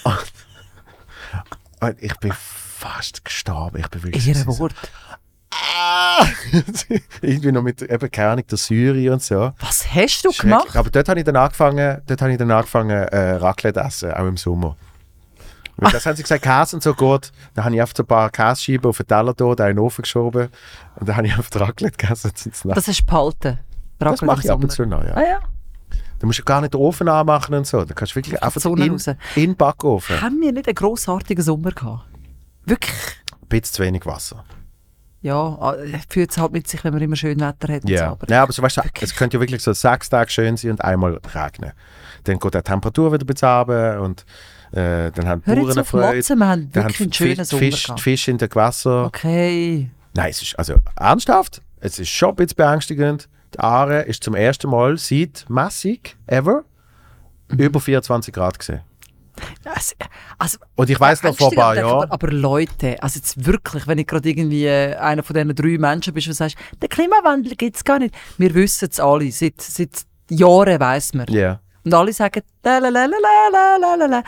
Und 0.05 0.17
ich 1.99 2.17
bin 2.19 2.33
fast 2.33 3.25
gestorben. 3.25 3.79
Ich 3.81 3.89
bin 3.89 4.03
wirklich 4.03 4.27
Ihre 4.27 4.39
so- 4.39 4.59
Wort. 4.59 4.75
Ah! 5.51 6.27
Irgendwie 7.23 7.53
noch 7.53 7.63
mit 7.63 7.83
eben, 7.83 8.11
keine 8.11 8.31
Ahnung, 8.31 8.47
der 8.47 8.59
Syrie 8.59 9.09
und 9.11 9.23
so. 9.23 9.53
Was 9.61 9.93
hast 9.93 10.25
du 10.25 10.31
gemacht? 10.31 10.77
Aber 10.77 10.91
dort 10.91 11.09
habe 11.09 11.19
ich 11.21 11.25
dann 11.25 11.37
angefangen, 11.37 12.03
dort 12.07 12.21
habe 12.23 12.33
ich 12.33 12.39
dann 12.39 12.51
angefangen 12.51 12.91
äh, 12.91 13.31
Raclette 13.33 13.81
essen, 13.81 14.13
auch 14.13 14.27
im 14.27 14.37
Sommer. 14.37 14.77
Weil 15.79 15.93
das 15.93 16.07
haben 16.07 16.17
sie 16.17 16.23
gesagt, 16.23 16.43
Käse 16.43 16.77
und 16.77 16.83
so 16.83 16.93
gut. 16.93 17.31
Dann 17.55 17.65
habe 17.65 17.75
ich 17.75 17.81
einfach 17.81 17.97
so 17.97 18.03
ein 18.03 18.07
paar 18.07 18.31
Käsescheiben 18.31 18.89
auf 18.89 18.97
den 18.97 19.07
Teller 19.07 19.33
da, 19.33 19.55
da 19.55 19.69
in 19.69 19.77
den 19.77 19.79
Ofen 19.79 20.03
geschoben. 20.03 20.49
Und 20.97 21.09
dann 21.09 21.17
habe 21.17 21.27
ich 21.29 21.37
einfach 21.37 21.61
Raclette 21.61 21.97
gegessen. 21.97 22.33
Das 22.35 22.85
du 22.87 23.05
behalten. 23.07 23.59
das 23.99 24.23
mache 24.23 24.41
ich 24.45 24.51
ab 24.51 24.63
und 24.63 24.71
zu 24.73 24.85
noch, 24.87 25.05
ja. 25.05 25.15
Ah 25.15 25.23
ja. 25.23 25.41
Du 26.19 26.27
musst 26.27 26.39
ja 26.39 26.45
gar 26.45 26.61
nicht 26.61 26.75
den 26.75 26.81
Ofen 26.81 27.09
anmachen 27.09 27.55
und 27.55 27.67
so. 27.67 27.85
Du 27.85 27.95
kannst 27.95 28.17
wirklich 28.17 28.43
einfach 28.43 28.65
in, 28.65 28.91
raus. 28.91 29.07
in 29.07 29.17
den 29.37 29.57
Backofen. 29.57 30.21
Haben 30.21 30.41
wir 30.41 30.53
nicht 30.53 30.67
einen 30.67 30.75
grossartigen 30.75 31.43
Sommer 31.45 31.71
gehabt? 31.71 32.07
Wirklich? 32.65 32.97
Ein 33.41 33.49
bisschen 33.49 33.75
zu 33.75 33.83
wenig 33.83 34.05
Wasser. 34.05 34.45
Ja, 35.21 35.35
ah, 35.35 35.75
fühlt 36.09 36.31
es 36.31 36.39
halt 36.39 36.53
mit 36.53 36.69
sich, 36.69 36.85
wenn 36.85 36.93
man 36.93 37.03
immer 37.03 37.17
schön 37.17 37.41
Wetter 37.41 37.73
hat. 37.73 37.89
Ja. 37.89 37.99
So, 37.99 38.05
aber 38.05 38.31
Ja, 38.31 38.43
aber 38.43 38.53
so, 38.53 38.63
weißt 38.63 38.77
du, 38.77 38.83
es 39.01 39.15
könnte 39.15 39.37
ja 39.37 39.41
wirklich 39.41 39.63
so 39.63 39.73
sechs 39.73 40.09
Tage 40.09 40.31
schön 40.31 40.57
sein 40.57 40.73
und 40.73 40.85
einmal 40.85 41.21
regnen. 41.35 41.73
Dann 42.25 42.39
geht 42.39 42.55
die 42.55 42.63
Temperatur 42.63 43.13
wieder 43.13 43.25
ein 43.25 43.27
bisschen 43.27 43.49
runter 43.49 44.01
und 44.01 44.25
äh, 44.73 45.11
dann 45.11 45.27
haben 45.27 45.43
die 45.45 45.55
Bauern 45.55 45.71
eine 45.73 45.85
Freude. 45.85 46.17
Motzen, 46.17 46.39
wir 46.39 46.47
haben 46.47 46.71
Dann 46.73 46.85
wirklich 46.85 46.99
haben 47.01 47.05
einen 47.05 47.13
schönen 47.13 47.37
Fisch, 47.37 47.49
Sommer 47.49 47.63
Fisch, 47.63 47.83
gehabt. 47.85 48.01
Fische 48.01 48.31
in 48.31 48.39
den 48.39 48.49
Gewässern. 48.49 49.05
Okay. 49.07 49.91
Nein, 50.15 50.31
es 50.31 50.43
ist 50.43 50.59
also 50.59 50.75
ernsthaft. 50.97 51.63
Es 51.81 51.99
ist 51.99 52.11
schon 52.11 52.31
ein 52.31 52.37
bisschen 52.37 52.57
beängstigend. 52.57 53.29
Die 53.55 53.59
Aare 53.61 54.03
ist 54.03 54.25
zum 54.25 54.35
ersten 54.35 54.71
Mal 54.71 54.97
seit 54.99 55.45
massig 55.49 56.17
ever 56.27 56.65
mhm. 57.49 57.59
über 57.59 57.81
24 57.81 58.33
Grad 58.33 58.59
gesehen. 58.59 58.83
Also, 59.65 59.95
also, 60.39 60.59
und 60.75 60.91
ich 60.91 60.99
weiß 60.99 61.23
noch 61.23 61.37
vor 61.37 61.51
ein 61.51 61.57
paar 61.57 61.77
Jahren. 61.77 62.11
Aber, 62.11 62.29
Leute, 62.29 63.01
also 63.03 63.19
jetzt 63.19 63.47
wirklich, 63.47 63.87
wenn 63.87 63.99
ich 63.99 64.07
gerade 64.07 64.29
irgendwie 64.29 64.67
äh, 64.67 64.97
einer 64.97 65.23
von 65.23 65.35
diesen 65.35 65.55
drei 65.55 65.79
Menschen 65.79 66.13
bin, 66.13 66.25
der 66.25 66.35
sagt, 66.35 66.57
der 66.81 66.89
Klimawandel 66.89 67.55
gibt 67.55 67.77
es 67.77 67.85
gar 67.85 67.99
nicht. 67.99 68.15
Wir 68.37 68.53
wissen 68.55 68.89
es 68.91 68.99
alle, 68.99 69.31
seit, 69.31 69.61
seit 69.61 70.05
Jahren 70.31 70.81
weiß 70.81 71.15
man. 71.15 71.31
Yeah. 71.31 71.61
Und 71.85 71.95
alle 71.95 72.13
sagen, 72.13 72.43
la. 72.65 74.23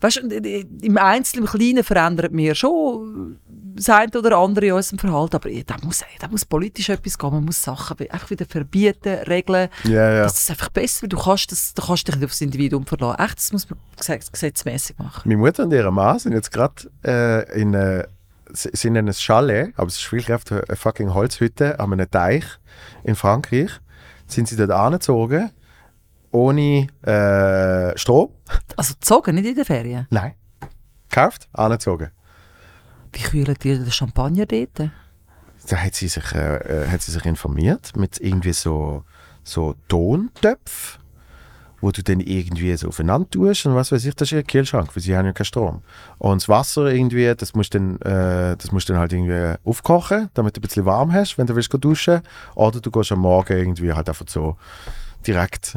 Weißt 0.00 0.18
im 0.18 0.96
Einzelnen, 0.98 1.46
im 1.46 1.50
Kleinen 1.50 1.84
verändert 1.84 2.32
mir 2.32 2.54
schon 2.54 3.38
das 3.74 3.88
eine 3.90 4.10
oder 4.18 4.36
andere 4.38 4.66
in 4.66 4.72
unserem 4.72 4.98
Verhalten, 4.98 5.36
aber 5.36 5.50
da 5.50 5.76
muss, 5.84 6.02
da 6.18 6.28
muss 6.28 6.44
politisch 6.44 6.88
etwas 6.88 7.16
gehen, 7.16 7.30
man 7.30 7.44
muss 7.44 7.62
Sachen 7.62 7.96
einfach 8.10 8.30
wieder 8.30 8.44
verbieten, 8.46 9.14
regeln, 9.28 9.68
Ja, 9.84 10.12
ja. 10.14 10.22
dass 10.24 10.42
es 10.42 10.50
einfach 10.50 10.68
besser 10.70 11.02
wird. 11.02 11.12
Du 11.12 11.18
kannst, 11.18 11.52
das, 11.52 11.74
du 11.74 11.82
kannst 11.82 12.08
dich 12.08 12.16
nicht 12.16 12.24
aufs 12.24 12.40
Individuum 12.40 12.86
verlassen. 12.86 13.20
Echt, 13.24 13.38
das 13.38 13.52
muss 13.52 13.70
man 13.70 13.78
gesetz- 13.96 14.32
gesetzmäßig 14.32 14.98
machen. 14.98 15.22
Meine 15.28 15.38
Mutter 15.38 15.62
und 15.64 15.72
ihre 15.72 15.92
Mann 15.92 16.18
sind 16.18 16.32
jetzt 16.32 16.50
gerade 16.52 16.74
äh, 17.04 17.60
in 17.60 17.74
äh, 17.74 18.04
sind 18.50 18.84
in 18.84 18.98
einem 18.98 19.12
Chalet, 19.12 19.74
aber 19.76 19.88
es 19.88 19.96
ist 19.96 20.10
wirklich 20.12 20.28
eine 20.50 20.76
fucking 20.76 21.12
Holzhütte 21.12 21.78
an 21.78 21.92
einem 21.92 22.10
Teich 22.10 22.44
in 23.04 23.14
Frankreich. 23.14 23.70
Sind 24.26 24.48
sie 24.48 24.56
dort 24.56 24.70
angezogen, 24.70 25.50
ohne 26.38 26.86
äh, 27.02 27.98
Strom? 27.98 28.30
Also 28.76 28.94
zogen, 29.00 29.34
nicht 29.34 29.46
in 29.46 29.54
den 29.56 29.64
Ferien. 29.64 30.06
Nein. 30.10 30.34
Gekauft, 31.08 31.48
angezogen. 31.52 32.10
Wie 33.12 33.22
kühlen 33.22 33.56
die 33.62 33.78
den 33.78 33.90
Champagner 33.90 34.46
dort? 34.46 34.90
Da 35.68 35.76
hat 35.76 35.94
sie 35.94 36.08
sich, 36.08 36.34
äh, 36.34 36.84
äh, 36.84 36.88
hat 36.88 37.02
sie 37.02 37.12
sich 37.12 37.24
informiert 37.24 37.96
mit 37.96 38.20
irgendwie 38.20 38.52
so, 38.52 39.04
so 39.42 39.74
Tontöpfen, 39.88 41.02
wo 41.80 41.90
du 41.90 42.02
dann 42.02 42.20
irgendwie 42.20 42.76
so 42.76 42.88
aufeinander 42.88 43.28
tust 43.30 43.66
und 43.66 43.74
was 43.74 43.90
weiß 43.90 44.04
ich, 44.04 44.14
das 44.14 44.28
ist 44.28 44.32
ihr 44.32 44.42
Kühlschrank, 44.42 44.94
weil 44.94 45.02
sie 45.02 45.16
haben 45.16 45.26
ja 45.26 45.32
keinen 45.32 45.46
Strom. 45.46 45.82
Und 46.18 46.42
das 46.42 46.48
Wasser 46.48 46.86
irgendwie, 46.86 47.34
das 47.34 47.54
musst 47.54 47.74
du 47.74 47.78
dann, 47.78 48.00
äh, 48.02 48.56
das 48.56 48.70
musst 48.70 48.88
dann 48.88 48.98
halt 48.98 49.12
irgendwie 49.12 49.56
aufkochen, 49.64 50.30
damit 50.34 50.56
du 50.56 50.60
ein 50.60 50.62
bisschen 50.62 50.84
warm 50.84 51.12
hast, 51.12 51.36
wenn 51.36 51.46
du 51.46 51.56
willst 51.56 51.72
duschen. 51.72 52.20
Oder 52.54 52.80
du 52.80 52.90
gehst 52.90 53.12
am 53.12 53.20
Morgen 53.20 53.56
irgendwie 53.56 53.92
halt 53.92 54.08
einfach 54.08 54.26
so 54.28 54.56
direkt. 55.26 55.76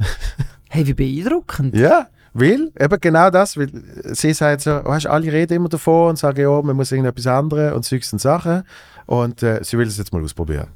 Hey, 0.69 0.88
wie 0.88 0.93
beeindruckend. 0.93 1.76
ja, 1.76 2.07
weil, 2.34 2.72
eben 2.80 2.99
genau 3.01 3.30
das, 3.30 3.57
weil 3.57 3.69
sie 4.13 4.34
sagt 4.34 4.61
so, 4.61 4.72
weißt, 4.85 5.05
alle 5.07 5.31
reden 5.31 5.55
immer 5.55 5.68
davon 5.69 6.11
und 6.11 6.15
sagen, 6.18 6.41
ja, 6.41 6.61
man 6.61 6.76
muss 6.77 6.91
irgendetwas 6.93 7.27
anderes 7.27 7.73
und 7.73 7.84
und 8.13 8.19
Sachen. 8.19 8.63
Und 9.05 9.43
äh, 9.43 9.59
sie 9.63 9.77
will 9.77 9.88
es 9.88 9.97
jetzt 9.97 10.13
mal 10.13 10.23
ausprobieren. 10.23 10.68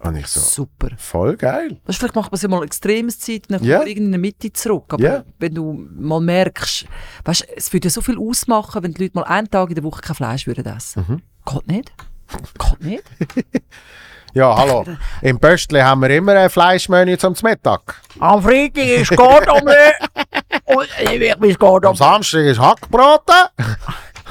Und 0.00 0.16
ich 0.16 0.26
so, 0.26 0.40
Super. 0.40 0.88
voll 0.98 1.36
geil. 1.36 1.78
Weißt, 1.86 1.98
vielleicht 1.98 2.14
macht 2.14 2.30
man 2.30 2.36
es 2.36 2.42
ja 2.42 2.48
mal 2.48 2.62
extremes 2.64 3.18
Zeit 3.18 3.44
und 3.48 3.52
dann 3.52 3.64
Ja. 3.64 3.76
kommt 3.78 3.86
man 3.86 3.88
irgendwie 3.90 4.04
in 4.06 4.12
der 4.12 4.20
Mitte 4.20 4.52
zurück. 4.52 4.84
Aber 4.88 5.02
Ja. 5.02 5.24
wenn 5.38 5.54
du 5.54 5.72
mal 5.98 6.20
merkst, 6.20 6.86
weißt, 7.24 7.46
es 7.56 7.72
würde 7.72 7.86
ja 7.88 7.90
so 7.90 8.00
viel 8.02 8.18
ausmachen, 8.18 8.82
wenn 8.82 8.92
die 8.94 9.02
Leute 9.04 9.16
mal 9.16 9.24
einen 9.24 9.48
Tag 9.50 9.68
in 9.70 9.74
der 9.76 9.84
Woche 9.84 10.00
kein 10.02 10.16
Fleisch 10.16 10.46
würden 10.46 10.66
essen. 10.66 11.04
Mhm. 11.08 11.22
Geht 11.46 11.66
nicht. 11.68 11.92
Geht 12.58 12.80
nicht. 12.82 13.04
Ja, 14.32 14.56
hallo. 14.56 14.84
Im 15.22 15.38
Pöstli 15.40 15.80
haben 15.80 16.02
wir 16.02 16.10
immer 16.10 16.34
ein 16.36 16.50
Fleischmenü 16.50 17.16
zum 17.18 17.34
Mittag. 17.42 18.00
Am 18.18 18.42
Freitag 18.42 18.84
ist 18.86 19.16
Gordonbleu. 19.16 19.74
Und 20.66 20.88
ich 21.02 21.20
will 21.20 21.34
mein 21.38 21.50
Am 21.50 21.56
Gordonbleu. 21.58 21.96
Samstag 22.04 22.40
ist 22.44 22.60
Hackbraten. 22.60 23.34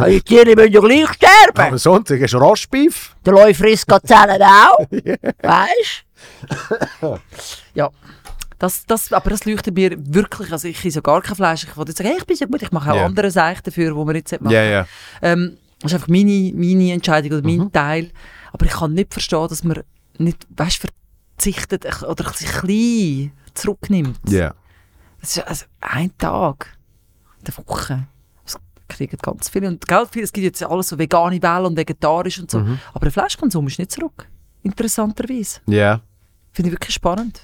Die 0.07 0.21
Tiere 0.21 0.55
müssen 0.55 0.71
ja 0.71 0.79
gleich 0.79 1.09
sterben. 1.13 1.71
Am 1.73 1.77
Sonntag 1.77 2.19
ist 2.21 2.33
Rostbeef. 2.33 3.13
Der 3.25 3.33
Leu 3.33 3.53
frisst 3.53 3.87
Gazellen 3.87 4.41
auch. 4.41 4.79
Weißt 5.41 6.05
Ja. 7.73 7.89
Das, 8.57 8.85
das, 8.85 9.11
aber 9.13 9.29
das 9.29 9.45
leuchtet 9.45 9.73
mir 9.73 9.91
wirklich, 9.97 10.51
also 10.51 10.67
ich 10.67 10.83
esse 10.85 11.01
gar 11.01 11.21
kein 11.21 11.35
Fleisch. 11.35 11.63
Ich 11.63 11.77
wollte 11.77 11.91
jetzt 11.91 11.97
sagen, 11.97 12.09
hey, 12.09 12.17
ich 12.19 12.25
bin 12.25 12.35
so 12.35 12.45
gut, 12.45 12.61
ich 12.61 12.71
mache 12.73 12.91
auch 12.91 12.95
Ja. 12.97 13.05
andere 13.05 13.31
Sachen 13.31 13.61
dafür, 13.63 13.91
die 13.93 13.97
man 13.97 14.13
nicht 14.13 14.31
machen 14.41 14.51
Ja, 14.53 14.63
ja. 14.63 14.85
Ähm, 15.21 15.57
das 15.81 15.91
ist 15.91 15.95
einfach 15.95 16.09
meine, 16.09 16.51
meine 16.55 16.91
Entscheidung 16.91 17.39
oder 17.39 17.47
Mhm. 17.49 17.57
mein 17.57 17.71
Teil. 17.71 18.11
Aber 18.51 18.65
ich 18.65 18.71
kann 18.71 18.93
nicht 18.93 19.13
verstehen, 19.13 19.47
dass 19.47 19.63
man 19.63 19.83
nicht, 20.17 20.47
weißt, 20.49 20.85
verzichtet 21.35 21.85
oder 22.03 22.33
sich 22.33 22.49
klein 22.49 23.31
zurücknimmt. 23.53 24.19
Ja. 24.27 24.53
Das 25.21 25.37
ist 25.37 25.47
also 25.47 25.65
ein 25.81 26.17
Tag 26.17 26.77
in 27.39 27.45
der 27.45 27.57
Woche. 27.57 28.07
Das 28.45 28.57
kriegen 28.87 29.17
ganz 29.21 29.49
viele. 29.49 29.67
Und 29.67 29.87
gell, 29.87 30.05
es 30.21 30.31
gibt 30.31 30.45
jetzt 30.45 30.63
alles 30.63 30.89
so 30.89 30.97
vegane 30.97 31.41
Wellen 31.41 31.65
und 31.65 31.77
vegetarisch 31.77 32.39
und 32.39 32.49
so. 32.49 32.59
Mhm. 32.59 32.79
Aber 32.93 33.05
der 33.05 33.11
Fleischkonsum 33.11 33.67
ist 33.67 33.79
nicht 33.79 33.91
zurück. 33.91 34.27
Interessanterweise. 34.63 35.61
Ja. 35.67 36.01
Finde 36.51 36.69
ich 36.69 36.73
wirklich 36.73 36.95
spannend. 36.95 37.41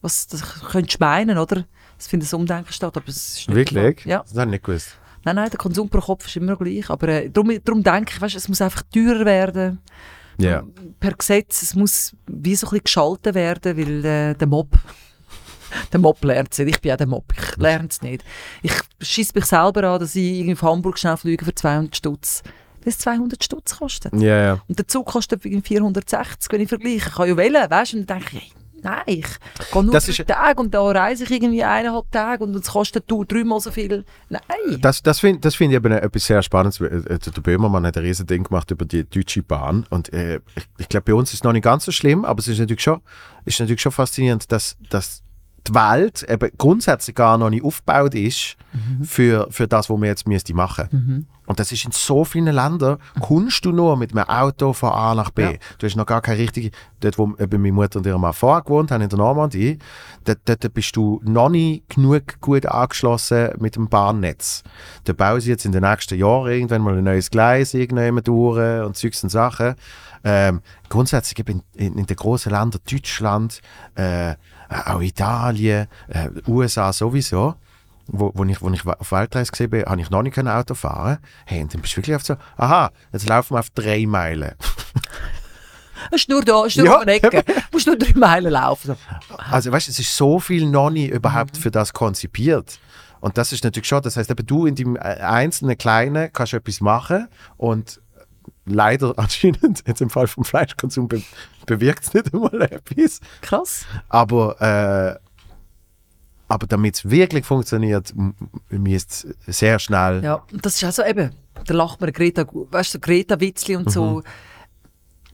Was 0.00 0.26
das 0.26 0.42
könntest 0.70 1.00
du 1.00 1.04
meinen, 1.04 1.38
oder? 1.38 1.64
Das 1.96 2.06
finde 2.06 2.26
ich 2.26 2.32
ein 2.32 2.40
Umdenken 2.40 2.72
statt, 2.72 2.96
aber 2.96 3.08
es 3.08 3.38
ist 3.38 3.48
nicht 3.48 3.56
Wirklich? 3.56 4.04
Ja. 4.04 4.22
Das 4.22 4.32
habe 4.32 4.42
ich 4.42 4.50
nicht 4.52 4.64
gewusst. 4.64 4.98
Nein, 5.24 5.36
nein, 5.36 5.48
der 5.48 5.58
Konsum 5.58 5.88
pro 5.88 6.00
Kopf 6.00 6.26
ist 6.26 6.36
immer 6.36 6.52
noch 6.52 6.58
gleich. 6.58 6.90
Aber 6.90 7.08
äh, 7.08 7.30
darum, 7.30 7.50
darum 7.64 7.82
denke 7.82 8.12
ich, 8.14 8.20
weißt, 8.20 8.34
es 8.34 8.48
muss 8.48 8.60
einfach 8.60 8.82
teurer 8.92 9.24
werden. 9.24 9.78
Ja. 10.38 10.64
Per 11.00 11.12
Gesetz, 11.12 11.62
es 11.62 11.74
muss 11.74 12.14
wie 12.26 12.54
so 12.54 12.66
ein 12.66 12.70
bisschen 12.70 12.84
geschaltet 12.84 13.34
werden, 13.34 13.76
weil 13.76 14.04
äh, 14.04 14.34
der 14.34 14.46
Mob, 14.46 14.68
der 15.92 16.00
Mob 16.00 16.22
lernt 16.24 16.52
es 16.52 16.58
nicht. 16.58 16.76
Ich 16.76 16.80
bin 16.80 16.92
auch 16.92 16.96
der 16.96 17.06
Mob, 17.06 17.32
ich 17.36 17.56
lerne 17.56 17.88
es 17.88 18.02
nicht. 18.02 18.24
Ich 18.62 18.72
schieße 19.00 19.32
mich 19.34 19.44
selber 19.46 19.84
an, 19.84 20.00
dass 20.00 20.14
ich 20.16 20.38
irgendwie 20.38 20.54
auf 20.54 20.62
Hamburg 20.62 20.98
schnell 20.98 21.16
fliege 21.16 21.44
für 21.44 21.54
200 21.54 21.96
Stutz. 21.96 22.42
Weil 22.82 22.90
es 22.90 22.98
200 22.98 23.42
Stutz 23.42 23.78
kostet. 23.78 24.12
Ja, 24.14 24.42
ja. 24.42 24.62
Und 24.68 24.78
der 24.78 24.86
Zug 24.86 25.06
kostet 25.06 25.44
irgendwie 25.44 25.68
460, 25.68 26.52
wenn 26.52 26.60
ich 26.60 26.68
vergleiche. 26.68 26.96
Ich 26.96 27.14
kann 27.14 27.28
ja 27.28 27.36
wählen, 27.36 27.70
weißt 27.70 27.94
du? 27.94 27.98
Und 27.98 28.10
dann 28.10 28.18
denke 28.20 28.36
ich, 28.36 28.42
hey, 28.42 28.63
nein, 28.84 29.02
ich 29.06 29.26
gehe 29.72 29.82
nur 29.82 29.92
Das 29.92 30.06
drei 30.06 30.22
Tage 30.24 30.60
und 30.60 30.72
da 30.72 30.82
reise 30.82 31.24
ich 31.24 31.30
irgendwie 31.30 31.64
eineinhalb 31.64 32.10
Tage 32.12 32.44
und 32.44 32.54
es 32.54 32.70
kostet 32.70 33.04
du 33.10 33.24
dreimal 33.24 33.60
so 33.60 33.70
viel. 33.70 34.04
Nein. 34.28 34.42
Das, 34.80 35.02
das 35.02 35.20
finde 35.20 35.40
das 35.40 35.54
find 35.54 35.72
ich 35.72 35.76
eben 35.76 35.92
etwas 35.92 36.26
sehr 36.26 36.42
Spannendes. 36.42 36.80
Äh, 36.80 37.14
äh, 37.14 37.18
Der 37.18 37.40
Böhmermann 37.40 37.86
hat 37.86 37.96
ein 37.96 38.04
riesen 38.04 38.26
Ding 38.26 38.44
gemacht 38.44 38.70
über 38.70 38.84
die 38.84 39.08
Deutsche 39.08 39.42
Bahn. 39.42 39.86
Und 39.90 40.12
äh, 40.12 40.40
ich, 40.54 40.68
ich 40.78 40.88
glaube, 40.88 41.12
bei 41.12 41.14
uns 41.14 41.30
ist 41.30 41.40
es 41.40 41.44
noch 41.44 41.52
nicht 41.52 41.64
ganz 41.64 41.84
so 41.84 41.92
schlimm, 41.92 42.24
aber 42.24 42.38
es 42.38 42.48
ist 42.48 42.58
natürlich 42.58 42.82
schon, 42.82 43.00
ist 43.44 43.58
natürlich 43.58 43.80
schon 43.82 43.92
faszinierend, 43.92 44.52
dass, 44.52 44.76
dass 44.90 45.22
die 45.66 45.74
Welt 45.74 46.22
eben 46.28 46.50
grundsätzlich 46.58 47.16
gar 47.16 47.38
noch 47.38 47.50
nicht 47.50 47.64
aufgebaut 47.64 48.14
ist 48.14 48.56
für, 49.02 49.46
für 49.50 49.68
das, 49.68 49.88
was 49.88 50.00
wir 50.00 50.08
jetzt 50.08 50.26
müsste 50.26 50.54
machen. 50.54 50.88
Und 51.46 51.60
das 51.60 51.72
ist 51.72 51.84
in 51.84 51.92
so 51.92 52.24
vielen 52.24 52.54
Ländern, 52.54 52.98
kommst 53.20 53.64
du 53.64 53.72
nur 53.72 53.96
mit 53.96 54.12
einem 54.12 54.24
Auto 54.28 54.72
von 54.72 54.90
A 54.90 55.14
nach 55.14 55.30
B. 55.30 55.42
Ja. 55.42 55.52
Du 55.78 55.86
hast 55.86 55.96
noch 55.96 56.06
gar 56.06 56.22
keine 56.22 56.38
richtige, 56.38 56.70
dort 57.00 57.18
wo 57.18 57.34
eben 57.38 57.62
meine 57.62 57.72
Mutter 57.72 57.98
und 57.98 58.06
ihre 58.06 58.18
Mann 58.18 58.32
vorher 58.32 58.62
gewohnt 58.62 58.90
haben, 58.90 59.02
in 59.02 59.08
der 59.08 59.18
Normandie, 59.18 59.78
dort, 60.24 60.38
dort 60.46 60.72
bist 60.72 60.96
du 60.96 61.20
noch 61.24 61.50
nicht 61.50 61.88
genug 61.90 62.40
gut 62.40 62.66
angeschlossen 62.66 63.50
mit 63.58 63.76
dem 63.76 63.88
Bahnnetz. 63.88 64.62
Da 65.04 65.12
bauen 65.12 65.40
sie 65.40 65.50
jetzt 65.50 65.66
in 65.66 65.72
den 65.72 65.82
nächsten 65.82 66.18
Jahren 66.18 66.50
irgendwann 66.50 66.82
mal 66.82 66.96
ein 66.96 67.04
neues 67.04 67.30
Gleis 67.30 67.74
irgendwann 67.74 68.22
durch 68.24 68.84
und 68.84 68.96
Zeugs 68.96 69.22
und 69.22 69.28
Sachen. 69.28 69.74
Ähm, 70.26 70.62
grundsätzlich 70.88 71.46
in, 71.46 71.62
in, 71.74 71.98
in 71.98 72.06
den 72.06 72.16
großen 72.16 72.50
Ländern, 72.50 72.80
Deutschland, 72.90 73.60
äh, 73.96 74.34
auch 74.86 75.00
Italien, 75.00 75.86
äh, 76.08 76.28
USA 76.46 76.92
sowieso, 76.92 77.54
wo, 78.06 78.32
wo, 78.34 78.44
ich, 78.44 78.60
wo 78.60 78.70
ich 78.70 78.84
auf 78.86 79.12
Weltreise 79.12 79.50
gesehen 79.50 79.70
bin, 79.70 79.84
habe 79.84 80.00
ich 80.00 80.10
noch 80.10 80.22
nicht 80.22 80.38
Auto 80.38 80.74
fahren 80.74 81.18
Hey, 81.46 81.62
und 81.62 81.72
dann 81.72 81.80
bist 81.80 81.94
du 81.94 81.98
wirklich 81.98 82.16
oft 82.16 82.26
so, 82.26 82.36
aha, 82.56 82.90
jetzt 83.12 83.28
laufen 83.28 83.54
wir 83.54 83.60
auf 83.60 83.70
drei 83.70 84.04
Meilen. 84.06 84.52
Es 86.10 86.22
ist 86.22 86.28
nur 86.28 86.42
da, 86.44 86.66
es 86.66 86.76
ist 86.76 86.78
nur 86.78 86.86
Ja. 86.86 87.00
um 87.00 87.08
Ecke. 87.08 87.42
Du 87.44 87.52
musst 87.72 87.86
nur 87.86 87.96
drei 87.96 88.12
Meilen 88.14 88.52
laufen. 88.52 88.96
Also 89.50 89.72
weißt 89.72 89.86
du, 89.88 89.90
es 89.90 89.98
ist 89.98 90.14
so 90.16 90.38
viel 90.38 90.66
noch 90.66 90.90
nicht 90.90 91.10
überhaupt 91.12 91.56
für 91.56 91.70
das 91.70 91.92
konzipiert. 91.92 92.78
Und 93.20 93.38
das 93.38 93.52
ist 93.52 93.64
natürlich 93.64 93.88
schon, 93.88 94.02
das 94.02 94.18
heißt, 94.18 94.30
eben 94.30 94.44
du 94.46 94.66
in 94.66 94.74
deinem 94.74 94.96
äh, 94.96 95.00
einzelnen 95.00 95.78
Kleinen 95.78 96.30
kannst 96.32 96.52
etwas 96.52 96.82
machen 96.82 97.28
und 97.56 98.00
leider 98.66 99.14
anscheinend, 99.18 99.82
jetzt 99.86 100.00
im 100.00 100.10
Fall 100.10 100.26
vom 100.26 100.44
Fleischkonsum, 100.44 101.08
be 101.08 101.22
bewirkt 101.66 102.04
es 102.04 102.14
nicht 102.14 102.32
einmal 102.34 102.60
etwas. 102.62 103.20
Krass. 103.40 103.86
Aber, 104.08 104.60
äh, 104.60 105.18
aber 106.48 106.66
damit 106.66 106.96
es 106.96 107.08
wirklich 107.10 107.44
funktioniert, 107.44 108.10
m- 108.10 108.34
m- 108.70 108.82
müsste 108.82 109.34
es 109.46 109.58
sehr 109.58 109.78
schnell. 109.78 110.22
Ja, 110.22 110.42
und 110.52 110.64
das 110.64 110.74
ist 110.76 110.84
also 110.84 111.02
eben, 111.04 111.30
da 111.66 111.74
lacht 111.74 112.00
man 112.00 112.12
Greta, 112.12 112.44
weißt 112.52 112.94
du, 112.94 113.00
Greta-Witzli 113.00 113.76
und 113.76 113.90
so. 113.90 114.22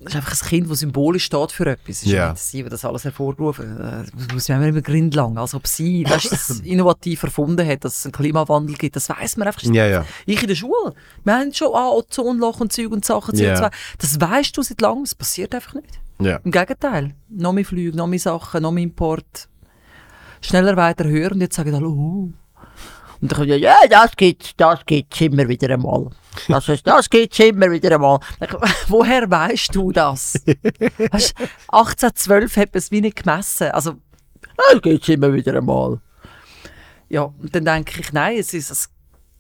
Das 0.03 0.15
ist 0.15 0.17
einfach 0.17 0.33
ein 0.43 0.49
Kind, 0.49 0.71
das 0.71 0.79
symbolisch 0.81 1.25
steht 1.25 1.53
für 1.53 1.67
etwas. 1.67 1.97
Es 1.99 2.03
ist 2.05 2.07
Mhm. 2.09 2.15
Ja. 2.15 2.33
nicht 2.33 2.73
das 2.73 2.85
alles 2.87 3.05
hervorgerufen. 3.05 3.77
Äh, 3.79 4.05
Das 4.17 4.33
muss 4.33 4.49
man 4.49 4.63
immer 4.63 4.81
Grind 4.81 5.15
lang. 5.15 5.37
Als 5.37 5.53
ob 5.55 5.67
sie 5.67 6.05
weißt, 6.09 6.33
das 6.33 6.61
innovativ 6.61 7.23
erfunden 7.23 7.67
hat, 7.69 7.85
dass 7.85 7.99
es 7.99 8.05
einen 8.07 8.13
Klimawandel 8.13 8.77
gibt. 8.77 8.97
Das 8.97 9.11
weiß 9.11 9.37
man 9.37 9.49
einfach. 9.49 9.63
Ja, 9.65 9.87
ja. 9.87 10.07
Ich 10.25 10.41
in 10.41 10.49
der 10.49 10.55
Schule. 10.55 10.95
Wir 11.25 11.35
haben 11.35 11.53
schon 11.53 11.75
ah, 11.75 11.91
Ozonloch 11.91 12.61
und 12.61 12.73
Zeug 12.73 12.91
und 12.93 13.05
Sachen, 13.05 13.35
CO2. 13.35 13.43
Ja. 13.61 13.71
Das 13.99 14.19
weißt 14.21 14.57
du 14.57 14.63
seit 14.63 14.81
langem. 14.81 15.03
Es 15.03 15.15
passiert 15.15 15.55
einfach 15.55 15.75
nicht. 15.75 16.01
Ja. 16.19 16.41
Im 16.45 16.51
Gegenteil. 16.51 17.15
Noch 17.29 17.53
mehr 17.53 17.65
Flüge, 17.67 17.97
noch 17.97 18.07
mehr 18.07 18.19
Sachen, 18.19 18.63
noch 18.63 18.73
mehr 18.73 18.85
Import. 18.85 19.49
Schneller, 20.41 20.77
weiter, 20.77 21.05
höher. 21.05 21.33
Und 21.33 21.41
jetzt 21.43 21.57
sagen 21.57 21.75
alle, 21.75 21.87
uh, 21.89 22.33
Und 23.21 23.31
dann 23.33 23.37
kommt 23.37 23.49
ja, 23.49 23.57
ja, 23.57 23.77
das 23.89 24.17
gibt's, 24.17 24.55
das 24.57 24.81
gibt's 24.87 25.21
immer 25.21 25.47
wieder 25.47 25.69
einmal. 25.69 26.09
Das, 26.49 26.69
ist, 26.69 26.87
das 26.87 27.11
gibt's 27.11 27.39
immer 27.39 27.71
wieder 27.71 27.95
einmal. 27.95 28.21
Woher 28.89 29.31
weißt 29.31 29.75
du 29.75 29.93
das? 29.93 30.35
weißt, 30.45 31.35
1812 31.69 32.57
hat 32.57 32.75
man 32.75 32.79
es 32.79 32.91
wie 32.91 33.01
nicht 33.01 33.23
gemessen. 33.23 33.71
Also, 33.71 33.97
Das 34.57 34.81
gibt's 34.83 35.09
immer 35.09 35.33
wieder 35.33 35.57
einmal. 35.57 36.01
ja, 37.09 37.23
und 37.23 37.55
dann 37.55 37.65
denke 37.65 38.01
ich, 38.01 38.13
nein, 38.13 38.39
es 38.39 38.55
ist, 38.55 38.71
es, 38.71 38.91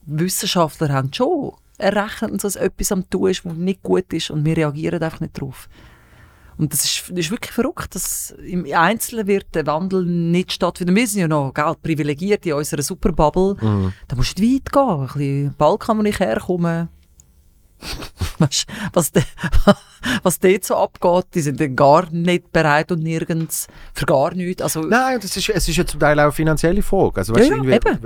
Wissenschaftler 0.07 0.89
haben 0.89 1.13
schon 1.13 1.53
errechnet, 1.79 2.43
dass 2.43 2.57
etwas 2.57 2.93
am 2.93 3.09
tun 3.09 3.31
ist, 3.31 3.45
was 3.45 3.55
nicht 3.55 3.83
gut 3.83 4.13
ist 4.13 4.31
und 4.31 4.45
wir 4.45 4.57
reagieren 4.57 5.03
einfach 5.03 5.21
nicht 5.21 5.41
drauf. 5.41 5.69
Und 6.61 6.75
das 6.75 6.85
ist, 6.85 7.05
das 7.09 7.19
ist 7.21 7.31
wirklich 7.31 7.53
verrückt, 7.53 7.95
dass 7.95 8.33
im 8.47 8.67
Einzelnen 8.71 9.27
wird 9.27 9.55
der 9.55 9.67
Wandel 9.67 10.05
nicht 10.05 10.53
stattfinden. 10.53 10.95
Wir 10.95 11.07
sind 11.07 11.21
ja 11.23 11.29
noch 11.29 11.55
gell, 11.55 11.75
privilegiert 11.83 12.45
in 12.45 12.53
unserer 12.53 12.83
Superbubble. 12.83 13.57
Da 14.07 14.15
musst 14.15 14.39
du 14.39 14.43
weit 14.43 14.71
gehen. 14.71 14.83
Ein 14.83 15.07
bisschen 15.07 15.55
Balkan, 15.57 15.99
wo 15.99 16.03
ich 16.03 16.21
herkomme. 16.21 16.89
Weißt, 18.39 18.67
was, 18.93 19.11
de, 19.11 19.23
was 20.23 20.39
dort 20.39 20.65
so 20.65 20.77
abgeht, 20.77 21.27
die 21.35 21.41
sind 21.41 21.61
dann 21.61 21.77
gar 21.77 22.11
nicht 22.11 22.53
bereit 22.53 22.91
und 22.93 23.03
nirgends 23.03 23.67
für 23.95 24.07
gar 24.07 24.35
nichts. 24.35 24.63
Also, 24.63 24.81
Nein, 24.83 25.19
das 25.21 25.37
ist, 25.37 25.49
es 25.49 25.69
ist 25.69 25.77
ja 25.77 25.87
zum 25.87 26.01
Teil 26.01 26.19
auch 26.19 26.25
eine 26.25 26.33
finanzielle 26.33 26.83
Frage. 26.83 27.19
Also, 27.19 27.35
Ja, 27.35 27.41
weißt, 27.41 27.51
ja, 27.51 27.57
irgendwie, 27.57 27.73
eben. 27.75 27.99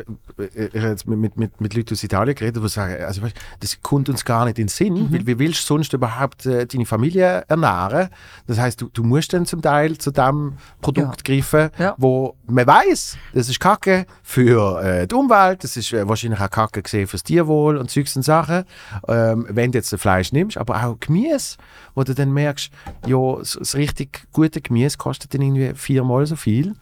Ich 0.72 0.80
habe 0.82 0.88
jetzt 0.90 1.06
mit, 1.06 1.36
mit, 1.36 1.60
mit 1.60 1.74
Leuten 1.74 1.94
aus 1.94 2.02
Italien 2.02 2.34
geredet, 2.34 2.62
die 2.62 2.68
sagen, 2.68 3.02
also, 3.04 3.22
weißt, 3.22 3.36
das 3.60 3.78
kommt 3.82 4.08
uns 4.08 4.24
gar 4.24 4.44
nicht 4.44 4.58
in 4.58 4.64
den 4.66 4.68
Sinn, 4.68 4.94
Mhm. 4.94 5.12
weil 5.12 5.26
wie 5.26 5.38
willst 5.38 5.62
du 5.62 5.74
sonst 5.74 5.92
überhaupt 5.92 6.46
äh, 6.46 6.66
deine 6.66 6.86
Familie 6.86 7.44
ernähren? 7.48 8.08
Das 8.46 8.58
heißt, 8.58 8.80
du, 8.80 8.88
du 8.92 9.02
musst 9.02 9.32
dann 9.32 9.46
zum 9.46 9.62
Teil 9.62 9.98
zu 9.98 10.10
dem 10.10 10.54
Produkt 10.80 11.24
greifen, 11.24 11.70
Ja. 11.78 11.94
wo 11.98 12.36
man 12.46 12.66
weiß, 12.66 13.16
das 13.32 13.48
ist 13.48 13.60
Kacke 13.60 14.06
für 14.22 14.80
äh, 14.82 15.06
die 15.06 15.14
Umwelt, 15.14 15.64
das 15.64 15.76
ist 15.76 15.92
äh, 15.92 16.08
wahrscheinlich 16.08 16.40
auch 16.40 16.50
Kacke 16.50 16.82
gesehen 16.82 17.06
fürs 17.06 17.22
Tierwohl 17.22 17.76
und 17.76 17.90
Zeugs 17.90 18.14
und 18.16 18.22
Sachen, 18.22 18.64
ähm, 19.08 19.46
wenn 19.48 19.72
du 19.72 19.78
jetzt 19.78 19.92
das 19.92 20.00
Fleisch 20.00 20.32
nimmst, 20.32 20.56
aber 20.58 20.84
auch 20.84 20.98
Gemüse, 21.00 21.56
wo 21.94 22.02
du 22.04 22.14
dann 22.14 22.32
merkst, 22.32 22.70
ja, 23.06 23.36
das, 23.38 23.56
das 23.58 23.74
richtig 23.74 24.26
gute 24.32 24.60
Gemüse 24.60 24.96
kostet 24.98 25.32
dann 25.34 25.42
irgendwie 25.42 25.72
viermal 25.74 26.26
so 26.26 26.36
viel. 26.36 26.74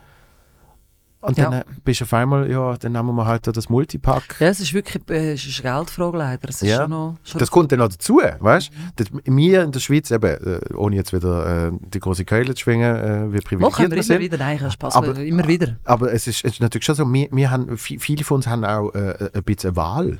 Und 1.20 1.39
Ja. 1.39 1.44
dann 1.51 1.60
äh, 1.60 1.64
bist 1.84 2.01
du 2.01 2.05
auf 2.05 2.12
einmal, 2.14 2.51
ja, 2.51 2.76
dann 2.78 2.90
nehmen 2.93 3.14
wir 3.14 3.24
halt 3.26 3.47
das 3.47 3.68
Multipack. 3.68 4.40
ja, 4.40 4.48
es 4.48 4.59
ist 4.59 4.74
wirklich 4.74 5.09
äh, 5.09 5.34
es 5.34 5.47
ist 5.47 5.64
eine 5.64 5.76
Geldfrage 5.76 6.18
leider. 6.18 6.48
Es 6.48 6.60
ist 6.62 6.68
Ja. 6.68 6.78
schon 6.78 6.90
noch, 6.90 7.16
schon 7.22 7.39
Das 7.39 7.48
kommt 7.48 7.70
dann 7.70 7.78
noch 7.78 7.90
dazu, 7.90 8.20
weißt 8.40 8.70
du? 8.97 9.05
Wir 9.26 9.62
in 9.62 9.70
der 9.70 9.78
Schweiz, 9.78 10.10
eben, 10.10 10.26
äh, 10.26 10.74
ohne 10.74 10.97
jetzt 10.97 11.12
wieder 11.12 11.68
äh, 11.68 11.72
die 11.94 12.01
große 12.01 12.24
Keule 12.24 12.56
zu 12.56 12.62
schwingen, 12.62 12.97
äh, 12.97 13.32
wie 13.32 13.39
privilegiert 13.39 13.78
wir 13.78 13.90
wir 13.90 13.97
immer 13.98 14.02
sind. 14.02 14.18
wieder, 14.20 14.36
nein, 14.39 14.59
kein 14.59 14.70
Spaß, 14.72 14.97
Aber- 14.97 15.10
aber, 15.10 15.20
immer 15.22 15.47
wieder. 15.47 15.76
Aber 15.84 16.12
es 16.12 16.26
ist, 16.26 16.44
es 16.44 16.55
ist 16.55 16.60
natürlich 16.60 16.86
schon 16.86 16.97
so, 16.97 17.05
wir, 17.12 17.28
wir 17.30 17.51
haben, 17.52 17.70
vi- 17.76 18.01
viele 18.01 18.24
von 18.24 18.39
uns 18.39 18.48
haben 18.48 18.64
auch 18.64 18.93
äh, 18.93 19.30
ein 19.32 19.44
bisschen 19.44 19.68
eine 19.70 19.76
Wahl. 19.76 20.18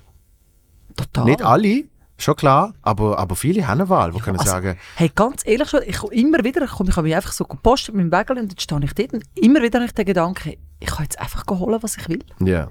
Total. 0.95 1.25
Nicht 1.25 1.43
alle, 1.43 1.83
schon 2.23 2.37
klar, 2.37 2.75
aber, 2.83 3.19
aber 3.19 3.37
viele 3.37 3.67
haben 3.67 3.81
eine 3.81 3.89
Wahl, 3.89 4.13
die 4.13 4.21
können 4.21 4.39
also- 4.39 4.51
sagen, 4.51 4.79
Hey, 4.97 5.11
ganz 5.15 5.43
ehrlich, 5.47 5.69
schon, 5.69 5.83
ich 5.87 5.99
komme 5.99 6.15
immer 6.15 6.45
wieder, 6.45 6.63
ich, 6.63 6.71
komme, 6.71 6.91
ich 6.91 6.97
habe 6.97 7.07
mich 7.07 7.17
einfach 7.17 7.33
so 7.33 7.45
gepostet 7.45 7.95
mit 7.95 8.11
meinem 8.11 8.19
Wägel 8.21 8.39
und 8.39 8.51
dann 8.53 8.59
stehe 8.59 8.81
ich 8.85 8.95
dort 8.95 9.13
und 9.15 9.25
immer 9.35 9.63
wieder 9.63 9.79
habe 9.79 9.87
ich 9.87 9.95
den 9.95 10.05
Gedanken, 10.07 10.55
ich 10.81 10.89
kann 10.89 11.05
jetzt 11.05 11.19
einfach 11.21 11.45
holen, 11.49 11.83
was 11.83 11.97
ich 11.97 12.09
will. 12.09 12.25
ja. 12.41 12.69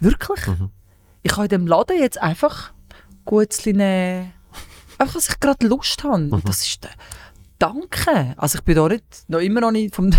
Wirklich. 0.00 0.46
Mhm. 0.48 0.70
Ich 1.22 1.32
kann 1.32 1.44
in 1.44 1.48
dem 1.50 1.66
Laden 1.68 1.98
jetzt 1.98 2.20
einfach 2.20 2.72
Gutzli 3.24 3.72
nehmen. 3.72 4.32
Einfach, 4.98 5.14
was 5.14 5.28
ich 5.28 5.40
gerade 5.40 5.66
Lust 5.66 6.02
habe. 6.04 6.18
Mhm. 6.18 6.42
Das 6.44 6.66
ist 6.66 6.82
der 6.84 6.90
Danke. 7.58 8.34
Also 8.36 8.58
ich 8.58 8.64
bin 8.64 8.74
da 8.74 8.88
nicht, 8.88 9.04
noch 9.28 9.38
immer 9.38 9.60
noch 9.60 9.70
nicht 9.70 9.94
vom 9.94 10.10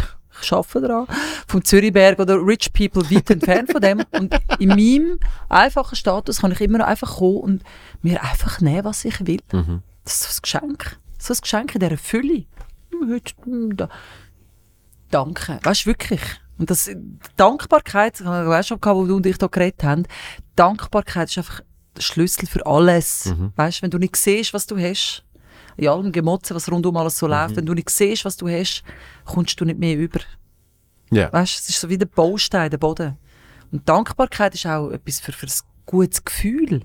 ich 0.41 0.52
arbeite 0.52 0.82
daran, 0.82 1.07
vom 1.48 1.64
Zürichberg 1.64 2.20
oder 2.20 2.36
Rich 2.36 2.74
People 2.74 3.03
weit 3.10 3.30
entfernt 3.30 3.72
von 3.72 3.82
dem. 3.82 4.03
Und 4.12 4.36
in 4.60 4.70
meinem 4.70 5.20
einfachen 5.49 5.95
Status 5.95 6.41
kann 6.41 6.52
ich 6.52 6.62
immer 6.62 6.80
noch 6.80 6.88
einfach 6.88 7.18
kommen 7.18 7.38
und 7.38 7.64
mir 8.02 8.22
einfach 8.24 8.62
nehmen, 8.62 8.86
was 8.86 9.06
ich 9.06 9.26
will. 9.26 9.41
Mhm. 9.52 9.82
Das 10.03 10.16
ist 10.16 10.24
so 10.24 10.40
ein 10.40 10.41
Geschenk. 10.41 10.99
So 11.18 11.34
ein 11.34 11.40
Geschenk 11.41 11.76
in 11.76 11.80
dieser 11.82 11.98
Fülle. 11.98 12.45
Hm, 12.91 13.12
Heute, 13.12 13.34
hm, 13.44 13.78
da. 13.78 13.90
Danke. 15.10 15.60
Weißt 15.64 15.86
du, 15.86 15.90
wirklich. 15.90 16.22
Und 16.57 16.70
das, 16.70 16.90
Dankbarkeit, 17.36 18.20
ich 18.20 18.26
weiß 18.26 18.68
schon, 18.68 18.80
wo 18.82 19.06
du 19.06 19.16
und 19.16 19.26
ich 19.26 19.38
da 19.38 19.48
geredet 19.48 19.84
haben, 19.84 20.03
Dankbarkeit 20.56 21.30
ist 21.30 21.38
einfach 21.38 21.62
der 21.95 22.02
Schlüssel 22.02 22.48
für 22.48 22.66
alles. 22.66 23.34
Weißt 23.56 23.80
du, 23.80 23.84
wenn 23.84 23.91
du 23.91 23.98
nicht 23.98 24.16
siehst, 24.16 24.53
was 24.53 24.66
du 24.66 24.78
hast, 24.78 25.24
in 25.77 25.88
allem 25.88 26.11
Gemotzen, 26.11 26.56
was 26.56 26.72
rundum 26.72 26.97
alles 26.97 27.18
so 27.18 27.27
läuft, 27.27 27.56
wenn 27.56 27.65
du 27.65 27.73
nicht 27.73 27.89
siehst, 27.89 28.26
was 28.26 28.38
du 28.38 28.47
hast, 28.47 28.84
kommst 29.26 29.60
du 29.60 29.65
nicht 29.65 29.80
mehr 29.80 29.97
über. 29.97 30.19
Ja. 31.11 31.31
Weißt 31.31 31.60
es 31.60 31.69
ist 31.69 31.81
so 31.81 31.89
wie 31.89 31.97
der 31.97 32.07
Baustein, 32.07 32.69
der 32.69 32.77
Boden. 32.77 33.18
Und 33.72 33.88
Dankbarkeit 33.88 34.53
ist 34.56 34.65
auch 34.65 34.89
etwas 34.91 35.19
für, 35.19 35.31
für 35.31 35.47
ein 35.47 35.53
gutes 35.85 36.23
Gefühl. 36.23 36.81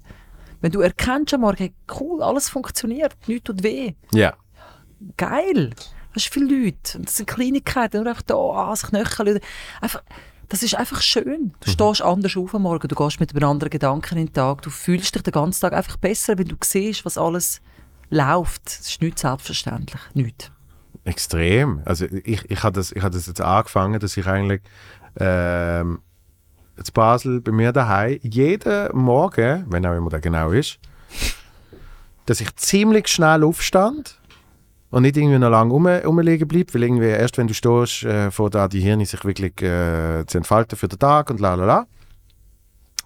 Wenn 0.61 0.73
du 0.73 0.81
erkennst 0.81 1.33
am 1.35 1.43
Morgen, 1.43 1.75
cool, 2.01 2.23
alles 2.23 2.49
funktioniert, 2.49 3.17
nichts 3.27 3.45
tut 3.45 3.63
weh 3.63 3.95
ja. 4.13 4.35
geil. 5.17 5.71
Weißt 6.15 6.27
du, 6.27 6.31
viele 6.33 6.65
Leute. 6.65 6.99
Und 6.99 7.07
das 7.07 7.17
sind 7.17 7.29
Kleinigkeiten, 7.29 7.99
nur 7.99 8.09
einfach 8.09 8.23
da, 8.23 8.35
ah, 8.35 8.77
sich 8.77 8.91
Knöchel. 8.91 9.41
Einfach, 9.81 10.03
das 10.49 10.63
ist 10.63 10.75
einfach 10.75 11.01
schön. 11.01 11.55
Du 11.61 11.71
stehst 11.71 12.03
anders 12.03 12.37
auf 12.37 12.55
am 12.55 12.63
Morgen, 12.63 12.89
du 12.89 12.95
gehst 12.97 13.21
mit 13.21 13.35
einem 13.35 13.49
anderen 13.49 13.71
Gedanken 13.71 14.19
in 14.19 14.27
den 14.27 14.33
Tag, 14.33 14.63
du 14.63 14.71
fühlst 14.71 15.15
dich 15.15 15.23
den 15.23 15.33
ganzen 15.33 15.61
Tag 15.61 15.73
einfach 15.73 15.97
besser, 15.97 16.37
wenn 16.37 16.49
du 16.49 16.57
siehst, 16.63 17.05
was 17.05 17.17
alles 17.17 17.63
läuft. 18.11 18.67
Das 18.67 18.81
ist 18.81 19.03
nicht 19.03 19.19
selbstverständlich. 19.19 20.01
Nicht. 20.15 20.53
Extrem. 21.05 21.83
Also 21.85 22.07
ich, 22.07 22.51
ich 22.51 22.63
habe 22.63 22.75
das, 22.75 22.91
hab 22.91 23.13
das 23.13 23.27
jetzt 23.27 23.41
angefangen, 23.41 23.99
dass 23.99 24.17
ich 24.17 24.27
eigentlich 24.27 24.61
ähm, 25.19 26.01
in 26.77 26.85
Basel 26.93 27.41
bei 27.41 27.53
mir 27.53 27.73
daheim 27.73 28.19
jeden 28.23 28.97
Morgen, 28.97 29.67
wenn 29.69 29.87
auch 29.87 29.97
immer 29.97 30.11
der 30.11 30.21
genau 30.21 30.51
ist, 30.51 30.79
dass 32.27 32.41
ich 32.41 32.55
ziemlich 32.57 33.09
schnell 33.09 33.45
aufstand 33.45 34.21
und 34.91 35.03
nicht 35.03 35.17
irgendwie 35.17 35.39
noch 35.39 35.51
lange 35.51 35.73
rum, 35.73 35.87
rumliegen 35.87 36.49
bleibt, 36.49 36.75
weil 36.75 36.83
irgendwie 36.83 37.07
erst 37.07 37.39
wenn 37.39 37.47
du 37.47 37.55
stehst, 37.55 38.05
äh, 38.05 38.31
vor 38.31 38.51
da 38.51 38.69
die 38.69 38.81
Hirne 38.81 39.07
sich 39.07 39.25
wirklich 39.25 39.61
äh, 39.63 40.25
zu 40.27 40.39
entfalten 40.39 40.77
für 40.77 40.89
den 40.89 40.99
Tag 40.99 41.31
und 41.31 41.41
la 41.41 41.55
la 41.55 41.65
la. 41.65 41.87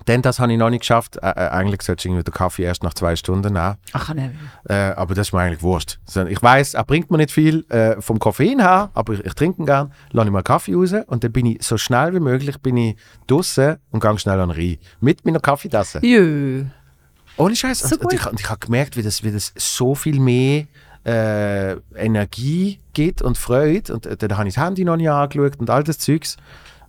Denn 0.07 0.23
das 0.23 0.39
habe 0.39 0.53
ich 0.53 0.59
noch 0.59 0.71
nicht 0.71 0.81
geschafft. 0.81 1.17
Äh, 1.17 1.27
eigentlich 1.27 1.83
sollte 1.83 2.09
ich 2.09 2.15
den 2.15 2.35
Kaffee 2.35 2.63
erst 2.63 2.83
nach 2.83 2.95
zwei 2.95 3.17
Stunden 3.17 3.53
nehmen. 3.53 3.77
Ach, 3.93 4.15
nicht. 4.15 4.31
Äh, 4.69 4.75
aber 4.75 5.15
das 5.15 5.29
ist 5.29 5.33
mir 5.33 5.41
eigentlich 5.41 5.63
wurscht. 5.63 5.99
Ich 6.29 6.43
weiß, 6.43 6.75
er 6.75 6.85
bringt 6.85 7.11
mir 7.11 7.17
nicht 7.17 7.31
viel 7.31 7.65
äh, 7.71 8.01
vom 8.01 8.19
Koffein 8.19 8.61
her, 8.61 8.91
aber 8.95 9.15
ich, 9.15 9.25
ich 9.25 9.35
trinke 9.35 9.63
ihn 9.63 9.67
gern, 9.67 9.93
lasse 10.11 10.29
ich 10.29 10.33
mal 10.33 10.43
Kaffee 10.43 10.75
raus 10.75 10.93
und 11.07 11.25
dann 11.25 11.33
bin 11.33 11.47
ich 11.47 11.63
so 11.63 11.79
schnell 11.79 12.15
wie 12.15 12.21
möglich 12.21 12.61
bin 12.61 12.77
ich 12.77 12.97
draußen 13.27 13.77
und 13.91 14.01
gehe 14.01 14.19
schnell 14.19 14.41
an 14.41 14.51
den 14.51 14.59
Rhein. 14.59 14.79
Mit 15.01 15.25
meiner 15.25 15.41
Kaffeetasse. 15.41 16.01
Jö. 16.03 16.65
Ohne 17.37 17.57
Scheiß. 17.57 17.81
So 17.81 17.97
und, 17.97 18.03
und 18.03 18.11
gut. 18.11 18.13
ich, 18.13 18.27
und 18.27 18.41
ich 18.41 18.49
habe 18.49 18.61
gemerkt, 18.61 18.97
wie 18.97 19.03
das, 19.03 19.23
wie 19.25 19.33
das 19.33 19.53
so 19.57 19.95
viel 19.95 20.21
mehr 20.21 20.67
äh, 21.05 21.73
Energie 21.97 22.79
gibt 22.93 23.23
und 23.23 23.39
Freude. 23.39 23.95
Und 23.95 24.07
äh, 24.07 24.17
dann 24.17 24.37
habe 24.37 24.49
ich 24.49 24.55
das 24.55 24.65
Handy 24.65 24.85
noch 24.85 24.97
nicht 24.97 25.11
angeschaut 25.11 25.59
und 25.59 25.71
all 25.71 25.85
das 25.85 25.99
Zeugs. 25.99 26.37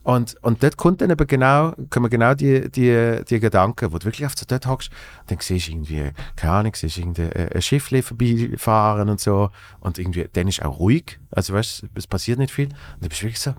Und, 0.06 0.36
und 0.44 0.61
dort 0.64 0.77
kommt 0.77 1.02
dann 1.02 1.10
eben 1.10 1.26
genau, 1.27 1.73
kommen 1.90 2.10
genau 2.11 2.34
die, 2.36 2.69
die, 2.69 3.22
die 3.27 3.40
Gedanken, 3.40 3.91
wo 3.91 3.98
du 3.98 4.06
wirklich 4.06 4.26
auf 4.26 4.34
so 4.38 4.45
dort 4.48 4.68
hockst, 4.68 4.90
dann 5.27 5.40
siehst 5.41 5.68
du 5.68 5.72
irgendwie, 5.72 6.11
keine 6.36 6.53
Ahnung, 6.53 6.73
siehst 6.76 6.98
irgendwie 6.99 7.23
ein, 7.23 7.49
ein 7.53 7.61
Schiffchen 7.61 8.03
vorbeifahren 8.03 9.10
und 9.10 9.19
so. 9.19 9.49
Und 9.80 9.98
irgendwie, 9.98 10.30
dann 10.32 10.48
ist 10.48 10.64
auch 10.64 10.80
ruhig. 10.80 11.19
Also 11.32 11.53
weißt 11.53 11.82
du, 11.82 11.88
es 11.95 12.06
passiert 12.07 12.38
nicht 12.40 12.53
viel. 12.53 12.68
Und 12.68 12.76
dann 13.02 13.10
bist 13.10 13.22
du 13.22 13.26
wirklich 13.26 13.40
so, 13.41 13.56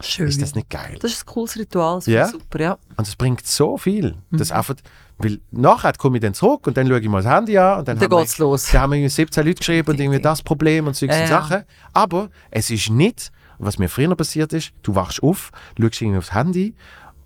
Schön. 0.00 0.26
ist 0.26 0.42
das 0.42 0.54
nicht 0.56 0.68
geil? 0.68 0.96
Das 1.00 1.12
ist 1.12 1.22
ein 1.22 1.26
cooles 1.26 1.56
Ritual. 1.56 1.96
Das 1.96 2.06
Ja? 2.06 2.26
super, 2.26 2.60
ja. 2.60 2.78
Und 2.96 3.06
es 3.06 3.14
bringt 3.14 3.46
so 3.46 3.78
viel. 3.78 4.16
Das 4.32 4.50
Mhm. 4.50 4.56
einfach, 4.56 4.74
weil 5.18 5.38
nachher 5.52 5.92
komme 5.92 6.16
ich 6.16 6.22
dann 6.22 6.34
zurück 6.34 6.66
und 6.66 6.76
dann 6.76 6.88
schaue 6.88 6.98
ich 6.98 7.08
mal 7.08 7.22
das 7.22 7.32
Handy 7.32 7.56
an 7.56 7.78
und 7.78 7.86
dann, 7.88 7.96
Dann 7.98 8.04
haben 8.06 8.10
wir- 8.10 8.18
geht's 8.22 8.38
los. 8.38 8.68
Da 8.72 8.80
haben 8.80 8.90
wir 8.90 8.96
irgendwie 8.96 9.10
17 9.10 9.46
Leute 9.46 9.58
geschrieben 9.58 9.88
und 9.90 10.00
irgendwie 10.00 10.20
das 10.20 10.42
Problem 10.42 10.88
und 10.88 10.96
solche 10.96 11.14
ja. 11.14 11.26
Sachen. 11.28 11.62
Aber 11.92 12.30
es 12.50 12.70
ist 12.70 12.90
nicht, 12.90 13.30
was 13.64 13.78
mir 13.78 13.88
früher 13.88 14.14
passiert 14.14 14.52
ist, 14.52 14.72
du 14.82 14.94
wachst 14.94 15.22
auf, 15.22 15.50
schaust 15.80 16.02
irgendwie 16.02 16.18
aufs 16.18 16.34
Handy 16.34 16.74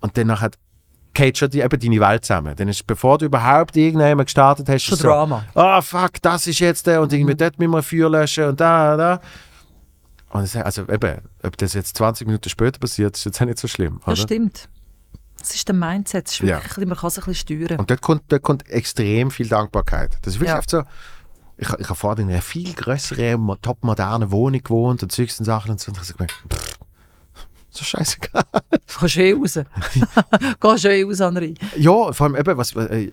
und 0.01 0.17
dann 0.17 0.35
geht 1.13 1.37
schon 1.37 1.49
die, 1.49 1.61
eben 1.61 1.79
deine 1.79 1.99
Welt 1.99 2.25
zusammen. 2.25 2.55
Dann 2.55 2.67
ist, 2.67 2.85
bevor 2.85 3.17
du 3.17 3.25
überhaupt 3.25 3.75
irgendjemand 3.75 4.27
gestartet 4.27 4.69
hast, 4.69 4.83
Schon 4.83 4.97
so, 4.97 5.07
Drama. 5.07 5.43
ah 5.55 5.81
fuck, 5.81 6.21
das 6.21 6.45
ist 6.47 6.59
jetzt 6.59 6.85
der 6.87 7.01
und 7.01 7.11
irgendwie 7.11 7.35
dort 7.35 7.57
müssen 7.57 7.71
wir 7.71 7.81
Feuer 7.83 8.09
löschen 8.09 8.45
und 8.45 8.59
da, 8.59 8.95
da. 8.95 9.19
Und 10.29 10.43
es, 10.43 10.55
also 10.55 10.83
eben, 10.89 11.21
ob 11.43 11.57
das 11.57 11.73
jetzt 11.73 11.97
20 11.97 12.27
Minuten 12.27 12.49
später 12.49 12.79
passiert, 12.79 13.15
ist 13.17 13.25
jetzt 13.25 13.41
auch 13.41 13.45
nicht 13.45 13.57
so 13.57 13.67
schlimm. 13.67 13.99
Das 14.05 14.19
oder? 14.19 14.27
stimmt. 14.27 14.69
Das 15.39 15.55
ist 15.55 15.67
der 15.67 15.75
Mindset. 15.75 16.25
Das 16.27 16.33
ist 16.33 16.39
Ja. 16.41 16.57
wirklich, 16.63 16.85
Man 16.87 16.97
kann 16.97 17.07
es 17.07 17.17
ein 17.19 17.23
bisschen 17.25 17.59
steuern. 17.65 17.79
Und 17.79 17.89
dort 17.89 18.01
kommt, 18.01 18.23
dort 18.27 18.41
kommt 18.41 18.67
extrem 18.69 19.31
viel 19.31 19.47
Dankbarkeit. 19.47 20.17
Das 20.23 20.33
ist 20.33 20.39
wirklich 20.39 20.49
Ja. 20.51 20.57
oft 20.59 20.69
so. 20.69 20.83
Ich, 21.57 21.69
ich 21.69 21.85
habe 21.89 21.95
vorher 21.95 22.23
in 22.23 22.29
einer 22.29 22.41
viel 22.41 22.71
größeren, 22.73 23.39
mo- 23.41 23.55
top-modernen 23.55 24.31
Wohnung 24.31 24.61
gewohnt 24.61 25.01
und 25.03 25.11
solche 25.11 25.43
Sachen 25.43 25.71
und 25.71 25.79
so. 25.79 25.91
Und 25.91 25.97
ich 26.01 26.09
habe 26.09 26.13
gemerkt, 26.13 26.35
pff, 26.53 26.77
so 27.71 27.83
scheißegal. 27.83 28.43
Du 28.53 28.99
kannst 28.99 29.17
eh 29.17 29.33
raus. 29.33 29.53
Gehst 30.59 30.85
eh 30.85 31.03
raus 31.03 31.21
an 31.21 31.35
den 31.35 31.43
Rhein. 31.43 31.69
ja, 31.77 32.11
vor 32.13 32.25
allem 32.27 32.35
eben, 32.35 32.57
was, 32.57 32.75
äh, 32.75 33.11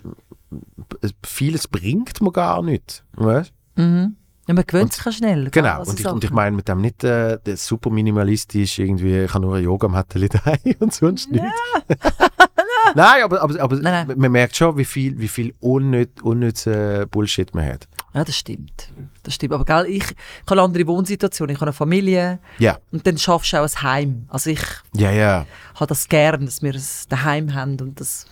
vieles 1.25 1.69
bringt 1.69 2.21
mir 2.21 2.33
gar 2.33 2.63
nicht. 2.63 3.05
Weißt? 3.15 3.53
Mhm. 3.77 4.17
Ja, 4.47 4.53
man 4.55 4.65
gewöhnt 4.67 4.93
sich 4.93 5.17
schnell. 5.17 5.49
Genau. 5.51 5.81
an 5.81 5.89
Und 5.89 5.99
ich, 6.01 6.07
und 6.07 6.23
ich 6.23 6.31
meine 6.31 6.55
mit 6.55 6.69
dem 6.69 6.83
nicht 6.83 7.03
äh, 7.03 7.39
super 7.57 7.89
minimalistisch, 7.89 8.79
irgendwie, 8.79 9.23
ich 9.25 9.33
habe 9.33 9.45
nur 9.47 9.55
eine 9.55 9.65
Yogamatte 9.65 10.29
daheim 10.29 10.59
und 10.81 10.93
sonst 10.93 11.31
nichts. 11.31 11.47
Nein, 12.95 13.23
aber, 13.25 13.41
aber, 13.43 13.61
aber 13.61 13.77
Nein, 13.77 14.07
nein. 14.07 14.19
man 14.19 14.31
merkt 14.31 14.55
schon, 14.57 14.77
wie 14.77 14.85
viel, 14.85 15.19
wie 15.19 15.27
viel 15.29 15.55
unnütz, 15.61 16.21
unnütze 16.23 17.07
Bullshit 17.11 17.53
man 17.55 17.65
hat. 17.67 17.89
Ja, 18.15 18.23
das 18.25 18.37
stimmt. 18.37 18.91
Das 19.25 19.35
stimmt. 19.35 19.53
Aber 19.55 19.65
gell, 19.65 19.87
ich, 19.89 20.05
ich 20.05 20.17
habe 20.47 20.53
eine 20.53 20.63
andere 20.63 20.87
Wohnsituation. 20.87 21.49
Ich 21.49 21.57
habe 21.57 21.67
eine 21.67 21.73
Familie 21.73 22.39
Ja, 22.59 22.79
und 22.93 23.05
dann 23.07 23.19
schaffst 23.19 23.53
du 23.53 23.57
auch 23.59 23.63
ein 23.65 23.83
Heim. 23.83 24.25
Also 24.29 24.51
ich 24.51 24.61
ja, 24.95 25.11
ja. 25.11 25.47
habe 25.75 25.87
das 25.89 26.09
gern, 26.09 26.47
dass 26.47 26.63
wir 26.63 26.75
ein 26.75 27.25
Heim 27.25 27.55
haben 27.55 27.81
und 27.81 27.99
das 27.99 28.27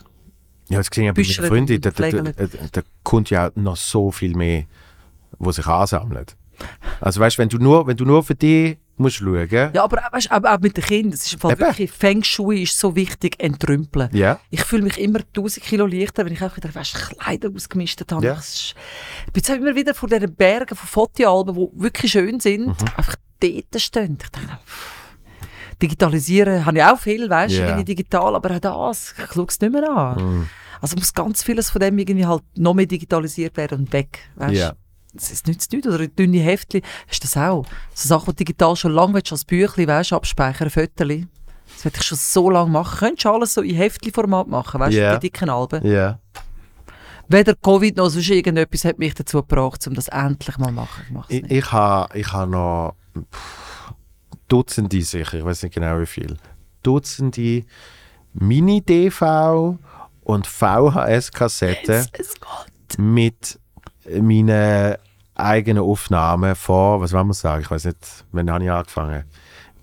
Ja, 0.69 0.79
das 0.79 0.89
sehe 0.93 1.03
ich 1.03 1.07
ja 1.07 1.13
bei 1.13 1.23
meinen 1.23 1.49
Freunden. 1.49 1.75
und 1.75 1.85
Da, 1.85 1.91
da, 1.91 2.47
da, 2.47 2.69
da, 2.73 2.83
kommt 3.03 3.31
ja 3.31 3.51
noch 3.57 3.77
so 3.77 4.13
viel 4.13 4.37
mehr, 4.37 4.65
was 5.39 5.57
sich 5.57 5.67
ansammelt. 5.67 6.37
Also 7.01 7.19
weißt 7.19 7.37
du, 7.37 7.43
wenn 7.43 7.49
du 7.49 7.59
nur, 7.59 7.87
wenn 7.89 7.97
du 7.97 8.05
nur 8.05 8.23
für 8.23 8.37
dich 8.37 8.79
musst 9.03 9.17
schauen, 9.17 9.49
Ja, 9.51 9.85
aber 9.85 9.99
auch, 10.07 10.13
weißt, 10.13 10.31
auch, 10.33 10.43
auch 10.45 10.59
mit 10.61 10.77
den 10.77 10.85
Kindern, 10.85 11.13
es 11.13 11.27
ist 11.27 11.41
Fall 11.41 11.59
wirklich, 11.59 11.91
Feng 11.91 12.23
Shui 12.25 12.63
ist 12.63 12.79
so 12.79 12.97
wichtig, 12.97 13.37
entrümpeln. 13.43 14.09
ja, 14.13 14.41
Ich 14.51 14.65
fühle 14.65 14.83
mich 14.83 14.99
immer 14.99 15.21
1000 15.21 15.65
Kilo 15.65 15.87
leichter, 15.87 16.25
wenn 16.25 16.33
ich 16.33 16.43
auch 16.43 16.57
wieder 16.57 16.75
weißt, 16.75 16.95
Kleider 16.95 17.51
ausgemistet 17.55 18.11
habe. 18.13 18.27
Ist- 18.27 18.75
Ich 19.27 19.33
bin 19.33 19.43
jetzt 19.43 19.51
immer 19.51 19.75
wieder 19.75 19.95
vor 19.95 20.09
diesen 20.09 20.35
Bergen 20.35 20.75
von 20.77 20.89
Fotoalben, 20.89 21.55
die 21.55 21.69
wirklich 21.83 22.13
schön 22.13 22.41
sind, 22.41 22.67
Mhm. 22.69 22.75
einfach 22.97 23.17
dort 23.41 23.81
stehen. 23.81 24.19
Ich 24.23 24.29
denke, 24.31 24.59
digitalisieren 25.81 26.65
habe 26.65 26.79
ich 26.79 26.85
auch 26.85 26.99
viel, 26.99 27.29
weißt 27.29 27.55
du, 27.55 27.59
irgendwie 27.63 27.85
digital, 27.85 28.37
aber 28.37 28.53
auch 28.57 28.61
das, 28.91 29.15
ich 29.19 29.33
schaue 29.33 29.47
es 29.49 29.61
nicht 29.61 29.73
mehr 29.73 29.89
an. 29.91 30.17
Mhm. 30.39 30.49
Also 30.81 30.97
muss 30.97 31.13
ganz 31.15 31.43
vieles 31.43 31.71
von 31.71 31.81
dem 31.81 31.97
irgendwie 31.99 32.27
halt 32.27 32.43
noch 32.57 32.75
mehr 32.75 32.87
digitalisiert 32.87 33.57
werden 33.57 33.81
und 33.81 33.93
weg, 33.93 34.19
weißt 34.37 34.55
Ja. 34.55 34.73
Das 35.15 35.31
ist 35.31 35.47
nichts. 35.47 35.69
Oder 35.75 36.07
dünne 36.09 36.39
Heftchen, 36.41 36.83
hast 37.09 37.23
du 37.23 37.27
das 37.27 37.37
auch? 37.37 37.67
So 37.95 38.09
Sachen, 38.09 38.31
die 38.35 38.45
digital 38.45 38.75
schon 38.77 38.93
lange 38.93 39.15
willst, 39.15 39.33
als 39.33 39.45
Büchlein, 39.45 39.87
weißt 39.89 40.13
abspeichern, 40.15 40.71
Fotos. 40.71 40.97
Das 41.75 41.85
will 41.85 41.93
ich 41.95 42.03
schon 42.03 42.19
so 42.19 42.51
lange 42.51 42.71
machen. 42.71 42.99
Könntest 42.99 43.25
du 43.25 43.31
alles 43.31 43.55
so 43.55 43.63
in 43.63 43.77
Heftli-Format 43.77 44.47
machen, 44.49 44.81
weißt 44.81 44.95
du, 44.95 45.01
Ja. 45.01 45.17
die 45.17 45.29
dicken 45.31 45.51
Alben. 45.51 45.87
ja. 45.87 46.19
Weder 47.29 47.55
Covid 47.55 47.97
noch 47.97 48.09
sonst 48.11 48.29
irgendetwas 48.29 48.85
hat 48.85 48.99
mich 48.99 49.15
dazu 49.15 49.39
gebracht, 49.39 49.87
um 49.87 49.95
das 49.95 50.09
endlich 50.09 50.59
mal 50.59 50.67
zu 50.69 50.73
machen. 50.75 51.25
Ich 51.29 51.43
Ich, 51.45 51.51
ich 51.51 51.73
habe 51.73 52.19
ich 52.19 52.31
ha 52.33 52.45
noch 52.45 52.95
pff, 53.15 53.95
Dutzende 54.49 55.01
sicher, 55.01 55.39
ich 55.39 55.45
weiß 55.45 55.63
nicht 55.63 55.75
genau 55.75 55.99
wie 56.01 56.05
viel. 56.07 56.37
Dutzende 56.83 57.65
Mini-DV 58.35 59.79
und 60.25 60.47
VHS-Kassetten 60.47 62.07
Es 62.13 62.35
mit 62.99 63.59
meinen 64.09 64.97
eigenen 65.35 65.83
Aufnahmen 65.83 66.55
vor, 66.55 67.01
was 67.01 67.13
wollen 67.13 67.29
wir 67.29 67.35
sagen, 67.35 67.63
ich 67.63 67.71
weiß 67.71 67.87
nicht, 67.87 68.25
wann 68.33 68.51
habe 68.51 68.65
ich 68.65 68.71
angefangen? 68.71 69.25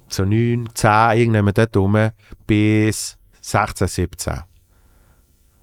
So 0.08 0.26
9, 0.26 0.70
10, 0.74 0.92
irgendwann 1.18 1.54
dort 1.54 1.78
rum, 1.78 2.10
bis 2.48 3.18
16, 3.42 3.88
17. 3.88 4.40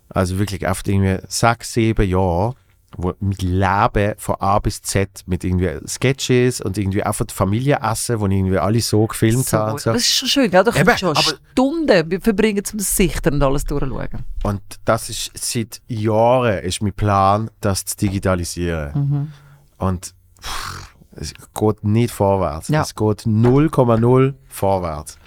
Also 0.09 0.39
wirklich 0.39 0.67
auf 0.67 0.83
irgendwie 0.87 1.19
6, 1.27 1.73
7 1.73 2.09
Jahre, 2.09 2.55
wo 2.99 3.13
mit 3.21 3.43
Leben 3.43 4.15
von 4.19 4.37
A 4.41 4.59
bis 4.59 4.83
Z, 4.83 5.23
mit 5.27 5.45
irgendwie 5.45 5.79
Sketches 5.87 6.61
und 6.61 6.79
irgendwie 6.79 7.03
einfach 7.03 7.27
die 7.27 7.35
Familienessen, 7.35 8.21
wo 8.21 8.27
ich 8.27 8.33
irgendwie 8.35 8.59
alle 8.59 8.81
so 8.81 9.07
gefilmt 9.07 9.47
So, 9.47 9.59
habe. 9.59 9.73
Und, 9.73 9.81
so. 9.81 9.93
Das 9.93 10.03
ist 10.03 10.13
schon 10.13 10.29
schön, 10.29 10.51
gell? 10.51 10.65
Da 10.65 10.71
kannst 10.71 11.03
du 11.03 11.15
schon 11.15 11.17
Stunden 11.17 12.21
verbringen, 12.21 12.63
um 12.73 12.79
das 12.79 12.97
Sichten 12.97 13.35
und 13.35 13.43
alles 13.43 13.65
durchzuschauen. 13.65 14.25
und 14.43 14.63
das 14.85 15.09
ist 15.11 15.31
seit 15.35 15.81
Jahren 15.89 16.59
ist 16.59 16.83
mein 16.83 16.93
Plan, 16.93 17.51
das 17.61 17.85
zu 17.85 17.97
digitalisieren. 17.97 18.93
Mhm. 18.95 19.33
Und 19.79 20.15
pff, 20.41 20.95
es 21.13 21.33
geht 21.55 21.85
nicht 21.85 22.13
vorwärts. 22.13 22.69
Ja. 22.69 22.83
Es 22.83 22.95
geht 22.95 23.21
0,0 23.27 24.35
vorwärts. 24.49 25.19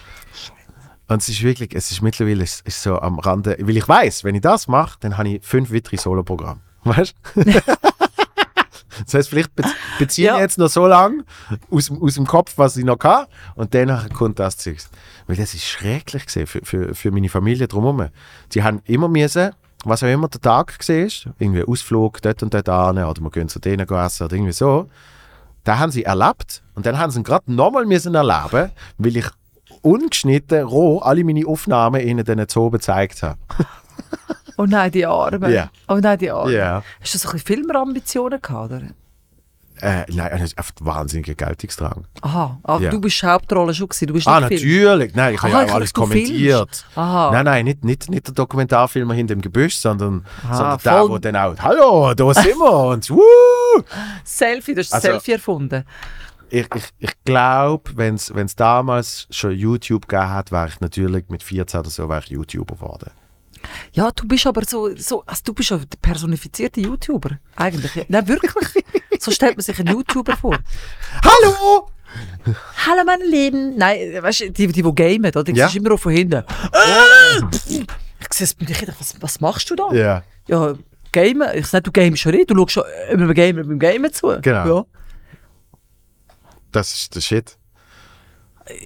Und 1.08 1.22
es 1.24 1.30
ist 1.30 1.42
wirklich, 1.42 1.74
es 1.74 1.90
ist 1.90 2.04
mittlerweile 2.04 2.44
es 2.44 2.62
ist 2.62 2.84
so 2.84 3.00
am 3.00 3.18
Rande, 3.18 3.58
weil 3.60 3.78
ich 3.78 3.88
weiß, 3.88 4.24
wenn 4.24 4.36
ich 4.36 4.42
das 4.42 4.68
mache, 4.68 4.98
dann 5.00 5.18
habe 5.18 5.30
ich 5.30 5.44
fünf 5.44 5.74
weitere 5.74 5.98
Soloprogramme. 5.98 6.62
Weißt 6.84 7.16
du? 7.36 7.44
das 9.06 9.14
heißt, 9.14 9.30
vielleicht 9.30 9.56
bez 9.56 9.68
beziehe 9.98 10.28
Ja. 10.28 10.36
ich 10.36 10.42
jetzt 10.42 10.58
noch 10.58 10.68
so 10.70 10.88
lange 10.88 11.24
aus, 11.72 11.92
aus 11.92 12.16
dem 12.16 12.26
Kopf, 12.26 12.54
was 12.58 12.78
ich 12.78 12.86
noch 12.86 12.98
kann, 12.98 13.26
und 13.56 13.74
danach 13.74 14.10
kommt 14.10 14.40
das 14.40 14.58
Zeugs. 14.58 14.90
Weil 15.28 15.36
das 15.38 15.54
ist 15.54 15.66
schrecklich 15.66 16.26
gewesen 16.26 16.48
für, 16.48 16.62
für, 16.64 16.96
für 16.96 17.12
meine 17.12 17.30
Familie 17.30 17.68
drumherum. 17.68 18.08
Die 18.54 18.64
haben 18.64 18.82
immer 18.86 19.08
müssen, 19.08 19.52
was 19.86 20.04
auch 20.04 20.08
immer 20.08 20.28
der 20.28 20.42
Tag 20.42 20.78
war, 20.80 20.96
irgendwie 21.40 21.64
Ausflug 21.64 22.22
dort 22.22 22.44
und 22.44 22.54
dort 22.54 22.68
an, 22.70 22.98
oder 22.98 23.22
wir 23.22 23.30
gehen 23.32 23.48
zu 23.50 23.60
denen 23.60 23.88
essen 23.88 24.24
oder 24.26 24.36
irgendwie 24.36 24.52
so, 24.54 24.90
da 25.64 25.78
haben 25.78 25.92
sie 25.92 26.04
erlebt 26.04 26.64
und 26.76 26.86
dann 26.86 26.98
haben 26.98 27.12
sie 27.12 27.22
gerade 27.24 27.52
nochmal 27.54 27.86
müssen 27.86 28.16
erleben, 28.16 28.72
weil 28.98 29.18
ich 29.18 29.26
ungeschnitten, 29.82 30.64
roh, 30.64 31.00
alle 31.00 31.24
meine 31.24 31.46
Aufnahmen 31.48 32.02
ihnen 32.02 32.26
dann 32.26 32.44
so 32.50 32.70
gezeigt 32.70 33.24
habe. 33.24 33.38
Oh 34.60 34.66
nein, 34.66 34.92
die 34.92 35.06
Arme. 35.06 35.54
Ja. 35.54 35.70
Oh 35.88 35.96
nein, 36.02 36.18
die 36.18 36.30
Arme. 36.30 36.52
Ja. 36.52 36.84
Hast 37.00 37.14
du 37.14 37.18
so 37.18 37.30
ein 37.30 37.34
bisschen 37.34 37.48
Filmerambitionen 37.56 38.42
gehabt, 38.42 38.72
oder? 38.74 38.82
Äh, 39.82 40.04
nein, 40.12 40.30
das 40.32 40.42
ist 40.42 40.58
einfach 40.58 40.74
wahnsinniger 40.82 41.36
Geltungsdrang. 41.36 42.04
Aha, 42.20 42.60
aber 42.64 42.84
Ja. 42.84 42.90
du 42.92 43.00
bist 43.00 43.24
Hauptrolle 43.24 43.74
schon 43.74 43.88
gewesen, 43.88 44.08
du 44.08 44.14
bist 44.16 44.28
Ah, 44.28 44.42
natürlich. 44.42 45.16
Nein, 45.16 45.36
ich 45.36 45.42
habe 45.42 45.54
Aha, 45.54 45.62
ja 45.64 45.70
auch 45.70 45.76
alles 45.76 45.94
kommentiert. 45.94 46.86
Aha. 46.96 47.32
Nein, 47.32 47.46
nein, 47.46 47.64
nicht, 47.64 47.86
nicht, 47.86 48.10
nicht 48.10 48.28
der 48.28 48.34
Dokumentarfilmer 48.34 49.14
hinter 49.14 49.36
dem 49.36 49.42
Gebüsch, 49.42 49.78
sondern, 49.78 50.26
sondern 50.52 50.80
der, 50.84 50.92
voll- 51.00 51.10
wo 51.12 51.18
dann 51.20 51.38
auch, 51.38 51.56
hallo, 51.60 52.14
da 52.14 52.34
sind 52.34 52.58
wir 52.58 52.72
und 52.90 53.10
wuh! 53.10 53.22
Selfie, 54.26 54.74
du 54.74 54.82
hast 54.82 54.90
das 54.92 54.96
Also- 55.06 55.08
Selfie 55.14 55.32
erfunden. 55.32 55.86
Ich, 56.50 56.68
ich, 56.76 56.84
ich 56.98 57.12
glaube, 57.24 57.92
wenn 57.96 58.16
es 58.16 58.56
damals 58.58 59.28
schon 59.30 59.52
YouTube 59.52 60.10
gegeben 60.10 60.30
hat, 60.32 60.52
wäre 60.52 60.68
ich 60.68 60.82
natürlich 60.82 61.30
mit 61.30 61.44
14 61.44 61.80
oder 61.80 61.90
so 61.90 62.10
wäre 62.10 62.20
ich 62.26 62.32
YouTuber 62.32 62.76
geworden. 62.76 63.12
Ja, 63.94 64.12
du 64.12 64.28
bist 64.28 64.46
aber 64.48 64.64
so, 64.66 64.96
so 64.96 65.24
also 65.26 65.42
du 65.46 65.54
bist 65.54 65.70
ja 65.70 65.78
der 65.78 65.98
personifizierte 66.02 66.82
YouTuber. 66.82 67.40
Eigentlich. 67.56 68.06
Nein, 68.08 68.28
wirklich. 68.28 68.52
so 69.20 69.32
stellt 69.32 69.58
man 69.58 69.64
sich 69.64 69.80
einen 69.80 69.94
YouTuber 69.96 70.36
vor. 70.38 70.58
Hallo! 71.24 71.90
Hallo, 72.88 73.04
meine 73.06 73.26
Lieben. 73.26 73.78
Nein, 73.78 74.00
weißt 74.22 74.40
du, 74.42 74.52
die, 74.52 74.68
die, 74.68 74.82
die 74.82 74.96
gamen, 74.96 75.26
oder? 75.26 75.44
Die 75.44 75.52
Ja. 75.54 75.68
siehst 75.68 75.78
immer 75.78 75.94
auch 75.94 76.00
von 76.00 76.12
hinten. 76.12 76.44
Äh, 76.44 77.44
ich 78.22 78.34
sehe 78.34 78.46
es 78.46 78.54
bei 78.56 78.66
dir, 78.66 78.76
was, 79.00 79.16
was 79.22 79.40
machst 79.42 79.70
du 79.70 79.76
da? 79.76 79.92
Ja, 79.94 80.24
Ja, 80.48 80.74
gamen. 81.12 81.48
Ich 81.56 81.68
sage, 81.68 81.84
du 81.84 81.92
gamest 81.92 82.22
schon 82.22 82.34
nicht. 82.34 82.50
Du 82.50 82.56
schaust 82.56 82.72
schon 82.72 82.84
äh, 83.10 83.16
beim 83.16 83.34
Gamen, 83.34 83.68
beim 83.68 83.80
Gamen 83.80 84.12
zu. 84.12 84.40
Genau. 84.42 84.78
Ja. 84.78 84.86
das 86.72 86.94
ist 86.94 87.16
der 87.16 87.22
Shit. 87.22 87.58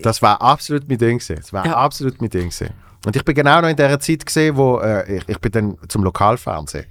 Das 0.01 0.21
war 0.21 0.41
absolut 0.41 0.87
mein 0.87 0.97
Ding. 0.97 1.21
Das 1.27 1.51
war 1.53 1.65
Ja. 1.65 1.75
absolut 1.75 2.19
mein 2.21 2.29
Ding. 2.29 2.49
gewesen. 2.49 2.69
Und 3.05 3.15
ich 3.15 3.25
bin 3.25 3.35
genau 3.35 3.61
noch 3.61 3.69
in 3.69 3.75
der 3.75 3.99
Zeit 3.99 4.25
gesehen, 4.25 4.55
wo 4.55 4.79
äh, 4.79 5.17
ich, 5.17 5.29
ich 5.29 5.39
bin 5.39 5.51
dann 5.51 5.77
zum 5.87 6.03
Lokalfernsehen, 6.03 6.85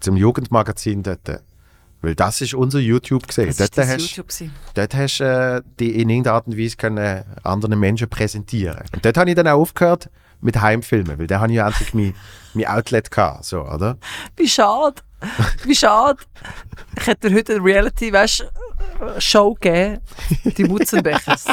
zum 0.00 0.16
Jugendmagazin 0.16 1.02
dort. 1.02 1.28
äh, 1.28 1.38
Weil 2.02 2.14
das 2.14 2.40
ist 2.40 2.54
unser 2.54 2.78
YouTube 2.78 3.26
gesehen. 3.26 3.46
Das 3.48 3.70
Dort 3.70 3.88
hast, 3.88 4.00
YouTube 4.16 4.28
dort 4.74 4.94
hast 4.94 5.18
du 5.18 5.24
äh, 5.24 5.62
die 5.78 6.00
in 6.00 6.10
irgendeiner 6.10 6.36
Art 6.36 6.46
und 6.46 6.58
Weise 6.58 6.76
können 6.76 7.24
anderen 7.42 7.78
Menschen 7.78 8.08
präsentieren. 8.08 8.82
Und 8.94 9.04
dort 9.04 9.16
habe 9.16 9.30
ich 9.30 9.36
dann 9.36 9.48
auch 9.48 9.60
aufgehört 9.60 10.10
mit 10.42 10.60
Heimfilmen, 10.60 11.18
weil 11.18 11.26
da 11.26 11.40
habe 11.40 11.52
ich 11.52 11.56
ja 11.56 11.66
endlich 11.68 11.94
mein, 11.94 12.14
mein 12.54 12.66
Outlet 12.66 13.10
gehabt, 13.10 13.44
so, 13.44 13.62
oder? 13.62 13.96
Wie 14.36 14.48
schade. 14.48 15.02
Wie 15.64 15.74
schade. 15.74 16.18
Ich 16.98 17.06
hätte 17.06 17.28
dir 17.28 17.36
heute 17.36 17.54
eine 17.56 17.64
Reality, 17.64 18.10
weißt, 18.10 18.50
Show 19.18 19.54
gegeben. 19.54 20.00
Die 20.56 20.64
Mutzenbechers. 20.64 21.44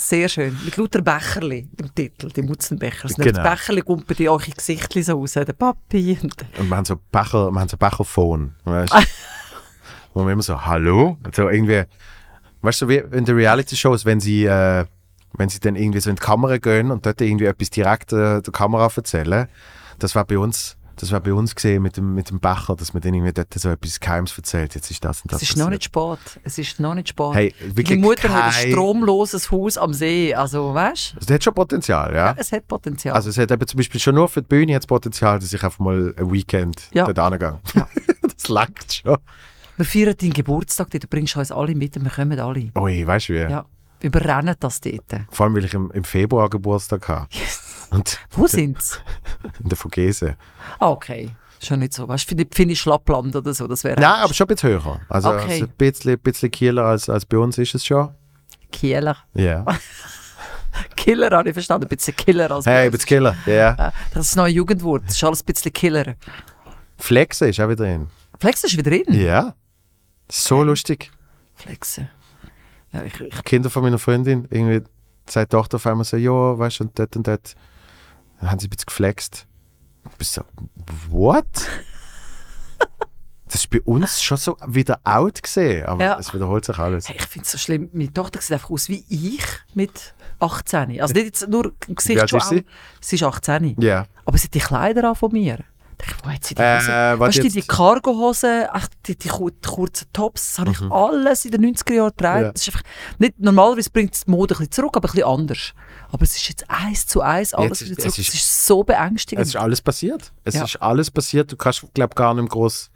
Sehr 0.00 0.30
schön. 0.30 0.56
Mit 0.64 0.78
lauter 0.78 1.02
Becherli 1.02 1.68
im 1.78 1.94
Titel, 1.94 2.30
die 2.30 2.40
Mutzenbechers. 2.40 3.18
Nicht 3.18 3.34
Genau. 3.34 3.42
Das 3.42 3.52
Becherli 3.52 3.82
kommt 3.82 4.06
bei 4.06 4.14
dir 4.14 4.32
eure 4.32 4.50
Gesichtli 4.50 5.02
so 5.02 5.18
raus. 5.18 5.34
Der 5.34 5.44
Papi. 5.52 6.18
Und 6.22 6.34
Und 6.58 6.68
wir 6.70 6.76
haben 6.76 6.86
so 6.86 6.96
Becher, 7.12 7.50
wir 7.50 7.60
haben 7.60 7.68
so 7.68 7.76
Becherphone, 7.76 8.54
weißt 8.64 8.94
du? 8.94 8.98
Wo 10.14 10.24
wir 10.24 10.32
immer 10.32 10.42
so, 10.42 10.64
hallo? 10.64 11.18
So 11.34 11.50
irgendwie, 11.50 11.82
weißt 12.62 12.80
du, 12.80 12.88
wie 12.88 12.96
in 12.96 13.26
den 13.26 13.36
Reality-Shows, 13.36 14.06
wenn 14.06 14.20
sie, 14.20 14.46
äh, 14.46 14.86
wenn 15.34 15.50
sie 15.50 15.60
dann 15.60 15.76
irgendwie 15.76 16.00
so 16.00 16.08
in 16.08 16.16
die 16.16 16.22
Kamera 16.22 16.56
gehen 16.56 16.90
und 16.90 17.04
dort 17.04 17.20
irgendwie 17.20 17.44
etwas 17.44 17.68
direkt 17.68 18.14
äh, 18.14 18.40
der 18.40 18.52
Kamera 18.52 18.90
erzählen, 18.96 19.48
das 19.98 20.14
war 20.14 20.24
bei 20.24 20.38
uns, 20.38 20.78
das 21.00 21.10
war 21.12 21.20
bei 21.20 21.32
uns 21.32 21.54
gesehen 21.54 21.82
mit 21.82 21.96
dem, 21.96 22.14
mit 22.14 22.30
dem 22.30 22.40
Becher, 22.40 22.76
dass 22.76 22.92
man 22.94 23.00
dann 23.02 23.14
irgendwie 23.14 23.32
dort 23.32 23.52
so 23.54 23.68
etwas 23.70 23.98
Geheimes 24.00 24.36
erzählt, 24.36 24.74
jetzt 24.74 24.90
ist 24.90 25.04
das 25.04 25.22
und 25.22 25.32
das 25.32 25.42
es 25.42 25.50
ist 25.50 25.56
noch 25.56 25.66
passiert. 25.66 25.70
nicht 25.72 25.84
spät. 25.84 26.40
Es 26.44 26.58
ist 26.58 26.80
noch 26.80 26.94
nicht 26.94 27.08
spät. 27.08 27.34
Hey, 27.34 27.54
Die 27.60 27.76
wirklich 27.76 27.98
Mutter 28.00 28.28
hat 28.28 28.44
ein 28.44 28.50
kein- 28.52 28.70
stromloses 28.72 29.50
Haus 29.50 29.78
am 29.78 29.92
See. 29.94 30.34
Also, 30.34 30.74
weißt 30.74 31.14
Also, 31.16 31.26
das 31.26 31.34
hat 31.34 31.44
schon 31.44 31.54
Potenzial, 31.54 32.14
ja? 32.14 32.32
du? 32.34 32.40
Es 32.40 32.52
hat 32.52 32.66
Potenzial. 32.68 33.14
Also 33.14 33.30
es 33.30 33.38
hat 33.38 33.50
eben 33.50 33.66
zum 33.66 33.78
Beispiel 33.78 34.00
schon 34.00 34.14
nur 34.14 34.28
für 34.28 34.42
die 34.42 34.48
Bühne 34.48 34.78
Potenzial, 34.86 35.38
dass 35.38 35.52
ich 35.52 35.62
einfach 35.64 35.78
mal 35.78 36.14
ein 36.16 36.32
Weekend 36.32 36.82
Ja. 36.92 37.04
dort 37.10 37.18
angehe. 37.18 37.60
das 38.22 38.48
langt 38.48 38.92
schon. 38.92 39.16
wir 39.76 39.84
feiern 39.84 40.14
deinen 40.20 40.32
Geburtstag, 40.32 40.90
du 40.90 40.98
bringst 41.08 41.36
uns 41.36 41.50
alle 41.50 41.74
mit 41.74 41.96
und 41.96 42.04
wir 42.04 42.10
kommen 42.10 42.38
alle. 42.38 42.70
Ui, 42.78 43.06
weißt 43.06 43.28
du 43.28 43.32
wie? 43.34 43.38
Ja. 43.50 43.64
Überrennen 44.02 44.54
das 44.60 44.80
dort. 44.80 45.04
Vor 45.30 45.44
allem, 45.46 45.54
weil 45.54 45.64
ich 45.64 45.74
im, 45.74 45.90
im 45.90 46.04
Februar 46.04 46.48
Geburtstag 46.48 47.06
habe. 47.08 47.26
Und 47.90 48.18
Wo 48.30 48.46
sind's? 48.46 49.00
in 49.62 49.68
der 49.68 49.76
Vogese. 49.76 50.36
Ah, 50.78 50.90
okay. 50.90 51.30
Schon 51.62 51.80
nicht 51.80 51.92
so. 51.92 52.08
Weißt 52.08 52.30
du, 52.30 52.36
für 52.36 52.46
Finnisch 52.52 52.80
Schlappland 52.80 53.36
oder 53.36 53.52
so, 53.52 53.66
das 53.66 53.84
wäre. 53.84 54.00
Nein, 54.00 54.20
aber 54.22 54.32
schon 54.32 54.46
ein 54.46 54.54
bisschen 54.54 54.70
höher. 54.70 55.00
Also, 55.08 55.28
Okay. 55.30 55.52
also 55.52 55.64
ein 55.66 55.72
bisschen, 55.76 56.18
bisschen 56.18 56.50
Kieler 56.50 56.84
als, 56.86 57.08
als 57.10 57.26
bei 57.26 57.36
uns 57.36 57.58
ist 57.58 57.74
es 57.74 57.84
schon. 57.84 58.14
Kieler. 58.72 59.16
Ja. 59.34 59.64
Killer 60.96 61.30
habe 61.36 61.48
ich 61.48 61.52
verstanden. 61.52 61.86
Ein 61.86 61.96
bisschen 61.96 62.14
Killer 62.16 62.50
als 62.50 62.64
Hey, 62.66 62.86
ein 62.86 62.90
bisschen 62.92 63.08
Kieler. 63.08 63.36
Ja. 63.44 63.72
Äh, 63.72 63.76
Das 64.14 64.24
ist 64.24 64.30
das 64.32 64.36
neue 64.36 64.52
Jugendwort. 64.52 65.02
Das 65.06 65.16
ist 65.16 65.24
alles 65.24 65.42
ein 65.42 65.46
bisschen 65.46 65.72
Killer. 65.72 66.14
Flexen 66.96 67.48
ist 67.48 67.60
auch 67.60 67.68
wieder 67.68 67.84
drin. 67.84 68.06
Flexen 68.38 68.68
ist 68.68 68.76
wieder 68.76 68.90
drin. 68.90 69.04
Ja. 69.08 69.54
So 70.30 70.62
lustig. 70.62 71.10
Flexen. 71.56 72.08
Ja, 72.92 73.02
ich, 73.02 73.20
ich, 73.20 73.44
Kinder 73.44 73.68
von 73.70 73.82
meiner 73.82 73.98
Freundin, 73.98 74.46
irgendwie, 74.50 74.82
seine 75.28 75.48
Tochter 75.48 75.76
auf 75.76 75.86
einmal 75.86 76.04
so, 76.04 76.16
ja, 76.16 76.30
weißt 76.58 76.80
du, 76.80 76.84
und 76.84 76.98
dort 76.98 77.16
und 77.16 77.26
dort. 77.26 77.54
Dann 78.40 78.50
haben 78.50 78.58
sie 78.58 78.66
ein 78.66 78.70
bisschen 78.70 78.86
geflext. 78.86 79.46
Du 80.04 80.10
bist 80.18 80.32
so, 80.34 80.42
what? 81.10 81.44
Das 83.46 83.62
ist 83.62 83.70
bei 83.70 83.80
uns 83.82 84.22
schon 84.22 84.36
so 84.36 84.56
wieder 84.66 85.00
out 85.02 85.42
gesehen, 85.42 85.84
aber 85.84 86.04
Ja. 86.04 86.18
es 86.20 86.32
wiederholt 86.32 86.64
sich 86.64 86.78
alles. 86.78 87.08
Hey, 87.08 87.16
ich 87.18 87.26
finde 87.26 87.44
es 87.44 87.50
so 87.52 87.58
schlimm. 87.58 87.90
Meine 87.92 88.12
Tochter 88.12 88.40
sieht 88.40 88.52
einfach 88.52 88.70
aus 88.70 88.88
wie 88.88 89.04
ich 89.08 89.44
mit 89.74 90.14
18. 90.38 91.00
Also 91.00 91.14
nicht 91.14 91.24
jetzt 91.26 91.48
nur 91.48 91.72
im 91.88 91.94
Gesicht 91.96 92.30
schon. 92.30 92.38
ist 92.38 92.48
sie? 92.48 92.64
sie 93.00 93.16
ist 93.16 93.22
18. 93.24 93.74
Ja. 93.80 94.06
Aber 94.24 94.38
sie 94.38 94.44
hat 94.44 94.54
die 94.54 94.60
Kleider 94.60 95.08
an 95.08 95.16
von 95.16 95.32
mir. 95.32 95.58
Ich 96.00 96.24
wo 96.24 96.30
hat 96.30 96.44
sie 96.44 96.54
die 96.54 96.62
Äh, 96.62 96.78
Hose? 96.78 97.18
weißt 97.20 97.38
du, 97.38 97.48
die, 97.48 97.62
Cargo-Hosen, 97.62 98.66
die, 99.06 99.16
die, 99.18 99.28
kur- 99.28 99.50
die 99.50 99.68
kurzen 99.68 100.06
Tops, 100.12 100.50
das 100.54 100.58
habe 100.60 100.70
ich 100.70 100.80
alles 100.90 101.44
in 101.44 101.50
den 101.50 101.74
90er 101.76 101.92
Jahren 101.92 102.10
getragen. 102.10 102.38
Mhm. 102.40 102.44
Ja. 102.46 102.52
Das 102.52 102.62
ist 102.62 102.68
einfach, 102.68 102.82
nicht, 103.18 103.38
normalerweise 103.40 103.90
bringt 103.90 104.14
es 104.14 104.24
die 104.24 104.30
Mode 104.30 104.54
ein 104.54 104.58
bisschen 104.58 104.70
zurück, 104.70 104.96
aber 104.96 105.08
ein 105.08 105.12
bisschen 105.12 105.28
anders. 105.28 105.74
Aber 106.12 106.22
es 106.22 106.34
ist 106.36 106.48
jetzt 106.48 106.68
eins 106.70 107.06
zu 107.06 107.20
eins 107.20 107.54
alles 107.54 107.80
Jetzt 107.80 107.82
ist- 107.82 107.90
wieder 107.98 108.06
es 108.08 108.14
zurück. 108.14 108.26
ist- 108.28 108.34
Es 108.34 108.40
ist 108.40 108.66
so 108.66 108.82
beängstigend. 108.84 109.42
Es 109.42 109.48
ist 109.50 109.56
alles 109.56 109.80
passiert. 109.80 110.32
Es 110.44 110.54
Ja. 110.54 110.64
ist 110.64 110.76
alles 110.82 111.10
passiert. 111.10 111.52
Du 111.52 111.56
kannst, 111.56 111.84
glaube 111.94 112.14
gar 112.14 112.34
nicht 112.34 112.42
mehr 112.42 112.48
groß 112.50 112.90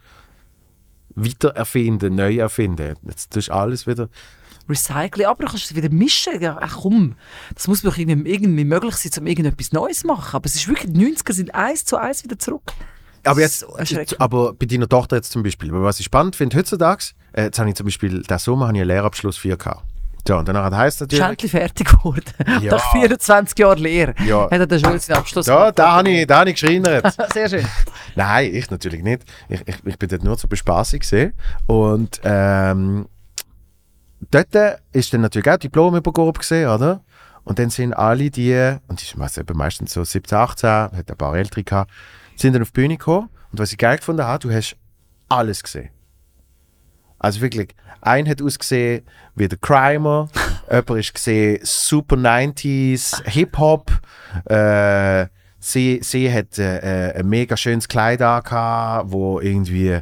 wiedererfinden, 1.16 2.15
neu 2.15 2.36
erfinden. 2.39 2.97
Jetzt 3.07 3.32
tust 3.32 3.49
du 3.49 3.53
alles 3.53 3.86
wieder. 3.86 4.09
Recycling, 4.69 5.27
aber 5.27 5.45
du 5.45 5.51
kannst 5.51 5.66
es 5.66 5.74
wieder 5.77 5.91
mischen. 5.91 6.41
Ja, 6.41 6.57
ach 6.61 6.78
komm, 6.82 7.16
das 7.55 7.69
muss 7.69 7.82
doch 7.82 7.97
irgendwie, 7.99 8.31
irgendwie 8.31 8.65
möglich 8.65 8.97
sein, 8.97 9.12
um 9.20 9.27
irgendetwas 9.27 9.73
Neues 9.73 10.01
zu 10.01 10.07
machen. 10.07 10.35
Aber 10.35 10.47
es 10.47 10.55
ist 10.55 10.66
wirklich, 10.66 10.91
die 10.93 10.99
90er 10.99 11.32
sind 11.35 11.55
eins 11.55 11.85
zu 11.85 11.97
eins 11.99 12.24
wieder 12.24 12.39
zurück. 12.39 12.73
Aber 13.27 13.41
jetzt, 13.41 13.65
aber 14.19 14.53
bei 14.55 14.66
deiner 14.66 14.89
Tochter 14.89 15.16
jetzt 15.16 15.32
zum 15.32 15.43
Beispiel, 15.43 15.70
was 15.73 15.99
ich 16.01 16.07
spannend 16.07 16.36
finde 16.36 16.57
heutzutage, 16.59 17.12
äh, 17.32 17.45
jetzt 17.45 17.59
habe 17.59 17.69
ich 17.70 17.74
zum 17.77 17.85
Beispiel, 17.86 18.23
diesen 18.23 18.39
Sommer 18.39 18.66
habe 18.69 18.77
ich 18.77 18.82
einen 18.82 18.89
Lehrabschluss 18.89 19.39
4K. 19.39 19.82
So, 20.26 20.38
und 20.38 20.48
danach 20.48 20.72
heisst 20.72 21.02
Ist 21.02 21.12
natürlich, 21.12 21.24
endlich 21.24 21.51
fertig 21.51 21.86
geworden. 21.88 22.24
Ja. 22.62 22.72
Nach 22.72 22.92
24 22.92 23.59
Jahren 23.59 23.78
Lehre 23.78 24.14
Ja. 24.26 24.44
hat 24.44 24.52
er 24.52 24.66
den 24.66 24.80
Schule 24.80 24.98
seinen 24.98 25.18
Abschluss 25.18 25.46
ja, 25.46 25.70
da 25.70 25.92
habe 25.92 26.09
ich, 26.09 26.26
da 26.26 26.40
habe 26.40 26.51
ich 26.51 26.60
geschreinert. 26.60 27.14
Sehr 27.34 27.48
schön. 27.48 27.66
Nein, 28.14 28.55
ich 28.55 28.70
natürlich 28.70 29.02
nicht. 29.02 29.22
Ich, 29.51 29.60
ich, 29.66 29.76
ich 29.84 29.98
bin 29.98 30.09
dort 30.09 30.24
nur 30.24 30.38
zur 30.38 30.48
Bespaßung 30.48 31.01
gesehen. 31.01 31.34
Und 31.66 32.20
ähm, 32.24 33.06
dort 34.30 34.80
ist 34.92 35.12
dann 35.12 35.20
natürlich 35.20 35.51
auch 35.51 35.59
Diplomübergabe 35.59 36.38
gesehen, 36.38 36.70
oder? 36.70 37.02
Und 37.44 37.59
dann 37.59 37.68
sind 37.68 37.92
alle 37.92 38.30
die, 38.30 38.76
und 38.88 39.01
die 39.01 39.05
sind 39.05 39.38
eben 39.38 39.59
meistens 39.59 39.92
so 39.92 40.02
17, 40.02 40.38
18, 40.38 40.68
hat 40.70 40.92
ein 41.10 41.16
paar 41.18 41.36
ältere 41.36 41.62
gehabt, 41.62 41.90
sind 42.36 42.55
dann 42.55 42.62
auf 42.62 42.70
die 42.70 42.80
Bühne 42.80 42.96
gekommen. 42.96 43.28
Und 43.52 43.59
was 43.59 43.72
ich 43.72 43.78
geil 43.78 43.98
gefunden 43.98 44.24
habe, 44.24 44.38
du 44.38 44.55
hast 44.55 44.76
alles 45.28 45.62
gesehen. 45.62 45.90
Also 47.19 47.41
wirklich, 47.41 47.74
ein 48.01 48.28
hat 48.28 48.43
ausgesehen 48.43 49.03
wie 49.35 49.49
der 49.49 49.59
Crimer, 49.59 50.28
jemand 50.70 50.91
ist 50.91 51.15
gesehen 51.15 51.61
Super 51.62 52.16
90s, 52.16 53.23
Hip-Hop, 53.24 53.91
äh, 54.47 55.27
sie, 55.59 56.01
sie 56.03 56.32
hat 56.32 56.59
äh, 56.59 57.11
äh, 57.11 57.19
ein 57.19 57.28
mega 57.28 57.57
schönes 57.57 57.89
Kleid 57.89 58.20
angehabt, 58.20 59.11
wo 59.11 59.41
irgendwie, 59.41 60.01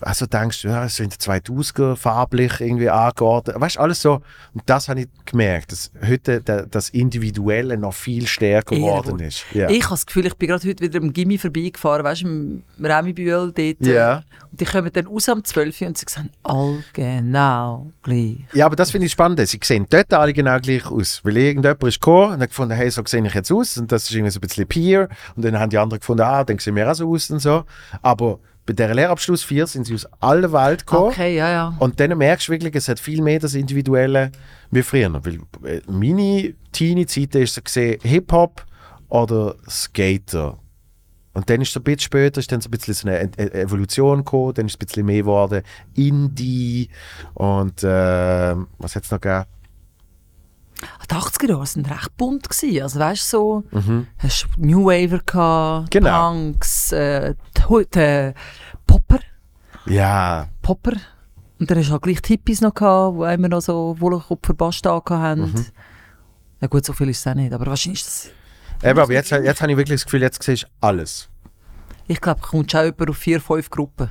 also 0.00 0.26
denkst 0.26 0.64
ja, 0.64 0.84
es 0.84 0.96
sind 0.96 1.14
2000er 1.14 1.96
farblich 1.96 2.60
irgendwie 2.60 2.90
angeordnet, 2.90 3.60
weißt 3.60 3.78
alles 3.78 4.02
so. 4.02 4.20
Und 4.54 4.62
das 4.66 4.88
habe 4.88 5.00
ich 5.00 5.08
gemerkt, 5.24 5.72
dass 5.72 5.90
heute 6.06 6.40
das 6.40 6.90
Individuelle 6.90 7.76
noch 7.76 7.94
viel 7.94 8.26
stärker 8.26 8.76
geworden 8.76 9.20
ist. 9.20 9.44
Ja. 9.52 9.68
Ich 9.68 9.84
habe 9.84 9.94
das 9.94 10.06
Gefühl, 10.06 10.26
ich 10.26 10.34
bin 10.34 10.48
gerade 10.48 10.68
heute 10.68 10.82
wieder 10.82 10.98
im 10.98 11.12
Gimmi 11.12 11.38
vorbeigefahren, 11.38 12.04
weißt 12.04 12.22
du, 12.22 12.26
im 12.26 12.62
Remi 12.80 13.12
Bühl 13.12 13.52
dort. 13.52 13.76
Ja. 13.80 14.22
Und 14.50 14.60
die 14.60 14.64
kommen 14.64 14.90
dann 14.92 15.06
raus 15.06 15.28
um 15.28 15.44
12 15.44 15.80
Uhr 15.80 15.88
und 15.88 15.98
sie 15.98 16.06
sagen, 16.08 16.30
all 16.42 16.82
genau 16.92 17.90
gleich. 18.02 18.38
Ja, 18.52 18.66
aber 18.66 18.76
das 18.76 18.90
finde 18.90 19.06
ich 19.06 19.12
spannend. 19.12 19.46
Sie 19.46 19.60
sehen 19.62 19.86
dort 19.88 20.12
alle 20.14 20.32
genau 20.32 20.58
gleich 20.60 20.86
aus. 20.86 21.20
Weil 21.24 21.36
irgendjemand 21.36 21.82
ist 21.84 22.00
gekommen 22.00 22.34
und 22.34 22.40
hat 22.40 22.48
gefunden, 22.48 22.74
hey, 22.74 22.90
so 22.90 23.02
sehe 23.04 23.24
ich 23.26 23.34
jetzt 23.34 23.52
aus. 23.52 23.76
Und 23.76 23.92
das 23.92 24.04
ist 24.04 24.12
irgendwie 24.12 24.30
so 24.30 24.38
ein 24.38 24.42
bisschen 24.42 24.66
Peer. 24.66 25.08
Und 25.34 25.44
dann 25.44 25.58
haben 25.58 25.70
die 25.70 25.78
anderen 25.78 26.00
gefunden, 26.00 26.22
ah, 26.22 26.44
dann 26.44 26.58
sehen 26.58 26.76
wir 26.76 26.90
auch 26.90 26.94
so 26.94 27.10
aus 27.10 27.30
und 27.30 27.40
so. 27.40 27.64
Aber 28.02 28.38
bei 28.66 28.72
der 28.72 28.92
Lehrabschluss 28.94 29.44
4 29.44 29.66
sind 29.68 29.86
sie 29.86 29.94
aus 29.94 30.06
aller 30.20 30.52
Welt 30.52 30.86
gekommen. 30.86 31.10
Okay, 31.12 31.36
ja, 31.36 31.48
ja. 31.50 31.74
Und 31.78 31.98
dann 32.00 32.18
merkst 32.18 32.48
du 32.48 32.52
wirklich, 32.52 32.74
es 32.74 32.88
hat 32.88 32.98
viel 32.98 33.22
mehr 33.22 33.38
das 33.38 33.54
Individuelle 33.54 34.32
wie 34.72 34.82
früher. 34.82 35.12
Weil 35.24 35.38
äh, 35.64 35.80
meine 35.88 36.52
Teenie-Zeit 36.72 37.34
ist 37.36 37.54
so 37.54 37.62
gesehen 37.62 38.00
Hip-Hop 38.02 38.66
oder 39.08 39.54
Skater. 39.70 40.58
Und 41.32 41.48
dann 41.50 41.60
ist 41.60 41.72
so 41.72 41.80
ein 41.80 41.84
bisschen 41.84 42.00
später 42.00 42.40
ist 42.40 42.50
dann 42.50 42.60
so 42.62 42.68
ein 42.68 42.70
bisschen 42.70 42.94
so 42.94 43.08
eine 43.08 43.24
E- 43.24 43.30
E- 43.36 43.60
Evolution 43.60 44.18
gekommen, 44.18 44.54
dann 44.54 44.66
ist 44.66 44.72
es 44.72 44.76
ein 44.80 44.86
bisschen 44.86 45.06
mehr 45.06 45.18
geworden 45.18 45.62
Indie 45.94 46.88
und 47.34 47.82
äh, 47.84 48.54
was 48.78 48.96
hat 48.96 49.04
es 49.04 49.10
noch 49.10 49.20
gegeben? 49.20 49.44
Die 51.10 51.14
80er 51.14 51.48
Jahre 51.48 51.60
waren 51.60 51.86
recht 51.86 52.16
bunt. 52.16 52.48
Gewesen. 52.48 52.82
Also 52.82 52.98
weißt 53.00 53.32
du, 53.32 53.64
so, 53.72 54.02
hast 54.18 54.42
du 54.56 54.66
New 54.66 54.84
Waver 54.86 55.20
gehabt, 55.24 55.84
Mhm. 55.86 55.90
Genau. 55.90 56.30
Punks, 56.32 56.92
äh, 56.92 57.34
die, 57.56 57.86
die 57.94 58.32
Popper, 58.86 59.20
Ja, 59.86 60.48
Popper. 60.62 60.92
Und 61.58 61.70
dann 61.70 61.78
hast 61.78 61.88
du 61.88 61.92
halt 61.92 62.02
gleich 62.02 62.20
die 62.22 62.32
Hippies 62.34 62.60
noch 62.60 62.74
gehabt, 62.74 63.16
die 63.18 63.34
immer 63.34 63.48
noch 63.48 63.60
so 63.62 63.96
Wollkopf 63.98 64.48
Bast 64.54 64.84
haben. 64.86 65.40
Mhm. 65.52 65.66
Ja 66.60 66.68
gut, 66.68 66.84
so 66.84 66.92
viel 66.92 67.08
ist 67.08 67.20
es 67.20 67.26
auch 67.26 67.34
nicht, 67.34 67.52
aber 67.52 67.66
wahrscheinlich 67.66 68.02
ist 68.02 68.30
das... 68.82 68.88
eben, 68.90 68.98
aber 68.98 69.12
jetzt, 69.12 69.30
jetzt 69.30 69.60
habe 69.62 69.72
ich 69.72 69.78
wirklich 69.78 70.00
das 70.00 70.04
Gefühl, 70.04 70.22
jetzt 70.22 70.42
siehst 70.42 70.64
du 70.64 70.66
alles. 70.80 71.28
Ich 72.06 72.20
glaube, 72.20 72.40
du 72.40 72.46
kommst 72.48 72.74
auch 72.76 72.80
etwa 72.80 73.04
auf 73.10 73.16
vier, 73.16 73.40
fünf 73.40 73.70
Gruppen. 73.70 74.10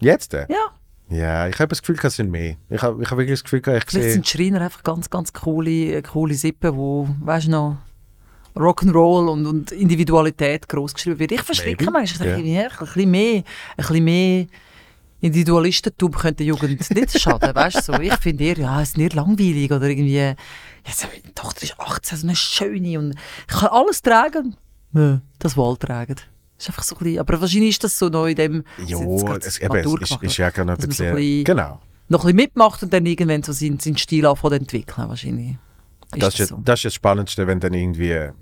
Jetzt? 0.00 0.34
Äh? 0.34 0.46
Ja, 0.48 0.70
Ja, 1.12 1.48
ich 1.48 1.58
habe 1.58 1.68
das 1.68 1.82
Gefühl, 1.82 1.98
es 2.02 2.16
sind 2.16 2.30
mehr. 2.30 2.56
Ich 2.70 2.82
habe 2.82 3.02
ich 3.02 3.10
hab 3.10 3.18
wirklich 3.18 3.40
das 3.40 3.44
Gefühl, 3.44 3.58
ich 3.60 3.64
vielleicht 3.64 3.90
sehe... 3.90 4.12
sind 4.12 4.26
Schreiner 4.26 4.62
einfach 4.62 4.82
ganz, 4.82 5.10
ganz 5.10 5.32
coole, 5.32 5.96
äh, 5.96 6.02
coole 6.02 6.34
Sippen, 6.34 6.76
wo, 6.76 7.08
weißt 7.20 7.46
du 7.46 7.50
noch, 7.50 7.76
Rock'n'Roll 8.56 9.28
und, 9.28 9.46
und 9.46 9.72
Individualität 9.72 10.68
groß 10.68 10.94
geschrieben 10.94 11.18
wird. 11.18 11.32
Ich 11.32 11.42
verschrecke 11.42 11.90
manchmal, 11.90 12.28
ja. 12.28 12.34
ein 12.36 12.68
bisschen 12.78 13.10
mehr, 13.10 13.36
ein 13.36 13.44
bisschen 13.76 14.04
mehr 14.04 14.46
Individualistentum 15.20 16.12
könnte 16.12 16.38
der 16.38 16.46
Jugend 16.46 16.90
nicht 16.90 17.18
schaden, 17.18 17.54
weißt 17.54 17.76
du, 17.88 17.92
so. 17.92 18.00
Ich 18.00 18.14
finde 18.16 18.44
eher, 18.44 18.58
ja, 18.58 18.82
es 18.82 18.90
ist 18.90 18.98
nicht 18.98 19.14
langweilig 19.14 19.70
oder 19.70 19.88
irgendwie, 19.88 20.16
ja, 20.16 20.34
meine 20.84 21.34
Tochter 21.34 21.62
ist 21.62 21.78
18, 21.78 22.18
so 22.18 22.26
eine 22.26 22.36
schöne 22.36 22.98
und 22.98 23.14
ich 23.48 23.54
kann 23.54 23.68
alles 23.68 24.02
tragen. 24.02 24.56
Nö, 24.92 25.18
das 25.38 25.56
Wohl 25.56 25.76
tragen. 25.76 26.16
Ist 26.62 26.68
einfach 26.68 26.84
so 26.84 26.94
ein 26.94 26.98
bisschen, 27.04 27.18
aber 27.18 27.40
wahrscheinlich 27.40 27.70
ist 27.70 27.82
das 27.82 27.98
so 27.98 28.08
noch 28.08 28.26
in 28.26 28.36
dem, 28.36 28.64
Jo, 28.86 29.18
jetzt 29.32 29.46
es, 29.46 29.58
eben, 29.58 29.74
es 29.76 30.10
ist, 30.10 30.22
ist 30.22 30.36
ja 30.36 30.48
noch 30.50 30.56
ein 30.58 30.66
man 30.66 30.80
so 30.80 30.86
bisschen... 30.86 31.06
ein 31.08 31.14
bisschen- 31.16 31.44
genau. 31.44 31.80
noch 32.08 32.20
ein 32.20 32.22
bisschen 32.26 32.36
mitmacht 32.36 32.82
und 32.84 32.92
dann 32.92 33.04
irgendwann 33.04 33.42
so 33.42 33.52
seinen, 33.52 33.80
seinen 33.80 33.96
Stil 33.96 34.24
anfangen 34.26 34.54
zu 34.54 34.60
entwickeln, 34.60 35.08
wahrscheinlich. 35.08 35.56
Ist 36.14 36.22
das, 36.22 36.38
ist, 36.40 36.48
so. 36.50 36.60
das 36.64 36.78
ist 36.80 36.84
das 36.84 36.94
Spannendste, 36.94 37.46
wenn 37.48 37.58
dann 37.58 37.74
irgendwie 37.74 38.12
äh, 38.12 38.32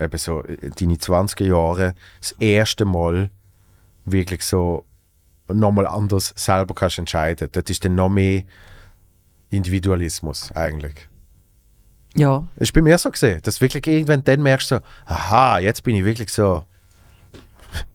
eben 0.00 0.16
so 0.18 0.42
äh, 0.44 0.70
deine 0.70 0.94
20er 0.94 1.44
Jahre 1.44 1.94
das 2.20 2.32
erste 2.38 2.86
Mal 2.86 3.30
wirklich 4.06 4.42
so 4.42 4.86
nochmal 5.52 5.86
anders 5.86 6.32
selber 6.36 6.74
kannst 6.74 6.98
entscheiden. 6.98 7.48
Das 7.52 7.64
ist 7.68 7.84
dann 7.84 7.94
noch 7.94 8.08
mehr 8.08 8.44
Individualismus 9.50 10.50
eigentlich. 10.52 11.08
Ja, 12.16 12.46
Das 12.56 12.68
ist 12.68 12.72
bei 12.72 12.82
mir 12.82 12.96
so 12.98 13.10
gesehen, 13.10 13.40
dass 13.42 13.60
wirklich 13.60 13.86
irgendwann 13.86 14.24
dann 14.24 14.42
merkst 14.42 14.70
du 14.70 14.76
so, 14.76 14.80
aha, 15.06 15.58
jetzt 15.58 15.82
bin 15.82 15.94
ich 15.94 16.04
wirklich 16.04 16.30
so, 16.30 16.64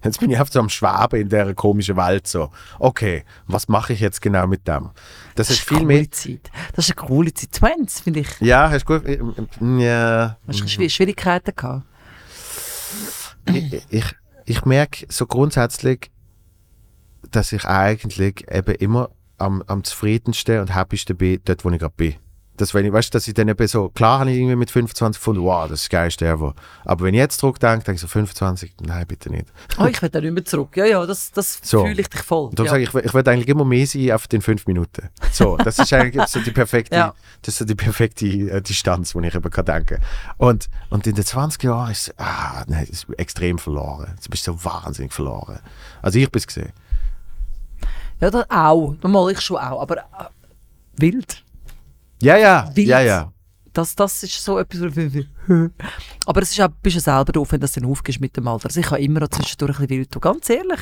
jetzt 0.04 0.20
bin 0.20 0.30
ich 0.32 0.38
einfach 0.40 0.52
so 0.54 0.60
am 0.60 0.70
Schwaben 0.70 1.20
in 1.22 1.30
dieser 1.30 1.54
komischen 1.54 1.98
Welt 1.98 2.28
so. 2.28 2.52
Okay, 2.80 3.24
was 3.48 3.68
mache 3.68 3.94
ich 3.94 4.00
jetzt 4.00 4.22
genau 4.22 4.48
mit 4.48 4.68
dem? 4.68 4.92
Das, 5.36 5.50
ist 5.50 5.62
viel 5.62 5.78
eine 5.78 5.86
mehr. 5.88 6.12
Zeit. 6.12 6.50
Das 6.76 6.88
ist 6.90 6.98
eine 6.98 7.08
coole 7.08 7.34
Zeit. 7.34 7.54
20, 7.54 8.04
finde 8.04 8.20
ich. 8.22 8.40
Ja, 8.42 8.70
hast 8.70 8.84
du 8.90 9.00
gut. 9.00 9.06
äh, 9.08 9.14
äh, 9.16 9.84
Ja, 9.84 10.38
Hast 10.48 10.62
du 10.62 10.68
Schwier 10.68 10.90
Schwierigkeiten 10.90 11.56
gehabt? 11.56 11.84
ich, 13.54 13.82
ich, 13.90 14.06
ich 14.46 14.66
merke 14.66 15.06
so 15.10 15.26
grundsätzlich, 15.28 16.12
dass 17.32 17.52
ich 17.52 17.66
eigentlich 17.66 18.50
eben 18.52 18.76
immer 18.76 19.10
am, 19.38 19.62
am 19.68 19.84
zufriedensten 19.84 20.60
und 20.60 20.74
happysten 20.74 21.18
bin, 21.18 21.42
dort, 21.46 21.66
wo 21.66 21.70
ich 21.72 21.80
gerade 21.80 21.94
bin. 21.96 22.16
Das, 22.58 22.74
wenn 22.74 22.86
ich, 22.86 22.94
weißt, 22.94 23.14
dass 23.14 23.28
ich 23.28 23.34
dann 23.34 23.48
eben 23.48 23.68
so, 23.68 23.90
klar 23.90 24.20
habe 24.20 24.32
ich 24.32 24.38
irgendwie 24.38 24.56
mit 24.56 24.72
25 24.72 25.20
gefunden, 25.20 25.44
wow, 25.44 25.64
das 25.68 25.82
ist 25.82 25.86
das 25.86 25.90
Geilste 25.90 26.26
ever. 26.26 26.54
Aber 26.86 27.06
wenn 27.06 27.14
ich 27.14 27.20
jetzt 27.20 27.40
zurückdenke, 27.40 27.84
denke 27.84 27.96
ich 27.96 28.02
so 28.02 28.08
25, 28.08 28.74
nein, 28.82 29.06
bitte 29.08 29.30
nicht. 29.30 29.48
Oh, 29.78 29.86
ich 29.86 30.02
will 30.02 30.10
da 30.10 30.22
nicht 30.22 30.34
mehr 30.34 30.46
zurück. 30.46 30.76
Ja, 30.78 30.86
ja, 30.86 31.06
das, 31.06 31.32
das 31.32 31.60
So. 31.62 31.86
fühle 31.86 32.00
ich 32.02 32.10
dich 32.10 32.22
voll. 32.22 32.50
Und 32.50 32.58
darum 32.60 32.68
ja. 32.68 32.72
sage 32.72 32.84
ich, 32.84 32.94
ich, 32.94 33.06
ich 33.06 33.14
will 33.14 33.28
eigentlich 33.28 33.48
immer 33.50 33.66
mehr 33.66 33.86
sein 33.86 34.12
auf 34.12 34.28
den 34.28 34.42
fünf 34.42 34.68
Minuten. 34.68 35.10
So, 35.32 35.58
das 35.58 35.80
ist 35.80 35.92
eigentlich 35.94 36.26
so 36.28 36.40
die 36.40 36.52
perfekte, 36.52 36.96
Ja. 36.96 37.14
das 37.42 37.56
ist 37.56 37.58
so 37.60 37.66
die 37.66 37.76
perfekte 37.76 38.26
äh, 38.26 38.62
Distanz, 38.62 39.14
die 39.14 39.28
ich 39.28 39.36
eben 39.36 39.50
kann 39.52 39.66
denken. 39.66 40.00
Und, 40.38 40.70
und 40.90 41.08
in 41.08 41.16
den 41.16 41.26
20 41.26 41.62
Jahren 41.64 41.92
ist 41.92 42.08
es, 42.08 42.20
ah, 42.20 42.64
nein, 42.68 42.86
ist 42.90 43.08
extrem 43.18 43.58
verloren. 43.58 44.16
Du 44.24 44.30
bist 44.30 44.44
so 44.46 44.64
wahnsinnig 44.64 45.12
verloren. 45.14 45.60
Also 46.02 46.20
ich 46.20 46.32
bin 46.32 46.40
es 46.40 46.48
gesehen. 46.48 46.72
ja, 48.22 48.30
das 48.32 48.50
auch. 48.50 48.96
Normal 49.02 49.32
ich 49.34 49.42
schon 49.42 49.58
auch. 49.58 49.82
Aber 49.82 49.98
äh, 49.98 50.02
wild. 50.98 51.44
Ja, 52.26 52.38
ja, 52.38 52.70
Wild. 52.74 52.88
ja, 52.88 53.00
ja. 53.02 53.32
Das, 53.72 53.94
das 53.94 54.24
ist 54.24 54.42
so 54.44 54.58
etwas, 54.58 54.80
Aber 56.26 56.42
es 56.42 56.52
ist 56.52 56.62
auch, 56.62 56.70
bist 56.82 56.96
ja 56.96 57.02
selber 57.02 57.34
doof, 57.34 57.52
wenn 57.52 57.60
du 57.60 57.66
das 57.66 57.74
dann 57.74 57.86
aufgibst 57.86 58.22
mit 58.22 58.36
dem 58.38 58.48
Alter. 58.48 58.68
Also 58.68 58.80
ich 58.80 58.86
kann 58.86 59.02
immer 59.02 59.20
noch 59.20 59.28
zwischendurch 59.28 59.78
ein 59.80 59.88
bisschen 59.88 60.00
wild 60.00 60.12
tun. 60.12 60.22
Ganz 60.22 60.50
ehrlich. 60.50 60.80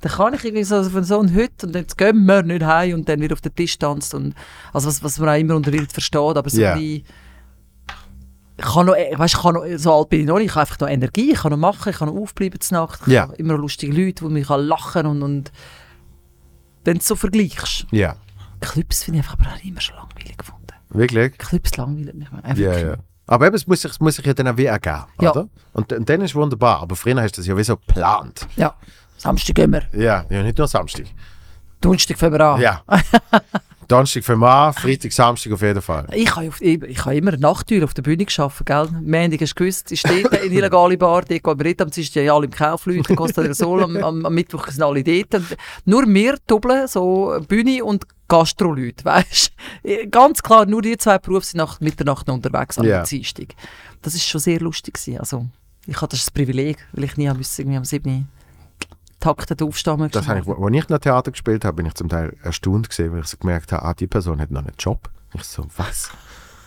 Dann 0.00 0.12
kann 0.12 0.32
ich 0.34 0.44
irgendwie 0.44 0.64
so 0.64 0.82
von 0.82 1.04
so 1.04 1.20
einem 1.20 1.34
Hüt 1.34 1.62
und 1.64 1.74
jetzt 1.74 1.98
gehen 1.98 2.24
wir 2.24 2.42
nicht 2.42 2.64
heim 2.64 2.94
und 2.94 3.08
dann 3.08 3.20
wieder 3.20 3.34
auf 3.34 3.42
den 3.42 3.54
Tisch 3.54 3.78
tanzt. 3.78 4.14
Und, 4.14 4.34
also 4.72 4.88
was, 4.88 5.04
was 5.04 5.18
man 5.18 5.28
auch 5.28 5.38
immer 5.38 5.54
unter 5.54 5.70
wild 5.70 5.92
versteht. 5.92 6.18
Aber 6.36 6.48
so 6.48 6.64
ein 6.64 6.78
bisschen 6.78 7.04
ich 8.56 8.66
kann 8.66 8.86
noch, 8.86 8.92
weißt, 8.94 9.34
ich 9.34 9.40
kann 9.40 9.54
noch, 9.54 9.64
so 9.76 9.94
alt 9.94 10.08
bin 10.10 10.20
ich 10.20 10.26
noch 10.26 10.36
nicht, 10.38 10.46
ich 10.46 10.54
habe 10.54 10.60
einfach 10.62 10.80
noch 10.80 10.88
Energie, 10.88 11.32
ich 11.32 11.38
kann 11.40 11.50
noch 11.50 11.56
machen, 11.58 11.88
ich 11.90 11.96
kann 11.96 12.08
noch 12.08 12.16
aufbleiben 12.20 12.60
zur 12.60 12.78
Nacht, 12.78 13.00
ich 13.06 13.12
Ja. 13.14 13.22
habe 13.22 13.36
immer 13.36 13.54
noch 13.54 13.60
lustige 13.60 13.90
Leute, 13.92 14.24
die 14.26 14.30
mich 14.30 14.48
lachen 14.50 15.06
und, 15.06 15.22
und 15.22 15.50
wenn 16.84 16.94
du 16.94 17.00
es 17.00 17.06
so 17.08 17.16
vergleichst. 17.16 17.86
Ja, 17.90 18.16
Clubs 18.60 19.04
finde 19.04 19.20
ich 19.20 19.24
einfach 19.26 19.38
aber 19.40 19.54
auch 19.56 19.64
immer 19.64 19.80
schon 19.80 19.96
langweilig 19.96 20.36
gefunden. 20.36 20.59
Wirklich? 20.90 21.36
Clubs 21.38 21.76
langweilen 21.76 22.18
mich 22.18 22.30
mal. 22.30 22.42
Ja, 22.56 22.78
ja. 22.78 22.94
Aber 23.26 23.46
eben, 23.46 23.54
es 23.54 23.66
muss 23.66 23.82
sich, 23.82 23.90
es 23.92 24.00
muss 24.00 24.16
sich 24.16 24.26
ja 24.26 24.34
dann 24.34 24.48
auch 24.48 24.56
wie 24.56 24.64
ergeben, 24.64 25.04
Ja. 25.20 25.30
oder? 25.30 25.48
Und, 25.72 25.92
und 25.92 26.08
dann 26.08 26.20
ist 26.20 26.30
es 26.30 26.34
wunderbar. 26.34 26.82
Aber 26.82 26.96
früher 26.96 27.20
hast 27.22 27.36
du 27.36 27.40
das 27.40 27.46
ja 27.46 27.56
wie 27.56 27.62
so 27.64 27.76
geplant. 27.76 28.46
Ja, 28.56 28.74
Samstag 29.16 29.56
wir, 29.58 29.82
Ja, 29.92 30.24
ja 30.28 30.42
nicht 30.42 30.58
nur 30.58 30.66
Samstag. 30.66 31.06
Donnerstag 31.80 32.18
fangen 32.18 32.34
wir 32.34 32.40
an. 32.40 32.60
Ja. 32.60 32.82
Donnerstag 33.90 34.22
für 34.22 34.34
an, 34.34 34.72
Freitag, 34.72 35.10
Samstag 35.12 35.52
auf 35.52 35.62
jeden 35.62 35.82
Fall. 35.82 36.06
Ich 36.12 36.34
habe, 36.36 36.46
ich, 36.60 36.82
ich 36.82 37.04
habe 37.04 37.16
immer 37.16 37.32
eine 37.32 37.40
Nachttür 37.40 37.82
auf 37.82 37.92
der 37.92 38.02
Bühne 38.02 38.24
gearbeitet, 38.24 38.66
gell? 38.66 38.88
Montag 39.02 39.40
hast 39.40 39.50
du 39.54 39.64
gewusst, 39.64 39.90
ist 39.90 40.08
dort 40.08 40.32
eine 40.32 40.44
illegale 40.44 40.96
Bar, 40.96 41.22
dort 41.22 41.42
gehen 41.42 41.58
wir 41.58 41.64
nicht, 41.64 41.82
am 41.82 41.90
Dienstag 41.90 42.22
ja 42.22 42.34
alle 42.34 42.44
im 42.46 42.52
Kaufleuten, 42.52 43.16
Costa 43.16 43.42
del 43.42 43.54
Sol, 43.54 43.82
am, 43.82 43.96
am, 43.96 44.24
am 44.26 44.32
Mittwoch 44.34 44.68
sind 44.68 44.82
alle 44.84 45.02
dort. 45.02 45.34
Und 45.34 45.56
nur 45.86 46.06
wir 46.06 46.36
doppeln, 46.46 46.86
so 46.86 47.36
Bühne 47.48 47.84
und 47.84 48.06
Gastroleute, 48.30 49.04
weißt 49.04 49.52
du? 49.84 50.06
Ganz 50.08 50.42
klar, 50.42 50.64
nur 50.64 50.80
die 50.80 50.96
zwei 50.96 51.18
Berufe 51.18 51.44
sind 51.46 51.58
nach 51.58 51.80
Mitternacht 51.80 52.28
unterwegs 52.30 52.78
am 52.78 52.86
Ja. 52.86 53.02
Dienstag. 53.02 53.48
Das 54.00 54.14
ist 54.14 54.26
schon 54.26 54.40
sehr 54.40 54.60
lustig 54.60 54.94
gewesen. 54.94 55.18
Also, 55.18 55.46
ich 55.86 56.00
hatte 56.00 56.16
das 56.16 56.30
Privileg, 56.30 56.78
weil 56.92 57.04
ich 57.04 57.16
nie 57.16 57.28
am 57.28 57.36
müssen, 57.36 57.60
irgendwie 57.60 57.76
am 57.76 57.84
7. 57.84 58.28
Takten 59.18 59.68
aufstehen 59.68 59.98
musste. 59.98 60.18
Das 60.18 60.28
habe 60.28 60.38
ich, 60.40 60.46
wo, 60.46 60.56
wo 60.56 60.68
ich 60.68 60.88
noch 60.88 60.98
Theater 60.98 61.30
gespielt 61.30 61.64
habe, 61.64 61.76
bin 61.76 61.86
ich 61.86 61.94
zum 61.94 62.08
Teil 62.08 62.34
erstaunt 62.42 62.88
gesehen, 62.88 63.12
weil 63.12 63.20
ich 63.20 63.26
so 63.26 63.36
gemerkt 63.36 63.72
habe, 63.72 63.84
ah, 63.84 63.92
die 63.92 64.06
Person 64.06 64.40
hat 64.40 64.50
noch 64.50 64.62
einen 64.62 64.72
Job. 64.78 65.10
Ich 65.34 65.44
so, 65.44 65.66
was? 65.76 66.10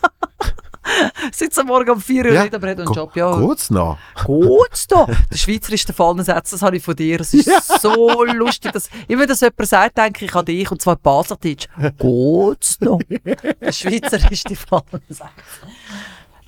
Sitzt 1.33 1.57
am 1.59 1.67
Morgen 1.67 1.89
um 1.91 2.01
4 2.01 2.25
Uhr 2.25 2.31
Ja. 2.31 2.43
nicht, 2.43 2.55
aber 2.55 2.69
hat 2.69 2.77
einen 2.77 2.85
Go- 2.87 2.93
Job. 2.93 3.15
Ja, 3.15 3.35
Geht's 3.39 3.69
noch? 3.69 3.97
Geht's 4.25 4.87
da? 4.87 5.05
Der 5.31 5.37
schweizerische 5.37 5.93
Fallensatz, 5.93 6.51
das 6.51 6.61
habe 6.61 6.77
ich 6.77 6.83
von 6.83 6.95
dir. 6.95 7.17
Das 7.17 7.33
ist 7.33 7.49
so 7.81 8.23
lustig. 8.23 8.71
Dass, 8.71 8.89
immer 9.07 9.21
wenn 9.21 9.27
das 9.29 9.41
jemand 9.41 9.67
sagt, 9.67 9.97
denke 9.97 10.25
ich 10.25 10.35
an 10.35 10.45
dich, 10.45 10.71
und 10.71 10.81
zwar 10.81 10.95
Baseldeutsch. 10.95 11.67
Geht's 11.97 12.79
noch? 12.81 12.99
Der 13.09 13.71
schweizerische 13.71 14.55
Fallensatz. 14.55 15.29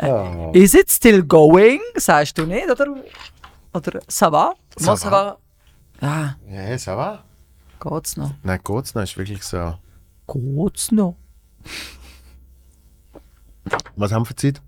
Oh. 0.01 0.51
Is 0.53 0.73
it 0.73 0.89
still 0.91 1.23
going? 1.23 1.79
Sagst 1.95 2.37
du 2.37 2.45
nicht, 2.45 2.69
oder? 2.69 2.87
Oder 3.73 3.99
ça 4.09 4.29
va? 4.31 4.53
Ça 4.77 4.85
Moi, 4.85 4.95
ça 4.97 5.09
va. 5.09 5.23
va? 5.23 5.37
Ja, 6.01 6.35
Ja, 6.69 6.77
ça 6.77 6.95
va? 6.97 7.23
geht's 7.79 8.17
noch? 8.17 8.31
Nein, 8.43 8.59
geht's 8.63 8.93
noch, 8.93 9.03
ist 9.03 9.17
wirklich 9.17 9.43
so. 9.43 9.75
Geht's 10.27 10.91
noch? 10.91 11.15
Was 13.95 14.11
haben 14.11 14.21
wir 14.21 14.25
für 14.27 14.35
Zeit? 14.35 14.61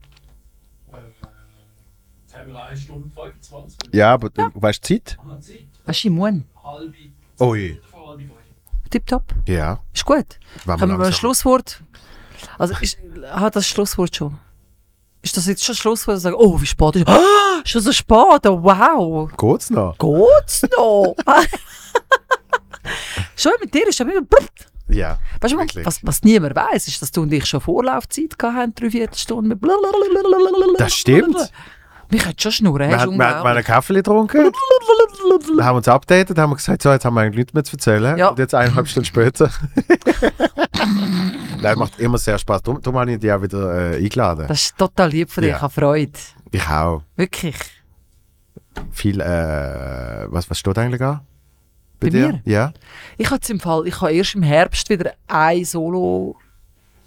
Jetzt 2.26 2.36
haben 2.38 2.52
wir 2.54 2.64
1 2.64 2.82
Stunde 2.82 3.10
25 3.14 3.78
Ja, 3.94 4.14
aber 4.14 4.30
du 4.30 4.50
weißt 4.54 4.88
die 4.90 5.04
Zeit? 5.04 5.18
Zeit. 5.42 5.68
Weißt 5.86 6.04
du, 6.04 6.08
Immun? 6.08 6.46
Halbe, 6.64 6.94
Ui. 7.40 7.82
Tipptopp. 8.90 9.24
Ja, 9.48 9.80
Ist 9.94 10.06
gut. 10.06 10.40
Haben 10.66 10.80
wir 10.80 10.88
mal 10.88 10.94
ein 10.94 11.00
langsam- 11.02 11.14
Schlusswort? 11.14 11.84
Also, 12.58 12.74
ist, 12.80 12.98
hat 13.32 13.56
das 13.56 13.68
Schlusswort 13.68 14.16
schon? 14.16 14.38
Ist 15.22 15.36
das 15.36 15.48
jetzt 15.48 15.64
schon 15.64 15.76
Schlusswort? 15.76 16.22
Sagen, 16.22 16.36
oh, 16.40 16.60
wie 16.62 16.66
spät 16.66 16.96
ist 16.96 17.08
ah, 17.08 17.20
Schon 17.66 17.82
so 17.82 17.92
spät, 17.92 18.46
oh, 18.46 18.64
wow. 18.64 19.30
Geht's 19.36 19.70
noch? 19.70 19.98
Geht's 19.98 20.64
noch? 20.78 21.16
schon 23.36 23.52
mit 23.60 23.74
dir 23.74 23.88
ist 23.88 24.00
ja 24.00 24.06
immer. 24.06 24.26
Ja. 24.90 25.20
Weißt 25.42 25.54
du, 25.54 25.58
wirklich. 25.58 25.86
was, 25.86 26.00
was 26.04 26.24
niemand 26.24 26.56
weiß, 26.56 26.88
ist, 26.88 27.02
dass 27.02 27.12
du 27.12 27.24
und 27.24 27.34
ich 27.34 27.46
schon 27.46 27.62
Vorlaufzeit 27.62 28.36
haben, 28.42 28.74
drei 28.74 28.90
Viertelstunden 28.90 29.50
mit 29.50 29.60
blablabla. 29.62 30.78
Das 30.78 30.94
stimmt. 30.94 31.36
Wir 32.10 32.20
können 32.22 32.36
schon 32.40 32.52
schnurren, 32.54 32.90
Wir 32.90 33.00
haben, 33.02 33.18
wir 33.18 33.28
haben 33.30 33.46
einen 33.46 33.64
Kaffee 33.66 33.96
getrunken, 33.96 34.50
dann 35.58 35.66
haben 35.66 35.74
wir 35.74 35.78
uns 35.78 35.90
updated, 35.90 36.38
haben 36.38 36.52
wir 36.52 36.56
gesagt, 36.56 36.82
so, 36.82 36.90
jetzt 36.90 37.04
haben 37.04 37.16
wir 37.16 37.22
eigentlich 37.22 37.36
nichts 37.36 37.54
mehr 37.54 37.66
zu 37.66 37.74
erzählen. 37.76 38.18
Ja. 38.18 38.30
Und 38.30 38.40
jetzt 38.40 38.56
eineinhalb 38.56 38.88
Stunden 38.88 39.08
später. 39.08 39.52
Nein, 41.62 41.78
macht 41.78 42.00
immer 42.00 42.18
sehr 42.18 42.38
Spaß. 42.38 42.62
Darum, 42.64 42.82
darum 42.82 43.00
habe 43.00 43.12
ich 43.12 43.20
dich 43.20 43.30
auch 43.30 43.42
wieder 43.42 43.92
äh, 43.94 43.98
eingeladen. 43.98 44.46
Das 44.48 44.62
ist 44.62 44.78
total 44.78 45.10
lieb 45.10 45.30
von 45.30 45.42
dir, 45.44 45.50
Ja. 45.50 45.56
ich 45.58 45.62
habe 45.62 45.74
Freude. 45.74 46.14
Ich 46.52 46.68
auch. 46.70 47.02
Wirklich. 47.18 47.56
Viel, 48.92 49.20
äh, 49.20 50.28
was, 50.30 50.50
was 50.50 50.60
steht 50.60 50.78
eigentlich 50.78 51.02
an? 51.02 51.22
Bei 52.00 52.10
dir? 52.10 52.28
mir? 52.28 52.42
Ja. 52.46 52.74
Ich 53.18 53.30
habe 53.32 53.42
im 53.50 53.60
Fall, 53.60 53.88
ich 53.88 54.00
habe 54.02 54.14
erst 54.14 54.36
im 54.36 54.44
Herbst 54.44 54.90
wieder 54.90 55.14
ein 55.28 55.66
Solo 55.66 56.36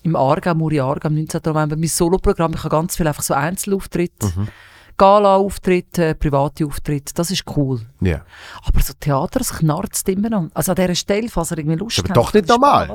im 0.02 0.16
Aargau, 0.16 0.54
Muri 0.54 0.80
Aargau, 0.80 1.08
am 1.08 1.14
19. 1.14 1.40
November, 1.44 1.76
mein 1.76 1.88
Soloprogramm. 1.88 2.52
Ich 2.54 2.60
habe 2.64 2.70
ganz 2.70 2.96
viel 2.96 3.06
einfach 3.06 3.22
so 3.22 3.34
Einzelauftritte, 3.34 4.26
Mhm. 4.34 4.48
Gala-Auftritte, 4.96 6.14
private 6.14 6.66
Auftritte. 6.66 7.14
Das 7.14 7.30
ist 7.30 7.44
cool. 7.56 7.80
Ja. 8.00 8.22
Aber 8.64 8.80
so 8.80 8.92
Theater, 8.98 9.38
das 9.38 9.52
knarzt 9.52 10.08
immer 10.08 10.28
noch. 10.30 10.48
Also 10.54 10.72
an 10.72 10.76
dieser 10.76 10.94
Stelle, 10.94 11.28
falls 11.28 11.50
ihr 11.52 11.58
irgendwie 11.58 11.76
Lust 11.78 11.98
aber 12.00 12.08
habt, 12.08 12.16
doch 12.16 12.32
nicht 12.34 12.48
normal. 12.48 12.94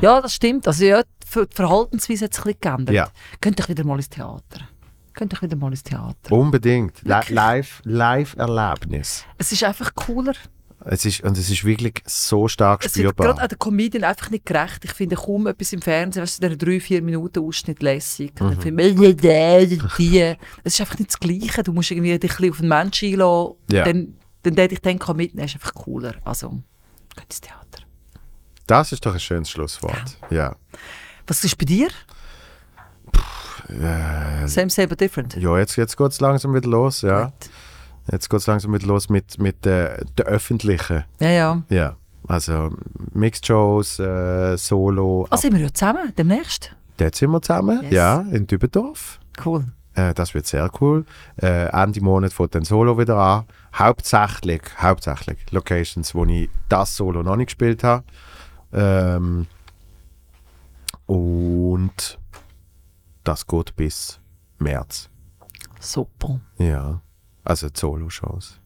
Ja, 0.00 0.20
das 0.20 0.34
stimmt. 0.34 0.66
Also 0.66 0.84
ja, 0.84 1.02
die 1.02 1.26
Ver- 1.26 1.46
die 1.46 1.54
Verhaltensweise 1.54 2.24
hat 2.24 2.34
sich 2.34 2.44
ein 2.44 2.54
bisschen 2.54 2.60
geändert. 2.60 2.94
Ja. 2.94 3.08
Könnt 3.40 3.60
ihr 3.60 3.68
wieder 3.68 3.84
mal 3.84 3.96
ins 3.96 4.08
Theater. 4.08 4.60
Könnt 5.12 5.32
ihr 5.32 5.42
wieder 5.42 5.56
mal 5.56 5.70
ins 5.70 5.82
Theater. 5.84 6.32
Unbedingt. 6.32 7.02
Li 7.02 7.08
Wirklich? 7.10 7.30
live, 7.30 7.80
Live-Erlebnis. 7.84 9.24
Es 9.38 9.52
ist 9.52 9.62
einfach 9.64 9.94
cooler. 9.94 10.32
Es 10.86 11.04
ist, 11.06 11.22
und 11.22 11.38
es 11.38 11.48
ist 11.48 11.64
wirklich 11.64 12.02
so 12.06 12.46
stark 12.46 12.84
Es 12.84 12.94
wird 12.96 13.16
gerade 13.16 13.28
spürbar. 13.30 13.42
an 13.42 13.48
den 13.48 13.58
Comedian 13.58 14.04
einfach 14.04 14.30
nicht 14.30 14.44
gerecht. 14.44 14.84
Ich 14.84 14.92
finde 14.92 15.16
kaum 15.16 15.46
etwas 15.46 15.72
im 15.72 15.80
Fernsehen, 15.80 16.22
weißt 16.22 16.42
du, 16.42 16.48
der 16.48 16.56
drei, 16.56 16.78
vier 16.78 17.00
Minuten 17.00 17.38
Ausschnitt 17.42 17.82
lässig. 17.82 18.32
Mhm. 18.38 18.50
dann 18.50 18.60
finde 18.60 18.82
ich, 18.88 19.00
äh, 19.00 19.14
der, 19.14 19.66
die. 19.66 20.36
Es 20.62 20.74
ist 20.74 20.80
einfach 20.80 20.98
nicht 20.98 21.10
das 21.10 21.18
Gleiche. 21.20 21.62
Du 21.62 21.72
musst 21.72 21.90
irgendwie 21.90 22.18
dich 22.18 22.30
ein 22.32 22.36
bisschen 22.36 22.50
auf 22.50 22.58
den 22.58 22.68
Menschen 22.68 23.12
einlassen. 23.12 23.54
Ja. 23.70 23.84
Dann, 23.84 24.14
dann 24.42 24.54
der 24.54 24.68
dich 24.68 24.80
dann 24.80 24.98
kann 24.98 25.16
mitnehmen, 25.16 25.46
ist 25.46 25.54
einfach 25.54 25.72
cooler. 25.74 26.14
Also, 26.24 26.50
geht 27.16 27.24
ins 27.24 27.40
Theater. 27.40 27.60
Das 28.66 28.92
ist 28.92 29.04
doch 29.06 29.14
ein 29.14 29.20
schönes 29.20 29.50
Schlusswort. 29.50 30.18
Ja. 30.30 30.54
Was 31.26 31.42
ist 31.44 31.56
bei 31.56 31.64
dir? 31.64 31.88
Äh, 33.68 34.46
Same, 34.46 34.68
same, 34.68 34.88
but 34.88 35.00
different. 35.00 35.34
ja, 35.36 35.58
jetzt, 35.58 35.76
jetzt 35.76 35.96
geht 35.96 36.10
es 36.12 36.20
langsam 36.20 36.52
wieder 36.54 36.68
los. 36.68 37.00
Ja. 37.02 37.24
Gut. 37.26 37.32
Jetzt 38.10 38.28
geht 38.28 38.40
es 38.40 38.46
langsam 38.46 38.74
wieder 38.74 38.86
los 38.86 39.08
mit, 39.08 39.38
mit 39.38 39.66
äh, 39.66 40.04
der 40.18 40.26
öffentlichen. 40.26 41.04
Ja, 41.20 41.30
ja. 41.30 41.62
Ja. 41.68 41.96
Also 42.26 42.70
Mixed 43.12 43.46
Shows, 43.46 43.98
äh, 43.98 44.56
Solo. 44.56 45.26
Ah, 45.30 45.36
sind 45.36 45.54
wir 45.54 45.60
ja 45.60 45.72
zusammen, 45.72 46.12
demnächst? 46.16 46.74
Dort 46.96 47.14
sind 47.14 47.30
wir 47.30 47.42
zusammen. 47.42 47.82
Yes. 47.82 47.92
Ja, 47.92 48.20
in 48.30 48.46
Dübendorf. 48.46 49.20
Cool. 49.44 49.66
Äh, 49.94 50.14
das 50.14 50.34
wird 50.34 50.46
sehr 50.46 50.70
cool. 50.80 51.04
Äh, 51.36 51.66
Ende 51.66 52.00
Monat 52.00 52.32
fängt 52.32 52.54
dann 52.54 52.64
Solo 52.64 52.98
wieder 52.98 53.16
an. 53.16 53.44
Hauptsächlich, 53.74 54.62
hauptsächlich 54.78 55.38
Locations, 55.50 56.14
wo 56.14 56.24
ich 56.24 56.48
das 56.68 56.96
Solo 56.96 57.22
noch 57.22 57.36
nicht 57.36 57.48
gespielt 57.48 57.84
habe. 57.84 58.04
Ähm, 58.72 59.46
und 61.06 62.18
das 63.22 63.46
geht 63.46 63.76
bis 63.76 64.20
März. 64.58 65.08
Super. 65.80 66.40
Ja, 66.58 67.00
also 67.44 67.68
die 67.68 67.78
Solo-Shows. 67.78 68.60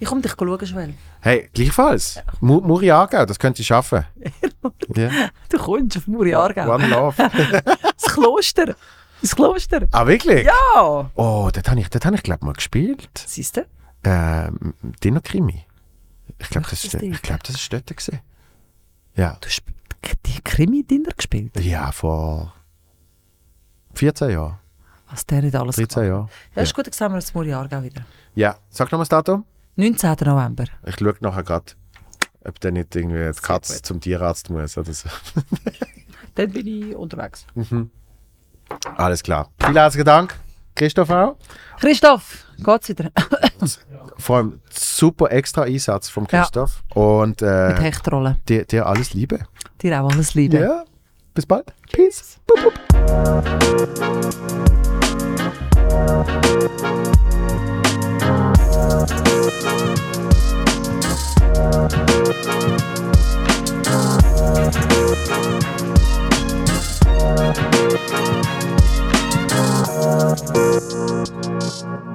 Ich 0.00 0.08
komme 0.08 0.20
dich 0.20 0.32
schauen, 0.38 0.58
Joel. 0.64 0.94
Hey, 1.20 1.48
gleichfalls. 1.54 2.20
Mu 2.40 2.60
Muri 2.60 2.90
Aargau, 2.90 3.24
das 3.24 3.38
könnte 3.38 3.62
ich 3.62 3.66
schaffen. 3.68 4.04
ja. 4.94 5.10
Du 5.48 5.58
kommst 5.58 5.96
auf 5.96 6.06
Muri 6.06 6.34
Aargau. 6.34 6.68
One 6.74 6.86
Love. 6.88 7.16
Das 7.94 8.12
Kloster. 8.12 8.74
Das 9.22 9.34
Kloster. 9.34 9.88
ah, 9.92 10.06
wirklich? 10.06 10.44
Ja. 10.44 11.10
Oh, 11.14 11.48
das 11.52 11.64
habe 11.68 11.80
ich, 11.80 11.88
das 11.88 12.04
hab 12.04 12.12
ich 12.14 12.22
glaube 12.22 12.44
mal 12.44 12.52
gespielt. 12.52 13.08
Siehst 13.26 13.56
du? 13.56 13.66
Ähm, 14.04 14.74
Dino 15.02 15.20
Krimi. 15.22 15.64
Ich 16.38 16.50
glaube, 16.50 16.66
das, 16.68 16.82
das 16.82 16.94
ich 17.00 17.22
glaub, 17.22 17.42
das 17.42 17.54
ist 17.54 17.72
dort. 17.72 17.86
Gewesen. 17.86 18.20
Ja. 19.16 19.38
Du 19.40 19.48
hast 19.48 19.62
die 20.26 20.40
Krimi-Dinner 20.42 21.12
gespielt. 21.16 21.58
ja, 21.60 21.90
vor 21.92 22.52
14 23.94 24.30
Jahren, 24.30 24.58
Was 25.14 25.24
der 25.26 25.42
nicht 25.42 25.54
alles 25.54 25.76
13 25.76 26.06
Jahren. 26.08 26.28
Ja, 26.56 26.62
ist 26.62 26.74
gut, 26.74 26.86
dann 26.88 26.92
sehen 26.92 27.10
wir 27.10 27.14
uns 27.14 27.32
morgen 27.34 27.48
Jahrgau 27.50 27.80
wieder. 27.84 28.04
Ja, 28.34 28.56
sag 28.68 28.86
nochmal 28.90 29.02
das 29.02 29.10
Datum. 29.10 29.44
19. 29.76 30.16
November. 30.24 30.64
Ich 30.84 30.96
schaue 30.98 31.14
nachher 31.20 31.44
gerade, 31.44 31.66
ob 32.44 32.58
der 32.58 32.72
nicht 32.72 32.96
irgendwie 32.96 33.30
die 33.32 33.40
Katze 33.40 33.80
zum 33.80 34.00
Tierarzt 34.00 34.50
muss 34.50 34.76
oder 34.76 34.92
so. 34.92 35.08
Dann 36.34 36.50
bin 36.50 36.66
ich 36.66 36.96
unterwegs. 36.96 37.46
Alles 38.96 39.22
klar. 39.22 39.50
Vielen 39.60 39.76
herzlichen 39.76 40.04
Dank, 40.04 40.34
Christoph 40.74 41.10
auch. 41.10 41.36
Christoph, 41.78 42.44
geht's 42.58 42.88
wieder? 42.88 43.10
Vor 44.18 44.36
allem 44.38 44.60
super 44.68 45.30
extra 45.30 45.62
Einsatz 45.62 46.08
vom 46.08 46.26
Ja. 46.32 46.40
Christoph. 46.42 46.82
Und 46.92 47.40
Mit 47.40 47.42
äh, 47.50 47.80
Hechtrollen. 47.80 48.38
dir, 48.48 48.64
dir 48.64 48.84
alles 48.86 49.14
Liebe. 49.14 49.46
Dir 49.80 50.02
auch 50.02 50.10
alles 50.12 50.34
Liebe. 50.34 50.58
Ja, 50.58 50.84
bis 51.34 51.46
bald. 51.46 51.72
Peace. 51.92 52.40
Bup, 52.48 52.58
bup. 52.64 52.74
Thank 55.94 56.64
Tschüss. 71.54 72.13